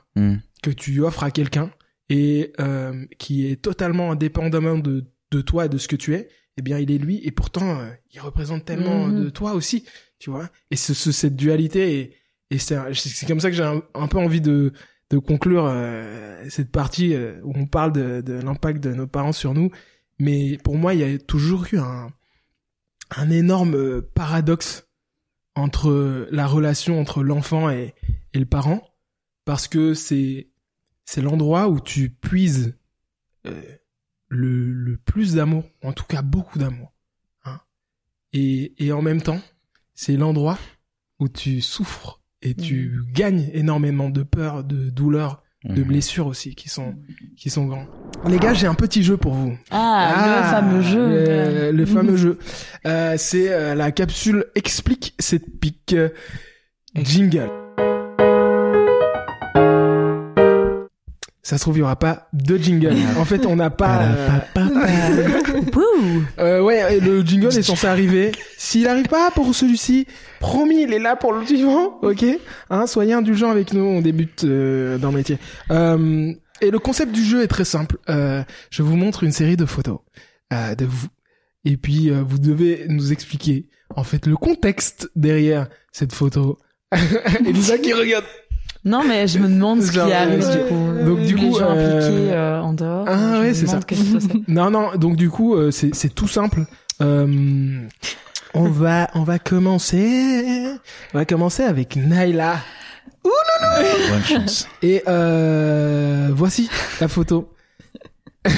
que 0.64 0.70
tu 0.72 1.02
offres 1.02 1.24
à 1.26 1.32
quelqu'un 1.32 1.72
et 2.10 2.54
euh, 2.60 3.06
qui 3.18 3.48
est 3.48 3.62
totalement 3.62 4.12
indépendamment 4.12 4.78
de, 4.78 5.06
de 5.32 5.42
toi 5.42 5.66
et 5.66 5.70
de 5.70 5.78
ce 5.78 5.88
que 5.88 5.96
tu 5.96 6.14
es. 6.16 6.30
Eh 6.58 6.62
bien, 6.62 6.80
il 6.80 6.90
est 6.92 6.98
lui 6.98 7.20
et 7.24 7.32
pourtant, 7.32 7.80
euh, 7.80 7.90
il 8.14 8.20
représente 8.22 8.64
tellement 8.66 9.08
Mhm. 9.08 9.24
de 9.26 9.30
toi 9.30 9.54
aussi, 9.54 9.86
tu 10.20 10.30
vois. 10.30 10.50
Et 10.72 10.76
ce, 10.76 10.94
ce- 10.94 11.12
cette 11.12 11.36
dualité 11.36 12.00
et, 12.00 12.16
et 12.52 12.58
c'est 12.60 12.78
comme 13.28 13.40
ça 13.42 13.50
que 13.50 13.56
j'ai 13.56 13.64
un, 13.64 13.82
un 13.94 14.08
peu 14.08 14.18
envie 14.18 14.42
de 14.42 14.72
de 15.12 15.20
conclure 15.20 15.66
euh, 15.68 16.44
cette 16.50 16.72
partie 16.72 17.14
euh, 17.14 17.40
où 17.44 17.54
on 17.56 17.68
parle 17.68 17.92
de, 17.92 18.22
de 18.22 18.34
l'impact 18.34 18.82
de 18.84 18.92
nos 18.94 19.06
parents 19.06 19.34
sur 19.34 19.54
nous. 19.54 19.70
Mais 20.18 20.58
pour 20.64 20.78
moi, 20.78 20.96
il 20.96 21.00
y 21.00 21.04
a 21.04 21.20
toujours 21.20 21.66
eu 21.72 21.78
un, 21.78 22.08
un 23.16 23.30
énorme 23.30 23.76
euh, 23.76 24.02
paradoxe 24.16 24.88
entre 25.56 26.28
la 26.32 26.48
relation 26.48 27.00
entre 27.00 27.22
l'enfant 27.24 27.70
et, 27.70 27.94
et 28.34 28.40
le 28.40 28.46
parent, 28.48 28.82
parce 29.46 29.68
que 29.68 29.94
c'est 29.94 30.48
c'est 31.06 31.22
l'endroit 31.22 31.70
où 31.70 31.80
tu 31.80 32.10
puises 32.10 32.76
euh, 33.48 33.62
le, 34.28 34.72
le 34.72 34.98
plus 34.98 35.36
d'amour, 35.36 35.64
en 35.84 35.94
tout 35.94 36.06
cas 36.06 36.22
beaucoup 36.22 36.60
d'amour. 36.60 36.92
Hein. 37.46 37.60
Et, 38.34 38.74
et 38.86 38.92
en 38.92 39.02
même 39.02 39.22
temps, 39.22 39.40
c'est 39.94 40.18
l'endroit 40.18 40.58
où 41.20 41.30
tu 41.30 41.62
souffres 41.62 42.22
et 42.42 42.54
tu 42.54 43.02
gagnes 43.14 43.50
énormément 43.54 44.10
de 44.10 44.24
peur, 44.24 44.64
de 44.64 44.90
douleur, 44.90 45.42
de 45.64 45.82
Mhm. 45.82 45.88
blessures 45.88 46.28
aussi 46.28 46.54
qui 46.54 46.70
sont 46.70 46.96
qui 47.38 47.50
sont 47.50 47.66
grands. 47.66 47.88
Les 48.28 48.38
gars, 48.38 48.54
j'ai 48.54 48.68
un 48.68 48.76
petit 48.76 49.02
jeu 49.04 49.18
pour 49.18 49.34
vous. 49.34 49.58
Ah, 49.72 50.44
le 50.44 50.44
fameux 50.52 50.82
jeu. 50.82 51.08
Le, 51.08 51.72
le 51.72 51.86
fameux 51.88 52.18
jeu. 52.18 52.38
Euh, 52.86 53.16
c'est 53.18 53.52
euh, 53.52 53.74
la 53.74 53.92
capsule 53.92 54.46
explique 54.54 55.16
cette 55.18 55.60
pique 55.60 55.94
euh, 55.94 56.10
jingle. 56.96 57.50
Ça 61.46 61.60
se 61.60 61.62
trouve, 61.62 61.78
il 61.78 61.82
y 61.82 61.84
aura 61.84 61.96
pas 61.96 62.28
de 62.34 62.58
jingle. 62.58 62.96
En 63.20 63.24
fait, 63.24 63.46
on 63.46 63.56
n'a 63.56 63.70
pas. 63.70 64.02
euh, 64.02 64.40
euh, 66.40 66.60
ouais, 66.60 66.98
et 66.98 67.00
le 67.00 67.22
jingle 67.22 67.56
est 67.56 67.62
censé 67.62 67.86
arriver. 67.86 68.32
S'il 68.58 68.88
arrive 68.88 69.06
pas 69.06 69.30
pour 69.30 69.54
celui-ci, 69.54 70.08
promis, 70.40 70.82
il 70.82 70.92
est 70.92 70.98
là 70.98 71.16
pour 71.16 71.34
le 71.34 71.46
suivant. 71.46 72.00
Ok, 72.02 72.26
hein, 72.72 72.88
soyez 72.88 73.14
indulgents 73.14 73.52
avec 73.52 73.74
nous. 73.74 73.84
On 73.84 74.02
débute 74.02 74.44
euh, 74.44 74.98
dans 74.98 75.12
le 75.12 75.18
métier. 75.18 75.38
Euh, 75.70 76.34
et 76.62 76.72
le 76.72 76.80
concept 76.80 77.12
du 77.12 77.24
jeu 77.24 77.44
est 77.44 77.48
très 77.48 77.64
simple. 77.64 77.98
Euh, 78.10 78.44
je 78.72 78.82
vous 78.82 78.96
montre 78.96 79.24
une 79.24 79.32
série 79.32 79.56
de 79.56 79.68
photos 79.68 80.00
euh, 80.52 80.74
de 80.74 80.86
vous, 80.86 81.10
et 81.64 81.78
puis 81.78 82.10
euh, 82.10 82.24
vous 82.28 82.40
devez 82.40 82.88
nous 82.90 83.12
expliquer 83.12 83.70
en 83.96 84.04
fait 84.04 84.26
le 84.26 84.36
contexte 84.36 85.12
derrière 85.16 85.68
cette 85.92 86.12
photo. 86.12 86.58
et 87.46 87.52
Lisa 87.54 87.78
qui 87.78 87.94
regarde. 87.94 88.26
Non, 88.84 89.02
mais 89.08 89.28
je 89.28 89.40
me 89.40 89.48
demande 89.48 89.82
ce 89.82 89.92
qui 89.92 90.00
arrive 90.00 90.44
euh, 90.44 90.56
du 90.58 90.64
coup. 90.70 91.06
donc, 91.10 91.20
du 91.26 91.36
les 91.36 91.50
coup, 91.50 91.58
gens 91.60 91.72
euh, 91.72 91.98
impliqués 91.98 92.32
euh, 92.34 92.62
en 92.62 92.74
dehors. 92.74 93.06
Ah 93.08 93.40
ouais, 93.40 93.54
c'est 93.56 93.66
ça. 93.68 93.80
Non, 94.48 94.70
non. 94.70 94.96
Donc 94.96 95.16
du 95.16 95.30
coup, 95.30 95.56
euh, 95.56 95.72
c'est 95.72 95.94
c'est 95.96 96.14
tout 96.14 96.28
simple. 96.28 96.66
Euh, 97.02 97.80
on 98.54 98.70
va 98.70 99.10
on 99.16 99.24
va 99.24 99.40
commencer. 99.40 100.68
On 101.14 101.18
va 101.18 101.26
commencer 101.26 101.64
avec 101.64 101.96
Naila. 101.96 102.58
Bonne 103.24 104.24
chance. 104.24 104.68
Et 104.84 105.02
euh, 105.08 106.30
voici 106.32 106.70
la 107.02 107.08
photo. 107.08 107.52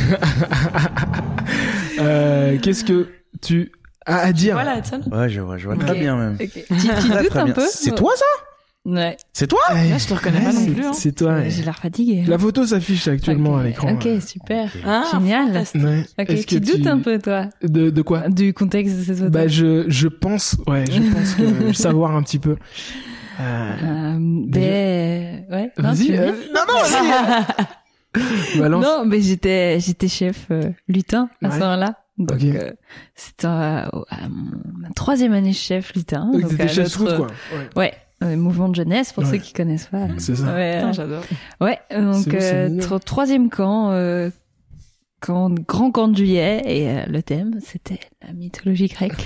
Euh, 2.00 2.58
Qu'est-ce 2.62 2.84
que 2.84 3.08
tu 3.42 3.72
as 4.06 4.18
à 4.20 4.32
dire? 4.32 4.54
Voilà, 4.54 4.78
Edson. 4.78 5.02
Ouais, 5.12 5.30
je 5.30 5.42
vois, 5.42 5.58
je 5.58 5.66
vois 5.66 5.76
Ok. 5.76 5.82
très 5.86 5.96
bien 6.00 6.16
même. 6.16 6.38
Ok. 6.40 6.50
Tu, 6.54 6.64
tu 6.68 6.88
doutes 7.24 7.36
un 7.36 7.50
peu? 7.50 7.66
C'est 7.68 7.96
toi 7.96 8.12
ça? 8.16 8.26
Ouais. 8.88 9.18
C'est 9.34 9.48
toi 9.48 9.60
Ouais, 9.74 9.90
Là, 9.90 9.98
je 9.98 10.08
te 10.08 10.14
reconnais 10.14 10.40
pas 10.40 10.54
non 10.54 10.60
c'est- 10.62 10.72
plus, 10.72 10.86
hein. 10.86 10.94
C'est 10.94 11.12
toi. 11.12 11.34
ouais. 11.34 11.50
J'ai 11.50 11.62
l'air 11.64 11.78
fatiguée. 11.78 12.24
La 12.26 12.38
photo 12.40 12.66
s'affiche 12.66 13.08
actuellement 13.10 13.58
à 13.58 13.64
l'écran. 13.64 13.92
Ok, 13.92 14.06
ouais. 14.06 14.22
super. 14.22 14.72
Ah, 14.86 15.04
Génial. 15.12 15.52
Ouais. 15.76 16.06
Ok, 16.18 16.30
Est-ce 16.30 16.46
tu 16.48 16.60
que 16.62 16.66
doutes 16.66 16.88
un 16.88 17.00
peu, 17.00 17.20
toi, 17.20 17.48
de 17.64 17.90
de 17.90 18.02
quoi 18.02 18.30
du 18.30 18.54
contexte 18.54 18.98
de 18.98 19.04
cette 19.04 19.18
photo 19.18 19.30
Bah 19.30 19.48
je 19.50 19.84
je 19.90 20.08
pense 20.08 20.56
ouais 20.68 20.86
je 20.90 21.02
pense 21.14 21.34
que 21.36 21.74
savoir 21.74 22.16
un 22.16 22.24
petit 22.24 22.40
peu. 22.40 22.56
Euh, 23.42 23.72
Euh, 23.84 24.18
ben, 24.48 25.46
ouais. 25.52 25.72
non, 25.78 25.90
Vas-y. 25.92 26.06
tu 26.06 26.18
euh, 26.18 26.32
non 26.56 26.62
non 26.68 26.82
vas-y. 26.82 28.58
Balance. 28.60 28.84
Non, 28.84 29.06
mais 29.06 29.22
j'étais, 29.22 29.80
j'étais 29.80 30.08
chef 30.08 30.48
euh, 30.50 30.72
lutin 30.88 31.30
à 31.44 31.48
Ouais. 31.50 31.54
ce 31.54 31.60
moment-là. 31.60 31.96
Donc, 32.18 32.32
Ok. 32.42 32.44
euh, 32.46 32.72
c'était 33.14 33.46
euh, 33.48 33.86
ma 34.30 34.90
troisième 34.96 35.34
année 35.34 35.54
chef 35.54 35.94
lutin. 35.94 36.30
Donc 36.32 36.42
donc 36.42 36.50
t'étais 36.52 36.68
chef 36.68 36.88
scout 36.88 37.16
quoi. 37.16 37.28
Ouais. 37.28 37.68
Ouais, 37.76 37.94
euh, 38.24 38.36
mouvement 38.36 38.70
de 38.70 38.76
jeunesse 38.76 39.14
pour 39.14 39.24
Ouais. 39.24 39.32
ceux 39.32 39.38
qui 39.38 39.54
connaissent 39.54 39.88
pas. 39.88 40.08
C'est 40.18 40.36
ça. 40.36 40.54
Ouais, 40.56 40.76
Putain, 40.78 40.90
euh, 40.90 40.94
j'adore. 40.94 41.24
ouais. 41.62 41.80
Donc 41.92 42.34
euh, 42.34 42.80
tro- 42.82 43.00
troisième 43.00 43.50
camp, 43.50 43.92
euh, 43.92 44.30
camp, 45.20 45.50
grand 45.68 45.92
camp 45.92 46.08
de 46.08 46.18
juillet, 46.18 46.62
et 46.66 46.90
euh, 46.90 47.04
le 47.08 47.22
thème 47.22 47.60
c'était 47.64 48.00
la 48.26 48.34
mythologie 48.34 48.88
grecque. 48.88 49.14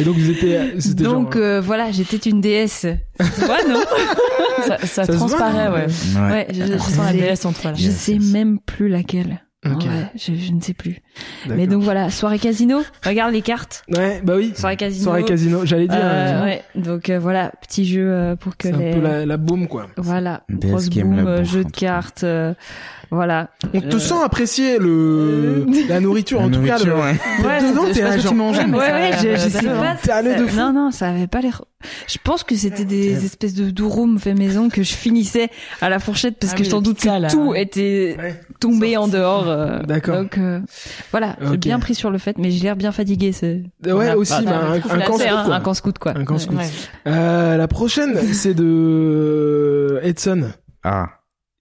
Et 0.00 0.04
donc 0.04 0.16
vous 0.16 0.30
étiez 0.30 0.80
c'était 0.80 1.04
Donc 1.04 1.34
genre, 1.34 1.42
euh, 1.44 1.60
voilà, 1.60 1.92
j'étais 1.92 2.16
une 2.28 2.40
déesse. 2.40 2.86
Tu 3.18 3.40
vois, 3.44 3.62
non 3.68 3.80
Ça, 4.66 4.78
ça 4.78 5.06
transparaît, 5.06 5.68
voit, 5.68 5.78
ouais. 5.80 5.86
Ouais. 6.16 6.30
Ouais, 6.30 6.46
je, 6.52 6.62
je, 6.64 6.72
Je 6.72 6.78
sens 6.78 6.96
la 6.98 7.12
sais- 7.12 7.18
déesse 7.18 7.44
en 7.44 7.52
toi, 7.52 7.70
là. 7.70 7.76
je 7.76 7.90
sais 7.90 8.18
même 8.18 8.58
plus 8.58 8.88
laquelle. 8.88 9.42
Ok. 9.66 9.82
Ouais, 9.84 10.06
je, 10.14 10.32
je 10.34 10.52
ne 10.52 10.60
sais 10.62 10.72
plus. 10.72 11.02
Mais 11.46 11.66
donc 11.66 11.82
voilà, 11.82 12.08
soirée 12.08 12.38
casino. 12.38 12.80
Regarde 13.04 13.32
les 13.34 13.42
cartes. 13.42 13.84
Ouais 13.94 14.22
bah 14.24 14.34
oui. 14.36 14.54
Soirée 14.56 14.78
casino. 14.78 15.04
Soirée 15.04 15.24
casino. 15.24 15.66
J'allais 15.66 15.86
dire. 15.86 15.98
Euh, 16.00 16.40
euh, 16.40 16.44
ouais. 16.46 16.62
Donc 16.76 17.10
euh, 17.10 17.18
voilà, 17.18 17.52
petit 17.60 17.84
jeu 17.84 18.10
euh, 18.10 18.36
pour 18.36 18.56
que 18.56 18.68
C'est 18.68 18.76
les. 18.76 18.90
un 18.92 18.94
peu 18.94 19.00
la, 19.02 19.26
la 19.26 19.36
boum 19.36 19.68
quoi. 19.68 19.88
Voilà, 19.98 20.44
grosse 20.50 20.88
bouffe, 20.88 21.44
jeu 21.44 21.64
de 21.64 21.70
cartes. 21.70 22.24
euh, 22.24 22.54
voilà. 23.10 23.50
On 23.74 23.80
te 23.80 23.96
Euh, 23.96 23.98
sent 23.98 24.14
apprécier 24.24 24.78
le 24.78 25.66
la 25.88 26.00
nourriture 26.00 26.38
La 26.40 26.46
en 26.46 26.50
tout 26.50 26.60
cas. 26.62 26.78
nourriture, 26.78 26.86
le- 26.96 27.02
ouais. 27.02 27.46
Ouais, 27.46 27.70
dedans, 27.70 27.82
t'es 27.92 28.02
là, 28.02 28.12
ce 28.12 28.16
que 28.16 28.22
genre, 28.22 28.34
Ouais, 28.50 28.92
ouais, 28.92 29.10
je, 29.20 29.26
euh, 29.28 29.36
je 29.36 29.48
sais 29.48 29.62
pas. 29.66 29.88
hein. 29.90 29.96
T'es 30.02 30.10
allé 30.12 30.34
de 30.36 30.46
fou. 30.46 30.56
Non, 30.56 30.72
non, 30.72 30.90
ça 30.90 31.08
avait 31.08 31.26
pas 31.26 31.40
l'air. 31.40 31.64
Je 32.06 32.18
pense 32.22 32.44
que 32.44 32.54
c'était 32.56 32.84
des 32.84 33.24
espèces 33.24 33.54
de 33.54 33.70
douroum 33.70 34.18
fait 34.18 34.34
maison 34.34 34.68
que 34.68 34.82
je 34.82 34.92
finissais 34.92 35.48
à 35.80 35.88
la 35.88 35.98
fourchette 35.98 36.36
parce 36.38 36.52
Ah 36.52 36.56
que 36.56 36.60
oui, 36.60 36.66
je 36.66 36.70
t'en 36.70 36.82
doute 36.82 37.00
que 37.00 37.06
là. 37.08 37.28
tout 37.30 37.54
était 37.54 38.16
Ouais. 38.18 38.38
tombé 38.60 38.96
en 38.98 39.08
dehors. 39.08 39.48
euh, 39.48 39.82
D'accord. 39.84 40.16
Donc 40.16 40.36
euh, 40.36 40.60
voilà, 41.10 41.36
j'ai 41.40 41.48
Ok. 41.54 41.58
bien 41.60 41.78
pris 41.78 41.94
sur 41.94 42.10
le 42.10 42.18
fait, 42.18 42.36
mais 42.36 42.50
j'ai 42.50 42.62
l'air 42.64 42.76
bien 42.76 42.92
fatigué. 42.92 43.32
C'est 43.32 43.62
Ouais 43.86 44.12
aussi 44.12 44.32
Bah, 44.44 44.50
bah, 44.50 44.60
un, 44.74 45.00
camp 45.00 45.16
scout, 45.16 45.26
un, 45.26 45.44
quoi. 45.44 45.54
un 45.54 45.60
camp 45.60 45.74
scout 45.74 45.98
quoi. 45.98 46.12
Un 46.16 46.24
camp 46.24 46.38
scout. 46.38 46.56
Ouais. 46.58 46.68
Euh, 47.06 47.56
la 47.56 47.66
prochaine 47.68 48.14
c'est 48.34 48.54
de 48.54 50.00
Edson. 50.02 50.50
Ah. 50.84 51.06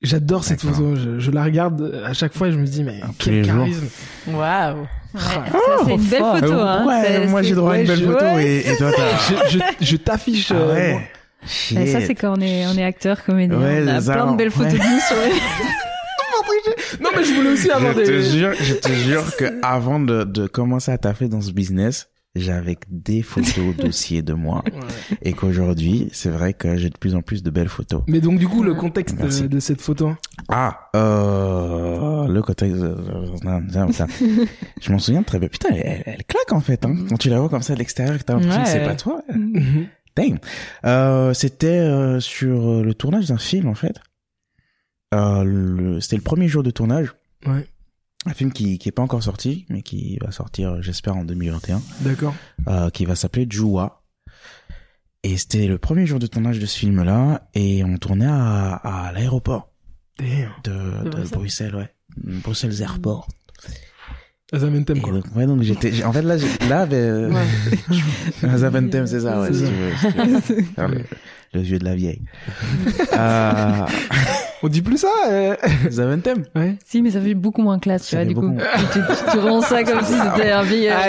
J'adore 0.01 0.43
cette 0.45 0.61
photo. 0.61 0.95
Je, 0.95 1.19
je 1.19 1.31
la 1.31 1.43
regarde 1.43 2.01
à 2.05 2.13
chaque 2.13 2.33
fois 2.33 2.47
et 2.47 2.51
je 2.53 2.57
me 2.57 2.65
dis 2.65 2.83
mais 2.83 3.01
quel 3.17 3.45
charisme. 3.45 3.87
Waouh. 4.27 4.77
Ouais, 4.81 4.87
Ah, 5.15 5.19
ça, 5.51 5.85
c'est 5.85 5.95
une 5.95 6.01
belle 6.03 6.19
photo. 6.21 6.53
Hein. 6.53 6.85
ouais, 6.87 7.27
moi 7.27 7.41
j'ai 7.41 7.55
droit 7.55 7.73
à 7.73 7.79
une 7.79 7.87
belle 7.87 8.03
photo 8.05 8.23
ouais, 8.25 8.45
et, 8.45 8.69
et 8.71 8.77
toi 8.77 8.91
t'as. 8.95 9.47
je, 9.49 9.57
je, 9.57 9.85
je 9.85 9.95
t'affiche. 9.97 10.51
Ah 10.51 10.55
euh, 10.55 10.91
moi. 10.91 10.99
ouais. 11.01 11.09
Et 11.83 11.87
ça, 11.87 12.01
c'est 12.01 12.15
quand 12.15 12.37
on 12.37 12.41
est, 12.41 12.65
on 12.67 12.77
est 12.77 12.83
acteur, 12.83 13.23
comédien. 13.23 13.57
Ouais, 13.59 13.81
on 13.83 13.87
a 13.87 14.01
plein 14.01 14.31
de 14.31 14.37
belles 14.37 14.51
photos 14.51 14.73
ouais. 14.73 14.79
de 14.79 14.83
nous 14.83 14.99
sur 14.99 15.15
les... 15.15 15.31
Non 17.01 17.09
mais 17.15 17.23
je 17.23 17.33
voulais 17.33 17.51
aussi 17.51 17.69
avoir 17.71 17.93
Je 17.93 17.99
te 18.01 18.05
des. 18.05 18.23
jure, 18.23 18.51
je 18.59 18.73
te 18.75 18.91
jure 18.91 19.35
que 19.37 19.45
avant 19.63 19.99
de, 19.99 20.23
de 20.23 20.47
commencer 20.47 20.91
à 20.91 20.97
taffer 20.97 21.27
dans 21.27 21.41
ce 21.41 21.51
business, 21.51 22.09
j'avais 22.39 22.77
des 22.89 23.21
photos 23.21 23.75
dossiers 23.77 24.21
de 24.21 24.33
moi 24.33 24.63
Ouais. 24.65 25.17
et 25.21 25.33
qu'aujourd'hui, 25.33 26.09
c'est 26.13 26.29
vrai 26.29 26.53
que 26.53 26.75
j'ai 26.77 26.89
de 26.89 26.97
plus 26.97 27.15
en 27.15 27.21
plus 27.21 27.43
de 27.43 27.49
belles 27.49 27.69
photos. 27.69 28.03
Mais 28.07 28.21
donc 28.21 28.39
du 28.39 28.47
coup 28.47 28.63
le 28.63 28.73
contexte 28.75 29.17
Merci. 29.19 29.43
euh, 29.43 29.47
de 29.47 29.59
cette 29.59 29.81
photo. 29.81 30.13
Ah, 30.49 30.89
euh, 30.95 32.27
le 32.27 32.41
contexte, 32.41 32.81
euh, 32.81 33.25
non, 33.43 33.91
ça. 33.91 34.07
je 34.81 34.91
m'en 34.91 34.99
souviens 34.99 35.23
très 35.23 35.39
bien. 35.39 35.47
Putain, 35.49 35.69
elle, 35.73 36.03
elle 36.05 36.23
claque 36.25 36.51
en 36.53 36.59
fait, 36.61 36.85
hein. 36.85 36.95
Quand 37.09 37.17
tu 37.17 37.29
la 37.29 37.39
vois 37.39 37.49
comme 37.49 37.61
ça 37.61 37.73
de 37.73 37.79
l'extérieur, 37.79 38.15
et 38.15 38.19
que 38.19 38.23
t'as 38.23 38.33
l'impression 38.35 38.63
que 38.63 38.69
c'est 38.69 38.83
pas 38.85 38.95
toi. 38.95 39.21
Damn. 40.15 40.39
Euh, 40.85 41.33
c'était 41.33 41.67
euh, 41.67 42.19
sur 42.19 42.69
euh, 42.69 42.83
le 42.83 42.93
tournage 42.93 43.27
d'un 43.27 43.37
film 43.37 43.67
en 43.67 43.75
fait. 43.75 43.95
Euh, 45.13 45.43
le- 45.43 45.99
c'était 46.01 46.17
le 46.17 46.21
premier 46.21 46.47
jour 46.47 46.63
de 46.63 46.71
tournage. 46.71 47.13
Ouais. 47.45 47.65
Un 48.25 48.33
film 48.33 48.51
qui 48.51 48.77
qui 48.79 48.89
est 48.89 48.91
pas 48.91 49.01
encore 49.01 49.23
sorti, 49.23 49.65
mais 49.69 49.81
qui 49.81 50.17
va 50.21 50.31
sortir, 50.31 50.81
j'espère, 50.81 51.15
en 51.15 51.23
2021, 51.23 51.81
D'accord. 52.01 52.35
euh, 52.67 52.89
qui 52.89 53.05
va 53.05 53.15
s'appeler 53.15 53.47
Jua. 53.49 54.01
Et 55.23 55.37
c'était 55.37 55.67
le 55.67 55.77
premier 55.77 56.05
jour 56.05 56.19
de 56.19 56.27
tournage 56.27 56.59
de 56.59 56.65
ce 56.65 56.77
film-là, 56.79 57.49
et 57.53 57.83
on 57.83 57.97
tournait 57.97 58.25
à, 58.27 58.73
à 58.73 59.11
l'aéroport. 59.13 59.71
De, 60.17 60.25
De 61.05 61.09
de 61.09 61.27
Bruxelles. 61.29 61.75
Ouais. 61.75 61.89
Bruxelles 62.17 62.81
Airport. 62.81 63.27
Zaventem, 64.53 64.99
quoi. 64.99 65.13
donc, 65.13 65.25
ouais, 65.35 65.45
donc 65.45 65.61
j'étais, 65.61 66.03
en 66.03 66.11
fait, 66.11 66.23
là, 66.23 66.37
j'ai- 66.37 66.67
là, 66.67 66.85
ben, 66.87 67.31
Ouais. 67.33 68.57
Zaventem, 68.57 69.05
c'est 69.07 69.19
ça, 69.21 69.39
ouais, 69.41 69.49
C'est 69.53 69.59
si 69.59 69.65
ça. 69.65 69.67
tu 69.69 69.75
veux, 69.75 70.39
si 70.41 70.47
tu 70.47 70.53
veux. 70.55 70.61
Faire 70.63 70.87
le, 70.89 71.03
le 71.53 71.61
vieux 71.61 71.77
de 71.79 71.85
la 71.85 71.95
vieille. 71.95 72.21
euh, 73.13 73.85
On 74.61 74.67
dit 74.67 74.81
plus 74.81 74.97
ça 74.97 75.07
euh... 75.29 75.55
Zaventem. 75.89 76.43
Ouais. 76.55 76.75
Si, 76.85 77.01
mais 77.01 77.11
ça 77.11 77.21
fait 77.21 77.33
beaucoup 77.33 77.61
moins 77.61 77.79
classe, 77.79 78.07
tu 78.07 78.15
vois, 78.15 78.25
du 78.25 78.35
coup. 78.35 78.57
Tu, 78.93 78.99
tu, 78.99 79.31
tu 79.31 79.37
rends 79.39 79.61
ça 79.61 79.83
comme 79.83 80.03
si 80.03 80.11
c'était 80.13 80.51
un 80.51 80.63
vieil... 80.63 80.89
Ah, 80.89 80.99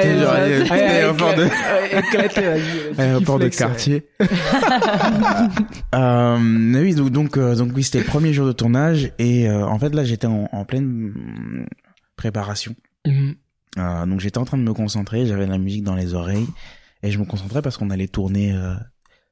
aéroport 0.75 1.35
de- 1.35 1.49
Aéroport 3.01 3.39
de 3.41 3.49
quartier. 3.49 4.07
euh, 5.95 6.39
mais 6.41 6.81
oui, 6.81 6.95
donc, 6.95 7.11
donc, 7.11 7.37
euh, 7.37 7.55
donc 7.55 7.73
oui, 7.75 7.83
c'était 7.83 7.99
le 7.99 8.05
premier 8.05 8.33
jour 8.33 8.47
de 8.47 8.53
tournage 8.53 9.13
et 9.19 9.49
euh, 9.49 9.67
en 9.67 9.79
fait 9.79 9.95
là, 9.95 10.05
j'étais 10.05 10.27
en, 10.27 10.49
en 10.53 10.65
pleine 10.65 11.67
préparation. 12.17 12.75
Mhm. 13.07 13.35
Euh, 13.79 14.07
donc 14.07 14.21
j'étais 14.21 14.39
en 14.39 14.45
train 14.45 14.59
de 14.59 14.63
me 14.63 14.75
concentrer, 14.75 15.27
j'avais 15.27 15.47
de 15.47 15.51
la 15.51 15.59
musique 15.59 15.85
dans 15.85 15.95
les 15.95 16.15
oreilles 16.15 16.49
et 17.03 17.11
je 17.11 17.19
me 17.19 17.25
concentrais 17.25 17.63
parce 17.63 17.77
qu'on 17.77 17.91
allait 17.91 18.09
tourner, 18.09 18.53
euh, 18.53 18.73
Une 18.75 18.79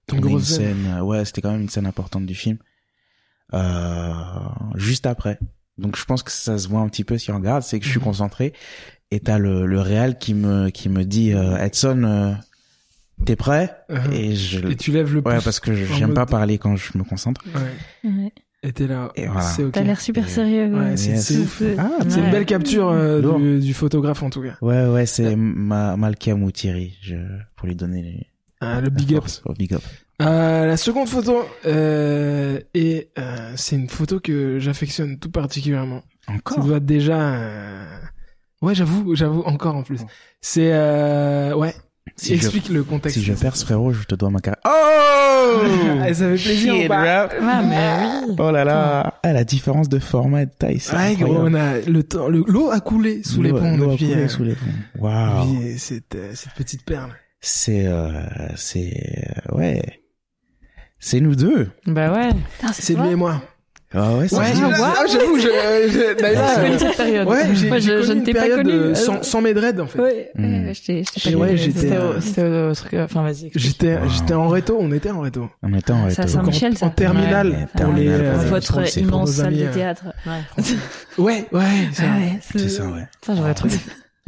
tourner 0.07 0.23
une 0.23 0.29
grosse 0.29 0.45
scène. 0.45 0.77
scène. 0.85 1.01
ouais, 1.03 1.25
c'était 1.25 1.41
quand 1.41 1.53
même 1.53 1.63
une 1.63 1.69
scène 1.69 1.87
importante 1.87 2.25
du 2.27 2.35
film. 2.35 2.59
Euh, 3.55 4.13
juste 4.75 5.07
après. 5.07 5.39
Donc 5.79 5.97
je 5.97 6.05
pense 6.05 6.23
que 6.23 6.31
ça 6.33 6.59
se 6.59 6.69
voit 6.69 6.81
un 6.81 6.89
petit 6.89 7.05
peu 7.05 7.19
si 7.19 7.31
on 7.31 7.37
regarde, 7.37 7.63
c'est 7.63 7.79
que 7.79 7.85
je 7.85 7.91
suis 7.91 7.99
Mhm. 8.01 8.05
concentré 8.05 8.53
et 9.11 9.21
t'as 9.21 9.39
le 9.39 9.65
le 9.67 9.81
réal 9.81 10.19
qui 10.19 10.35
me 10.35 10.69
qui 10.71 10.89
me 10.89 11.05
dit 11.05 11.33
euh, 11.33 11.57
Edson, 11.57 12.03
euh, 12.05 12.33
t'es 13.25 13.37
prêt? 13.37 13.75
Mhm. 13.89 14.13
Et 14.13 14.35
je 14.37 14.67
Et 14.69 14.77
tu 14.77 14.91
lèves 14.93 15.15
le 15.15 15.23
pouce. 15.23 15.33
ouais 15.33 15.41
parce 15.43 15.61
que 15.61 15.73
j'aime 15.75 16.15
pas 16.15 16.27
parler 16.27 16.59
quand 16.59 16.77
je 16.77 16.99
me 16.99 17.05
concentre. 17.05 17.43
Ouais. 17.55 18.11
Ouais. 18.11 18.33
Et 18.65 18.73
t'es 18.73 18.89
là. 18.89 19.13
Et 19.15 19.27
voilà. 19.29 19.41
C'est 19.43 19.63
ok. 19.63 19.73
T'as 19.73 19.83
l'air 19.85 20.01
super 20.01 20.29
sérieux. 20.29 20.75
Ouais, 20.75 20.97
c'est 20.97 21.11
Yes. 21.11 21.27
c'est 21.29 21.39
ouf. 21.39 21.63
Ah, 21.79 21.91
C'est 22.09 22.19
une 22.19 22.31
belle 22.33 22.45
capture 22.45 22.89
euh, 22.89 23.39
du, 23.39 23.61
du 23.61 23.73
photographe 23.73 24.25
en 24.25 24.31
tout 24.31 24.43
cas. 24.43 24.57
Ouais 24.61 24.89
ouais, 24.89 25.07
c'est 25.07 25.37
ma 25.37 25.97
Malkia 25.97 26.35
Moutiri, 26.35 26.99
je 27.01 27.15
pour 27.55 27.69
lui 27.69 27.77
donner 27.77 28.03
les 28.03 28.27
Ah, 28.61 28.81
le 28.81 28.91
big 28.91 29.15
up. 29.15 29.21
force. 29.21 29.43
Oh, 29.47 29.53
big 29.57 29.73
up. 29.75 29.83
Euh, 30.21 30.67
la 30.67 30.77
seconde 30.77 31.09
photo, 31.09 31.45
euh, 31.67 32.59
et 32.75 33.11
euh, 33.19 33.53
c'est 33.57 33.77
une 33.77 33.89
photo 33.89 34.19
que 34.19 34.59
j'affectionne 34.59 35.19
tout 35.19 35.31
particulièrement. 35.31 36.03
Ça 36.27 36.33
Encore 36.35 36.65
doit 36.65 36.81
déjà... 36.81 37.35
euh, 37.35 37.85
Ouais, 38.61 38.75
j'avoue, 38.75 39.15
j'avoue, 39.15 39.43
encore 39.43 39.77
en 39.77 39.83
plus. 39.85 40.01
C'est... 40.41 40.73
Euh... 40.73 41.55
Ouais, 41.55 41.73
si 42.17 42.31
je, 42.31 42.35
explique 42.35 42.69
le 42.69 42.83
contexte. 42.83 43.19
si 43.19 43.25
je 43.25 43.33
perce 43.33 43.63
frérot, 43.63 43.93
je 43.93 44.03
te 44.05 44.17
dois 44.17 44.31
ma 44.31 44.41
carrière. 44.41 44.61
Oh 44.67 45.61
Ah, 46.03 46.13
ça 46.13 46.37
fait 46.37 46.43
plaisir 46.43 46.75
ou 46.75 46.89
pas. 46.89 47.27
Ouais, 47.29 47.67
mais 47.67 48.27
oui. 48.29 48.35
Oh 48.39 48.51
là 48.51 48.65
là, 48.65 49.21
ah, 49.23 49.33
la 49.33 49.45
différence 49.45 49.89
de 49.89 49.99
format 50.01 50.43
et 50.43 50.47
de 50.47 50.51
taille, 50.51 50.81
c'est 50.81 50.97
Ouais, 50.97 51.15
gros, 51.15 51.37
on 51.39 51.55
a 51.55 51.79
le 51.79 52.03
temps, 52.03 52.29
le- 52.29 52.45
l'eau 52.49 52.71
a 52.71 52.81
coulé 52.81 53.23
sous 53.23 53.41
les 53.43 53.51
ponts 53.53 53.77
l'eau 53.77 53.91
a 53.91 53.93
depuis, 53.93 54.09
coulé 54.09 54.23
euh, 54.25 54.29
sous 54.29 54.43
les 54.45 54.55
ponts. 54.55 54.67
Waouh. 54.99 55.55
depuis 55.55 55.79
cette, 55.79 56.15
euh, 56.17 56.33
cette 56.35 56.53
petite 56.55 56.85
perle. 56.85 57.13
C'est 57.41 57.87
euh, 57.87 58.11
c'est 58.57 58.93
euh, 59.53 59.57
ouais. 59.57 59.83
C'est 61.01 61.21
nous 61.21 61.35
deux. 61.37 61.69
Bah 61.87 62.13
ouais. 62.13 62.31
Putain, 62.59 62.73
C'est 62.73 62.95
lui 62.95 63.09
et 63.11 63.15
moi. 63.15 63.41
Ah 63.95 64.17
ouais, 64.17 64.29
c'est 64.29 64.37
Ouais, 64.37 64.45
ah, 64.55 65.05
j'avoue, 65.11 65.39
je, 65.39 65.45
je, 65.49 66.19
d'ailleurs, 66.21 66.45
Je 66.59 66.61
euh, 66.75 66.79
cette 66.79 66.97
période. 66.99 67.27
ouais, 67.27 67.55
j'ai 67.55 67.69
Moi, 67.69 67.79
je- 67.79 67.85
j'ai 67.87 68.03
je 68.03 68.07
connu 68.09 68.09
ne 68.09 68.15
une 68.17 68.23
t'ai 68.25 68.33
pas 68.35 68.41
période 68.41 68.63
connu. 68.67 68.71
euh, 68.75 68.95
sans, 68.95 69.23
sans 69.23 69.41
mes 69.41 69.55
dreads, 69.55 69.81
en 69.81 69.87
fait. 69.87 69.99
Ouais, 69.99 70.31
Hmm. 70.35 70.67
ouais, 70.67 70.73
je 70.75 71.03
je 71.31 71.37
ouais, 71.37 71.57
j'étais, 71.57 71.81
C'était 71.81 71.97
euh, 71.97 72.19
au, 72.19 72.21
c'était 72.21 72.43
au 72.43 72.75
truc, 72.75 72.95
enfin 73.01 73.23
vas-y. 73.23 73.31
explique. 73.47 73.59
J'étais, 73.59 73.95
Wow. 73.97 74.09
j'étais 74.11 74.35
en 74.35 74.49
réto, 74.49 74.77
on 74.79 74.93
était 74.93 75.11
en 75.11 75.21
réto. 75.21 75.49
On 75.63 75.73
était 75.73 75.93
en 75.93 76.11
Ça, 76.11 76.23
réto. 76.23 76.35
ça 76.35 76.43
Michel, 76.43 76.73
en, 76.75 76.77
ça. 76.77 76.87
en 76.87 76.91
terminale 76.91 77.49
Ouais, 77.49 77.83
pour 77.83 77.93
les, 77.95 78.09
euh, 78.09 78.33
Votre 78.51 78.99
immense 78.99 79.31
salle 79.31 79.57
de 79.57 79.67
théâtre. 79.69 80.05
Ouais. 80.27 80.65
Ouais, 81.17 81.47
ouais, 81.53 81.63
ça. 81.95 82.03
Ah 82.15 82.19
ouais, 82.19 82.39
C'est 82.43 82.69
ça, 82.69 82.85
ouais. 82.89 83.09
Ça, 83.25 83.35
j'aurais 83.37 83.55
trop 83.55 83.69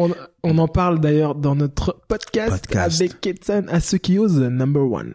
On, 0.02 0.10
on 0.42 0.58
en 0.58 0.68
parle 0.68 1.00
d'ailleurs 1.00 1.34
dans 1.34 1.54
notre 1.54 2.00
podcast, 2.08 2.50
Podcast. 2.66 3.00
avec 3.00 3.26
Edson 3.26 3.66
à 3.68 3.80
ceux 3.80 3.98
qui 3.98 4.18
osent, 4.18 4.40
number 4.40 4.82
one. 4.82 5.14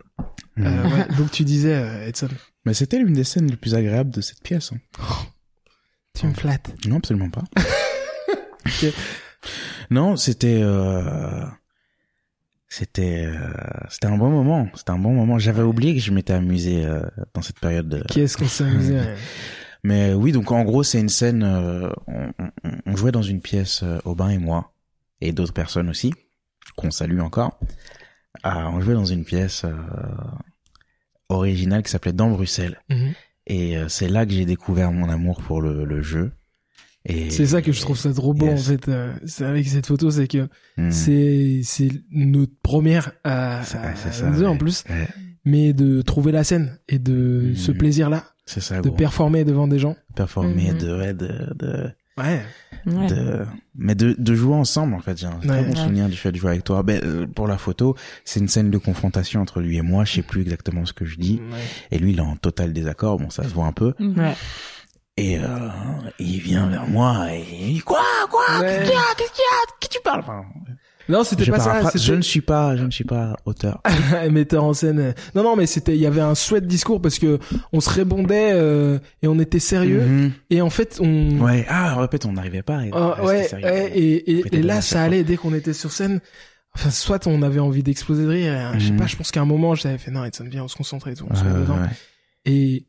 Mm. 0.57 0.65
Euh, 0.65 0.83
ouais, 0.83 1.07
donc 1.17 1.31
tu 1.31 1.43
disais, 1.43 1.73
euh, 1.75 2.07
Edson, 2.07 2.29
Mais 2.65 2.73
c'était 2.73 2.97
l'une 2.99 3.13
des 3.13 3.23
scènes 3.23 3.47
les 3.47 3.57
plus 3.57 3.73
agréables 3.75 4.11
de 4.11 4.21
cette 4.21 4.41
pièce. 4.41 4.71
hein. 4.73 4.77
tu 6.17 6.27
me 6.27 6.33
flattes. 6.33 6.71
Non, 6.87 6.97
absolument 6.97 7.29
pas. 7.29 7.43
Non, 9.91 10.15
c'était 10.15 10.59
euh, 10.63 11.45
c'était 12.67 13.25
euh, 13.27 13.53
c'était 13.89 14.07
un 14.07 14.17
bon 14.17 14.29
moment. 14.31 14.67
C'était 14.73 14.89
un 14.91 14.97
bon 14.97 15.13
moment. 15.13 15.37
J'avais 15.37 15.61
oublié 15.61 15.93
que 15.93 16.01
je 16.01 16.11
m'étais 16.11 16.33
amusé 16.33 16.83
euh, 16.85 17.01
dans 17.35 17.41
cette 17.43 17.59
période. 17.59 17.87
De... 17.87 18.01
Qu'est-ce 18.09 18.37
qu'on 18.37 18.47
s'est 18.47 18.63
amusé. 18.63 18.95
ouais. 18.95 19.15
Mais 19.83 20.13
oui, 20.15 20.31
donc 20.31 20.51
en 20.51 20.63
gros, 20.63 20.81
c'est 20.81 20.99
une 20.99 21.09
scène. 21.09 21.43
euh, 21.43 21.89
on, 22.07 22.29
on- 22.39 22.51
on 22.87 22.95
jouait 22.95 23.11
dans 23.11 23.21
une 23.21 23.39
pièce, 23.41 23.83
Aubin 24.03 24.29
et 24.29 24.39
moi, 24.39 24.73
et 25.21 25.31
d'autres 25.31 25.53
personnes 25.53 25.89
aussi, 25.89 26.13
qu'on 26.75 26.91
salue 26.91 27.19
encore. 27.19 27.59
Ah, 28.43 28.69
on 28.71 28.81
jouait 28.81 28.93
dans 28.95 29.05
une 29.05 29.23
pièce 29.25 29.63
euh, 29.65 29.71
originale 31.29 31.83
qui 31.83 31.91
s'appelait 31.91 32.13
Dans 32.13 32.29
Bruxelles. 32.29 32.79
Mhm. 32.89 33.13
Et 33.47 33.77
euh, 33.77 33.87
c'est 33.89 34.07
là 34.07 34.25
que 34.25 34.31
j'ai 34.33 34.45
découvert 34.45 34.91
mon 34.91 35.09
amour 35.09 35.41
pour 35.43 35.61
le, 35.61 35.85
le 35.85 36.01
jeu. 36.01 36.31
Et 37.07 37.29
C'est 37.29 37.45
ça 37.45 37.61
que 37.61 37.71
je 37.71 37.79
trouve 37.81 37.97
ça 37.97 38.11
trop 38.13 38.33
beau 38.33 38.47
Yes. 38.47 38.61
en 38.61 38.63
fait. 38.71 38.87
euh, 38.89 39.13
c'est 39.25 39.45
avec 39.45 39.67
cette 39.67 39.85
photo, 39.85 40.09
c'est 40.09 40.27
que 40.27 40.47
Hmm. 40.77 40.89
c'est 40.91 41.61
c'est 41.63 41.89
notre 42.09 42.53
première 42.63 43.11
à, 43.23 43.61
C'est- 43.63 43.77
à- 43.77 43.95
c'est 43.95 44.09
à 44.09 44.11
ça, 44.11 44.29
nous 44.29 44.39
deux, 44.39 44.45
en 44.47 44.53
ouais. 44.53 44.57
plus, 44.57 44.83
Ouais, 44.89 45.07
mais 45.45 45.73
de 45.73 46.01
trouver 46.01 46.31
la 46.31 46.43
scène 46.43 46.79
et 46.89 46.97
de 46.97 47.49
Mhm. 47.49 47.55
ce 47.55 47.71
plaisir-là, 47.71 48.25
c'est 48.47 48.59
ça, 48.59 48.81
de 48.81 48.89
gros. 48.89 48.97
performer 48.97 49.45
devant 49.45 49.67
des 49.67 49.77
gens. 49.77 49.95
performer, 50.15 50.71
Mhm. 50.71 50.77
de, 50.79 50.97
ouais, 50.97 51.13
de, 51.13 51.53
de, 51.55 51.91
Ouais. 52.17 52.41
Ouais. 52.85 53.07
de, 53.07 53.45
mais 53.75 53.95
de, 53.95 54.15
de 54.17 54.35
jouer 54.35 54.53
ensemble, 54.55 54.93
en 54.93 54.99
fait. 54.99 55.17
J'ai 55.17 55.25
un 55.27 55.31
très 55.39 55.63
bon 55.63 55.69
Ouais. 55.71 55.75
souvenir 55.75 56.07
du 56.07 56.15
fait 56.15 56.31
de 56.31 56.37
jouer 56.37 56.51
avec 56.51 56.63
toi. 56.63 56.81
Ben, 56.83 57.01
euh, 57.03 57.25
pour 57.27 57.47
la 57.47 57.57
photo, 57.57 57.95
c'est 58.23 58.39
une 58.39 58.47
scène 58.47 58.69
de 58.71 58.77
confrontation 58.77 59.41
entre 59.41 59.59
lui 59.59 59.77
et 59.77 59.81
moi. 59.81 60.05
Je 60.05 60.13
sais 60.13 60.21
plus 60.21 60.41
exactement 60.41 60.85
ce 60.85 60.93
que 60.93 61.03
je 61.05 61.17
dis. 61.17 61.41
Ouais. 61.51 61.59
Et 61.91 61.97
lui, 61.97 62.11
il 62.13 62.17
est 62.19 62.21
en 62.21 62.35
total 62.37 62.71
désaccord. 62.73 63.17
Bon, 63.19 63.29
ça 63.29 63.43
se 63.43 63.49
voit 63.49 63.65
un 63.65 63.73
peu. 63.73 63.93
Ouais. 63.99 64.33
Et, 65.17 65.39
euh, 65.39 65.69
il 66.19 66.39
vient 66.39 66.67
vers 66.67 66.87
moi 66.87 67.33
et 67.33 67.43
il 67.61 67.73
dit, 67.75 67.79
quoi, 67.79 68.01
quoi? 68.29 68.41
Ouais. 68.59 68.65
Qu'est-ce 68.67 68.83
qu'il 68.83 68.93
y 68.93 68.97
a? 68.97 69.15
Qu'est-ce 69.17 69.31
qu'il 69.31 69.41
y 69.41 69.53
a? 69.53 69.65
Qu'est-ce 69.79 69.89
que 69.89 69.93
tu 69.95 70.01
parles? 70.03 70.19
Enfin, 70.21 70.43
Non, 71.07 71.23
c'était 71.23 71.45
pas 71.51 71.59
ça. 71.59 71.91
je 71.95 72.13
ne 72.13 72.21
suis 72.21 72.41
pas, 72.41 72.75
je 72.75 72.83
ne 72.83 72.91
suis 72.91 73.03
pas 73.03 73.35
auteur. 73.45 73.81
metteur 74.31 74.63
en 74.63 74.73
scène. 74.73 75.13
Non, 75.35 75.43
non, 75.43 75.55
mais 75.55 75.65
c'était, 75.67 75.93
il 75.95 76.01
y 76.01 76.05
avait 76.05 76.21
un 76.21 76.33
chouette 76.35 76.65
discours 76.67 77.01
parce 77.01 77.19
que 77.19 77.39
on 77.73 77.79
se 77.79 77.89
rébondait 77.89 78.51
euh, 78.53 78.97
et 79.21 79.27
on 79.27 79.39
était 79.39 79.59
sérieux. 79.59 80.01
Mhm. 80.01 80.31
Et 80.49 80.61
en 80.61 80.69
fait, 80.69 80.97
on. 81.01 81.39
Ouais. 81.39 81.65
Ah, 81.69 81.95
répète, 81.99 82.25
on 82.25 82.31
n'arrivait 82.33 82.63
pas. 82.63 82.77
à 82.79 82.83
Ah, 82.93 83.23
ouais, 83.23 83.43
sérieux. 83.47 83.65
ouais, 83.65 83.91
et, 83.95 84.55
et, 84.55 84.61
là, 84.61 84.81
ça 84.81 85.03
allait 85.03 85.23
dès 85.23 85.37
qu'on 85.37 85.53
était 85.53 85.73
sur 85.73 85.91
scène. 85.91 86.21
Enfin, 86.75 86.89
soit 86.89 87.25
on 87.27 87.41
avait 87.41 87.59
envie 87.61 87.83
d'exploser 87.83 88.23
de 88.23 88.29
rire. 88.29 88.53
et, 88.75 88.79
Je 88.79 88.87
sais 88.87 88.91
Mhm. 88.91 88.99
pas, 88.99 89.07
je 89.07 89.15
pense 89.15 89.31
qu'à 89.31 89.41
un 89.41 89.45
moment, 89.45 89.75
j'avais 89.75 89.97
fait 89.97 90.11
non, 90.11 90.25
Edson, 90.25 90.45
viens, 90.49 90.63
on 90.63 90.67
se 90.67 90.75
concentre 90.75 91.07
et 91.07 91.13
tout, 91.15 91.25
on 91.29 91.35
se 91.35 91.43
met 91.43 91.53
dedans. 91.53 91.77
Et, 92.45 92.85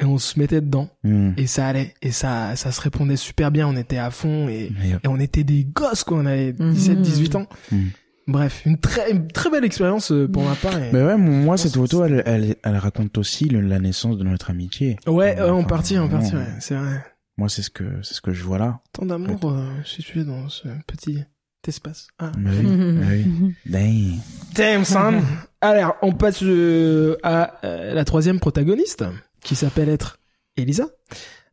et 0.00 0.04
on 0.04 0.18
se 0.18 0.38
mettait 0.38 0.60
dedans 0.60 0.88
Mhm. 1.04 1.34
et 1.36 1.46
ça 1.46 1.66
allait 1.66 1.94
et 2.02 2.10
ça, 2.10 2.56
ça 2.56 2.72
se 2.72 2.80
répondait 2.80 3.16
super 3.16 3.50
bien. 3.50 3.66
On 3.68 3.76
était 3.76 3.98
à 3.98 4.10
fond 4.10 4.48
et, 4.48 4.72
et 5.04 5.08
on 5.08 5.20
était 5.20 5.44
des 5.44 5.64
gosses 5.64 6.04
quoi. 6.04 6.18
On 6.18 6.26
avait 6.26 6.54
Mhm. 6.58 6.72
17, 6.72 7.00
18 7.02 7.34
ans. 7.36 7.46
Mhm. 7.70 7.90
Bref, 8.26 8.62
une 8.64 8.78
très, 8.78 9.10
une 9.10 9.26
très 9.26 9.50
belle 9.50 9.64
expérience 9.64 10.12
euh, 10.12 10.28
pour 10.28 10.44
ma 10.44 10.54
part. 10.54 10.74
Mais 10.92 11.02
ouais, 11.02 11.16
moi, 11.16 11.56
cette 11.56 11.74
photo, 11.74 12.04
elle, 12.04 12.22
elle, 12.26 12.54
elle 12.62 12.76
raconte 12.76 13.18
aussi 13.18 13.46
le- 13.48 13.60
la 13.60 13.80
naissance 13.80 14.18
de 14.18 14.24
notre 14.24 14.50
amitié. 14.50 14.96
Ouais, 15.06 15.32
Enfin, 15.34 15.44
ouais, 15.44 15.50
en 15.50 15.64
partie, 15.64 15.98
en 15.98 16.08
partie, 16.08 16.36
ouais, 16.36 16.46
c'est 16.60 16.76
vrai. 16.76 17.04
Moi, 17.38 17.48
c'est 17.48 17.62
ce 17.62 17.70
que, 17.70 17.84
c'est 18.02 18.14
ce 18.14 18.20
que 18.20 18.32
je 18.32 18.44
vois 18.44 18.58
là. 18.58 18.80
Tant 18.92 19.04
d'amour 19.06 19.40
euh, 19.50 19.64
situé 19.84 20.22
dans 20.22 20.48
ce 20.48 20.68
petit 20.86 21.24
espace. 21.66 22.06
Ah. 22.20 22.30
Mais 22.38 22.50
oui, 22.50 22.66
mais 23.00 23.06
oui. 23.08 23.50
Damn. 23.66 24.20
Damn, 24.54 24.84
son. 24.84 25.22
Alors, 25.60 25.96
on 26.02 26.12
passe 26.12 26.42
euh, 26.42 27.16
à 27.24 27.54
euh, 27.64 27.94
la 27.94 28.04
troisième 28.04 28.38
protagoniste, 28.38 29.04
qui 29.42 29.56
s'appelle 29.56 29.88
être 29.88 30.18
Elisa. 30.56 30.88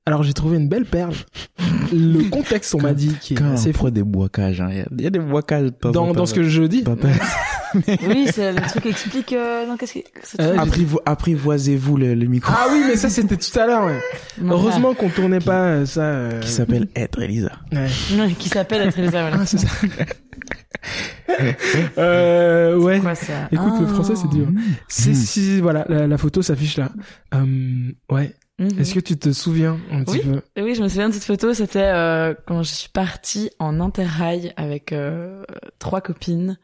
Alors, 0.07 0.23
j'ai 0.23 0.33
trouvé 0.33 0.57
une 0.57 0.67
belle 0.69 0.85
perle. 0.85 1.13
Le 1.93 2.29
contexte, 2.29 2.73
on 2.75 2.81
m'a 2.81 2.93
dit, 2.93 3.13
qui 3.21 3.33
est 3.33 3.37
Quand 3.37 3.51
assez 3.53 3.73
fou. 3.73 3.89
des 3.91 4.03
boicages, 4.03 4.61
hein. 4.61 4.69
Il 4.71 4.77
y 4.77 4.81
a- 4.81 4.85
il 4.97 5.01
y 5.03 5.07
a 5.07 5.09
des 5.09 5.19
en 5.19 5.91
Dans, 5.91 6.13
dans 6.13 6.25
ce 6.25 6.33
que 6.33 6.43
je 6.43 6.63
dis. 6.63 6.83
Oui, 7.75 8.27
c'est 8.33 8.53
le 8.53 8.61
truc 8.61 8.85
explique. 8.85 9.33
Euh, 9.33 9.67
non, 9.67 9.75
qu'est-ce 9.75 9.95
que 9.95 9.99
c'est 10.23 10.41
Euh, 10.41 10.55
Apprivo- 10.57 11.01
Apprivoisez-vous 11.05 11.97
le, 11.97 12.15
le 12.15 12.25
micro 12.27 12.53
Ah 12.55 12.67
oui, 12.71 12.81
mais 12.87 12.95
ça, 12.95 13.09
c'était 13.09 13.35
tout 13.35 13.59
à 13.59 13.67
l'heure, 13.67 13.85
ouais. 13.85 13.99
Heureusement 14.41 14.93
qu'on 14.93 15.09
tournait 15.09 15.41
pas 15.41 15.63
euh, 15.65 15.85
ça. 15.85 16.01
euh, 16.01 16.39
qui 16.39 16.49
s'appelle 16.49 16.87
Être 16.95 17.21
Elisa. 17.21 17.51
ouais. 17.73 17.87
Ouais, 18.17 18.31
qui 18.39 18.47
s'appelle 18.47 18.87
être 18.87 18.97
Elisa. 18.97 19.19
Voilà. 19.21 19.37
Ah, 19.41 19.45
c'est 19.45 19.57
ça. 19.59 19.67
euh, 21.97 22.77
ouais. 22.77 22.99
Quoi 22.99 23.15
ça 23.15 23.33
Écoute, 23.51 23.73
le 23.81 23.87
Ah. 23.89 23.93
français, 23.93 24.13
c'est 24.15 24.29
dur. 24.29 24.47
C'est 24.87 25.11
Hmm. 25.11 25.15
si, 25.15 25.61
voilà, 25.61 25.85
la, 25.89 26.07
la 26.07 26.17
photo 26.17 26.41
s'affiche 26.41 26.77
là. 26.77 26.89
Euh, 27.35 27.45
ouais. 28.09 28.33
Mhm. 28.59 28.79
Est-ce 28.79 28.93
que 28.95 28.99
tu 28.99 29.17
te 29.17 29.31
souviens 29.31 29.79
un 29.91 30.03
petit 30.03 30.17
Oui. 30.25 30.41
peu? 30.55 30.63
Oui, 30.63 30.73
je 30.75 30.81
me 30.81 30.87
souviens 30.87 31.09
de 31.09 31.13
cette 31.13 31.25
photo. 31.25 31.53
C'était 31.53 31.79
euh, 31.85 32.33
quand 32.47 32.63
je 32.63 32.71
suis 32.73 32.89
partie 32.89 33.51
en 33.59 33.79
interrail 33.79 34.51
avec 34.57 34.91
euh, 34.93 35.43
trois 35.79 36.01
copines, 36.01 36.57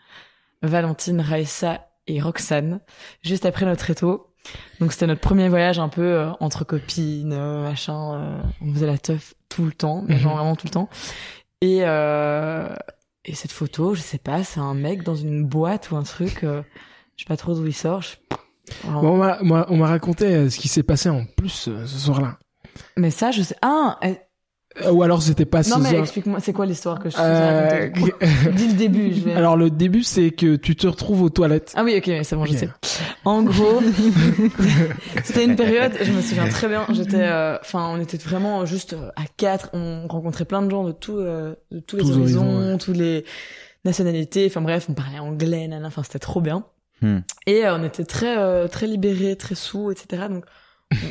Valentine, 0.63 1.21
Raissa 1.21 1.87
et 2.07 2.19
Roxane, 2.19 2.79
juste 3.21 3.45
après 3.45 3.65
notre 3.65 3.89
éto. 3.91 4.27
Donc 4.79 4.91
c'était 4.91 5.07
notre 5.07 5.21
premier 5.21 5.47
voyage 5.49 5.77
un 5.79 5.87
peu 5.87 6.01
euh, 6.01 6.31
entre 6.39 6.63
copines, 6.65 7.31
euh, 7.31 7.61
machin. 7.63 8.15
euh, 8.15 8.41
on 8.61 8.73
faisait 8.73 8.87
la 8.87 8.97
teuf 8.97 9.35
tout 9.47 9.63
le 9.65 9.71
temps, 9.71 10.03
mais 10.07 10.17
genre 10.17 10.31
Mhm. 10.33 10.37
vraiment 10.39 10.55
tout 10.55 10.65
le 10.67 10.71
temps. 10.71 10.89
Et 11.61 11.81
euh, 11.83 12.75
et 13.25 13.35
cette 13.35 13.51
photo, 13.53 13.93
je 13.93 14.01
sais 14.01 14.17
pas, 14.17 14.43
c'est 14.43 14.59
un 14.59 14.73
mec 14.73 15.03
dans 15.03 15.15
une 15.15 15.45
boîte 15.45 15.91
ou 15.91 15.95
un 15.95 16.03
truc. 16.03 16.43
euh, 16.43 16.61
je 17.15 17.23
sais 17.23 17.27
pas 17.27 17.37
trop 17.37 17.53
d'où 17.53 17.65
il 17.67 17.73
sort. 17.73 18.01
je- 18.01 18.15
Bon, 18.85 19.21
on 19.41 19.75
m'a- 19.77 19.87
raconté 19.87 20.25
euh, 20.25 20.49
ce 20.49 20.57
qui 20.57 20.67
s'est 20.67 20.83
passé 20.83 21.09
en 21.09 21.25
plus 21.37 21.67
euh, 21.67 21.85
ce 21.85 21.97
soir-là. 21.99 22.37
Mais 22.97 23.11
ça, 23.11 23.31
je 23.31 23.41
sais. 23.41 23.55
Ah, 23.61 23.99
Euh, 24.83 24.89
Ou 24.91 25.03
alors 25.03 25.21
c'était 25.21 25.45
pas 25.45 25.61
non 25.69 25.77
mais 25.77 25.99
explique-moi, 25.99 26.39
c'est 26.39 26.51
quoi 26.53 26.65
l'histoire 26.65 26.97
que 26.99 27.07
je 27.11 27.15
te 27.15 27.21
Euh, 27.21 27.89
Dis 28.55 28.67
le 28.69 28.73
début, 28.73 29.13
je 29.13 29.19
vais. 29.19 29.33
Alors 29.33 29.55
le 29.55 29.69
début 29.69 30.01
c'est 30.01 30.31
que 30.31 30.55
tu 30.55 30.75
te 30.75 30.87
retrouves 30.87 31.21
aux 31.21 31.29
toilettes. 31.29 31.73
Ah 31.75 31.83
oui, 31.83 31.93
ok, 31.95 32.09
c'est 32.23 32.35
bon, 32.35 32.45
je 32.45 32.53
sais. 32.53 32.69
En 33.23 33.43
gros, 33.43 33.81
c'était 35.23 35.45
une 35.45 35.55
période, 35.55 35.93
je 36.01 36.11
me 36.11 36.21
souviens 36.21 36.47
très 36.49 36.67
bien, 36.67 36.85
j'étais, 36.91 37.21
euh, 37.21 37.57
enfin, 37.61 37.87
on 37.93 37.99
était 37.99 38.17
vraiment 38.17 38.65
juste 38.65 38.95
à 39.15 39.23
quatre, 39.37 39.69
on 39.73 40.07
rencontrait 40.07 40.45
plein 40.45 40.61
de 40.61 40.69
gens 40.71 40.83
de 40.83 40.91
tout, 40.91 41.17
euh, 41.17 41.55
de 41.71 41.79
tous 41.79 41.97
les 41.97 42.03
Tous 42.03 42.17
horizons, 42.17 42.41
horizons, 42.55 42.71
ouais. 42.71 42.77
tous 42.79 42.93
les 42.93 43.25
nationalités, 43.85 44.47
enfin 44.47 44.61
bref, 44.61 44.87
on 44.89 44.93
parlait 44.93 45.19
anglais, 45.19 45.67
nana, 45.67 45.87
enfin 45.87 46.03
c'était 46.03 46.19
trop 46.19 46.41
bien. 46.41 46.65
Hmm. 47.03 47.19
Et 47.47 47.65
euh, 47.65 47.75
on 47.77 47.83
était 47.83 48.05
très, 48.05 48.37
euh, 48.37 48.67
très 48.67 48.87
libérés, 48.87 49.35
très 49.35 49.55
sous, 49.55 49.91
etc. 49.91 50.23
Donc 50.29 50.45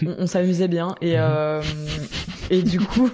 on, 0.06 0.14
on 0.20 0.26
s'amusait 0.26 0.68
bien 0.68 0.94
et 1.00 1.14
euh, 1.18 1.62
et 2.50 2.62
du 2.62 2.80
coup, 2.80 3.10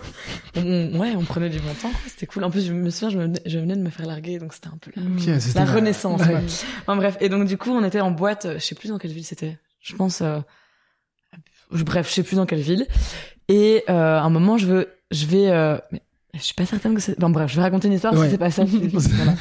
on, 0.57 0.99
ouais, 0.99 1.15
on 1.17 1.25
prenait 1.25 1.49
du 1.51 1.59
bon 1.59 1.75
temps. 1.75 1.91
C'était 2.07 2.27
cool. 2.27 2.45
En 2.45 2.51
plus, 2.51 2.67
je 2.67 2.73
me 2.73 2.89
souviens, 2.91 3.11
je, 3.11 3.19
venais- 3.19 3.43
je 3.47 3.59
venais 3.59 3.77
de 3.77 3.83
me 3.83 3.91
faire 3.91 4.07
larguer, 4.07 4.39
donc 4.39 4.53
c'était 4.55 4.69
un 4.69 4.79
peu 4.81 4.91
la, 4.97 5.03
la 5.03 5.65
la- 5.67 5.73
renaissance. 5.73 6.21
Ouais. 6.23 6.29
quoi. 6.29 6.39
Enfin, 6.83 6.97
bref, 6.97 7.17
et 7.21 7.29
donc 7.29 7.47
du 7.49 7.59
coup, 7.59 7.71
on 7.71 7.85
était 7.85 8.01
en 8.01 8.11
boîte, 8.13 8.47
euh, 8.47 8.55
je 8.55 8.65
sais 8.65 8.75
plus 8.75 8.89
dans 8.89 8.99
quelle 8.99 9.13
ville 9.13 9.25
c'était. 9.27 9.59
Je 9.81 9.95
pense, 9.97 10.21
euh, 10.23 10.39
bref, 11.71 12.09
je 12.09 12.15
sais 12.15 12.23
plus 12.23 12.37
dans 12.37 12.47
quelle 12.47 12.61
ville. 12.61 12.87
Et 13.49 13.85
euh, 13.89 13.93
à 14.19 14.23
un 14.23 14.31
moment, 14.31 14.59
je 14.59 14.67
veux, 14.67 14.89
je 15.11 15.27
vais, 15.27 15.51
euh, 15.51 15.79
mais 15.93 16.03
je 16.35 16.41
suis 16.41 16.55
pas 16.55 16.67
certaine 16.67 16.95
que 16.95 17.01
c'est. 17.01 17.19
Bon, 17.19 17.31
bref, 17.31 17.51
je 17.51 17.57
vais 17.57 17.63
raconter 17.63 17.89
une 17.89 17.95
histoire 17.95 18.13
Ouais. 18.15 18.27
si 18.27 18.33
c'est 18.33 18.39
pas 18.39 18.51
ça. 18.51 18.65
Voilà. 18.93 19.35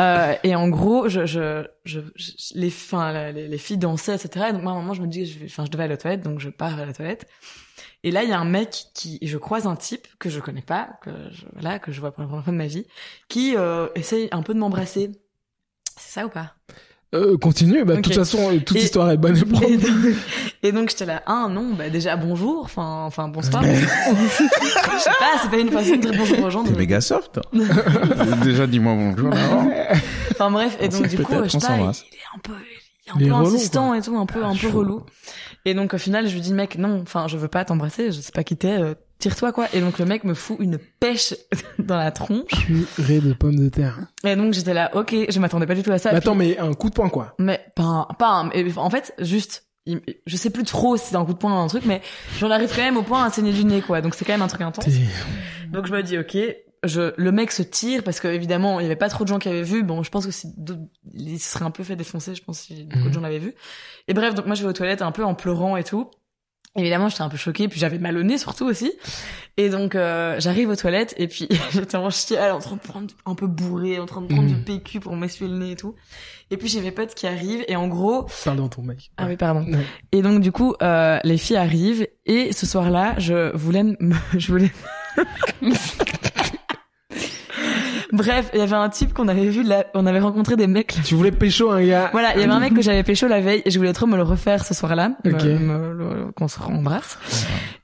Euh, 0.00 0.34
et 0.44 0.54
en 0.54 0.68
gros, 0.68 1.08
je, 1.08 1.26
je, 1.26 1.66
je, 1.84 2.00
je- 2.14 2.32
les, 2.54 2.72
la- 2.92 3.32
les, 3.32 3.48
les 3.48 3.58
filles 3.58 3.78
dansaient, 3.78 4.14
etc. 4.14 4.46
Et 4.50 4.52
donc 4.52 4.62
moi, 4.62 4.72
à 4.72 4.74
un 4.76 4.78
moment, 4.78 4.94
je 4.94 5.02
me 5.02 5.06
dis, 5.08 5.20
que 5.20 5.24
je 5.26 5.38
vais, 5.40 5.46
enfin, 5.46 5.64
je 5.64 5.70
devais 5.70 5.84
aller 5.84 5.94
aux 5.94 5.98
toilettes, 5.98 6.22
donc 6.22 6.38
je 6.38 6.48
pars 6.50 6.78
à 6.78 6.86
la 6.86 6.92
toilette. 6.92 7.26
Et 8.04 8.10
là, 8.12 8.22
il 8.22 8.28
y 8.30 8.32
a 8.32 8.38
un 8.38 8.44
mec 8.44 8.86
qui, 8.94 9.18
je 9.22 9.38
croise 9.38 9.66
un 9.66 9.74
type 9.74 10.06
que 10.20 10.30
je 10.30 10.38
connais 10.38 10.62
pas, 10.62 10.90
que 11.02 11.10
je, 11.32 11.46
voilà, 11.54 11.78
que 11.80 11.90
je 11.90 12.00
vois 12.00 12.12
pour 12.12 12.22
la 12.22 12.28
première 12.28 12.44
fois 12.44 12.52
de 12.52 12.58
ma 12.58 12.66
vie, 12.68 12.86
qui 13.28 13.56
euh, 13.56 13.88
essaye 13.96 14.28
un 14.30 14.42
peu 14.42 14.54
de 14.54 14.58
m'embrasser. 14.60 15.10
C'est 15.96 16.12
ça 16.20 16.26
ou 16.26 16.28
pas? 16.28 16.54
Euh, 17.14 17.38
continue, 17.38 17.84
bah, 17.84 17.96
de 17.96 18.00
toute 18.02 18.14
façon, 18.14 18.50
euh, 18.52 18.58
toute 18.60 18.76
Et- 18.76 18.82
histoire 18.82 19.10
est 19.10 19.16
bonne 19.16 19.34
à 19.38 19.44
prendre. 19.44 19.66
et 19.68 19.76
donc, 19.78 19.96
et 20.62 20.72
donc, 20.72 20.90
j'étais 20.90 21.06
là, 21.06 21.22
ah 21.26 21.46
non, 21.50 21.72
bah 21.72 21.88
déjà 21.88 22.16
bonjour, 22.16 22.60
enfin, 22.64 23.04
enfin 23.06 23.28
bonsoir. 23.28 23.62
je 23.64 23.70
sais 24.98 25.10
pas, 25.18 25.38
c'est 25.42 25.50
pas 25.50 25.56
une 25.58 25.70
façon 25.70 25.96
de 25.96 26.00
dire 26.02 26.12
bonjour 26.14 26.40
aux 26.44 26.50
gens. 26.50 26.64
T'es 26.64 26.72
méga 26.72 27.00
soft. 27.00 27.32
toi. 27.32 27.42
Déjà, 28.44 28.66
dis-moi 28.66 28.94
bonjour. 28.94 29.32
Enfin 30.32 30.50
bref, 30.50 30.76
et 30.80 30.88
donc 30.88 31.08
du 31.08 31.16
coup, 31.18 31.32
je 31.44 31.48
sais 31.48 31.58
pas, 31.58 31.76
il, 31.78 31.80
est 31.80 31.86
un 31.86 32.38
peu, 32.42 32.52
il 32.52 33.08
est 33.08 33.10
un 33.10 33.20
Il 33.20 33.28
peu 33.28 33.34
relou, 33.34 33.54
insistant 33.54 33.86
quoi. 33.88 33.98
et 33.98 34.02
tout, 34.02 34.16
un 34.18 34.26
peu, 34.26 34.40
Ah, 34.44 34.48
un 34.48 34.54
peu 34.56 34.68
relou. 34.68 35.02
Et 35.64 35.72
donc 35.72 35.94
au 35.94 35.98
final, 35.98 36.28
je 36.28 36.34
lui 36.34 36.42
dis, 36.42 36.52
mec, 36.52 36.76
non, 36.76 37.00
enfin, 37.02 37.26
je 37.26 37.38
veux 37.38 37.48
pas 37.48 37.64
t'embrasser, 37.64 38.12
je 38.12 38.20
sais 38.20 38.32
pas 38.32 38.44
qui 38.44 38.56
t'es, 38.58 38.78
euh, 38.78 38.94
tire-toi 39.18 39.52
quoi. 39.52 39.66
Et 39.72 39.80
donc 39.80 39.98
le 39.98 40.04
mec 40.04 40.24
me 40.24 40.34
fout 40.34 40.56
une 40.60 40.78
pêche 41.00 41.34
dans 41.78 41.96
la 41.96 42.10
tronche. 42.12 42.66
Purée 42.94 43.20
de 43.20 43.32
pommes 43.32 43.56
de 43.56 43.68
terre. 43.68 43.98
Et 44.24 44.36
donc 44.36 44.54
j'étais 44.54 44.74
là, 44.74 44.90
ok, 44.94 45.14
je 45.28 45.38
m'attendais 45.40 45.66
pas 45.66 45.74
du 45.74 45.82
tout 45.82 45.92
à 45.92 45.98
ça. 45.98 46.10
Mais 46.12 46.20
puis- 46.20 46.28
attends, 46.28 46.34
mais 46.36 46.58
un 46.58 46.74
coup 46.74 46.88
de 46.90 46.94
poing 46.94 47.08
quoi. 47.08 47.34
mais 47.38 47.60
pas, 47.76 47.82
un- 47.82 48.14
pas, 48.18 48.28
un- 48.30 48.50
en 48.76 48.90
fait, 48.90 49.14
juste, 49.18 49.66
je 49.86 50.36
sais 50.36 50.50
plus 50.50 50.64
trop 50.64 50.96
si 50.96 51.06
c'est 51.10 51.16
un 51.16 51.24
coup 51.24 51.32
de 51.32 51.38
poing 51.38 51.52
ou 51.54 51.64
un 51.64 51.66
truc, 51.68 51.84
mais 51.86 52.02
j'en 52.38 52.50
arrive 52.50 52.70
quand 52.74 52.82
même 52.82 52.96
au 52.96 53.02
point 53.02 53.24
à 53.24 53.30
saigner 53.30 53.52
du 53.52 53.64
nez 53.64 53.80
quoi. 53.82 54.00
Donc 54.00 54.14
c'est 54.14 54.24
quand 54.24 54.32
même 54.34 54.42
un 54.42 54.48
truc 54.48 54.60
intense. 54.62 54.86
Donc 55.72 55.86
je 55.86 55.92
me 55.92 56.02
dis 56.02 56.18
ok, 56.18 56.36
je 56.84 57.12
le 57.16 57.32
mec 57.32 57.50
se 57.50 57.62
tire 57.62 58.04
parce 58.04 58.20
que 58.20 58.28
évidemment 58.28 58.78
il 58.80 58.84
y 58.84 58.86
avait 58.86 58.96
pas 58.96 59.08
trop 59.08 59.24
de 59.24 59.28
gens 59.28 59.38
qui 59.38 59.48
avaient 59.48 59.62
vu. 59.62 59.82
Bon, 59.82 60.02
je 60.02 60.10
pense 60.10 60.26
que 60.26 60.32
si 60.32 60.46
d'autres- 60.56 60.80
il 61.14 61.40
se 61.40 61.50
serait 61.50 61.64
un 61.64 61.70
peu 61.70 61.82
fait 61.84 61.96
défoncer, 61.96 62.34
je 62.34 62.42
pense 62.44 62.60
si 62.60 62.84
beaucoup 62.84 62.98
Mhm. 63.04 63.08
de 63.08 63.12
gens 63.14 63.20
l'avaient 63.20 63.38
vu. 63.40 63.54
Et 64.06 64.14
bref, 64.14 64.34
donc 64.34 64.46
moi 64.46 64.54
je 64.54 64.62
vais 64.62 64.68
aux 64.68 64.72
toilettes 64.74 65.02
un 65.02 65.10
peu 65.12 65.24
en 65.24 65.34
pleurant 65.34 65.76
et 65.76 65.84
tout. 65.84 66.10
Évidemment, 66.76 67.08
j'étais 67.08 67.22
un 67.22 67.28
peu 67.28 67.36
choquée, 67.36 67.66
puis 67.66 67.80
j'avais 67.80 67.98
mal 67.98 68.16
au 68.16 68.22
nez 68.22 68.38
surtout 68.38 68.64
aussi. 68.66 68.92
Et 69.56 69.68
donc 69.68 69.94
euh, 69.96 70.36
j'arrive 70.38 70.68
aux 70.68 70.76
toilettes 70.76 71.14
et 71.16 71.26
puis 71.26 71.48
j'étais 71.72 71.96
en 71.96 72.10
chiale, 72.10 72.52
en 72.52 72.60
train 72.60 72.76
de 72.76 72.80
prendre 72.80 73.08
un 73.26 73.34
peu 73.34 73.46
bourré, 73.48 73.98
en 73.98 74.06
train 74.06 74.20
de 74.20 74.26
prendre 74.28 74.42
Mhm. 74.48 74.54
du 74.58 74.62
PQ 74.62 75.00
pour 75.00 75.16
m'essuyer 75.16 75.50
le 75.50 75.56
nez 75.58 75.72
et 75.72 75.76
tout. 75.76 75.94
Et 76.50 76.56
puis 76.56 76.68
j'ai 76.68 76.80
mes 76.80 76.92
potes 76.92 77.14
qui 77.14 77.26
arrivent 77.26 77.64
et 77.66 77.74
en 77.74 77.88
gros, 77.88 78.26
Parle 78.44 78.58
dans 78.58 78.68
ton 78.68 78.82
mec. 78.82 79.10
ah 79.16 79.26
oui 79.26 79.36
pardon. 79.36 79.64
Ouais. 79.64 79.84
Et 80.12 80.22
donc 80.22 80.40
du 80.40 80.52
coup, 80.52 80.74
euh, 80.82 81.18
les 81.24 81.38
filles 81.38 81.56
arrivent 81.56 82.06
et 82.26 82.52
ce 82.52 82.64
soir-là, 82.66 83.14
je 83.18 83.54
voulais, 83.56 83.82
me- 83.82 83.96
je 84.38 84.52
voulais. 84.52 84.70
Bref, 88.12 88.50
il 88.54 88.58
y 88.60 88.62
avait 88.62 88.74
un 88.74 88.88
type 88.88 89.12
qu'on 89.12 89.28
avait 89.28 89.46
vu 89.48 89.62
là, 89.62 89.84
on 89.94 90.06
avait 90.06 90.20
rencontré 90.20 90.56
des 90.56 90.66
mecs. 90.66 90.96
là. 90.96 91.02
Tu 91.04 91.14
voulais 91.14 91.30
pécho 91.30 91.70
un 91.70 91.82
gars. 91.84 92.08
Voilà, 92.12 92.34
il 92.34 92.40
y 92.40 92.44
avait 92.44 92.52
un 92.52 92.60
mec 92.60 92.72
que 92.74 92.80
j'avais 92.82 93.02
pécho 93.02 93.28
la 93.28 93.40
veille 93.40 93.62
et 93.64 93.70
je 93.70 93.78
voulais 93.78 93.92
trop 93.92 94.06
me 94.06 94.16
le 94.16 94.22
refaire 94.22 94.64
ce 94.64 94.72
soir-là, 94.74 95.10
me- 95.24 95.34
Ok. 95.34 95.44
me- 95.44 95.92
le- 95.92 96.32
qu'on 96.34 96.48
se 96.48 96.58
embrasse. 96.60 97.18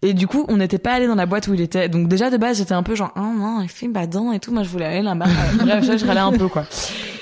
Et 0.02 0.14
du 0.14 0.26
coup, 0.26 0.44
on 0.48 0.56
n'était 0.56 0.78
pas 0.78 0.92
allé 0.94 1.06
dans 1.06 1.14
la 1.14 1.26
boîte 1.26 1.48
où 1.48 1.54
il 1.54 1.60
était. 1.60 1.88
Donc 1.88 2.08
déjà 2.08 2.30
de 2.30 2.36
base, 2.36 2.58
j'étais 2.58 2.72
un 2.74 2.82
peu 2.82 2.94
genre, 2.94 3.12
oh 3.16 3.20
non, 3.20 3.60
il 3.62 3.68
fait 3.68 3.88
badant 3.88 4.32
et 4.32 4.38
tout. 4.40 4.52
Moi, 4.52 4.62
je 4.62 4.68
voulais 4.68 4.86
aller 4.86 5.02
là-bas. 5.02 5.26
Bref, 5.58 5.84
je, 5.84 6.06
râlais 6.06 6.20
un 6.20 6.32
peu 6.32 6.48
quoi. 6.48 6.64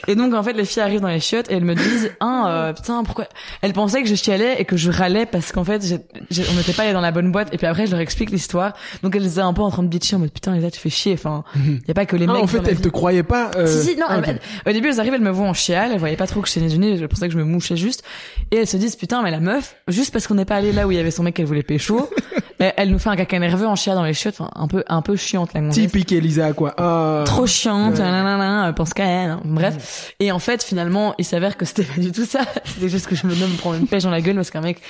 Et 0.09 0.16
donc 0.16 0.35
en 0.35 0.43
fait, 0.43 0.53
les 0.53 0.65
filles 0.65 0.83
arrivent 0.83 1.01
dans 1.01 1.07
les 1.09 1.20
chiottes 1.20 1.49
et 1.51 1.55
elles 1.55 1.65
me 1.65 1.74
disent, 1.77 2.11
ah 2.19 2.47
euh, 2.49 2.73
putain, 2.73 3.05
pourquoi? 3.05 3.27
Elles 3.61 3.73
pensaient 3.73 4.03
que 4.03 4.09
je 4.09 4.16
chialais 4.16 4.57
et 4.61 4.65
que 4.65 4.77
je 4.77 4.91
râlais 4.91 5.27
parce 5.27 5.53
qu'en 5.53 5.62
fait, 5.62 5.85
j'ai- 5.87 6.01
j'ai- 6.31 6.45
on 6.53 6.55
n'était 6.57 6.73
pas 6.73 6.83
allé 6.83 6.93
dans 6.93 7.01
la 7.01 7.12
bonne 7.12 7.31
boîte. 7.31 7.55
Et 7.55 7.57
puis 7.57 7.66
après, 7.69 7.87
je 7.87 7.93
leur 7.93 8.01
explique 8.01 8.31
l'histoire. 8.31 8.73
Donc 9.05 9.15
elles 9.15 9.27
étaient 9.27 9.39
un 9.41 9.53
peu 9.53 9.62
en 9.62 9.70
train 9.70 9.83
de 9.85 9.89
bitcher 9.89 10.16
en 10.16 10.19
mode 10.20 10.33
putain, 10.33 10.55
Lisa, 10.55 10.70
tu 10.73 10.81
fais 10.81 10.91
chier. 10.91 11.12
Enfin, 11.15 11.45
y 11.87 11.91
a 11.91 11.95
pas 11.95 12.05
que 12.07 12.16
les 12.16 12.27
Ah, 12.29 12.33
mecs. 12.33 12.43
en 12.43 12.47
fait, 12.49 12.61
te 12.83 12.89
croyait 12.93 13.23
pas. 13.24 13.51
euh, 13.56 13.66
Si, 13.66 13.89
si, 13.90 13.97
non, 13.97 14.06
ah, 14.09 14.14
elle- 14.19 14.20
ok. 14.20 14.27
elle- 14.28 14.70
au 14.70 14.73
début, 14.73 14.89
elles 14.89 15.01
arrivent, 15.01 15.14
elles 15.14 15.20
me 15.20 15.31
voient 15.31 15.48
en 15.48 15.55
chial, 15.55 15.90
elles 15.93 15.98
voyaient 15.98 16.16
pas 16.16 16.27
trop 16.28 16.40
que 16.40 16.47
je 16.48 16.52
saignais 16.52 16.69
du 16.69 16.78
nez, 16.78 16.97
je 16.98 17.06
pensais 17.06 17.27
que 17.27 17.32
je 17.32 17.39
me 17.39 17.44
mouchais 17.44 17.77
juste. 17.77 18.05
Et 18.51 18.56
elles 18.59 18.66
se 18.69 18.77
disent, 18.77 18.94
putain, 18.97 19.23
mais 19.23 19.31
la 19.31 19.40
meuf, 19.40 19.74
juste 19.89 20.12
parce 20.12 20.27
qu'on 20.27 20.35
n'est 20.35 20.44
pas 20.44 20.56
allé 20.56 20.73
là 20.73 20.86
où 20.86 20.93
il 20.93 20.97
y 20.97 21.01
avait 21.01 21.10
son 21.10 21.23
mec 21.24 21.35
qu'elle 21.35 21.47
voulait 21.47 21.62
pécho, 21.62 22.09
elle, 22.60 22.73
elle 22.77 22.90
nous 22.90 22.98
fait 22.98 23.09
un 23.10 23.16
caca 23.16 23.39
nerveux 23.39 23.66
en 23.66 23.74
chial 23.77 23.97
dans 23.97 24.05
les 24.05 24.14
chiottes, 24.14 24.36
enfin, 24.40 24.51
un 24.55 24.69
peu, 24.69 24.85
un 24.86 25.02
peu 25.02 25.16
chiante, 25.16 25.52
la 25.55 25.60
gonzesse. 25.60 25.74
Typique 25.90 26.12
Elisa 26.12 26.52
quoi. 26.52 26.74
Ah. 26.78 27.23
Trop 27.27 27.47
chiante, 27.47 27.94
Ouais. 27.94 28.01
nanana, 28.05 28.66
elle 28.69 28.74
pense 28.74 28.94
qu'à 28.94 29.06
elle, 29.06 29.31
hein. 29.31 29.40
bref. 29.44 30.14
Et 30.20 30.31
en 30.32 30.39
fait, 30.39 30.62
finalement, 30.62 31.14
il 31.19 31.24
s'avère 31.24 31.56
que 31.56 31.64
c'était 31.64 31.85
pas 31.85 32.01
du 32.01 32.12
tout 32.12 32.24
ça. 32.27 32.40
C'était 32.64 32.89
juste 32.89 33.06
que 33.06 33.14
je 33.16 33.27
me 33.27 33.35
donne 33.35 33.51
me 33.51 33.56
prendre 33.56 33.77
une 33.77 33.86
pêche 33.86 34.02
dans 34.05 34.10
la 34.10 34.20
gueule 34.20 34.36
parce 34.36 34.51
qu'un 34.51 34.60
mec 34.60 34.81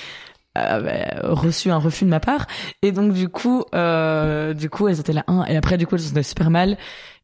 avait 0.55 1.07
reçu 1.23 1.71
un 1.71 1.77
refus 1.77 2.05
de 2.05 2.09
ma 2.11 2.19
part. 2.19 2.45
Et 2.83 2.91
donc, 2.91 3.13
du 3.13 3.27
coup, 3.27 3.63
euh, 3.73 4.53
du 4.53 4.69
coup, 4.69 4.87
elles 4.87 4.99
étaient 4.99 5.13
là, 5.13 5.23
un. 5.27 5.45
Et 5.45 5.57
après, 5.57 5.77
du 5.77 5.87
coup, 5.87 5.95
elles 5.95 6.01
se 6.01 6.09
sentaient 6.09 6.21
super 6.23 6.49
mal. 6.51 6.77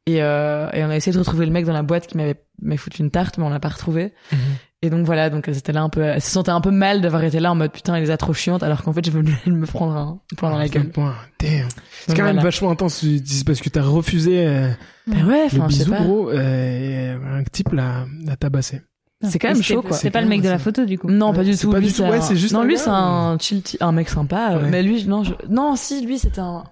Et, 0.05 0.23
euh, 0.23 0.69
et 0.73 0.83
on 0.83 0.89
a 0.89 0.95
essayé 0.95 1.13
de 1.13 1.19
retrouver 1.19 1.45
le 1.45 1.51
mec 1.51 1.65
dans 1.65 1.73
la 1.73 1.83
boîte 1.83 2.07
qui 2.07 2.17
m'avait 2.17 2.35
foutu 2.77 3.01
une 3.03 3.11
tarte, 3.11 3.37
mais 3.37 3.43
on 3.43 3.49
l'a 3.49 3.59
pas 3.59 3.69
retrouvé. 3.69 4.13
Mhm. 4.31 4.37
Et 4.81 4.89
donc 4.89 5.05
voilà, 5.05 5.29
donc 5.29 5.47
elles 5.47 5.57
étaient 5.57 5.73
là 5.73 5.81
un 5.81 5.89
peu, 5.89 6.01
elles 6.01 6.21
se 6.21 6.31
sentaient 6.31 6.51
un 6.51 6.61
peu 6.61 6.71
mal 6.71 7.01
d'avoir 7.01 7.21
été 7.23 7.39
là 7.41 7.51
en 7.51 7.55
mode 7.55 7.71
putain, 7.71 7.95
elle 7.95 8.03
les 8.03 8.11
a 8.11 8.17
trop 8.17 8.33
chiantes, 8.33 8.63
alors 8.63 8.81
qu'en 8.81 8.93
fait, 8.93 9.05
je 9.05 9.11
venais 9.11 9.33
me 9.47 9.65
prendre 9.65 9.93
un 9.95 10.21
point 10.37 10.49
dans 10.51 10.57
la 10.57 10.63
Ah, 10.63 10.67
gueule. 10.69 10.89
point. 10.89 11.13
Damn. 11.39 11.67
C'est 12.07 12.15
quand 12.15 12.23
même 12.23 12.35
voilà. 12.35 12.41
vachement 12.43 12.71
intense. 12.71 13.05
parce 13.45 13.59
que 13.59 13.69
t'as 13.69 13.81
refusé 13.83 14.47
euh, 14.47 14.69
Bah 15.05 15.17
ouais, 15.27 15.47
le 15.51 15.59
enfin, 15.59 15.67
je 15.69 15.73
sais 15.75 15.79
bisou 15.83 15.91
pas. 15.91 16.01
gros 16.01 16.29
euh, 16.31 16.37
et 16.39 17.09
un 17.09 17.43
type 17.43 17.73
l'a 17.73 18.05
l'a 18.25 18.35
tabassé. 18.37 18.81
C'est 19.21 19.37
quand 19.37 19.49
même 19.49 19.61
chaud, 19.61 19.81
quoi. 19.81 19.97
C'est 19.97 20.11
pas 20.11 20.21
le 20.21 20.27
mec 20.29 20.41
de 20.41 20.47
la 20.47 20.59
photo, 20.59 20.85
du 20.85 20.97
coup. 20.97 21.09
Non, 21.11 21.33
pas 21.33 21.43
du 21.43 21.57
tout. 21.57 21.69
pas 21.69 21.79
lui, 21.79 21.87
du 21.87 21.93
tout. 21.93 22.03
Ouais, 22.03 22.19
un- 22.19 22.21
c'est 22.21 22.37
juste 22.37 22.53
Non, 22.53 22.63
lui, 22.63 22.77
c'est 22.77 22.87
un 22.89 23.37
chill, 23.37 23.61
un 23.81 23.91
mec 23.91 24.07
sympa. 24.07 24.51
euh, 24.53 24.61
Ouais. 24.63 24.69
Mais 24.69 24.81
lui, 24.81 25.03
non, 25.05 25.25
je... 25.25 25.33
non, 25.49 25.75
si, 25.75 26.05
lui, 26.05 26.17
c'était 26.19 26.39
un. 26.39 26.63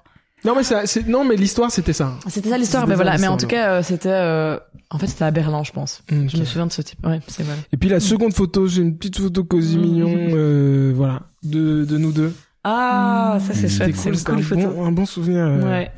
Non 0.48 0.56
mais 0.56 0.64
ça, 0.64 0.86
c'est 0.88 1.08
non 1.08 1.24
mais 1.26 1.36
l'histoire 1.36 1.70
c'était 1.72 1.94
ça. 1.94 2.14
C'était 2.30 2.50
ça 2.50 2.58
l'histoire. 2.58 2.88
Mais 2.88 2.96
voilà. 2.96 3.18
Mais 3.18 3.28
en 3.28 3.38
tout 3.38 3.46
cas, 3.48 3.74
euh, 3.74 3.84
c'était. 3.84 4.10
euh, 4.10 4.58
En 4.90 4.98
fait, 4.98 5.08
c'était 5.08 5.26
à 5.26 5.32
Berlin, 5.32 5.64
je 5.64 5.72
pense. 5.74 6.02
Je 6.10 6.16
me 6.38 6.46
souviens 6.46 6.66
de 6.66 6.72
ce 6.72 6.82
type. 6.82 7.06
Ouais, 7.06 7.20
c'est. 7.28 7.44
Et 7.74 7.78
puis 7.78 7.90
la 7.90 8.00
seconde 8.00 8.34
photo, 8.34 8.68
c'est 8.68 8.80
une 8.82 8.98
petite 8.98 9.20
photo 9.20 9.44
cosy 9.44 9.78
mignon, 9.78 10.10
euh, 10.10 10.94
voilà, 10.96 11.24
de, 11.44 11.86
de 11.86 11.98
nous 11.98 12.12
deux. 12.14 12.34
Ah, 12.64 13.38
ça 13.46 13.54
c'est 13.54 13.70
chouette. 13.70 13.94
C'est 13.96 14.02
cool, 14.04 14.12
une 14.14 14.18
c'était 14.18 14.32
cool 14.32 14.40
un 14.40 14.44
photo. 14.44 14.68
bon, 14.70 14.86
un 14.86 14.92
bon 14.92 15.06
souvenir. 15.06 15.44
euh. 15.46 15.70
Ouais. 15.70 15.92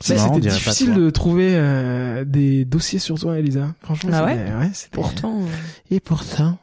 C'était 0.00 0.20
pas 0.20 0.38
difficile 0.40 0.94
de 0.94 1.10
trouver 1.10 1.50
euh, 1.54 2.24
des 2.24 2.64
dossiers 2.64 2.98
sur 2.98 3.18
toi, 3.18 3.38
Elisa. 3.38 3.74
Franchement, 3.82 4.10
Ah 4.14 4.26
c'était- 4.28 4.52
ouais, 4.54 4.70
c'était- 4.72 4.94
Pourtant. 4.94 5.40
Et 5.90 6.00
pourtant, 6.00 6.58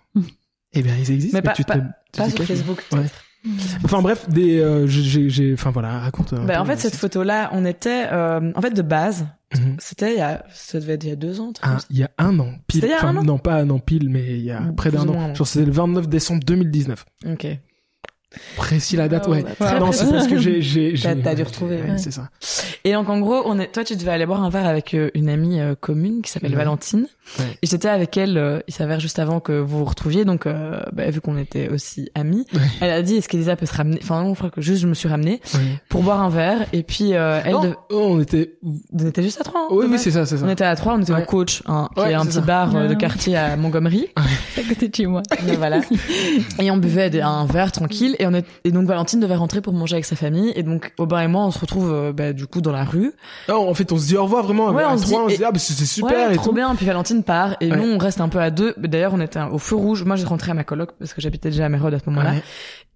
eh 0.74 0.82
bien, 0.82 0.94
ils 0.99 1.12
existent. 1.12 1.38
Mais 1.38 1.41
pas- 1.41 1.52
tu 1.53 1.64
te- 1.64 1.72
pas- 1.72 1.80
tu 2.12 2.22
Pas 2.22 2.30
te 2.30 2.36
sur. 2.36 2.45
Facebook. 2.45 2.84
Ouais. 2.91 3.06
Peut-être. 3.45 3.85
Enfin 3.85 4.01
bref, 4.01 4.30
des, 4.30 4.59
euh, 4.59 4.85
j'ai- 4.88 5.53
enfin 5.53 5.72
voilà, 5.72 5.99
raconte. 5.99 6.34
un 6.34 6.45
Bah, 6.45 6.61
en 6.61 6.65
fait, 6.65 6.73
euh, 6.73 6.77
cette 6.77 6.95
photo-là, 6.95 7.49
on 7.53 7.65
était, 7.65 8.07
euh, 8.11 8.51
en 8.55 8.61
fait, 8.61 8.72
de 8.72 8.81
base, 8.81 9.27
Mhm. 9.55 9.76
c'était 9.80 10.13
il 10.13 10.17
y 10.17 10.22
a, 10.22 10.43
ça 10.53 10.80
devait 10.80 10.93
être 10.93 11.03
il 11.03 11.09
y 11.09 11.13
a 11.13 11.15
deux 11.15 11.39
ans. 11.39 11.53
un 11.61 11.76
Ah, 11.76 11.77
il 11.89 11.97
y 11.99 12.03
a 12.03 12.09
un 12.17 12.38
an, 12.39 12.49
pile. 12.67 12.81
C'était 12.81 12.88
il 12.88 12.89
y 12.89 12.93
a 12.93 12.97
Enfin, 12.97 13.07
un 13.09 13.17
an? 13.17 13.23
non, 13.23 13.38
pas 13.38 13.55
un 13.55 13.69
an 13.69 13.80
pile, 13.80 14.09
mais 14.09 14.38
il 14.38 14.43
y 14.43 14.51
a 14.51 14.61
près 14.76 14.91
d'un 14.91 15.05
moins 15.05 15.26
an. 15.31 15.35
Genre, 15.35 15.47
c'était 15.47 15.65
le 15.65 15.72
29 15.72 16.07
décembre 16.09 16.43
2019. 16.45 17.05
Ok. 17.31 17.47
Précis 18.57 18.95
la 18.95 19.07
date, 19.07 19.26
Oh, 19.28 19.32
ouais. 19.32 19.44
bah, 19.44 19.49
Ah 19.60 19.66
très 19.66 19.80
non, 19.80 19.91
c'est 19.91 20.10
parce 20.12 20.28
que 20.28 20.38
j'ai, 20.38 20.62
j'ai, 20.62 20.94
T'as- 21.02 21.16
j'ai- 21.16 21.22
t'as 21.22 21.36
dû 21.36 21.44
retrouver, 21.44 21.78
ouais, 21.82 21.91
ouais. 21.91 21.98
C'est 21.98 22.12
ça. 22.12 22.30
Et 22.84 22.94
donc 22.94 23.10
en 23.10 23.20
gros, 23.20 23.41
on 23.45 23.60
est, 23.60 23.68
toi 23.72 23.84
tu 23.84 23.95
devais 23.95 24.12
aller 24.12 24.26
boire 24.26 24.44
un 24.44 24.49
verre 24.49 24.68
avec 24.68 24.94
euh, 24.94 25.10
une 25.16 25.30
amie 25.30 25.60
euh, 25.60 25.76
commune 25.80 26.22
qui 26.22 26.32
s'appelle 26.32 26.52
Ouais. 26.52 26.57
Valentine. 26.57 27.07
Ouais. 27.40 27.45
Et 27.64 27.68
j'étais 27.68 27.88
avec 27.90 28.16
elle, 28.18 28.38
euh, 28.38 28.60
il 28.68 28.74
s'avère 28.74 28.99
juste 28.99 29.18
avant 29.18 29.40
que 29.40 29.53
vous 29.60 29.80
vous 29.80 29.86
retrouviez, 29.86 30.26
donc 30.26 30.45
euh, 30.45 30.80
bah, 30.94 31.10
vu 31.10 31.22
qu'on 31.22 31.38
était 31.38 31.70
aussi 31.70 32.10
amis, 32.14 32.45
Ouais. 32.53 32.60
elle 32.82 32.91
a 32.91 33.02
dit 33.02 33.16
est-ce 33.16 33.28
qu'Elisa 33.28 33.56
peut 33.56 33.66
se 33.66 33.74
ramener? 33.74 33.99
Enfin 34.03 34.22
non, 34.24 34.30
je 34.34 34.38
crois 34.38 34.52
que 34.52 34.62
juste 34.62 34.82
je 34.82 34.88
me 34.88 34.94
suis 34.94 35.07
ramenée 35.10 35.41
Ouais. 35.56 35.60
pour 35.90 36.03
boire 36.03 36.22
un 36.22 36.30
verre. 36.30 36.66
Et 36.74 36.84
puis 36.84 37.14
euh, 37.16 37.41
elle, 37.44 37.53
Non, 37.53 37.62
de- 37.64 37.76
oh, 37.91 38.07
on 38.12 38.22
était, 38.22 38.57
on 38.94 39.06
était 39.07 39.24
juste 39.24 39.41
à 39.41 39.44
trois. 39.44 39.62
hein, 39.62 39.68
oui, 39.72 39.88
oui, 39.90 39.98
c'est 39.98 40.12
ça, 40.12 40.26
c'est 40.26 40.38
ça. 40.38 40.45
On 40.45 40.49
était 40.49 40.64
à 40.66 40.76
trois, 40.76 40.94
on 40.95 41.02
était 41.02 41.14
Ouais. 41.14 41.24
au 41.24 41.26
coach, 41.26 41.64
hein, 41.66 41.90
qui 41.95 42.02
Ouais, 42.02 42.12
est 42.12 42.16
un 42.16 42.26
petit 42.26 42.34
ça. 42.34 42.41
bar 42.41 42.76
euh, 42.76 42.88
de 42.88 42.94
quartier 42.94 43.36
à 43.38 43.56
Montgomery. 43.57 44.07
à 44.16 44.62
côté 44.70 44.88
de 44.90 44.95
chez 44.95 45.07
moi. 45.07 45.24
Voilà. 45.57 45.82
Et 46.60 46.70
on 46.72 46.78
buvait 46.78 47.22
un 47.22 47.45
verre 47.45 47.72
tranquille 47.72 48.16
et 48.20 48.24
on 48.27 48.34
est, 48.34 48.45
et 48.64 48.72
donc 48.72 48.85
Valentine 48.88 49.19
devait 49.19 49.35
rentrer 49.35 49.61
pour 49.61 49.73
manger 49.73 49.95
avec 49.95 50.06
sa 50.06 50.15
famille 50.15 50.52
et 50.56 50.64
donc 50.64 50.93
Aubin 50.97 51.22
et 51.22 51.27
moi 51.27 51.45
on 51.45 51.52
se 51.52 51.60
retrouve 51.60 51.91
euh, 51.91 52.14
bah, 52.14 52.34
du 52.34 52.47
coup 52.47 52.61
dans 52.61 52.72
la 52.72 52.84
rue. 52.84 53.14
Non, 53.49 53.69
en 53.69 53.73
fait, 53.73 53.91
on 53.91 53.97
se 53.97 54.07
dit 54.07 54.18
au 54.18 54.23
revoir 54.23 54.43
vraiment. 54.43 54.69
Ouais, 54.72 54.84
on 54.88 54.97
se 54.97 55.03
trois, 55.06 55.19
dit- 55.19 55.26
on 55.26 55.30
se 55.30 55.34
et- 55.34 55.38
dit, 55.38 55.43
ah, 55.43 55.52
bah, 55.52 55.60
c'est 55.60 55.73
c'est 55.73 55.85
super 55.85 56.27
ouais, 56.30 56.34
et 56.34 56.38
trop 56.38 56.49
tout. 56.49 56.56
bien. 56.56 56.73
Puis 56.76 56.85
Valentine 56.85 57.23
part 57.23 57.56
et 57.61 57.72
Ouais. 57.72 57.77
nous 57.77 57.93
on 57.93 57.97
reste 57.97 58.22
un 58.22 58.30
peu 58.30 58.39
à 58.39 58.52
deux. 58.52 58.73
D'ailleurs 58.77 59.14
on 59.14 59.22
était 59.22 59.39
au 59.41 59.57
feu 59.57 59.76
rouge. 59.76 60.03
Moi 60.03 60.15
j'ai 60.15 60.26
rentré 60.26 60.52
à 60.52 60.53
ma 60.53 60.64
coloc 60.64 60.91
parce 60.99 61.14
que 61.14 61.22
j'habitais 61.22 61.49
déjà 61.49 61.65
à 61.65 61.69
Mérode 61.69 61.93
à 61.93 61.99
ce 61.99 62.10
moment-là. 62.10 62.34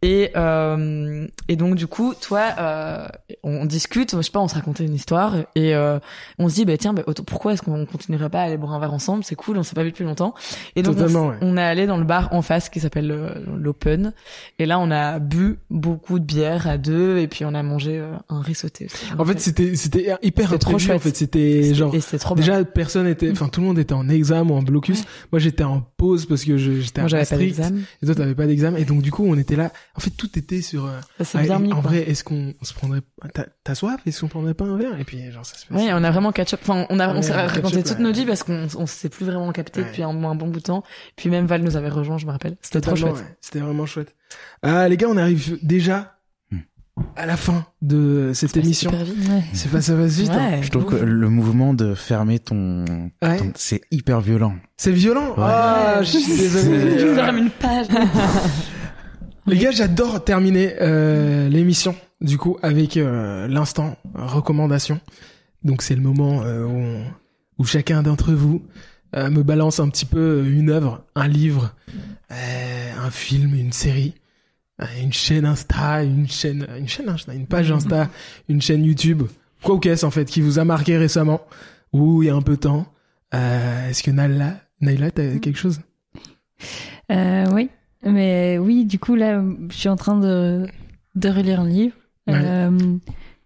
Et 0.01 0.31
euh, 0.35 1.27
et 1.49 1.55
donc 1.57 1.75
du 1.75 1.87
coup 1.87 2.13
toi 2.13 2.53
euh, 2.57 3.07
on 3.43 3.65
discute, 3.65 4.15
je 4.15 4.21
sais 4.21 4.31
pas, 4.31 4.39
on 4.39 4.47
se 4.47 4.55
racontait 4.55 4.85
une 4.85 4.93
histoire 4.93 5.35
et 5.55 5.75
euh, 5.75 5.99
on 6.37 6.47
se 6.47 6.55
dit 6.55 6.65
bah 6.65 6.77
tiens 6.77 6.93
bah, 6.93 7.03
pourquoi 7.27 7.53
est-ce 7.53 7.61
qu'on 7.61 7.85
continuerait 7.85 8.29
pas 8.29 8.41
à 8.41 8.43
aller 8.43 8.57
boire 8.57 8.73
un 8.73 8.79
verre 8.79 8.93
ensemble? 8.93 9.23
C'est 9.23 9.35
cool, 9.35 9.57
on 9.57 9.63
s'est 9.63 9.75
pas 9.75 9.83
vu 9.83 9.91
depuis 9.91 10.05
longtemps. 10.05 10.33
Et 10.75 10.83
donc 10.83 10.95
on, 10.97 11.29
ouais. 11.29 11.37
on 11.41 11.57
est 11.57 11.61
allé 11.61 11.85
dans 11.85 11.97
le 11.97 12.05
bar 12.05 12.29
en 12.33 12.41
face 12.41 12.69
qui 12.69 12.79
s'appelle 12.79 13.11
euh, 13.11 13.29
l'Open 13.57 14.13
et 14.57 14.65
là 14.65 14.79
on 14.79 14.89
a 14.89 15.19
bu 15.19 15.59
beaucoup 15.69 16.19
de 16.19 16.25
bière 16.25 16.67
à 16.67 16.77
deux 16.77 17.17
et 17.17 17.27
puis 17.27 17.43
on 17.45 17.53
a 17.53 17.63
mangé 17.63 17.97
euh, 17.97 18.13
un 18.29 18.41
riz 18.41 18.55
sauté 18.55 18.85
aussi. 18.85 19.05
En 19.17 19.25
fait, 19.25 19.39
c'était, 19.39 19.75
c'était 19.75 20.15
hyper 20.21 20.47
trop 20.47 20.55
imprévu. 20.55 20.75
En 20.75 20.77
chouette. 20.79 21.01
fait, 21.01 21.15
c'était 21.15 21.73
genre, 21.73 21.93
et 21.93 22.01
c'était 22.01 22.19
trop 22.19 22.35
bien. 22.35 22.45
déjà, 22.45 22.65
personne 22.65 23.07
était, 23.07 23.31
enfin, 23.31 23.47
tout 23.47 23.61
le 23.61 23.67
monde 23.67 23.79
était 23.79 23.93
en 23.93 24.07
examen 24.09 24.51
ou 24.51 24.57
en 24.57 24.61
blocus. 24.61 25.03
Moi, 25.31 25.39
j'étais 25.39 25.63
en 25.63 25.81
pause 25.97 26.25
parce 26.25 26.43
que 26.43 26.57
j'étais 26.57 27.01
à 27.01 27.07
Maastricht. 27.07 27.59
Et 28.01 28.05
toi, 28.05 28.15
t'avais 28.15 28.35
pas 28.35 28.47
d'examen. 28.47 28.77
Et 28.77 28.85
donc, 28.85 29.01
du 29.01 29.11
coup, 29.11 29.25
on 29.27 29.37
était 29.37 29.55
là. 29.55 29.71
En 29.95 30.01
fait, 30.01 30.11
tout 30.11 30.37
était 30.39 30.61
sur, 30.61 30.85
euh, 30.85 30.99
Ça 31.17 31.25
s'est 31.25 31.37
ah, 31.39 31.43
bien 31.43 31.59
mis. 31.59 31.73
en 31.73 31.81
quoi. 31.81 31.89
vrai, 31.91 32.09
est-ce 32.09 32.23
qu'on 32.23 32.53
on 32.61 32.63
se 32.65 32.73
prendrait, 32.73 33.01
t'as, 33.33 33.45
t'as 33.63 33.75
soif? 33.75 33.99
Est-ce 34.05 34.21
qu'on 34.21 34.27
prendrait 34.27 34.53
pas 34.53 34.65
un 34.65 34.77
verre? 34.77 34.97
Et 34.99 35.03
puis, 35.03 35.29
genre, 35.31 35.45
ça 35.45 35.57
se 35.57 35.65
passe. 35.65 35.77
Oui, 35.77 35.89
on 35.91 36.03
a 36.03 36.11
vraiment 36.11 36.31
catch 36.31 36.53
up. 36.53 36.59
Enfin, 36.63 36.85
on 36.89 36.99
a, 36.99 37.09
on 37.09 37.15
Ouais, 37.15 37.21
s'est 37.21 37.33
raconté 37.33 37.83
toutes 37.83 37.97
ouais. 37.97 38.03
nos 38.03 38.11
vies 38.13 38.25
parce 38.25 38.43
qu'on, 38.43 38.67
on 38.77 38.85
s'est 38.85 39.09
plus 39.09 39.25
vraiment 39.25 39.51
capté 39.51 39.81
Ouais. 39.81 39.87
depuis 39.87 40.03
un, 40.03 40.09
un 40.09 40.35
bon 40.35 40.47
bout 40.47 40.59
de 40.59 40.63
temps. 40.65 40.83
Puis 41.15 41.29
même 41.29 41.45
Val 41.47 41.63
nous 41.63 41.75
avait 41.75 41.89
rejoint, 41.89 42.17
je 42.17 42.25
me 42.27 42.31
rappelle. 42.31 42.55
C'était 42.61 42.81
trop 42.81 42.95
chouette. 42.95 43.13
ouais. 43.15 43.35
C'était 43.41 43.59
vraiment 43.59 43.85
chouette. 43.85 44.15
Ah, 44.61 44.87
les 44.87 44.95
gars, 44.95 45.07
on 45.09 45.17
arrive 45.17 45.57
déjà 45.63 46.15
Hmm. 46.51 46.61
à 47.15 47.25
la 47.25 47.37
fin 47.37 47.65
de 47.81 48.31
cette 48.33 48.57
émission. 48.57 48.89
super 48.91 49.05
vite. 49.05 49.29
Ouais. 49.29 49.43
C'est 49.53 49.69
pas, 49.71 49.81
ça 49.81 49.95
va 49.95 50.05
vite. 50.07 50.29
hein. 50.31 50.51
Ouais, 50.51 50.63
Je 50.63 50.69
trouve 50.71 50.85
que 50.85 50.95
le 50.95 51.29
mouvement 51.29 51.73
de 51.73 51.93
fermer 51.95 52.39
ton, 52.39 52.85
Ouais. 53.23 53.37
ton- 53.37 53.51
c'est 53.55 53.81
hyper 53.91 54.21
violent. 54.21 54.55
C'est 54.77 54.91
violent? 54.91 55.33
Ah, 55.37 55.99
je 56.01 56.17
suis 56.17 56.37
désolé. 56.37 56.99
Je 56.99 57.13
ferme 57.13 57.37
une 57.37 57.49
page. 57.51 57.87
Les 59.49 59.57
gars, 59.57 59.71
j'adore 59.71 60.23
terminer 60.23 60.75
euh, 60.81 61.49
l'émission 61.49 61.95
du 62.21 62.37
coup 62.37 62.57
avec 62.61 62.97
euh, 62.97 63.47
l'instant 63.47 63.97
recommandation. 64.13 64.99
Donc 65.63 65.81
c'est 65.81 65.95
le 65.95 66.01
moment 66.01 66.41
euh, 66.43 66.63
où, 66.65 66.69
on- 66.77 67.03
où 67.57 67.65
chacun 67.65 68.03
d'entre 68.03 68.31
vous 68.33 68.61
euh, 69.15 69.29
me 69.29 69.43
balance 69.43 69.79
un 69.79 69.89
petit 69.89 70.05
peu 70.05 70.45
une 70.47 70.69
œuvre, 70.69 71.03
un 71.15 71.27
livre, 71.27 71.73
euh, 72.31 72.91
un 73.05 73.09
film, 73.11 73.55
une 73.55 73.71
série, 73.73 74.13
euh, 74.81 74.85
une 75.01 75.11
chaîne 75.13 75.45
Insta, 75.45 76.03
une 76.03 76.27
chaîne, 76.29 76.67
une 76.77 76.87
chaîne 76.87 77.09
Insta, 77.09 77.33
une 77.33 77.47
page 77.47 77.71
Insta, 77.71 78.09
une 78.47 78.61
chaîne 78.61 78.83
YouTube, 78.85 79.23
quoi 79.63 79.75
ou 79.75 79.79
qu'est-ce 79.79 80.05
en 80.05 80.11
fait 80.11 80.25
qui 80.25 80.41
vous 80.41 80.59
a 80.59 80.63
marqué 80.63 80.97
récemment 80.97 81.41
ou 81.91 82.21
il 82.23 82.27
y 82.27 82.29
a 82.29 82.35
un 82.35 82.41
peu 82.41 82.53
de 82.55 82.61
temps. 82.61 82.85
Euh, 83.33 83.89
Est-ce 83.89 84.03
que 84.03 84.11
Naila, 84.11 84.57
Naila, 84.81 85.11
t'as 85.11 85.37
quelque 85.39 85.57
chose? 85.59 85.81
Euh, 87.11 87.45
oui, 87.53 87.69
mais 88.05 88.57
oui, 88.57 88.85
du 88.85 88.99
coup 88.99 89.15
là, 89.15 89.41
je 89.69 89.75
suis 89.75 89.89
en 89.89 89.95
train 89.95 90.19
de 90.19 90.65
de 91.15 91.29
relire 91.29 91.59
un 91.61 91.67
livre 91.67 91.95
Ouais. 92.27 92.35
euh, 92.35 92.97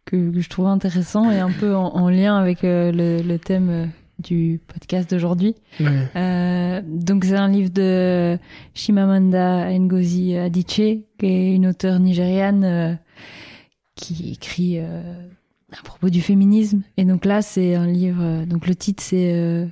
que, 0.05 0.29
que 0.31 0.41
je 0.41 0.49
trouve 0.49 0.67
intéressant 0.67 1.31
et 1.31 1.39
un 1.39 1.51
peu 1.51 1.73
en, 1.73 1.95
en 1.95 2.09
lien 2.09 2.35
avec 2.35 2.65
euh, 2.65 2.91
le, 2.91 3.21
le 3.25 3.39
thème 3.39 3.69
euh, 3.69 3.85
du 4.19 4.59
podcast 4.67 5.09
d'aujourd'hui. 5.09 5.55
Ouais. 5.79 5.87
Euh, 6.17 6.81
donc 6.85 7.23
c'est 7.23 7.37
un 7.37 7.47
livre 7.47 7.69
de 7.69 8.37
Chimamanda 8.73 9.71
Ngozi 9.79 10.35
Adichie, 10.37 11.05
qui 11.17 11.25
est 11.25 11.55
une 11.55 11.67
auteure 11.67 11.99
nigériane 11.99 12.99
qui 13.95 14.33
écrit 14.33 14.79
à 14.79 15.81
propos 15.83 16.09
du 16.09 16.21
féminisme. 16.21 16.81
Et 16.97 17.05
donc 17.05 17.23
là, 17.25 17.41
c'est 17.41 17.75
un 17.75 17.87
livre. 17.87 18.43
donc 18.45 18.67
le 18.67 18.75
titre 18.75 19.01
c'est 19.01 19.67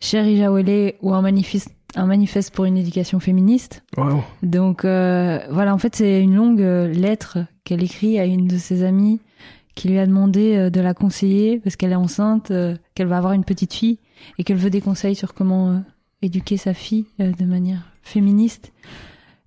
Chéri 0.00 0.36
Jawele 0.38 0.94
ou 1.02 1.12
un 1.12 1.22
manifeste, 1.22 1.70
un 1.94 2.06
manifeste 2.06 2.54
pour 2.54 2.64
une 2.64 2.76
éducation 2.76 3.20
féministe. 3.20 3.82
Wow. 3.96 4.22
Donc 4.42 4.84
euh, 4.84 5.40
voilà, 5.50 5.74
en 5.74 5.78
fait, 5.78 5.96
c'est 5.96 6.22
une 6.22 6.34
longue 6.34 6.60
euh, 6.60 6.88
lettre 6.88 7.38
qu'elle 7.64 7.82
écrit 7.82 8.18
à 8.18 8.24
une 8.24 8.46
de 8.46 8.58
ses 8.58 8.84
amies 8.84 9.20
qui 9.74 9.88
lui 9.88 9.98
a 9.98 10.06
demandé 10.06 10.56
euh, 10.56 10.70
de 10.70 10.80
la 10.80 10.94
conseiller 10.94 11.60
parce 11.60 11.76
qu'elle 11.76 11.92
est 11.92 11.96
enceinte, 11.96 12.50
euh, 12.50 12.76
qu'elle 12.94 13.06
va 13.06 13.16
avoir 13.18 13.32
une 13.32 13.44
petite 13.44 13.72
fille 13.72 13.98
et 14.38 14.44
qu'elle 14.44 14.56
veut 14.56 14.70
des 14.70 14.80
conseils 14.80 15.14
sur 15.14 15.34
comment 15.34 15.82
éduquer 16.20 16.56
sa 16.56 16.74
fille 16.74 17.06
de 17.20 17.44
manière 17.44 17.92
féministe. 18.02 18.72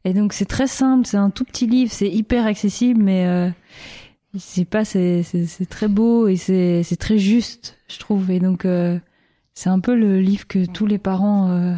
Et 0.03 0.13
donc 0.13 0.33
c'est 0.33 0.45
très 0.45 0.67
simple, 0.67 1.05
c'est 1.05 1.17
un 1.17 1.29
tout 1.29 1.43
petit 1.43 1.67
livre, 1.67 1.91
c'est 1.91 2.09
hyper 2.09 2.45
accessible, 2.45 3.03
mais 3.03 3.25
euh, 3.27 3.49
je 4.33 4.39
sais 4.39 4.65
pas, 4.65 4.83
c'est 4.83 5.23
très 5.69 5.87
beau 5.87 6.27
et 6.27 6.37
c'est 6.37 6.83
c'est 6.83 6.95
très 6.95 7.17
juste, 7.17 7.77
je 7.87 7.99
trouve. 7.99 8.31
Et 8.31 8.39
donc 8.39 8.65
euh, 8.65 8.97
c'est 9.53 9.69
un 9.69 9.79
peu 9.79 9.95
le 9.95 10.19
livre 10.19 10.47
que 10.47 10.65
tous 10.65 10.87
les 10.87 10.97
parents 10.97 11.49
euh, 11.49 11.75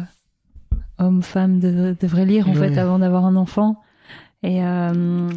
hommes, 0.98 1.22
femmes 1.22 1.60
devraient, 1.60 1.94
devraient 2.00 2.26
lire 2.26 2.48
en 2.48 2.54
Ouais. 2.54 2.68
fait 2.70 2.78
avant 2.78 2.98
d'avoir 2.98 3.24
un 3.26 3.36
enfant. 3.36 3.80
Et 4.42 4.62
euh, 4.64 5.28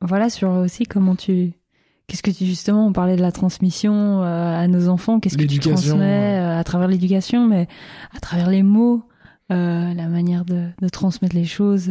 voilà 0.00 0.30
sur 0.30 0.50
aussi 0.50 0.84
comment 0.84 1.14
tu 1.16 1.52
qu'est-ce 2.06 2.22
que 2.22 2.30
tu 2.30 2.44
justement 2.46 2.86
on 2.86 2.92
parlait 2.92 3.16
de 3.16 3.22
la 3.22 3.32
transmission 3.32 4.22
euh, 4.22 4.58
à 4.62 4.66
nos 4.68 4.88
enfants, 4.88 5.20
qu'est-ce 5.20 5.38
que 5.38 5.44
tu 5.44 5.58
transmets 5.58 6.38
euh, 6.38 6.58
à 6.58 6.64
travers 6.64 6.88
l'éducation, 6.88 7.46
mais 7.46 7.68
à 8.14 8.20
travers 8.20 8.48
les 8.50 8.62
mots, 8.62 9.02
euh, 9.52 9.94
la 9.94 10.08
manière 10.08 10.44
de, 10.44 10.68
de 10.80 10.88
transmettre 10.88 11.34
les 11.36 11.44
choses. 11.44 11.90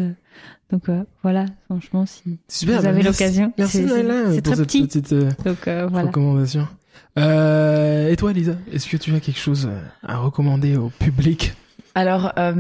Donc 0.72 0.90
euh, 0.90 1.04
voilà, 1.22 1.46
franchement, 1.66 2.06
si 2.08 2.40
Super. 2.48 2.80
vous 2.82 2.86
avez 2.88 3.04
merci. 3.04 3.08
l'occasion, 3.24 3.54
Merci 3.58 3.78
c'est- 3.88 3.88
c'est 4.34 4.42
très 4.42 4.56
cette 4.56 4.66
petit. 4.68 4.82
petite 4.88 5.14
euh, 5.14 5.30
Donc 5.46 5.58
voilà. 5.66 6.08
recommandation. 6.08 6.68
Euh, 7.20 8.10
et 8.12 8.16
toi, 8.16 8.34
Lisa, 8.34 8.54
est-ce 8.72 8.88
que 8.90 8.98
tu 8.98 9.14
as 9.14 9.20
quelque 9.20 9.40
chose 9.40 9.70
à 10.02 10.18
recommander 10.18 10.76
au 10.78 10.90
public? 10.90 11.54
Alors, 11.96 12.32
euh, 12.40 12.54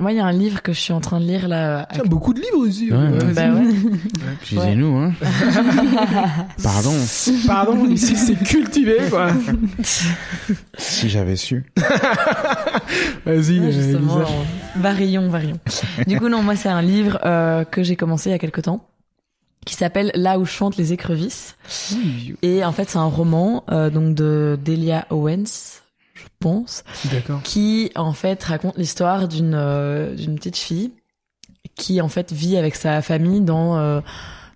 moi, 0.00 0.10
il 0.10 0.16
y 0.16 0.20
a 0.20 0.24
un 0.24 0.32
livre 0.32 0.60
que 0.60 0.72
je 0.72 0.80
suis 0.80 0.92
en 0.92 1.00
train 1.00 1.20
de 1.20 1.24
lire 1.24 1.46
là. 1.46 1.86
Tiens, 1.92 2.02
beaucoup 2.06 2.34
de 2.34 2.40
livres 2.40 2.66
ici. 2.66 2.90
Ouais, 2.90 2.96
ouais. 2.98 3.32
Bah 3.32 3.50
ouais. 3.52 3.68
Excusez-nous, 4.40 4.96
hein. 4.98 5.12
Pardon, 6.62 6.92
Pardon, 7.46 7.86
ici 7.86 8.16
c'est 8.16 8.34
cultivé, 8.34 8.96
quoi. 9.10 9.28
si 10.76 11.08
j'avais 11.08 11.36
su. 11.36 11.64
Vas-y, 13.26 13.60
Ouais, 13.60 13.66
euh, 13.66 13.70
justement, 13.70 14.18
euh, 14.18 14.24
varions, 14.76 15.28
varions. 15.28 15.58
Du 16.06 16.18
coup, 16.18 16.28
non, 16.28 16.42
moi, 16.42 16.56
c'est 16.56 16.68
un 16.68 16.82
livre 16.82 17.18
euh, 17.24 17.64
que 17.64 17.82
j'ai 17.84 17.94
commencé 17.96 18.30
il 18.30 18.32
y 18.32 18.36
a 18.36 18.38
quelque 18.40 18.60
temps, 18.60 18.84
qui 19.64 19.74
s'appelle 19.76 20.10
Là 20.16 20.38
où 20.40 20.44
chantent 20.44 20.76
les 20.76 20.92
écrevisses. 20.92 21.54
Et 22.42 22.64
en 22.64 22.72
fait, 22.72 22.90
c'est 22.90 22.98
un 22.98 23.04
roman 23.04 23.62
euh, 23.70 23.88
donc 23.88 24.14
de 24.16 24.58
Delia 24.64 25.06
Owens, 25.10 25.80
qui 27.42 27.90
en 27.96 28.12
fait 28.12 28.42
raconte 28.44 28.76
l'histoire 28.76 29.28
d'une 29.28 29.54
euh, 29.54 30.14
d'une 30.14 30.36
petite 30.36 30.56
fille 30.56 30.92
qui 31.76 32.00
en 32.00 32.08
fait 32.08 32.32
vit 32.32 32.56
avec 32.56 32.74
sa 32.76 33.02
famille 33.02 33.40
dans 33.40 33.76
euh, 33.78 34.00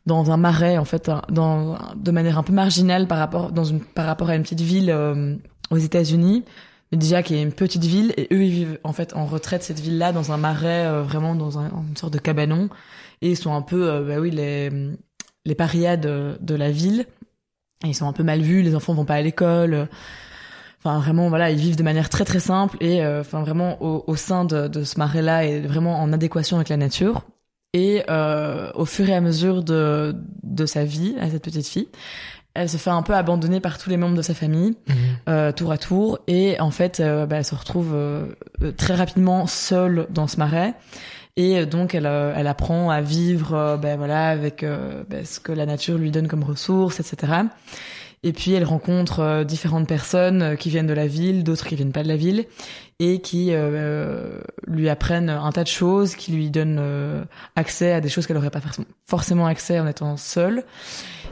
dans 0.07 0.31
un 0.31 0.37
marais 0.37 0.79
en 0.79 0.85
fait 0.85 1.09
un- 1.09 1.23
dans 1.31 1.77
de 1.97 2.11
manière 2.11 2.39
un 2.39 2.43
peu 2.43 2.53
marginale 2.53 3.07
par 3.07 3.19
rapport 3.19 3.53
dans 3.53 3.65
une 3.65 3.81
par 3.81 4.07
rapport 4.07 4.29
à 4.31 4.37
une 4.37 4.43
petite 4.43 4.61
ville 4.61 4.91
euh, 4.91 5.37
aux 5.71 5.79
États-Unis. 5.79 6.45
Mais 6.91 6.97
déjà 6.99 7.23
qui 7.23 7.35
est 7.35 7.43
une 7.43 7.53
petite 7.53 7.85
ville 7.85 8.15
et 8.17 8.29
eux 8.33 8.43
ils 8.45 8.51
vivent 8.53 8.79
en 8.85 8.93
fait 8.95 9.15
en 9.15 9.27
retraite 9.27 9.63
cette 9.63 9.81
ville 9.81 9.99
là 9.99 10.13
dans 10.13 10.33
un 10.33 10.39
marais 10.39 11.03
vraiment 11.03 11.35
dans 11.35 11.59
un, 11.59 11.71
une 11.89 11.97
sorte 11.97 12.15
de 12.15 12.19
cabanon. 12.19 12.71
Et 13.21 13.31
ils 13.31 13.37
sont 13.37 13.53
un 13.55 13.63
peu 13.63 14.05
bah 14.07 14.19
oui 14.21 14.31
les 14.31 14.71
les 15.45 15.55
parias 15.55 15.97
de, 15.97 16.39
de 16.41 16.55
la 16.55 16.71
ville. 16.71 17.05
Et 17.85 17.89
ils 17.89 17.95
sont 17.95 18.09
un 18.09 18.13
peu 18.13 18.23
mal 18.25 18.41
vus 18.41 18.63
les 18.63 18.75
enfants 18.75 18.95
vont 18.95 19.05
pas 19.05 19.15
à 19.17 19.23
l'école 19.23 19.89
Enfin, 20.83 20.99
vraiment, 21.01 21.29
voilà, 21.29 21.51
ils 21.51 21.59
vivent 21.59 21.77
de 21.77 21.83
manière 21.83 22.09
très 22.09 22.25
très 22.25 22.41
simple 22.41 22.77
et, 22.81 23.03
euh, 23.05 23.21
enfin, 23.21 23.41
vraiment 23.43 23.83
au, 23.83 24.05
au 24.07 24.17
sein 24.17 24.45
de, 24.45 24.69
de 24.69 24.85
ce 24.85 24.99
marais-là 24.99 25.45
et 25.45 25.61
vraiment 25.61 26.01
en 26.01 26.13
adéquation 26.13 26.57
avec 26.57 26.69
la 26.69 26.77
nature. 26.77 27.23
Et 27.75 28.03
euh, 28.09 28.71
au 28.75 28.85
fur 28.85 29.09
et 29.09 29.15
à 29.15 29.21
mesure 29.21 29.63
de, 29.63 30.15
de 30.43 30.67
sa 30.67 30.85
vie 30.85 31.15
à 31.21 31.29
cette 31.31 31.43
petite 31.45 31.67
fille, 31.67 31.89
elle 32.55 32.69
se 32.69 32.77
fait 32.77 32.91
un 32.91 33.03
peu 33.03 33.15
abandonner 33.15 33.61
par 33.61 33.77
tous 33.79 33.91
les 33.91 33.97
membres 33.97 34.17
de 34.17 34.23
sa 34.23 34.35
famille, 34.35 34.75
Mhm. 34.89 34.95
euh, 35.29 35.53
tour 35.53 35.71
à 35.73 35.79
tour, 35.79 36.19
et 36.29 36.59
en 36.61 36.71
fait, 36.71 36.99
euh, 37.01 37.27
bah, 37.27 37.37
elle 37.37 37.45
se 37.45 37.55
retrouve 37.55 37.93
euh, 37.95 38.27
euh, 38.63 38.73
très 38.73 38.95
rapidement 38.95 39.47
seule 39.47 40.07
dans 40.11 40.27
ce 40.27 40.39
marais. 40.39 40.75
Et 41.37 41.67
donc 41.67 41.95
elle, 41.95 42.07
elle 42.07 42.49
apprend 42.49 42.91
à 42.91 43.01
vivre, 43.01 43.79
ben 43.81 43.97
voilà, 43.97 44.27
avec 44.29 44.65
ben, 45.09 45.25
ce 45.25 45.39
que 45.39 45.53
la 45.53 45.67
nature 45.67 45.97
lui 45.97 46.11
donne 46.11 46.27
comme 46.27 46.43
ressources, 46.43 46.99
etc. 46.99 47.33
Et 48.25 48.33
puis 48.33 48.53
elle 48.53 48.65
rencontre 48.65 49.21
euh, 49.21 49.45
différentes 49.45 49.87
personnes 49.87 50.43
euh, 50.43 50.57
qui 50.57 50.71
viennent 50.71 50.87
de 50.87 50.95
la 50.95 51.07
ville, 51.07 51.45
d'autres 51.45 51.67
qui 51.67 51.77
viennent 51.77 51.93
pas 51.93 52.03
de 52.03 52.09
la 52.09 52.17
ville, 52.17 52.47
et 52.99 53.21
qui 53.21 53.49
euh, 53.53 54.41
lui 54.67 54.89
apprennent 54.89 55.31
un 55.31 55.53
tas 55.53 55.63
de 55.63 55.69
choses, 55.69 56.17
qui 56.17 56.33
lui 56.33 56.51
donnent 56.51 56.83
accès 57.55 57.93
à 57.93 58.01
des 58.01 58.09
choses 58.09 58.27
qu'elle 58.27 58.37
n'aurait 58.37 58.51
pas 58.51 58.61
forcément 59.07 59.47
accès 59.47 59.79
en 59.79 59.87
étant 59.87 60.17
seule. 60.17 60.65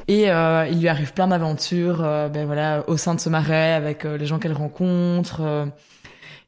Et 0.06 0.26
il 0.26 0.80
lui 0.80 0.86
arrive 0.86 1.12
plein 1.12 1.26
d'aventures, 1.26 1.98
ben 1.98 2.46
voilà, 2.46 2.84
au 2.86 2.96
sein 2.96 3.16
de 3.16 3.20
ce 3.20 3.28
marais 3.28 3.72
avec 3.72 4.04
les 4.04 4.26
gens 4.26 4.38
qu'elle 4.38 4.52
rencontre. 4.52 5.66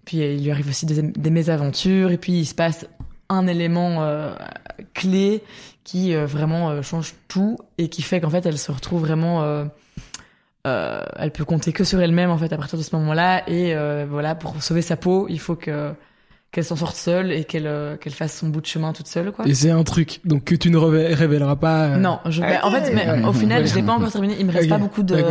puis 0.05 0.19
il 0.19 0.45
lui 0.45 0.53
arrive 0.53 0.69
aussi 0.69 0.87
des, 0.87 1.03
des, 1.03 1.31
mésaventures. 1.31 2.13
Et 2.13 2.19
puis 2.19 2.35
il 2.35 2.47
se 2.47 2.55
passe 2.55 2.87
un 3.29 3.49
élément 3.49 4.09
clé 4.95 5.43
qui 5.83 6.15
vraiment 6.15 6.81
change 6.83 7.15
tout 7.27 7.59
et 7.77 7.89
qui 7.89 8.03
fait 8.03 8.21
qu'en 8.21 8.31
fait 8.31 8.47
elle 8.47 8.59
se 8.59 8.71
retrouve 8.71 9.01
vraiment 9.01 9.69
euh, 10.69 11.01
elle 11.17 11.31
peut 11.31 11.45
compter 11.45 11.73
que 11.73 11.85
sur 11.85 12.01
elle-même 12.01 12.31
en 12.31 12.39
fait 12.39 12.53
à 12.53 12.57
partir 12.57 12.79
de 12.79 12.85
ce 12.85 12.95
moment-là. 12.97 13.49
Et 13.49 13.75
euh, 13.75 14.07
voilà 14.09 14.35
pour 14.35 14.63
sauver 14.63 14.83
sa 14.83 14.97
peau 14.97 15.27
il 15.29 15.41
faut 15.41 15.57
que 15.57 15.93
qu'elle 16.51 16.65
s'en 16.65 16.77
sorte 16.77 16.97
seule 16.97 17.31
et 17.31 17.45
qu'elle 17.45 17.67
euh, 17.67 17.99
qu'elle 17.99 18.15
fasse 18.15 18.39
son 18.39 18.49
bout 18.49 18.63
de 18.63 18.67
chemin 18.67 18.93
toute 18.93 19.07
seule 19.07 19.33
quoi. 19.33 19.47
Et 19.47 19.55
c'est 19.55 19.71
un 19.71 19.85
truc 19.85 20.21
donc 20.25 20.45
que 20.45 20.55
tu 20.55 20.71
ne 20.71 20.79
révéleras 20.79 21.57
pas. 21.57 21.89
Non, 21.99 22.21
je, 22.27 22.41
bah, 22.41 22.61
en 22.63 22.71
fait 22.71 22.93
mais, 22.95 23.23
au 23.25 23.33
final 23.33 23.67
je 23.67 23.75
l'ai 23.75 23.83
pas 23.83 23.93
encore 23.93 24.11
terminé, 24.11 24.37
il 24.39 24.47
me 24.47 24.53
reste 24.53 24.69
pas 24.69 24.79
beaucoup 24.79 25.03
de 25.03 25.23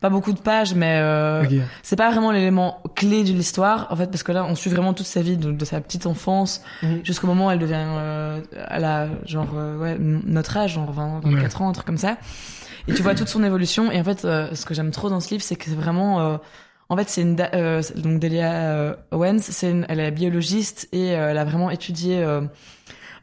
pas 0.00 0.08
beaucoup 0.08 0.32
de 0.32 0.38
pages 0.38 0.74
mais 0.74 1.02
c'est 1.82 1.96
pas 1.96 2.10
vraiment 2.10 2.30
l'élément 2.30 2.80
clé 2.94 3.24
de 3.24 3.32
l'histoire 3.32 3.88
en 3.90 3.96
fait 3.96 4.06
parce 4.06 4.22
que 4.22 4.32
là 4.32 4.44
on 4.48 4.54
suit 4.54 4.70
vraiment 4.70 4.94
toute 4.94 5.06
sa 5.06 5.22
vie 5.22 5.36
de, 5.36 5.64
sa 5.64 5.80
petite 5.80 6.06
enfance 6.06 6.62
mhm. 6.82 7.00
jusqu'au 7.04 7.26
moment 7.26 7.46
où 7.46 7.50
elle 7.50 7.58
devient 7.58 7.86
à 8.66 8.78
la 8.78 9.08
genre 9.26 9.54
ouais 9.80 9.96
notre 9.98 10.56
âge 10.56 10.74
genre 10.74 10.92
20 10.92 11.20
24 11.24 11.62
ans 11.62 11.68
un 11.68 11.72
truc 11.72 11.86
comme 11.86 11.98
ça. 11.98 12.16
Et 12.88 12.94
tu 12.94 13.02
vois 13.02 13.14
toute 13.14 13.28
son 13.28 13.44
évolution. 13.44 13.90
Et 13.90 14.00
en 14.00 14.04
fait, 14.04 14.24
euh, 14.24 14.54
ce 14.54 14.64
que 14.64 14.74
j'aime 14.74 14.90
trop 14.90 15.08
dans 15.08 15.20
ce 15.20 15.30
livre, 15.30 15.42
c'est 15.42 15.56
que 15.56 15.64
c'est 15.64 15.74
vraiment, 15.74 16.20
euh, 16.20 16.36
en 16.88 16.96
fait, 16.96 17.08
c'est 17.08 17.22
une 17.22 17.36
euh, 17.54 17.82
donc 17.96 18.20
Delia 18.20 18.96
Owens, 19.10 19.40
c'est 19.40 19.74
elle 19.88 20.00
est 20.00 20.10
biologiste 20.10 20.88
et 20.92 21.08
elle 21.08 21.38
a 21.38 21.44
vraiment 21.44 21.70
étudié 21.70 22.24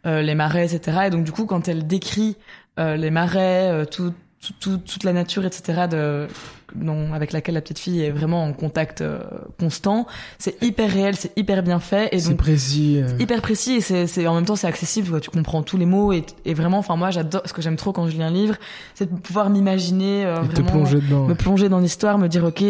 les 0.06 0.36
marais, 0.36 0.74
etc. 0.74 1.02
Et 1.08 1.10
donc 1.10 1.24
du 1.24 1.32
coup, 1.32 1.46
quand 1.46 1.68
elle 1.68 1.86
décrit 1.88 2.38
les 2.78 3.12
marais, 3.12 3.86
tout 3.88 4.14
tout, 4.60 4.78
toute 4.78 5.04
la 5.04 5.14
nature, 5.14 5.46
etc., 5.46 5.88
de, 5.90 6.28
dont, 6.76 7.14
avec 7.14 7.32
laquelle 7.32 7.56
la 7.56 7.62
petite 7.62 7.80
fille 7.80 8.02
est 8.04 8.12
vraiment 8.12 8.44
en 8.44 8.54
contact 8.54 9.02
euh, 9.02 9.20
constant. 9.60 10.08
C'est 10.38 10.62
hyper 10.64 10.92
réel, 10.92 11.16
c'est 11.16 11.38
hyper 11.38 11.64
bien 11.64 11.80
fait. 11.80 12.10
et 12.12 12.20
C'est 12.20 12.36
précis. 12.36 13.02
Euh. 13.02 13.08
Hyper 13.20 13.42
précis 13.42 13.76
et 13.76 13.82
c'est, 13.82 14.08
c'est 14.08 14.28
en 14.28 14.36
même 14.36 14.46
temps 14.46 14.56
c'est 14.56 14.68
accessible. 14.68 15.20
Tu 15.22 15.30
comprends 15.30 15.64
tous 15.64 15.78
les 15.78 15.86
mots 15.86 16.14
et, 16.14 16.26
et 16.46 16.54
vraiment, 16.54 16.78
enfin 16.80 16.96
moi 16.96 17.12
j'adore. 17.12 17.42
Ce 17.46 17.54
que 17.54 17.62
j'aime 17.62 17.76
trop 17.76 17.92
quand 17.92 18.08
je 18.08 18.16
lis 18.16 18.24
un 18.24 18.32
livre, 18.32 18.56
c'est 18.96 19.12
de 19.12 19.20
pouvoir 19.20 19.50
m'imaginer 19.50 20.26
euh, 20.26 20.36
vraiment, 20.36 20.54
te 20.54 20.62
plonger 20.62 21.02
dedans, 21.02 21.26
me 21.26 21.36
plonger 21.36 21.70
dans 21.70 21.80
l'histoire, 21.80 22.18
me 22.18 22.28
dire 22.28 22.44
ok. 22.44 22.64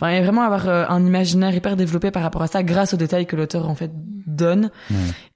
Enfin, 0.00 0.12
et 0.12 0.22
vraiment 0.22 0.42
avoir 0.42 0.68
un 0.68 1.04
imaginaire 1.04 1.52
hyper 1.54 1.74
développé 1.74 2.12
par 2.12 2.22
rapport 2.22 2.42
à 2.42 2.46
ça, 2.46 2.62
grâce 2.62 2.94
aux 2.94 2.96
détails 2.96 3.26
que 3.26 3.34
l'auteur 3.34 3.68
en 3.68 3.74
fait 3.74 3.90
donne. 4.26 4.70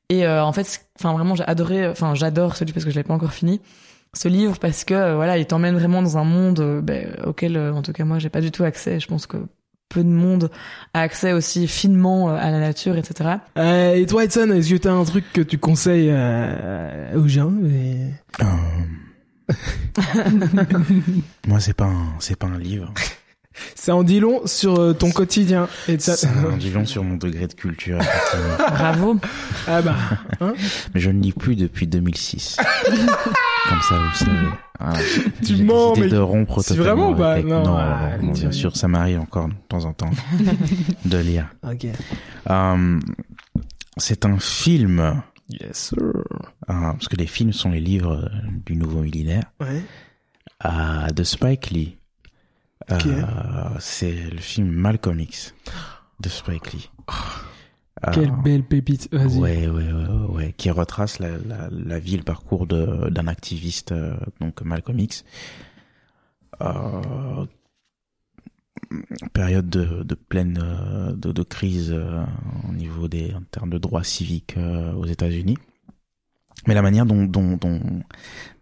Et 0.09 0.27
en 0.27 0.53
fait, 0.53 0.87
enfin 1.01 1.13
vraiment, 1.13 1.35
j'ai 1.35 1.45
adoré. 1.45 1.89
Enfin, 1.89 2.15
j'adore 2.15 2.55
celui 2.55 2.73
parce 2.73 2.85
que 2.85 2.91
je 2.93 2.97
l'ai 2.97 3.03
pas 3.03 3.15
encore 3.15 3.33
fini 3.33 3.61
ce 4.15 4.29
livre 4.29 4.59
parce 4.59 4.85
que 4.85 4.93
euh, 4.95 5.15
voilà, 5.15 5.39
il 5.39 5.47
t'emmène 5.47 5.75
vraiment 5.75 6.03
dans 6.03 6.19
un 6.19 6.25
monde 6.25 6.81
ben, 6.83 7.17
auquel, 7.25 7.57
euh, 7.57 7.73
en 7.73 7.81
tout 7.83 7.93
cas 7.93 8.05
moi, 8.05 8.19
j'ai 8.19 8.29
pas 8.29 8.43
du 8.43 8.51
tout 8.51 8.65
accès. 8.65 9.01
Je 9.01 9.07
pense 9.07 9.27
que 9.27 9.39
peu 9.89 10.05
de 10.05 10.09
monde 10.09 10.51
a 10.95 11.01
accès 11.01 11.33
aussi 11.33 11.67
finement 11.67 12.35
à 12.35 12.51
la 12.51 12.61
nature, 12.61 12.97
etc. 12.97 13.31
Euh, 13.59 13.95
et 13.95 14.07
toi, 14.07 14.25
Edson, 14.25 14.51
est-ce 14.51 14.73
que 14.73 14.79
t'as 14.79 14.93
un 14.93 15.05
truc 15.05 15.25
que 15.33 15.43
tu 15.43 15.59
conseilles 15.59 16.11
aux 17.15 17.29
gens 17.29 17.53
Moi, 21.47 21.61
c'est 21.61 21.75
pas 21.75 21.85
un, 21.87 22.15
c'est 22.21 22.37
pas 22.37 22.47
un 22.47 22.59
livre. 22.59 22.93
C'est 23.75 23.93
en 23.93 24.03
dit 24.03 24.21
long 24.21 24.47
sur 24.47 24.97
ton 24.97 25.11
quotidien. 25.11 25.69
C'est 25.99 26.27
en 26.27 26.57
dit 26.59 26.71
long 26.71 26.87
sur 26.87 27.05
mon 27.05 27.17
degré 27.17 27.47
de 27.47 27.55
culture. 27.55 27.99
Bravo. 28.59 29.19
Ah 29.67 29.83
bah. 29.83 29.97
Hein 30.41 30.55
Mais 30.95 31.01
je 31.01 31.11
ne 31.11 31.21
lis 31.23 31.33
plus 31.33 31.57
depuis 31.57 31.87
2006. 31.87 32.57
Comme 33.69 33.83
ça, 33.83 33.99
vous 33.99 34.25
savez. 34.25 34.49
Ah, 34.79 34.95
tu 35.45 35.63
mens, 35.63 35.97
mais 35.97 36.09
de 36.09 36.19
rompre 36.19 36.63
C'est 36.63 36.75
vraiment 36.75 37.15
pas 37.15 37.41
Non, 37.41 37.63
non, 37.63 37.77
ah, 37.77 38.17
bien 38.19 38.51
sûr, 38.51 38.77
ça 38.77 38.89
m'arrive 38.89 39.21
encore 39.21 39.49
de 39.49 39.55
temps 39.69 39.85
en 39.85 39.93
temps 39.93 40.11
de 41.05 41.19
lire. 41.19 41.49
Ok. 41.63 41.87
Um, 42.49 43.01
c'est 43.97 44.27
un 44.27 44.39
film. 44.39 45.23
Yes 45.49 45.91
sir. 45.91 45.99
Uh, 46.69 46.95
parce 46.95 47.09
que 47.09 47.17
les 47.17 47.27
films 47.27 47.53
sont 47.53 47.71
les 47.71 47.81
livres 47.81 48.29
du 48.67 48.75
nouveau 48.75 49.03
millénaire. 49.03 49.45
Ouais. 49.61 49.83
Uh, 50.65 51.13
de 51.13 51.23
Spike 51.23 51.71
Lee. 51.71 51.97
Okay. 52.91 53.11
Uh, 53.11 53.79
c'est 53.79 54.31
le 54.31 54.39
film 54.39 54.71
Malcolm 54.71 55.21
X 55.21 55.55
de 56.21 56.29
Spike 56.29 56.73
Lee. 56.73 56.91
Oh. 57.09 57.13
Quelle 58.13 58.33
ah. 58.33 58.43
belle 58.43 58.65
pépite, 58.65 59.09
vas-y. 59.13 59.39
Ouais, 59.39 59.69
ouais, 59.69 59.93
ouais, 59.93 60.27
ouais, 60.29 60.55
qui 60.57 60.71
retrace 60.71 61.21
la, 61.21 61.39
la, 61.39 61.69
la 61.71 61.99
vie, 62.01 62.17
le 62.17 62.25
parcours 62.25 62.67
de, 62.67 63.09
d'un 63.11 63.29
activiste, 63.29 63.93
euh, 63.93 64.17
donc 64.41 64.61
Malcolm 64.63 64.99
X. 64.99 65.25
Euh, 66.61 67.47
période 69.33 69.71
de, 69.71 70.03
de 70.03 70.15
pleine 70.15 70.59
euh, 70.61 71.13
de, 71.13 71.33
de 71.33 71.43
crise 71.43 71.93
euh, 71.93 72.25
au 72.69 72.73
niveau 72.73 73.07
des 73.09 73.33
en 73.35 73.43
termes 73.43 73.71
de 73.71 73.79
droits 73.79 74.05
civiques 74.05 74.57
aux 74.97 75.07
États-Unis. 75.07 75.57
Mais 76.67 76.75
la 76.75 76.83
manière 76.83 77.07
dont, 77.07 77.25
dont, 77.25 77.57
dont, 77.57 77.81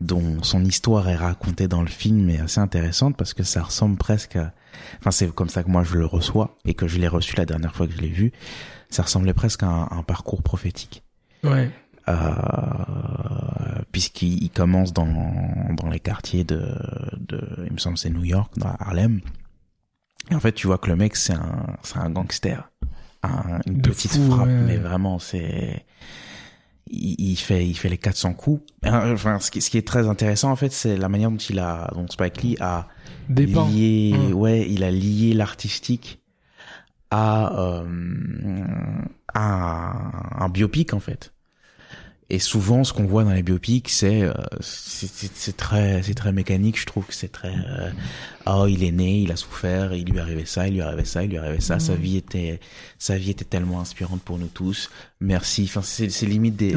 dont 0.00 0.42
son 0.42 0.64
histoire 0.64 1.08
est 1.08 1.16
racontée 1.16 1.68
dans 1.68 1.82
le 1.82 1.88
film 1.88 2.30
est 2.30 2.40
assez 2.40 2.60
intéressante 2.60 3.16
parce 3.16 3.34
que 3.34 3.42
ça 3.42 3.62
ressemble 3.62 3.96
presque 3.96 4.36
à... 4.36 4.52
Enfin, 4.98 5.10
c'est 5.10 5.30
comme 5.34 5.50
ça 5.50 5.62
que 5.62 5.70
moi 5.70 5.84
je 5.84 5.96
le 5.96 6.06
reçois 6.06 6.56
et 6.64 6.74
que 6.74 6.88
je 6.88 6.98
l'ai 6.98 7.08
reçu 7.08 7.36
la 7.36 7.44
dernière 7.44 7.74
fois 7.74 7.86
que 7.86 7.92
je 7.92 8.00
l'ai 8.00 8.08
vu 8.08 8.32
ça 8.90 9.04
ressemblait 9.04 9.32
presque 9.32 9.62
à 9.62 9.88
un, 9.90 10.02
parcours 10.02 10.42
prophétique. 10.42 11.02
Ouais. 11.44 11.70
Euh, 12.08 12.14
puisqu'il 13.92 14.50
commence 14.50 14.92
dans, 14.92 15.06
dans 15.74 15.88
les 15.88 16.00
quartiers 16.00 16.44
de, 16.44 16.60
de, 17.18 17.40
il 17.66 17.72
me 17.72 17.78
semble 17.78 17.96
c'est 17.96 18.10
New 18.10 18.24
York, 18.24 18.52
dans 18.58 18.74
Harlem. 18.80 19.20
Et 20.30 20.34
en 20.34 20.40
fait, 20.40 20.52
tu 20.52 20.66
vois 20.66 20.78
que 20.78 20.88
le 20.88 20.96
mec, 20.96 21.16
c'est 21.16 21.32
un, 21.32 21.76
c'est 21.82 21.98
un 21.98 22.10
gangster. 22.10 22.70
Un, 23.22 23.60
une 23.66 23.82
petite 23.82 24.16
frappe, 24.30 24.48
mais 24.48 24.76
vraiment, 24.76 25.18
c'est, 25.18 25.84
il, 26.90 27.16
il, 27.18 27.36
fait, 27.36 27.66
il 27.66 27.74
fait 27.74 27.88
les 27.88 27.98
400 27.98 28.34
coups. 28.34 28.62
Enfin, 28.84 29.38
ce 29.38 29.50
qui, 29.50 29.60
ce 29.60 29.70
qui 29.70 29.78
est 29.78 29.86
très 29.86 30.08
intéressant, 30.08 30.50
en 30.50 30.56
fait, 30.56 30.72
c'est 30.72 30.96
la 30.96 31.08
manière 31.08 31.30
dont 31.30 31.36
il 31.36 31.58
a, 31.58 31.90
dont 31.94 32.06
Spike 32.08 32.42
Lee 32.42 32.56
a 32.60 32.88
lié, 33.28 34.14
mmh. 34.16 34.32
ouais, 34.34 34.66
il 34.68 34.84
a 34.84 34.90
lié 34.90 35.34
l'artistique 35.34 36.20
à, 37.10 37.58
euh, 37.58 37.84
à 39.34 40.44
un, 40.44 40.48
biopic 40.48 40.94
en 40.94 41.00
fait. 41.00 41.32
Et 42.30 42.38
souvent, 42.38 42.84
ce 42.84 42.92
qu'on 42.92 43.06
voit 43.06 43.24
dans 43.24 43.32
les 43.32 43.42
biopics, 43.42 43.88
c'est 43.88 44.22
euh, 44.22 44.32
c'est 44.60 45.56
très 45.56 46.02
c'est 46.02 46.14
très 46.14 46.32
mécanique. 46.32 46.78
Je 46.78 46.86
trouve 46.86 47.04
que 47.04 47.14
c'est 47.14 47.32
très 47.32 47.52
euh, 47.52 47.90
oh 48.46 48.66
il 48.68 48.84
est 48.84 48.92
né, 48.92 49.18
il 49.18 49.32
a 49.32 49.36
souffert, 49.36 49.92
il 49.94 50.08
lui 50.08 50.20
arrivait 50.20 50.44
ça, 50.44 50.68
il 50.68 50.74
lui 50.74 50.80
arrivait 50.80 51.04
ça, 51.04 51.24
il 51.24 51.30
lui 51.30 51.38
arrivait 51.38 51.60
ça. 51.60 51.80
Sa 51.80 51.96
vie 51.96 52.16
était 52.16 52.60
sa 52.98 53.16
vie 53.16 53.30
était 53.30 53.44
tellement 53.44 53.80
inspirante 53.80 54.22
pour 54.22 54.38
nous 54.38 54.46
tous. 54.46 54.90
Merci. 55.20 55.64
Enfin, 55.64 55.82
c'est 55.82 56.08
c'est 56.08 56.26
limite 56.26 56.54
des. 56.56 56.76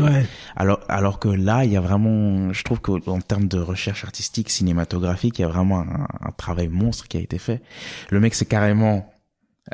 Alors 0.55 0.79
alors 0.89 1.19
que 1.19 1.29
là, 1.29 1.65
il 1.65 1.71
y 1.71 1.77
a 1.77 1.81
vraiment, 1.81 2.51
je 2.51 2.63
trouve 2.63 2.81
qu'en 2.81 3.21
termes 3.21 3.47
de 3.47 3.59
recherche 3.59 4.03
artistique 4.03 4.49
cinématographique, 4.49 5.37
il 5.37 5.43
y 5.43 5.45
a 5.45 5.49
vraiment 5.49 5.81
un, 5.81 6.07
un 6.21 6.31
travail 6.35 6.67
monstre 6.67 7.07
qui 7.07 7.17
a 7.17 7.21
été 7.21 7.37
fait. 7.37 7.61
Le 8.09 8.19
mec, 8.19 8.33
c'est 8.33 8.45
carrément 8.45 9.13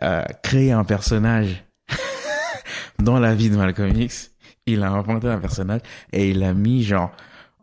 euh, 0.04 0.24
créer 0.44 0.72
un 0.72 0.84
personnage 0.84 1.66
dans 3.00 3.20
la 3.20 3.34
vie 3.34 3.50
de 3.50 3.58
Malcolm 3.58 4.00
X. 4.00 4.32
Il 4.74 4.84
a 4.84 4.92
inventé 4.92 5.28
un 5.28 5.40
personnage 5.40 5.82
et 6.14 6.30
il 6.30 6.40
l'a 6.40 6.54
mis 6.54 6.84
genre 6.84 7.12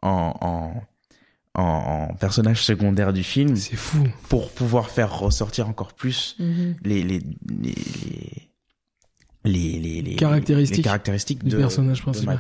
en, 0.03 0.35
en 0.41 0.83
en, 1.57 2.15
personnage 2.19 2.63
secondaire 2.63 3.13
du 3.13 3.23
film. 3.23 3.57
C'est 3.57 3.77
fou. 3.77 4.07
Pour 4.29 4.51
pouvoir 4.51 4.91
faire 4.91 5.19
ressortir 5.19 5.69
encore 5.69 5.95
plus 5.95 6.37
mm-hmm. 6.39 6.75
les, 6.85 7.03
les, 7.03 7.21
les, 7.61 7.75
les, 9.45 9.79
les, 9.79 10.03
les, 10.03 10.17
caractéristiques, 10.17 10.79
les 10.79 10.83
caractéristiques 10.83 11.45
du 11.45 11.51
de, 11.51 11.57
personnage 11.59 12.03
principal. 12.03 12.39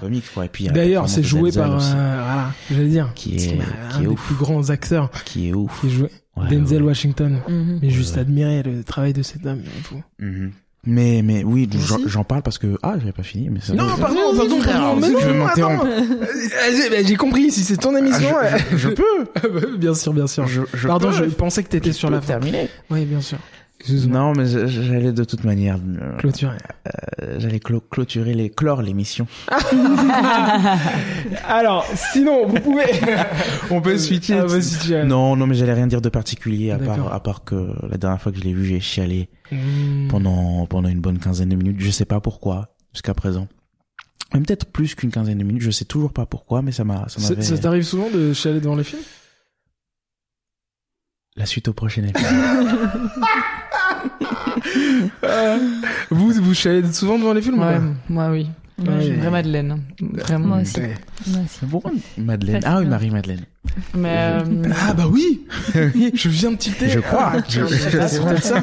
D'ailleurs, 0.73 1.09
c'est 1.09 1.23
joué 1.23 1.53
par, 1.53 1.73
euh, 1.73 1.79
voilà, 1.79 2.53
j'allais 2.71 2.89
dire, 2.89 3.13
qui 3.15 3.37
est, 3.37 3.59
un 3.93 4.01
des 4.01 4.15
plus 4.15 4.35
grands 4.35 4.71
acteurs. 4.71 5.11
Qui 5.25 5.49
est 5.49 5.55
ouf. 5.55 5.85
Denzel 6.51 6.83
Washington. 6.83 7.41
Mm-hmm. 7.49 7.79
Mais 7.81 7.91
juste 7.91 8.19
admirer 8.19 8.63
le 8.63 8.85
travail 8.85 9.13
de 9.13 9.23
cet 9.23 9.47
homme. 9.47 9.63
Mais 10.87 11.23
mais 11.25 11.43
oui, 11.43 11.69
j'en 12.07 12.23
parle 12.23 12.43
parce 12.43 12.59
que 12.59 12.79
ah 12.83 12.95
j'avais 12.99 13.13
pas 13.13 13.25
fini. 13.25 13.49
Mais 13.51 13.61
ça 13.61 13.75
non, 13.75 13.97
pardon, 13.99 14.37
pardon, 14.37 14.61
pardon, 14.63 14.97
mais 15.01 15.11
non, 15.11 15.47
attends. 15.47 15.85
J'ai 17.05 17.17
compris. 17.17 17.51
Si 17.51 17.65
c'est 17.65 17.77
ton 17.77 17.97
émission, 17.97 18.29
ah, 18.41 18.57
je, 18.75 18.89
peux. 18.91 19.77
bien 19.79 19.95
sûr, 19.95 20.13
bien 20.13 20.27
sûr. 20.27 20.47
Je, 20.47 20.63
je 20.73 20.87
pardon, 20.87 21.09
peux. 21.09 21.15
je 21.15 21.35
pensais 21.35 21.63
que 21.65 21.69
t'étais 21.69 21.93
sur 21.93 22.09
la 22.09 22.21
terminée. 22.21 22.69
Oui, 22.91 23.05
bien 23.05 23.21
sûr. 23.21 23.39
Excuse-moi. 23.89 24.19
Non, 24.19 24.33
mais 24.33 24.47
j'allais 24.47 25.13
de 25.13 25.23
toute 25.23 25.45
manière, 25.45 25.77
euh, 25.77 26.17
Clôturer. 26.17 26.57
euh, 27.23 27.37
j'allais 27.39 27.59
clo- 27.61 27.81
clôturer 27.89 28.35
les, 28.35 28.51
clore 28.51 28.83
l'émission. 28.83 29.29
Alors, 31.47 31.87
sinon, 31.95 32.47
vous 32.49 32.59
pouvez. 32.61 32.85
On 33.71 33.81
peut 33.81 33.97
switcher. 33.97 34.41
Ah, 34.41 34.53
as- 34.53 35.05
Non, 35.05 35.37
non, 35.37 35.47
mais 35.47 35.55
j'allais 35.55 35.75
rien 35.75 35.87
dire 35.87 36.01
de 36.01 36.09
particulier 36.09 36.73
à 36.73 36.79
part, 36.79 37.13
à 37.13 37.23
part 37.23 37.45
que 37.45 37.73
la 37.89 37.97
dernière 37.97 38.21
fois 38.21 38.33
que 38.33 38.39
je 38.39 38.45
l'ai 38.45 38.53
vu, 38.55 38.65
j'ai 38.65 38.81
chialé 38.81 39.29
Hmm. 39.53 40.09
pendant, 40.09 40.67
pendant 40.67 40.89
une 40.89 41.01
bonne 41.01 41.21
quinzaine 41.21 41.51
de 41.51 41.55
minutes. 41.55 41.77
Je 41.79 41.91
sais 41.93 42.05
pas 42.05 42.19
pourquoi, 42.21 42.75
jusqu'à 42.93 43.15
présent. 43.15 43.47
Peut-être 44.33 44.67
plus 44.67 44.97
qu'une 44.97 45.13
quinzaine 45.13 45.39
de 45.39 45.45
minutes. 45.45 45.63
Je 45.63 45.71
sais 45.71 45.85
toujours 45.85 46.13
pas 46.13 46.27
pourquoi, 46.27 46.63
mais 46.63 46.73
ça 46.73 46.83
m'a, 46.83 47.09
ça 47.09 47.21
m'avait. 47.21 47.43
ça 47.43 47.57
t'arrive 47.57 47.85
souvent 47.85 48.11
de 48.11 48.33
chialer 48.33 48.59
devant 48.61 48.75
les 48.75 48.83
films? 48.83 49.03
La 51.37 51.47
suite 51.47 51.69
au 51.69 51.73
prochain 51.75 52.03
épisode. 52.03 52.33
Vous, 56.11 56.33
vous 56.33 56.55
chialez 56.55 56.83
souvent 56.93 57.19
devant 57.19 57.33
les 57.33 57.43
films 57.43 57.59
ou 57.59 57.63
Ouais, 57.63 57.77
pas 57.77 57.83
moi 58.09 58.29
oui. 58.31 58.49
Ouais. 58.79 59.09
Une 59.09 59.21
vraie 59.21 59.31
Madeleine. 59.31 59.81
Vraiment. 60.03 60.47
Moi 60.49 60.59
aussi. 60.61 60.81
Ouais. 60.81 60.95
Moi 61.29 61.41
aussi. 61.45 61.67
Pourquoi 61.71 61.93
Madeleine. 62.19 62.61
Ah 62.65 62.79
oui, 62.81 62.87
Marie-Madeleine. 62.87 63.41
Mais 63.95 64.17
euh, 64.19 64.41
Ah 64.89 64.93
bah 64.93 65.07
oui 65.11 65.47
Je 65.75 66.29
viens 66.29 66.51
de 66.53 66.57
tilter 66.57 66.91
Je 66.91 67.01
crois. 67.01 67.33
Ah, 67.37 67.39
Je- 67.49 67.65
c'est 67.67 68.43
ça 68.43 68.63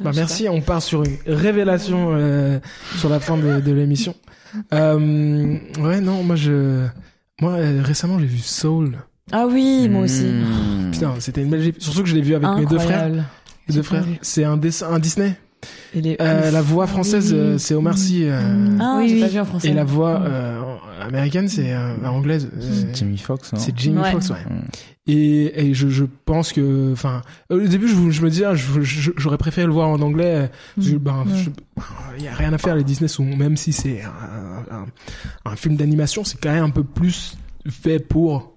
Bah 0.00 0.10
merci, 0.14 0.48
on 0.48 0.60
part 0.60 0.80
sur 0.80 1.02
une 1.04 1.16
révélation 1.26 2.10
euh, 2.12 2.60
sur 2.96 3.08
la 3.08 3.18
fin 3.18 3.36
de, 3.36 3.58
de 3.60 3.72
l'émission. 3.72 4.14
Euh, 4.72 5.56
ouais, 5.80 6.00
non, 6.00 6.22
moi 6.22 6.36
je... 6.36 6.86
Moi, 7.40 7.52
euh, 7.54 7.80
récemment, 7.82 8.20
j'ai 8.20 8.26
vu 8.26 8.38
Soul. 8.38 8.96
Ah 9.32 9.46
oui, 9.50 9.88
moi 9.88 10.02
aussi. 10.02 10.22
Mmh. 10.24 10.90
Putain, 10.92 11.14
c'était 11.18 11.42
une 11.42 11.50
belle... 11.50 11.62
gifle. 11.62 11.80
Surtout 11.80 12.02
que 12.04 12.08
je 12.08 12.14
l'ai 12.14 12.22
vu 12.22 12.36
avec 12.36 12.48
mes 12.58 12.66
deux 12.66 12.78
frères. 12.78 13.10
Mes 13.68 13.74
deux 13.74 13.82
frères. 13.82 14.04
C'est 14.22 14.44
un, 14.44 14.56
dessin, 14.56 14.92
un 14.92 14.98
Disney. 14.98 15.36
Il 15.94 16.06
est 16.06 16.20
Euh, 16.20 16.50
la 16.50 16.60
voix 16.60 16.86
française, 16.86 17.32
Oui. 17.32 17.38
euh, 17.38 17.58
c'est 17.58 17.74
Omar 17.74 17.96
Sy. 17.96 18.24
euh, 18.24 18.76
Ah, 18.80 18.96
Oui, 18.98 19.18
pas 19.20 19.28
vu 19.28 19.40
en 19.40 19.44
français. 19.46 19.68
Et 19.68 19.72
la 19.72 19.84
voix 19.84 20.20
euh, 20.20 20.60
américaine, 21.00 21.48
c'est 21.48 21.72
euh, 21.72 21.94
anglaise. 22.04 22.50
euh, 22.54 22.94
Jamie 22.94 23.16
Foxx, 23.16 23.50
non 23.54 23.58
c'est 23.58 23.76
Jamie 23.78 23.98
Ouais. 23.98 24.10
Foxx, 24.12 24.28
ouais. 24.30 24.36
Mm. 24.50 24.60
Et, 25.06 25.68
et 25.68 25.74
je, 25.74 25.88
je 25.88 26.04
pense 26.26 26.52
que, 26.52 26.92
enfin, 26.92 27.22
au 27.50 27.58
début, 27.60 27.88
je, 27.88 28.10
je 28.10 28.22
me 28.22 28.28
disais, 28.28 28.44
ah, 28.44 28.54
j'aurais 28.54 29.38
préféré 29.38 29.66
le 29.66 29.72
voir 29.72 29.88
en 29.88 30.00
anglais. 30.02 30.50
que, 30.76 30.96
ben, 30.96 31.24
Ouais. 31.26 31.82
il 32.18 32.24
y 32.24 32.28
a 32.28 32.34
rien 32.34 32.52
à 32.52 32.58
faire. 32.58 32.74
Les 32.74 32.84
Disney 32.84 33.08
sont, 33.08 33.24
même 33.24 33.56
si 33.56 33.72
c'est 33.72 34.02
un, 34.02 34.74
un- 34.76 34.86
un 35.50 35.56
film 35.56 35.76
d'animation, 35.76 36.24
c'est 36.24 36.38
quand 36.38 36.52
même 36.52 36.64
un 36.64 36.70
peu 36.70 36.84
plus 36.84 37.38
fait 37.68 37.98
pour. 38.00 38.54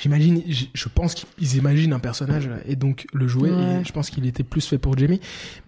J'imagine, 0.00 0.42
je 0.74 0.88
pense 0.94 1.14
qu'ils 1.14 1.56
imaginent 1.56 1.92
un 1.92 1.98
personnage 1.98 2.48
et 2.68 2.76
donc 2.76 3.06
le 3.12 3.28
jouer. 3.28 3.50
Ouais. 3.50 3.80
Et 3.82 3.84
je 3.86 3.92
pense 3.92 4.10
qu'il 4.10 4.26
était 4.26 4.42
plus 4.42 4.66
fait 4.66 4.78
pour 4.78 4.96
Jamie. 4.98 5.20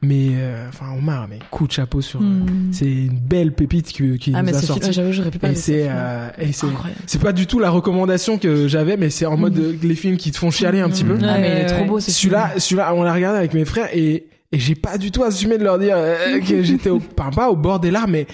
Mais, 0.02 0.30
euh, 0.34 0.68
enfin, 0.68 0.86
Omar, 0.96 1.28
mais 1.28 1.38
coup 1.50 1.66
de 1.66 1.72
chapeau 1.72 2.00
sur. 2.00 2.20
Hmm. 2.20 2.46
C'est 2.72 2.86
une 2.90 3.18
belle 3.18 3.52
pépite 3.52 3.92
que- 3.92 4.16
qui 4.16 4.32
Ah, 4.34 4.40
nous 4.40 4.46
mais 4.46 4.54
a 4.54 4.60
c'est 4.60 4.66
sorti. 4.66 4.92
j'avoue, 4.92 5.12
j'aurais 5.12 5.30
pu 5.30 5.38
pas 5.38 5.50
Et 5.50 5.54
c'est, 5.54 5.86
euh, 5.88 6.28
et 6.38 6.52
c'est, 6.52 6.66
incroyable. 6.66 7.00
c'est 7.06 7.20
pas 7.20 7.32
du 7.32 7.46
tout 7.46 7.58
la 7.58 7.70
recommandation 7.70 8.38
que 8.38 8.68
j'avais, 8.68 8.96
mais 8.96 9.10
c'est 9.10 9.26
en 9.26 9.36
mode 9.36 9.56
euh, 9.58 9.74
les 9.82 9.94
films 9.94 10.16
qui 10.16 10.30
te 10.32 10.38
font 10.38 10.50
chialer 10.50 10.80
un 10.80 10.90
petit 10.90 11.04
peu. 11.04 11.16
Ah, 11.22 11.38
mais 11.38 11.48
il 11.48 11.52
est 11.52 11.70
Ouais, 11.70 11.76
trop 11.78 11.84
beau, 11.84 12.00
ce 12.00 12.10
Celui-là, 12.10 12.52
celui-là, 12.58 12.94
on 12.94 13.02
l'a 13.02 13.12
regardé 13.12 13.38
avec 13.38 13.54
mes 13.54 13.64
frères 13.64 13.88
et, 13.94 14.26
et 14.52 14.58
j'ai 14.58 14.74
pas 14.74 14.98
du 14.98 15.10
tout 15.10 15.22
assumé 15.24 15.58
de 15.58 15.64
leur 15.64 15.78
dire 15.78 15.94
euh, 15.96 16.40
que 16.40 16.62
j'étais 16.62 16.90
au, 16.90 16.98
pas, 16.98 17.30
pas 17.30 17.50
au 17.50 17.56
bord 17.56 17.80
des 17.80 17.90
larmes, 17.90 18.10
mais 18.12 18.26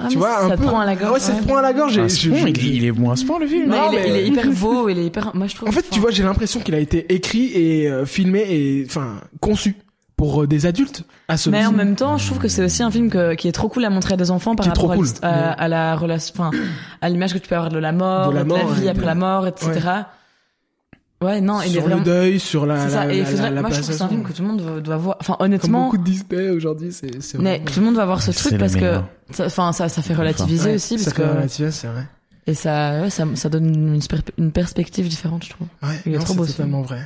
Ah, 0.00 0.06
tu 0.08 0.18
vois, 0.18 0.30
ça 0.30 0.44
un 0.46 0.50
te 0.50 0.56
peu. 0.56 0.64
prend 0.64 0.80
à 0.80 0.86
la 0.86 0.94
gorge. 0.96 1.12
Ouais, 1.12 1.20
ça 1.20 1.32
te 1.34 1.44
prend 1.44 1.56
à 1.58 1.62
la 1.62 1.72
gorge. 1.72 1.98
À 1.98 2.04
et 2.04 2.08
ce 2.08 2.20
je- 2.22 2.30
point, 2.30 2.38
je- 2.40 2.46
il, 2.48 2.74
il 2.76 2.84
est 2.84 2.92
bon 2.92 3.10
à 3.10 3.16
ce 3.16 3.24
point, 3.24 3.38
le 3.38 3.46
film. 3.46 3.68
Non, 3.68 3.76
Non, 3.76 3.88
il, 3.92 3.98
est, 3.98 4.02
mais- 4.02 4.08
il 4.08 4.16
est 4.16 4.26
hyper 4.28 4.50
beau, 4.52 4.88
il 4.88 4.98
est 4.98 5.04
hyper. 5.06 5.30
Moi, 5.34 5.46
je 5.46 5.54
trouve. 5.56 5.68
En 5.68 5.72
fait, 5.72 5.84
tu 5.90 6.00
vois, 6.00 6.10
j'ai 6.10 6.22
l'impression 6.22 6.60
qu'il 6.60 6.74
a 6.74 6.78
été 6.78 7.12
écrit 7.14 7.46
et 7.54 7.88
euh, 7.88 8.04
filmé 8.06 8.44
et, 8.48 8.84
enfin, 8.88 9.20
conçu 9.40 9.76
pour 10.16 10.42
euh, 10.42 10.46
des 10.46 10.66
adultes 10.66 11.02
à 11.28 11.36
ce 11.36 11.50
Mais 11.50 11.64
en 11.66 11.72
même 11.72 11.96
temps, 11.96 12.16
je 12.18 12.26
trouve 12.26 12.38
que 12.38 12.48
c'est 12.48 12.64
aussi 12.64 12.82
un 12.82 12.90
film 12.90 13.10
que, 13.10 13.34
qui 13.34 13.48
est 13.48 13.52
trop 13.52 13.68
cool 13.68 13.84
à 13.84 13.90
montrer 13.90 14.14
à 14.14 14.16
des 14.16 14.30
enfants 14.30 14.54
par 14.54 14.66
rapport 14.66 14.84
trop 14.84 14.92
à, 14.92 14.96
cool. 14.96 15.04
l'hist- 15.04 15.18
à, 15.24 15.52
à 15.52 15.68
la 15.68 15.96
relation, 15.96 16.34
enfin, 16.38 16.50
à 17.00 17.08
l'image 17.08 17.32
que 17.34 17.38
tu 17.38 17.48
peux 17.48 17.56
avoir 17.56 17.70
de 17.70 17.78
la 17.78 17.92
mort, 17.92 18.30
De 18.30 18.34
la 18.36 18.44
de 18.44 18.48
mort, 18.48 18.58
la 18.58 18.64
vie 18.74 18.82
ouais, 18.84 18.88
après 18.88 19.06
la 19.06 19.14
mort, 19.14 19.46
etc. 19.46 19.70
Ouais, 19.74 19.80
non, 21.40 21.60
il 21.62 21.68
est 21.68 21.70
sur 21.72 21.82
vraiment. 21.82 21.96
le 21.98 22.04
deuil, 22.04 22.40
sur 22.40 22.66
la, 22.66 22.76
C'est 22.78 22.84
la, 22.84 22.90
ça. 22.90 23.04
la, 23.06 23.12
Et 23.12 23.16
il 23.16 23.20
la- 23.20 23.26
faudrait- 23.26 23.50
la 23.50 23.60
moi, 23.60 23.70
je 23.70 23.74
trouve 23.76 23.88
que 23.88 23.94
c'est 23.94 24.02
un 24.02 24.08
film 24.08 24.22
que 24.22 24.32
tout 24.32 24.42
le 24.42 24.48
monde 24.48 24.60
doit, 24.62 24.80
doit 24.80 24.96
voir. 24.96 25.16
Enfin, 25.20 25.34
Comme 25.38 25.44
honnêtement, 25.46 25.84
beaucoup 25.84 25.98
de 25.98 26.04
Disney 26.04 26.50
aujourd'hui, 26.50 26.92
c'est, 26.92 27.22
c'est 27.22 27.38
mais 27.38 27.60
tout 27.64 27.80
le 27.80 27.86
monde 27.86 27.96
va 27.96 28.04
voir 28.06 28.22
ce 28.22 28.32
C'est 28.32 28.48
truc 28.48 28.58
parce 28.58 28.76
que, 28.76 28.98
ça- 29.30 29.46
enfin, 29.46 29.72
ça, 29.72 29.88
ça 29.88 30.02
fait 30.02 30.14
relativiser 30.14 30.70
Ouais, 30.70 30.74
aussi 30.76 30.98
ça 30.98 31.04
parce 31.10 31.16
fait 31.16 31.22
que, 31.22 31.28
relativiser, 31.28 31.70
c'est 31.70 31.86
vrai. 31.88 32.06
et 32.46 32.54
ça, 32.54 33.00
ouais, 33.02 33.10
ça, 33.10 33.24
ça 33.34 33.48
donne 33.48 33.66
une, 33.96 34.00
une 34.38 34.52
perspective 34.52 35.08
différente, 35.08 35.44
je 35.44 35.50
trouve. 35.50 35.68
Ouais, 35.82 35.88
Il 36.06 36.12
est 36.14 36.18
non, 36.18 36.24
trop 36.24 36.32
c'est 36.32 36.38
beau, 36.38 36.46
ce 36.46 36.52
totalement 36.52 36.82
vrai. 36.82 37.00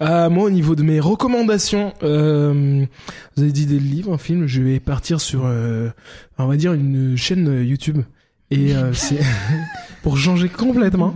Euh, 0.00 0.28
moi, 0.28 0.44
au 0.44 0.50
niveau 0.50 0.74
de 0.74 0.82
mes 0.82 0.98
recommandations, 0.98 1.92
euh, 2.02 2.84
vous 3.36 3.42
avez 3.42 3.52
dit 3.52 3.66
des 3.66 3.78
livres, 3.78 4.12
un 4.12 4.18
film, 4.18 4.46
je 4.46 4.60
vais 4.60 4.80
partir 4.80 5.20
sur, 5.20 5.42
euh, 5.46 5.90
on 6.38 6.46
va 6.46 6.56
dire, 6.56 6.72
une 6.72 7.16
chaîne 7.16 7.48
euh, 7.48 7.64
YouTube. 7.64 8.02
Et 8.52 8.74
euh, 8.76 8.92
c'est 8.92 9.20
pour 10.02 10.18
changer 10.18 10.48
complètement. 10.48 11.14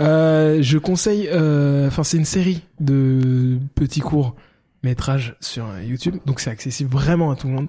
Euh, 0.00 0.62
je 0.62 0.78
conseille, 0.78 1.28
euh, 1.32 1.88
enfin, 1.88 2.04
c'est 2.04 2.16
une 2.16 2.24
série 2.24 2.62
de 2.80 3.58
petits 3.74 4.00
courts 4.00 4.34
métrages 4.82 5.36
sur 5.40 5.66
euh, 5.66 5.82
YouTube, 5.82 6.16
donc 6.24 6.40
c'est 6.40 6.50
accessible 6.50 6.90
vraiment 6.90 7.30
à 7.30 7.36
tout 7.36 7.48
le 7.48 7.52
monde. 7.54 7.68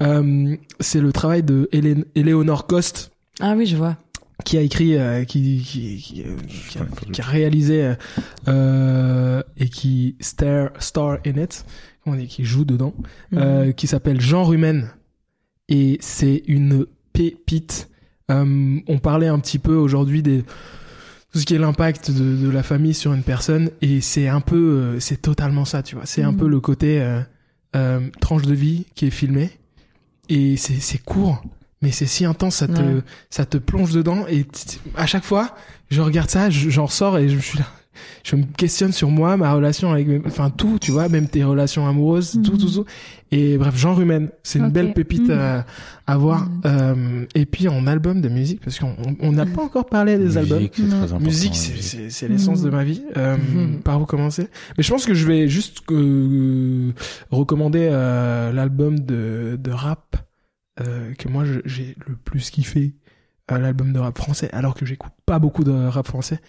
Euh, 0.00 0.56
c'est 0.80 1.00
le 1.00 1.12
travail 1.12 1.42
de 1.42 1.68
Hélène, 1.72 2.04
Eleonore 2.14 2.66
Cost 2.66 3.10
Ah 3.40 3.54
oui, 3.56 3.66
je 3.66 3.76
vois. 3.76 3.98
qui 4.44 4.56
a 4.56 4.62
écrit, 4.62 4.96
euh, 4.96 5.24
qui, 5.24 5.60
qui, 5.62 5.96
qui, 5.98 6.22
euh, 6.22 6.36
qui 6.70 6.78
a, 6.78 6.82
qui 7.12 7.20
a 7.20 7.24
réalisé 7.24 7.92
euh, 8.48 9.42
et 9.58 9.68
qui 9.68 10.16
star, 10.20 10.70
star 10.78 11.18
in 11.26 11.36
it, 11.42 11.66
comment 12.02 12.16
on 12.16 12.18
dit, 12.18 12.26
qui 12.26 12.44
joue 12.44 12.64
dedans, 12.64 12.94
euh, 13.34 13.72
qui 13.72 13.86
s'appelle 13.86 14.20
Jean 14.20 14.44
Rumen 14.44 14.88
et 15.68 15.98
c'est 16.00 16.42
une 16.46 16.86
pépite. 17.12 17.90
Euh, 18.30 18.78
on 18.88 18.98
parlait 18.98 19.28
un 19.28 19.38
petit 19.38 19.58
peu 19.58 19.74
aujourd'hui 19.74 20.22
des 20.22 20.42
tout 21.32 21.38
ce 21.40 21.44
qui 21.46 21.54
est 21.54 21.58
l'impact 21.58 22.10
de, 22.10 22.36
de 22.36 22.50
la 22.50 22.62
famille 22.62 22.94
sur 22.94 23.12
une 23.12 23.22
personne 23.22 23.70
et 23.82 24.00
c'est 24.00 24.26
un 24.28 24.40
peu, 24.40 24.56
euh, 24.56 25.00
c'est 25.00 25.20
totalement 25.20 25.64
ça, 25.64 25.82
tu 25.82 25.94
vois. 25.96 26.06
C'est 26.06 26.22
un 26.22 26.32
Mhm. 26.32 26.38
peu 26.38 26.48
le 26.48 26.60
côté 26.60 27.00
euh, 27.00 27.20
euh, 27.76 28.00
tranche 28.20 28.42
de 28.42 28.54
vie 28.54 28.86
qui 28.94 29.06
est 29.06 29.10
filmé 29.10 29.50
et 30.28 30.56
c'est 30.56 30.80
c'est 30.80 30.98
court. 30.98 31.42
Mais 31.82 31.90
c'est 31.92 32.06
si 32.06 32.24
intense, 32.24 32.56
ça 32.56 32.68
te, 32.68 32.80
Ouais. 32.80 33.02
ça 33.28 33.44
te 33.44 33.58
plonge 33.58 33.92
dedans 33.92 34.24
et 34.28 34.46
à 34.96 35.06
chaque 35.06 35.24
fois, 35.24 35.54
je 35.90 36.00
regarde 36.00 36.30
ça, 36.30 36.48
je- 36.48 36.70
j'en 36.70 36.86
ressors 36.86 37.18
et 37.18 37.28
je, 37.28 37.38
suis 37.38 37.58
là, 37.58 37.66
je 38.24 38.36
me 38.36 38.44
questionne 38.44 38.92
sur 38.92 39.10
moi, 39.10 39.36
ma 39.36 39.52
relation 39.52 39.92
avec, 39.92 40.08
enfin 40.26 40.50
tout, 40.50 40.78
tu 40.80 40.90
vois, 40.90 41.08
même 41.08 41.28
tes 41.28 41.44
relations 41.44 41.86
amoureuses, 41.88 42.32
tout, 42.44 42.52
Mhm. 42.52 42.58
tout, 42.58 42.70
tout. 42.70 42.84
Et 43.32 43.58
bref, 43.58 43.76
genre 43.76 44.00
humaine, 44.00 44.30
c'est 44.44 44.58
une 44.60 44.70
belle 44.70 44.92
pépite 44.94 45.28
Mhm. 45.28 45.38
à, 45.38 45.66
à 46.06 46.16
voir. 46.16 46.48
Mhm. 46.48 46.60
Euh, 46.66 47.24
et 47.34 47.44
puis 47.46 47.66
en 47.68 47.86
album 47.86 48.20
de 48.20 48.28
musique, 48.28 48.60
parce 48.62 48.78
qu'on 48.78 48.94
on- 49.04 49.16
on 49.20 49.32
n'a 49.32 49.46
pas 49.46 49.62
encore 49.62 49.86
parlé 49.86 50.16
des 50.18 50.36
albums. 50.38 50.58
Musique, 50.58 50.74
c'est 50.76 50.82
Non. 50.82 50.88
très 50.90 50.98
important. 51.04 51.24
Musique, 51.24 51.50
la 51.52 51.56
c'est- 51.56 51.72
musique. 51.72 51.82
c'est 51.84 52.10
c'est 52.10 52.28
l'essence 52.28 52.62
de 52.62 52.70
ma 52.70 52.84
vie. 52.84 53.02
Euh. 53.16 53.36
Par 53.82 54.00
où 54.00 54.06
commencer? 54.06 54.48
Mais 54.78 54.84
je 54.84 54.90
pense 54.90 55.04
que 55.06 55.14
je 55.14 55.26
vais 55.26 55.48
juste 55.48 55.78
euh, 55.90 56.92
recommander 57.30 57.88
euh, 57.90 58.52
l'album 58.52 58.98
de, 59.00 59.58
de 59.60 59.70
rap 59.70 60.16
euh, 60.80 61.12
que 61.14 61.28
moi 61.28 61.44
je- 61.44 61.60
j'ai 61.64 61.96
le 62.06 62.14
plus 62.16 62.50
kiffé, 62.50 62.94
euh, 63.52 63.58
l'album 63.58 63.92
de 63.92 63.98
rap 63.98 64.16
français, 64.18 64.48
alors 64.52 64.74
que 64.74 64.84
j'écoute 64.86 65.12
pas 65.24 65.38
beaucoup 65.38 65.64
de 65.64 65.72
rap 65.88 66.06
français. 66.06 66.40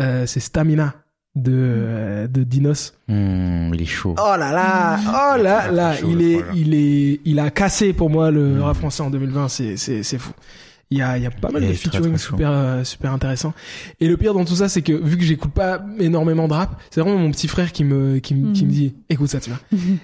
Euh, 0.00 0.26
c'est 0.26 0.40
Stamina 0.40 0.94
de 1.34 1.52
euh, 1.54 2.26
de 2.28 2.44
Dinos. 2.44 2.94
Mmh, 3.08 3.74
il 3.74 3.82
est 3.82 3.86
chaud. 3.86 4.14
Oh 4.18 4.36
là 4.38 4.52
là, 4.52 4.98
oh 5.06 5.36
là 5.42 5.70
là, 5.70 5.94
Chaud, 5.96 6.08
il 6.10 6.22
est, 6.22 6.40
il 6.54 6.74
est, 6.74 7.20
il 7.26 7.38
a 7.40 7.50
cassé 7.50 7.92
pour 7.92 8.08
moi 8.10 8.30
le 8.30 8.54
Mm. 8.56 8.62
rap 8.62 8.76
français 8.76 9.02
en 9.02 9.10
2020. 9.10 9.48
C'est, 9.48 9.76
c'est, 9.76 10.02
c'est 10.02 10.18
fou. 10.18 10.32
Il 10.92 10.98
y 10.98 11.02
a, 11.02 11.16
il 11.18 11.24
y 11.24 11.26
a 11.26 11.32
pas 11.32 11.50
mal 11.50 11.62
Il 11.64 11.68
de 11.68 11.72
très, 11.74 11.82
featuring 11.82 12.10
très 12.14 12.18
super, 12.18 12.50
euh, 12.52 12.84
super 12.84 13.12
intéressants. 13.12 13.52
Et 13.98 14.06
le 14.06 14.16
pire 14.16 14.34
dans 14.34 14.44
tout 14.44 14.54
ça, 14.54 14.68
c'est 14.68 14.82
que 14.82 14.92
vu 14.92 15.16
que 15.18 15.24
j'écoute 15.24 15.50
pas 15.50 15.84
énormément 15.98 16.46
de 16.46 16.52
rap, 16.52 16.80
c'est 16.90 17.00
vraiment 17.00 17.18
mon 17.18 17.32
petit 17.32 17.48
frère 17.48 17.72
qui 17.72 17.82
me, 17.82 18.18
qui, 18.18 18.36
me- 18.36 18.52
qui 18.52 18.64
me 18.64 18.70
Mm. 18.70 18.72
dit, 18.72 18.94
écoute 19.10 19.28
ça, 19.28 19.40
tu 19.40 19.50
vois. 19.50 19.58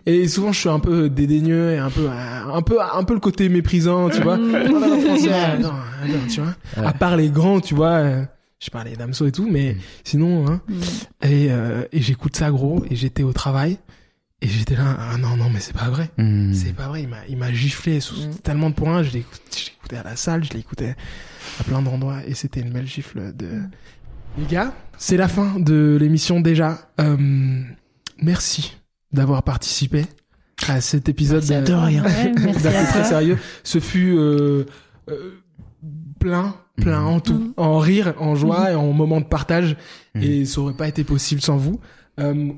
Et 0.07 0.27
souvent, 0.27 0.51
je 0.51 0.59
suis 0.59 0.69
un 0.69 0.81
peu 0.81 1.09
dédaigneux 1.09 1.73
et 1.75 1.79
un 1.79 1.89
peu, 1.91 2.09
euh, 2.09 2.53
un 2.53 2.63
peu, 2.63 2.79
un 2.81 3.05
peu 3.05 3.15
le 3.15 3.21
côté 3.21 3.49
méprisant, 3.49 4.11
tu 4.11 4.21
vois. 4.23 4.37
Mm. 4.39 4.55
Oh, 4.75 5.01
français, 5.07 5.59
non, 5.61 5.69
non, 5.73 6.15
tu 6.29 6.41
vois. 6.41 6.55
Ouais. 6.77 6.87
À 6.89 6.93
part 6.93 7.17
les 7.17 7.29
grands, 7.29 7.61
tu 7.61 7.75
vois. 7.77 7.91
euh, 7.99 8.25
je 8.59 8.71
parlais 8.71 8.95
d'Amso 8.97 9.27
et 9.27 9.33
tout, 9.33 9.49
mais 9.51 9.75
Mm. 9.75 9.79
sinon, 10.03 10.47
hein, 10.49 10.61
Mm. 10.69 10.75
et, 11.27 11.47
euh, 11.53 11.85
et 11.93 12.01
j'écoute 12.03 12.37
ça 12.37 12.51
gros 12.51 12.85
et 12.91 12.97
j'étais 12.97 13.23
au 13.23 13.33
travail 13.33 13.79
et 14.43 14.49
j'étais 14.49 14.75
là 14.77 14.97
ah 14.99 15.17
non 15.19 15.37
non 15.37 15.49
mais 15.49 15.61
c'est 15.61 15.73
pas 15.75 15.89
vrai 15.89 16.11
Mmh. 16.19 16.53
c'est 16.53 16.73
pas 16.75 16.89
vrai 16.89 17.03
il 17.03 17.09
m'a 17.09 17.17
il 17.29 17.37
m'a 17.39 17.53
giflé 17.53 18.01
sous 18.01 18.27
Mm. 18.29 18.35
tellement 18.43 18.69
de 18.71 18.75
points 18.75 19.03
je 19.03 19.13
l'écoutais 19.13 19.97
à 19.97 20.03
la 20.03 20.17
salle 20.17 20.45
je 20.45 20.53
l'écoutais 20.53 20.95
à 21.61 21.65
plein 21.65 21.81
d'endroits 21.83 22.19
et 22.27 22.35
c'était 22.35 22.61
une 22.61 22.71
belle 22.73 22.87
gifle 22.87 23.35
de 23.35 23.61
les 24.39 24.45
gars 24.47 24.75
c'est 24.99 25.17
la 25.17 25.29
fin 25.29 25.59
de 25.59 25.97
l'émission 26.01 26.41
déjà 26.41 26.79
Euh, 27.01 27.63
merci 28.21 28.77
d'avoir 29.13 29.43
participé 29.43 30.05
à 30.69 30.81
cet 30.81 31.09
épisode 31.09 31.45
Merci 31.49 31.71
de 31.73 31.77
rien. 31.77 32.05
Ouais, 32.05 32.33
très 32.53 33.05
sérieux 33.05 33.39
ce 33.65 33.79
fut 33.81 34.15
euh, 34.17 34.65
euh, 35.11 35.41
plein 36.21 36.55
plein 36.77 37.03
en 37.03 37.21
tout 37.21 37.53
en 37.57 37.79
rire 37.79 38.15
en 38.19 38.35
joie 38.35 38.71
et 38.73 38.75
en 38.75 38.93
moments 38.93 39.21
de 39.21 39.27
partage 39.27 39.77
et 40.21 40.45
ça 40.47 40.61
aurait 40.61 40.77
pas 40.77 40.89
été 40.89 41.05
possible 41.05 41.41
sans 41.41 41.57
vous. 41.57 41.81
Euh, 42.21 42.53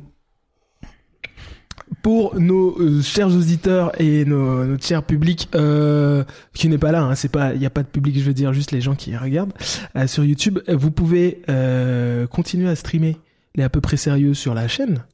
pour 2.02 2.38
nos 2.38 2.78
euh, 2.78 3.02
chers 3.02 3.28
auditeurs 3.28 3.92
et 4.00 4.24
nos, 4.24 4.64
notre 4.64 4.84
cher 4.84 5.02
public 5.02 5.48
euh, 5.54 6.24
qui 6.54 6.68
n'est 6.68 6.78
pas 6.78 6.92
là, 6.92 7.02
hein, 7.02 7.14
c'est 7.14 7.30
pas, 7.30 7.54
il 7.54 7.62
y 7.62 7.66
a 7.66 7.70
pas 7.70 7.82
de 7.82 7.88
public, 7.88 8.18
je 8.18 8.24
veux 8.24 8.34
dire 8.34 8.52
juste 8.52 8.72
les 8.72 8.80
gens 8.80 8.94
qui 8.94 9.16
regardent 9.16 9.52
euh, 9.96 10.06
sur 10.06 10.24
YouTube. 10.24 10.60
Vous 10.68 10.90
pouvez 10.90 11.42
euh, 11.48 12.26
continuer 12.26 12.68
à 12.68 12.76
streamer 12.76 13.16
les 13.54 13.62
à 13.62 13.68
peu 13.68 13.80
près 13.80 13.96
sérieux 13.96 14.34
sur 14.34 14.54
la 14.54 14.68
chaîne, 14.68 15.04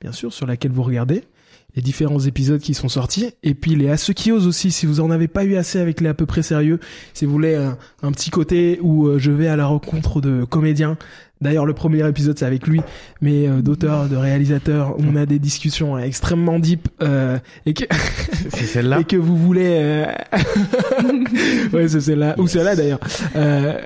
bien 0.00 0.12
sûr, 0.12 0.32
sur 0.32 0.46
laquelle 0.46 0.72
vous 0.72 0.82
regardez 0.82 1.24
les 1.74 1.82
différents 1.82 2.20
épisodes 2.20 2.60
qui 2.60 2.74
sont 2.74 2.88
sortis 2.88 3.30
et 3.42 3.54
puis 3.54 3.74
les 3.74 3.88
à 3.88 3.96
ceux 3.96 4.12
qui 4.12 4.30
osent 4.30 4.46
aussi 4.46 4.70
si 4.70 4.86
vous 4.86 5.00
en 5.00 5.10
avez 5.10 5.28
pas 5.28 5.44
eu 5.44 5.56
assez 5.56 5.78
avec 5.78 6.00
les 6.00 6.08
à 6.08 6.14
peu 6.14 6.26
près 6.26 6.42
sérieux 6.42 6.80
si 7.14 7.24
vous 7.24 7.32
voulez 7.32 7.54
un, 7.54 7.78
un 8.02 8.12
petit 8.12 8.30
côté 8.30 8.78
où 8.82 9.06
euh, 9.06 9.18
je 9.18 9.30
vais 9.30 9.48
à 9.48 9.56
la 9.56 9.66
rencontre 9.66 10.20
de 10.20 10.44
comédiens 10.44 10.98
D'ailleurs, 11.42 11.66
le 11.66 11.74
premier 11.74 12.06
épisode, 12.08 12.38
c'est 12.38 12.44
avec 12.44 12.68
lui, 12.68 12.80
mais 13.20 13.48
euh, 13.48 13.62
d'auteurs, 13.62 14.08
de 14.08 14.16
réalisateurs, 14.16 14.94
on 14.98 15.16
a 15.16 15.26
des 15.26 15.40
discussions 15.40 15.98
extrêmement 15.98 16.60
deep 16.60 16.88
euh, 17.02 17.36
et 17.66 17.74
que 17.74 17.84
c'est 18.54 18.64
celle-là 18.64 19.00
et 19.00 19.04
que 19.04 19.16
vous 19.16 19.36
voulez, 19.36 19.78
euh... 19.80 20.06
ouais, 21.72 21.88
c'est 21.88 22.00
celle-là 22.00 22.36
ou 22.38 22.46
celle-là 22.46 22.76
d'ailleurs, 22.76 23.00
euh... 23.34 23.76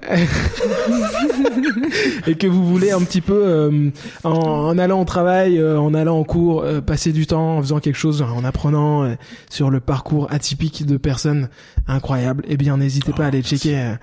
et 2.26 2.34
que 2.34 2.46
vous 2.46 2.66
voulez 2.66 2.90
un 2.90 3.00
petit 3.00 3.22
peu 3.22 3.42
euh, 3.46 3.90
en, 4.22 4.30
en, 4.30 4.78
allant 4.78 5.00
au 5.00 5.06
travail, 5.06 5.58
euh, 5.58 5.80
en 5.80 5.94
allant 5.94 6.18
en 6.18 6.24
cours, 6.24 6.62
passer 6.84 7.12
du 7.12 7.26
temps 7.26 7.56
en 7.56 7.62
faisant 7.62 7.80
quelque 7.80 7.96
chose, 7.98 8.20
en 8.20 8.44
apprenant 8.44 9.16
sur 9.48 9.70
le 9.70 9.80
parcours 9.80 10.28
atypique 10.30 10.84
de 10.84 10.98
personnes 10.98 11.48
incroyables. 11.88 12.44
Eh 12.48 12.58
bien, 12.58 12.76
n'hésitez 12.76 13.12
pas 13.12 13.24
à 13.24 13.28
aller 13.28 13.42
checker 13.42 13.94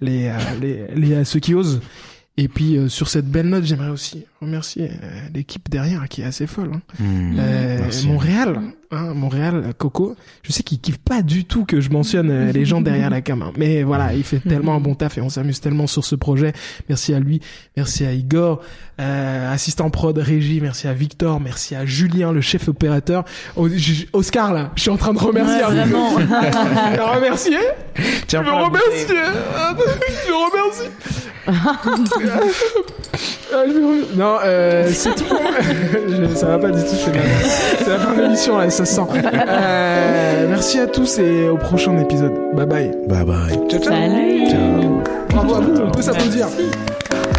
les, 0.00 0.30
les 0.60 0.86
les 0.94 1.24
ceux 1.24 1.40
qui 1.40 1.54
osent. 1.54 1.80
Et 2.40 2.48
puis 2.48 2.78
euh, 2.78 2.88
sur 2.88 3.08
cette 3.08 3.26
belle 3.26 3.50
note, 3.50 3.64
j'aimerais 3.64 3.90
aussi 3.90 4.24
remercier 4.40 4.90
euh, 4.90 5.20
l'équipe 5.34 5.68
derrière 5.68 6.08
qui 6.08 6.22
est 6.22 6.24
assez 6.24 6.46
folle. 6.46 6.70
Hein. 6.74 6.80
Mmh, 6.98 7.36
euh, 7.38 7.78
Montréal, 8.06 8.60
hein, 8.90 9.12
Montréal, 9.14 9.74
Coco. 9.76 10.16
Je 10.42 10.52
sais 10.52 10.62
qu'il 10.62 10.80
kiffe 10.80 10.96
pas 10.98 11.20
du 11.20 11.44
tout 11.44 11.66
que 11.66 11.80
je 11.80 11.90
mentionne 11.90 12.30
euh, 12.30 12.50
les 12.50 12.64
gens 12.64 12.80
derrière 12.80 13.10
la 13.10 13.20
caméra, 13.20 13.52
mais 13.56 13.82
voilà, 13.82 14.14
il 14.14 14.24
fait 14.24 14.38
tellement 14.38 14.74
un 14.74 14.80
bon 14.80 14.94
taf 14.94 15.18
et 15.18 15.20
on 15.20 15.28
s'amuse 15.28 15.60
tellement 15.60 15.86
sur 15.86 16.06
ce 16.06 16.14
projet. 16.14 16.54
Merci 16.88 17.12
à 17.12 17.20
lui, 17.20 17.40
merci 17.76 18.06
à 18.06 18.12
Igor, 18.12 18.62
assistant 18.98 19.90
prod, 19.90 20.16
régie, 20.16 20.60
merci 20.60 20.88
à 20.88 20.94
Victor, 20.94 21.38
merci 21.38 21.74
à 21.74 21.84
Julien, 21.84 22.32
le 22.32 22.40
chef 22.40 22.68
opérateur. 22.68 23.24
Oscar 24.12 24.54
là, 24.54 24.72
je 24.74 24.82
suis 24.82 24.90
en 24.90 24.96
train 24.96 25.12
de 25.12 25.18
remercier. 25.18 25.64
Ouais, 25.64 25.84
vraiment. 25.84 26.14
remercier? 27.14 27.58
Tiens, 28.26 28.42
je 28.44 28.48
veux 28.48 28.54
remercier. 28.54 29.06
je 30.26 30.28
veux 30.28 30.36
remercier. 30.36 30.90
non, 34.16 34.29
euh, 34.44 34.88
c'est 34.92 35.14
tout. 35.14 35.24
je, 36.08 36.34
ça 36.34 36.46
va 36.46 36.58
pas 36.58 36.70
du 36.70 36.80
tout. 36.82 36.88
C'est 37.78 37.88
la 37.88 37.98
fin 37.98 38.14
de 38.14 38.22
l'émission 38.22 38.58
là, 38.58 38.70
ça 38.70 38.84
sent. 38.84 39.02
Euh, 39.12 40.46
merci 40.48 40.78
à 40.78 40.86
tous 40.86 41.18
et 41.18 41.48
au 41.48 41.56
prochain 41.56 41.96
épisode. 41.98 42.32
Bye 42.54 42.66
bye. 42.66 42.90
Bye 43.08 43.24
bye. 43.24 43.68
Ciao 43.68 43.80
ciao. 43.80 43.92
Salut. 43.92 44.50
Ciao. 44.50 45.02
Bravo 45.30 45.54
à 45.54 45.60
vous. 45.60 45.80
On 45.80 45.90
peut 45.90 46.02
s'applaudir. 46.02 46.46
Merci. 46.58 47.29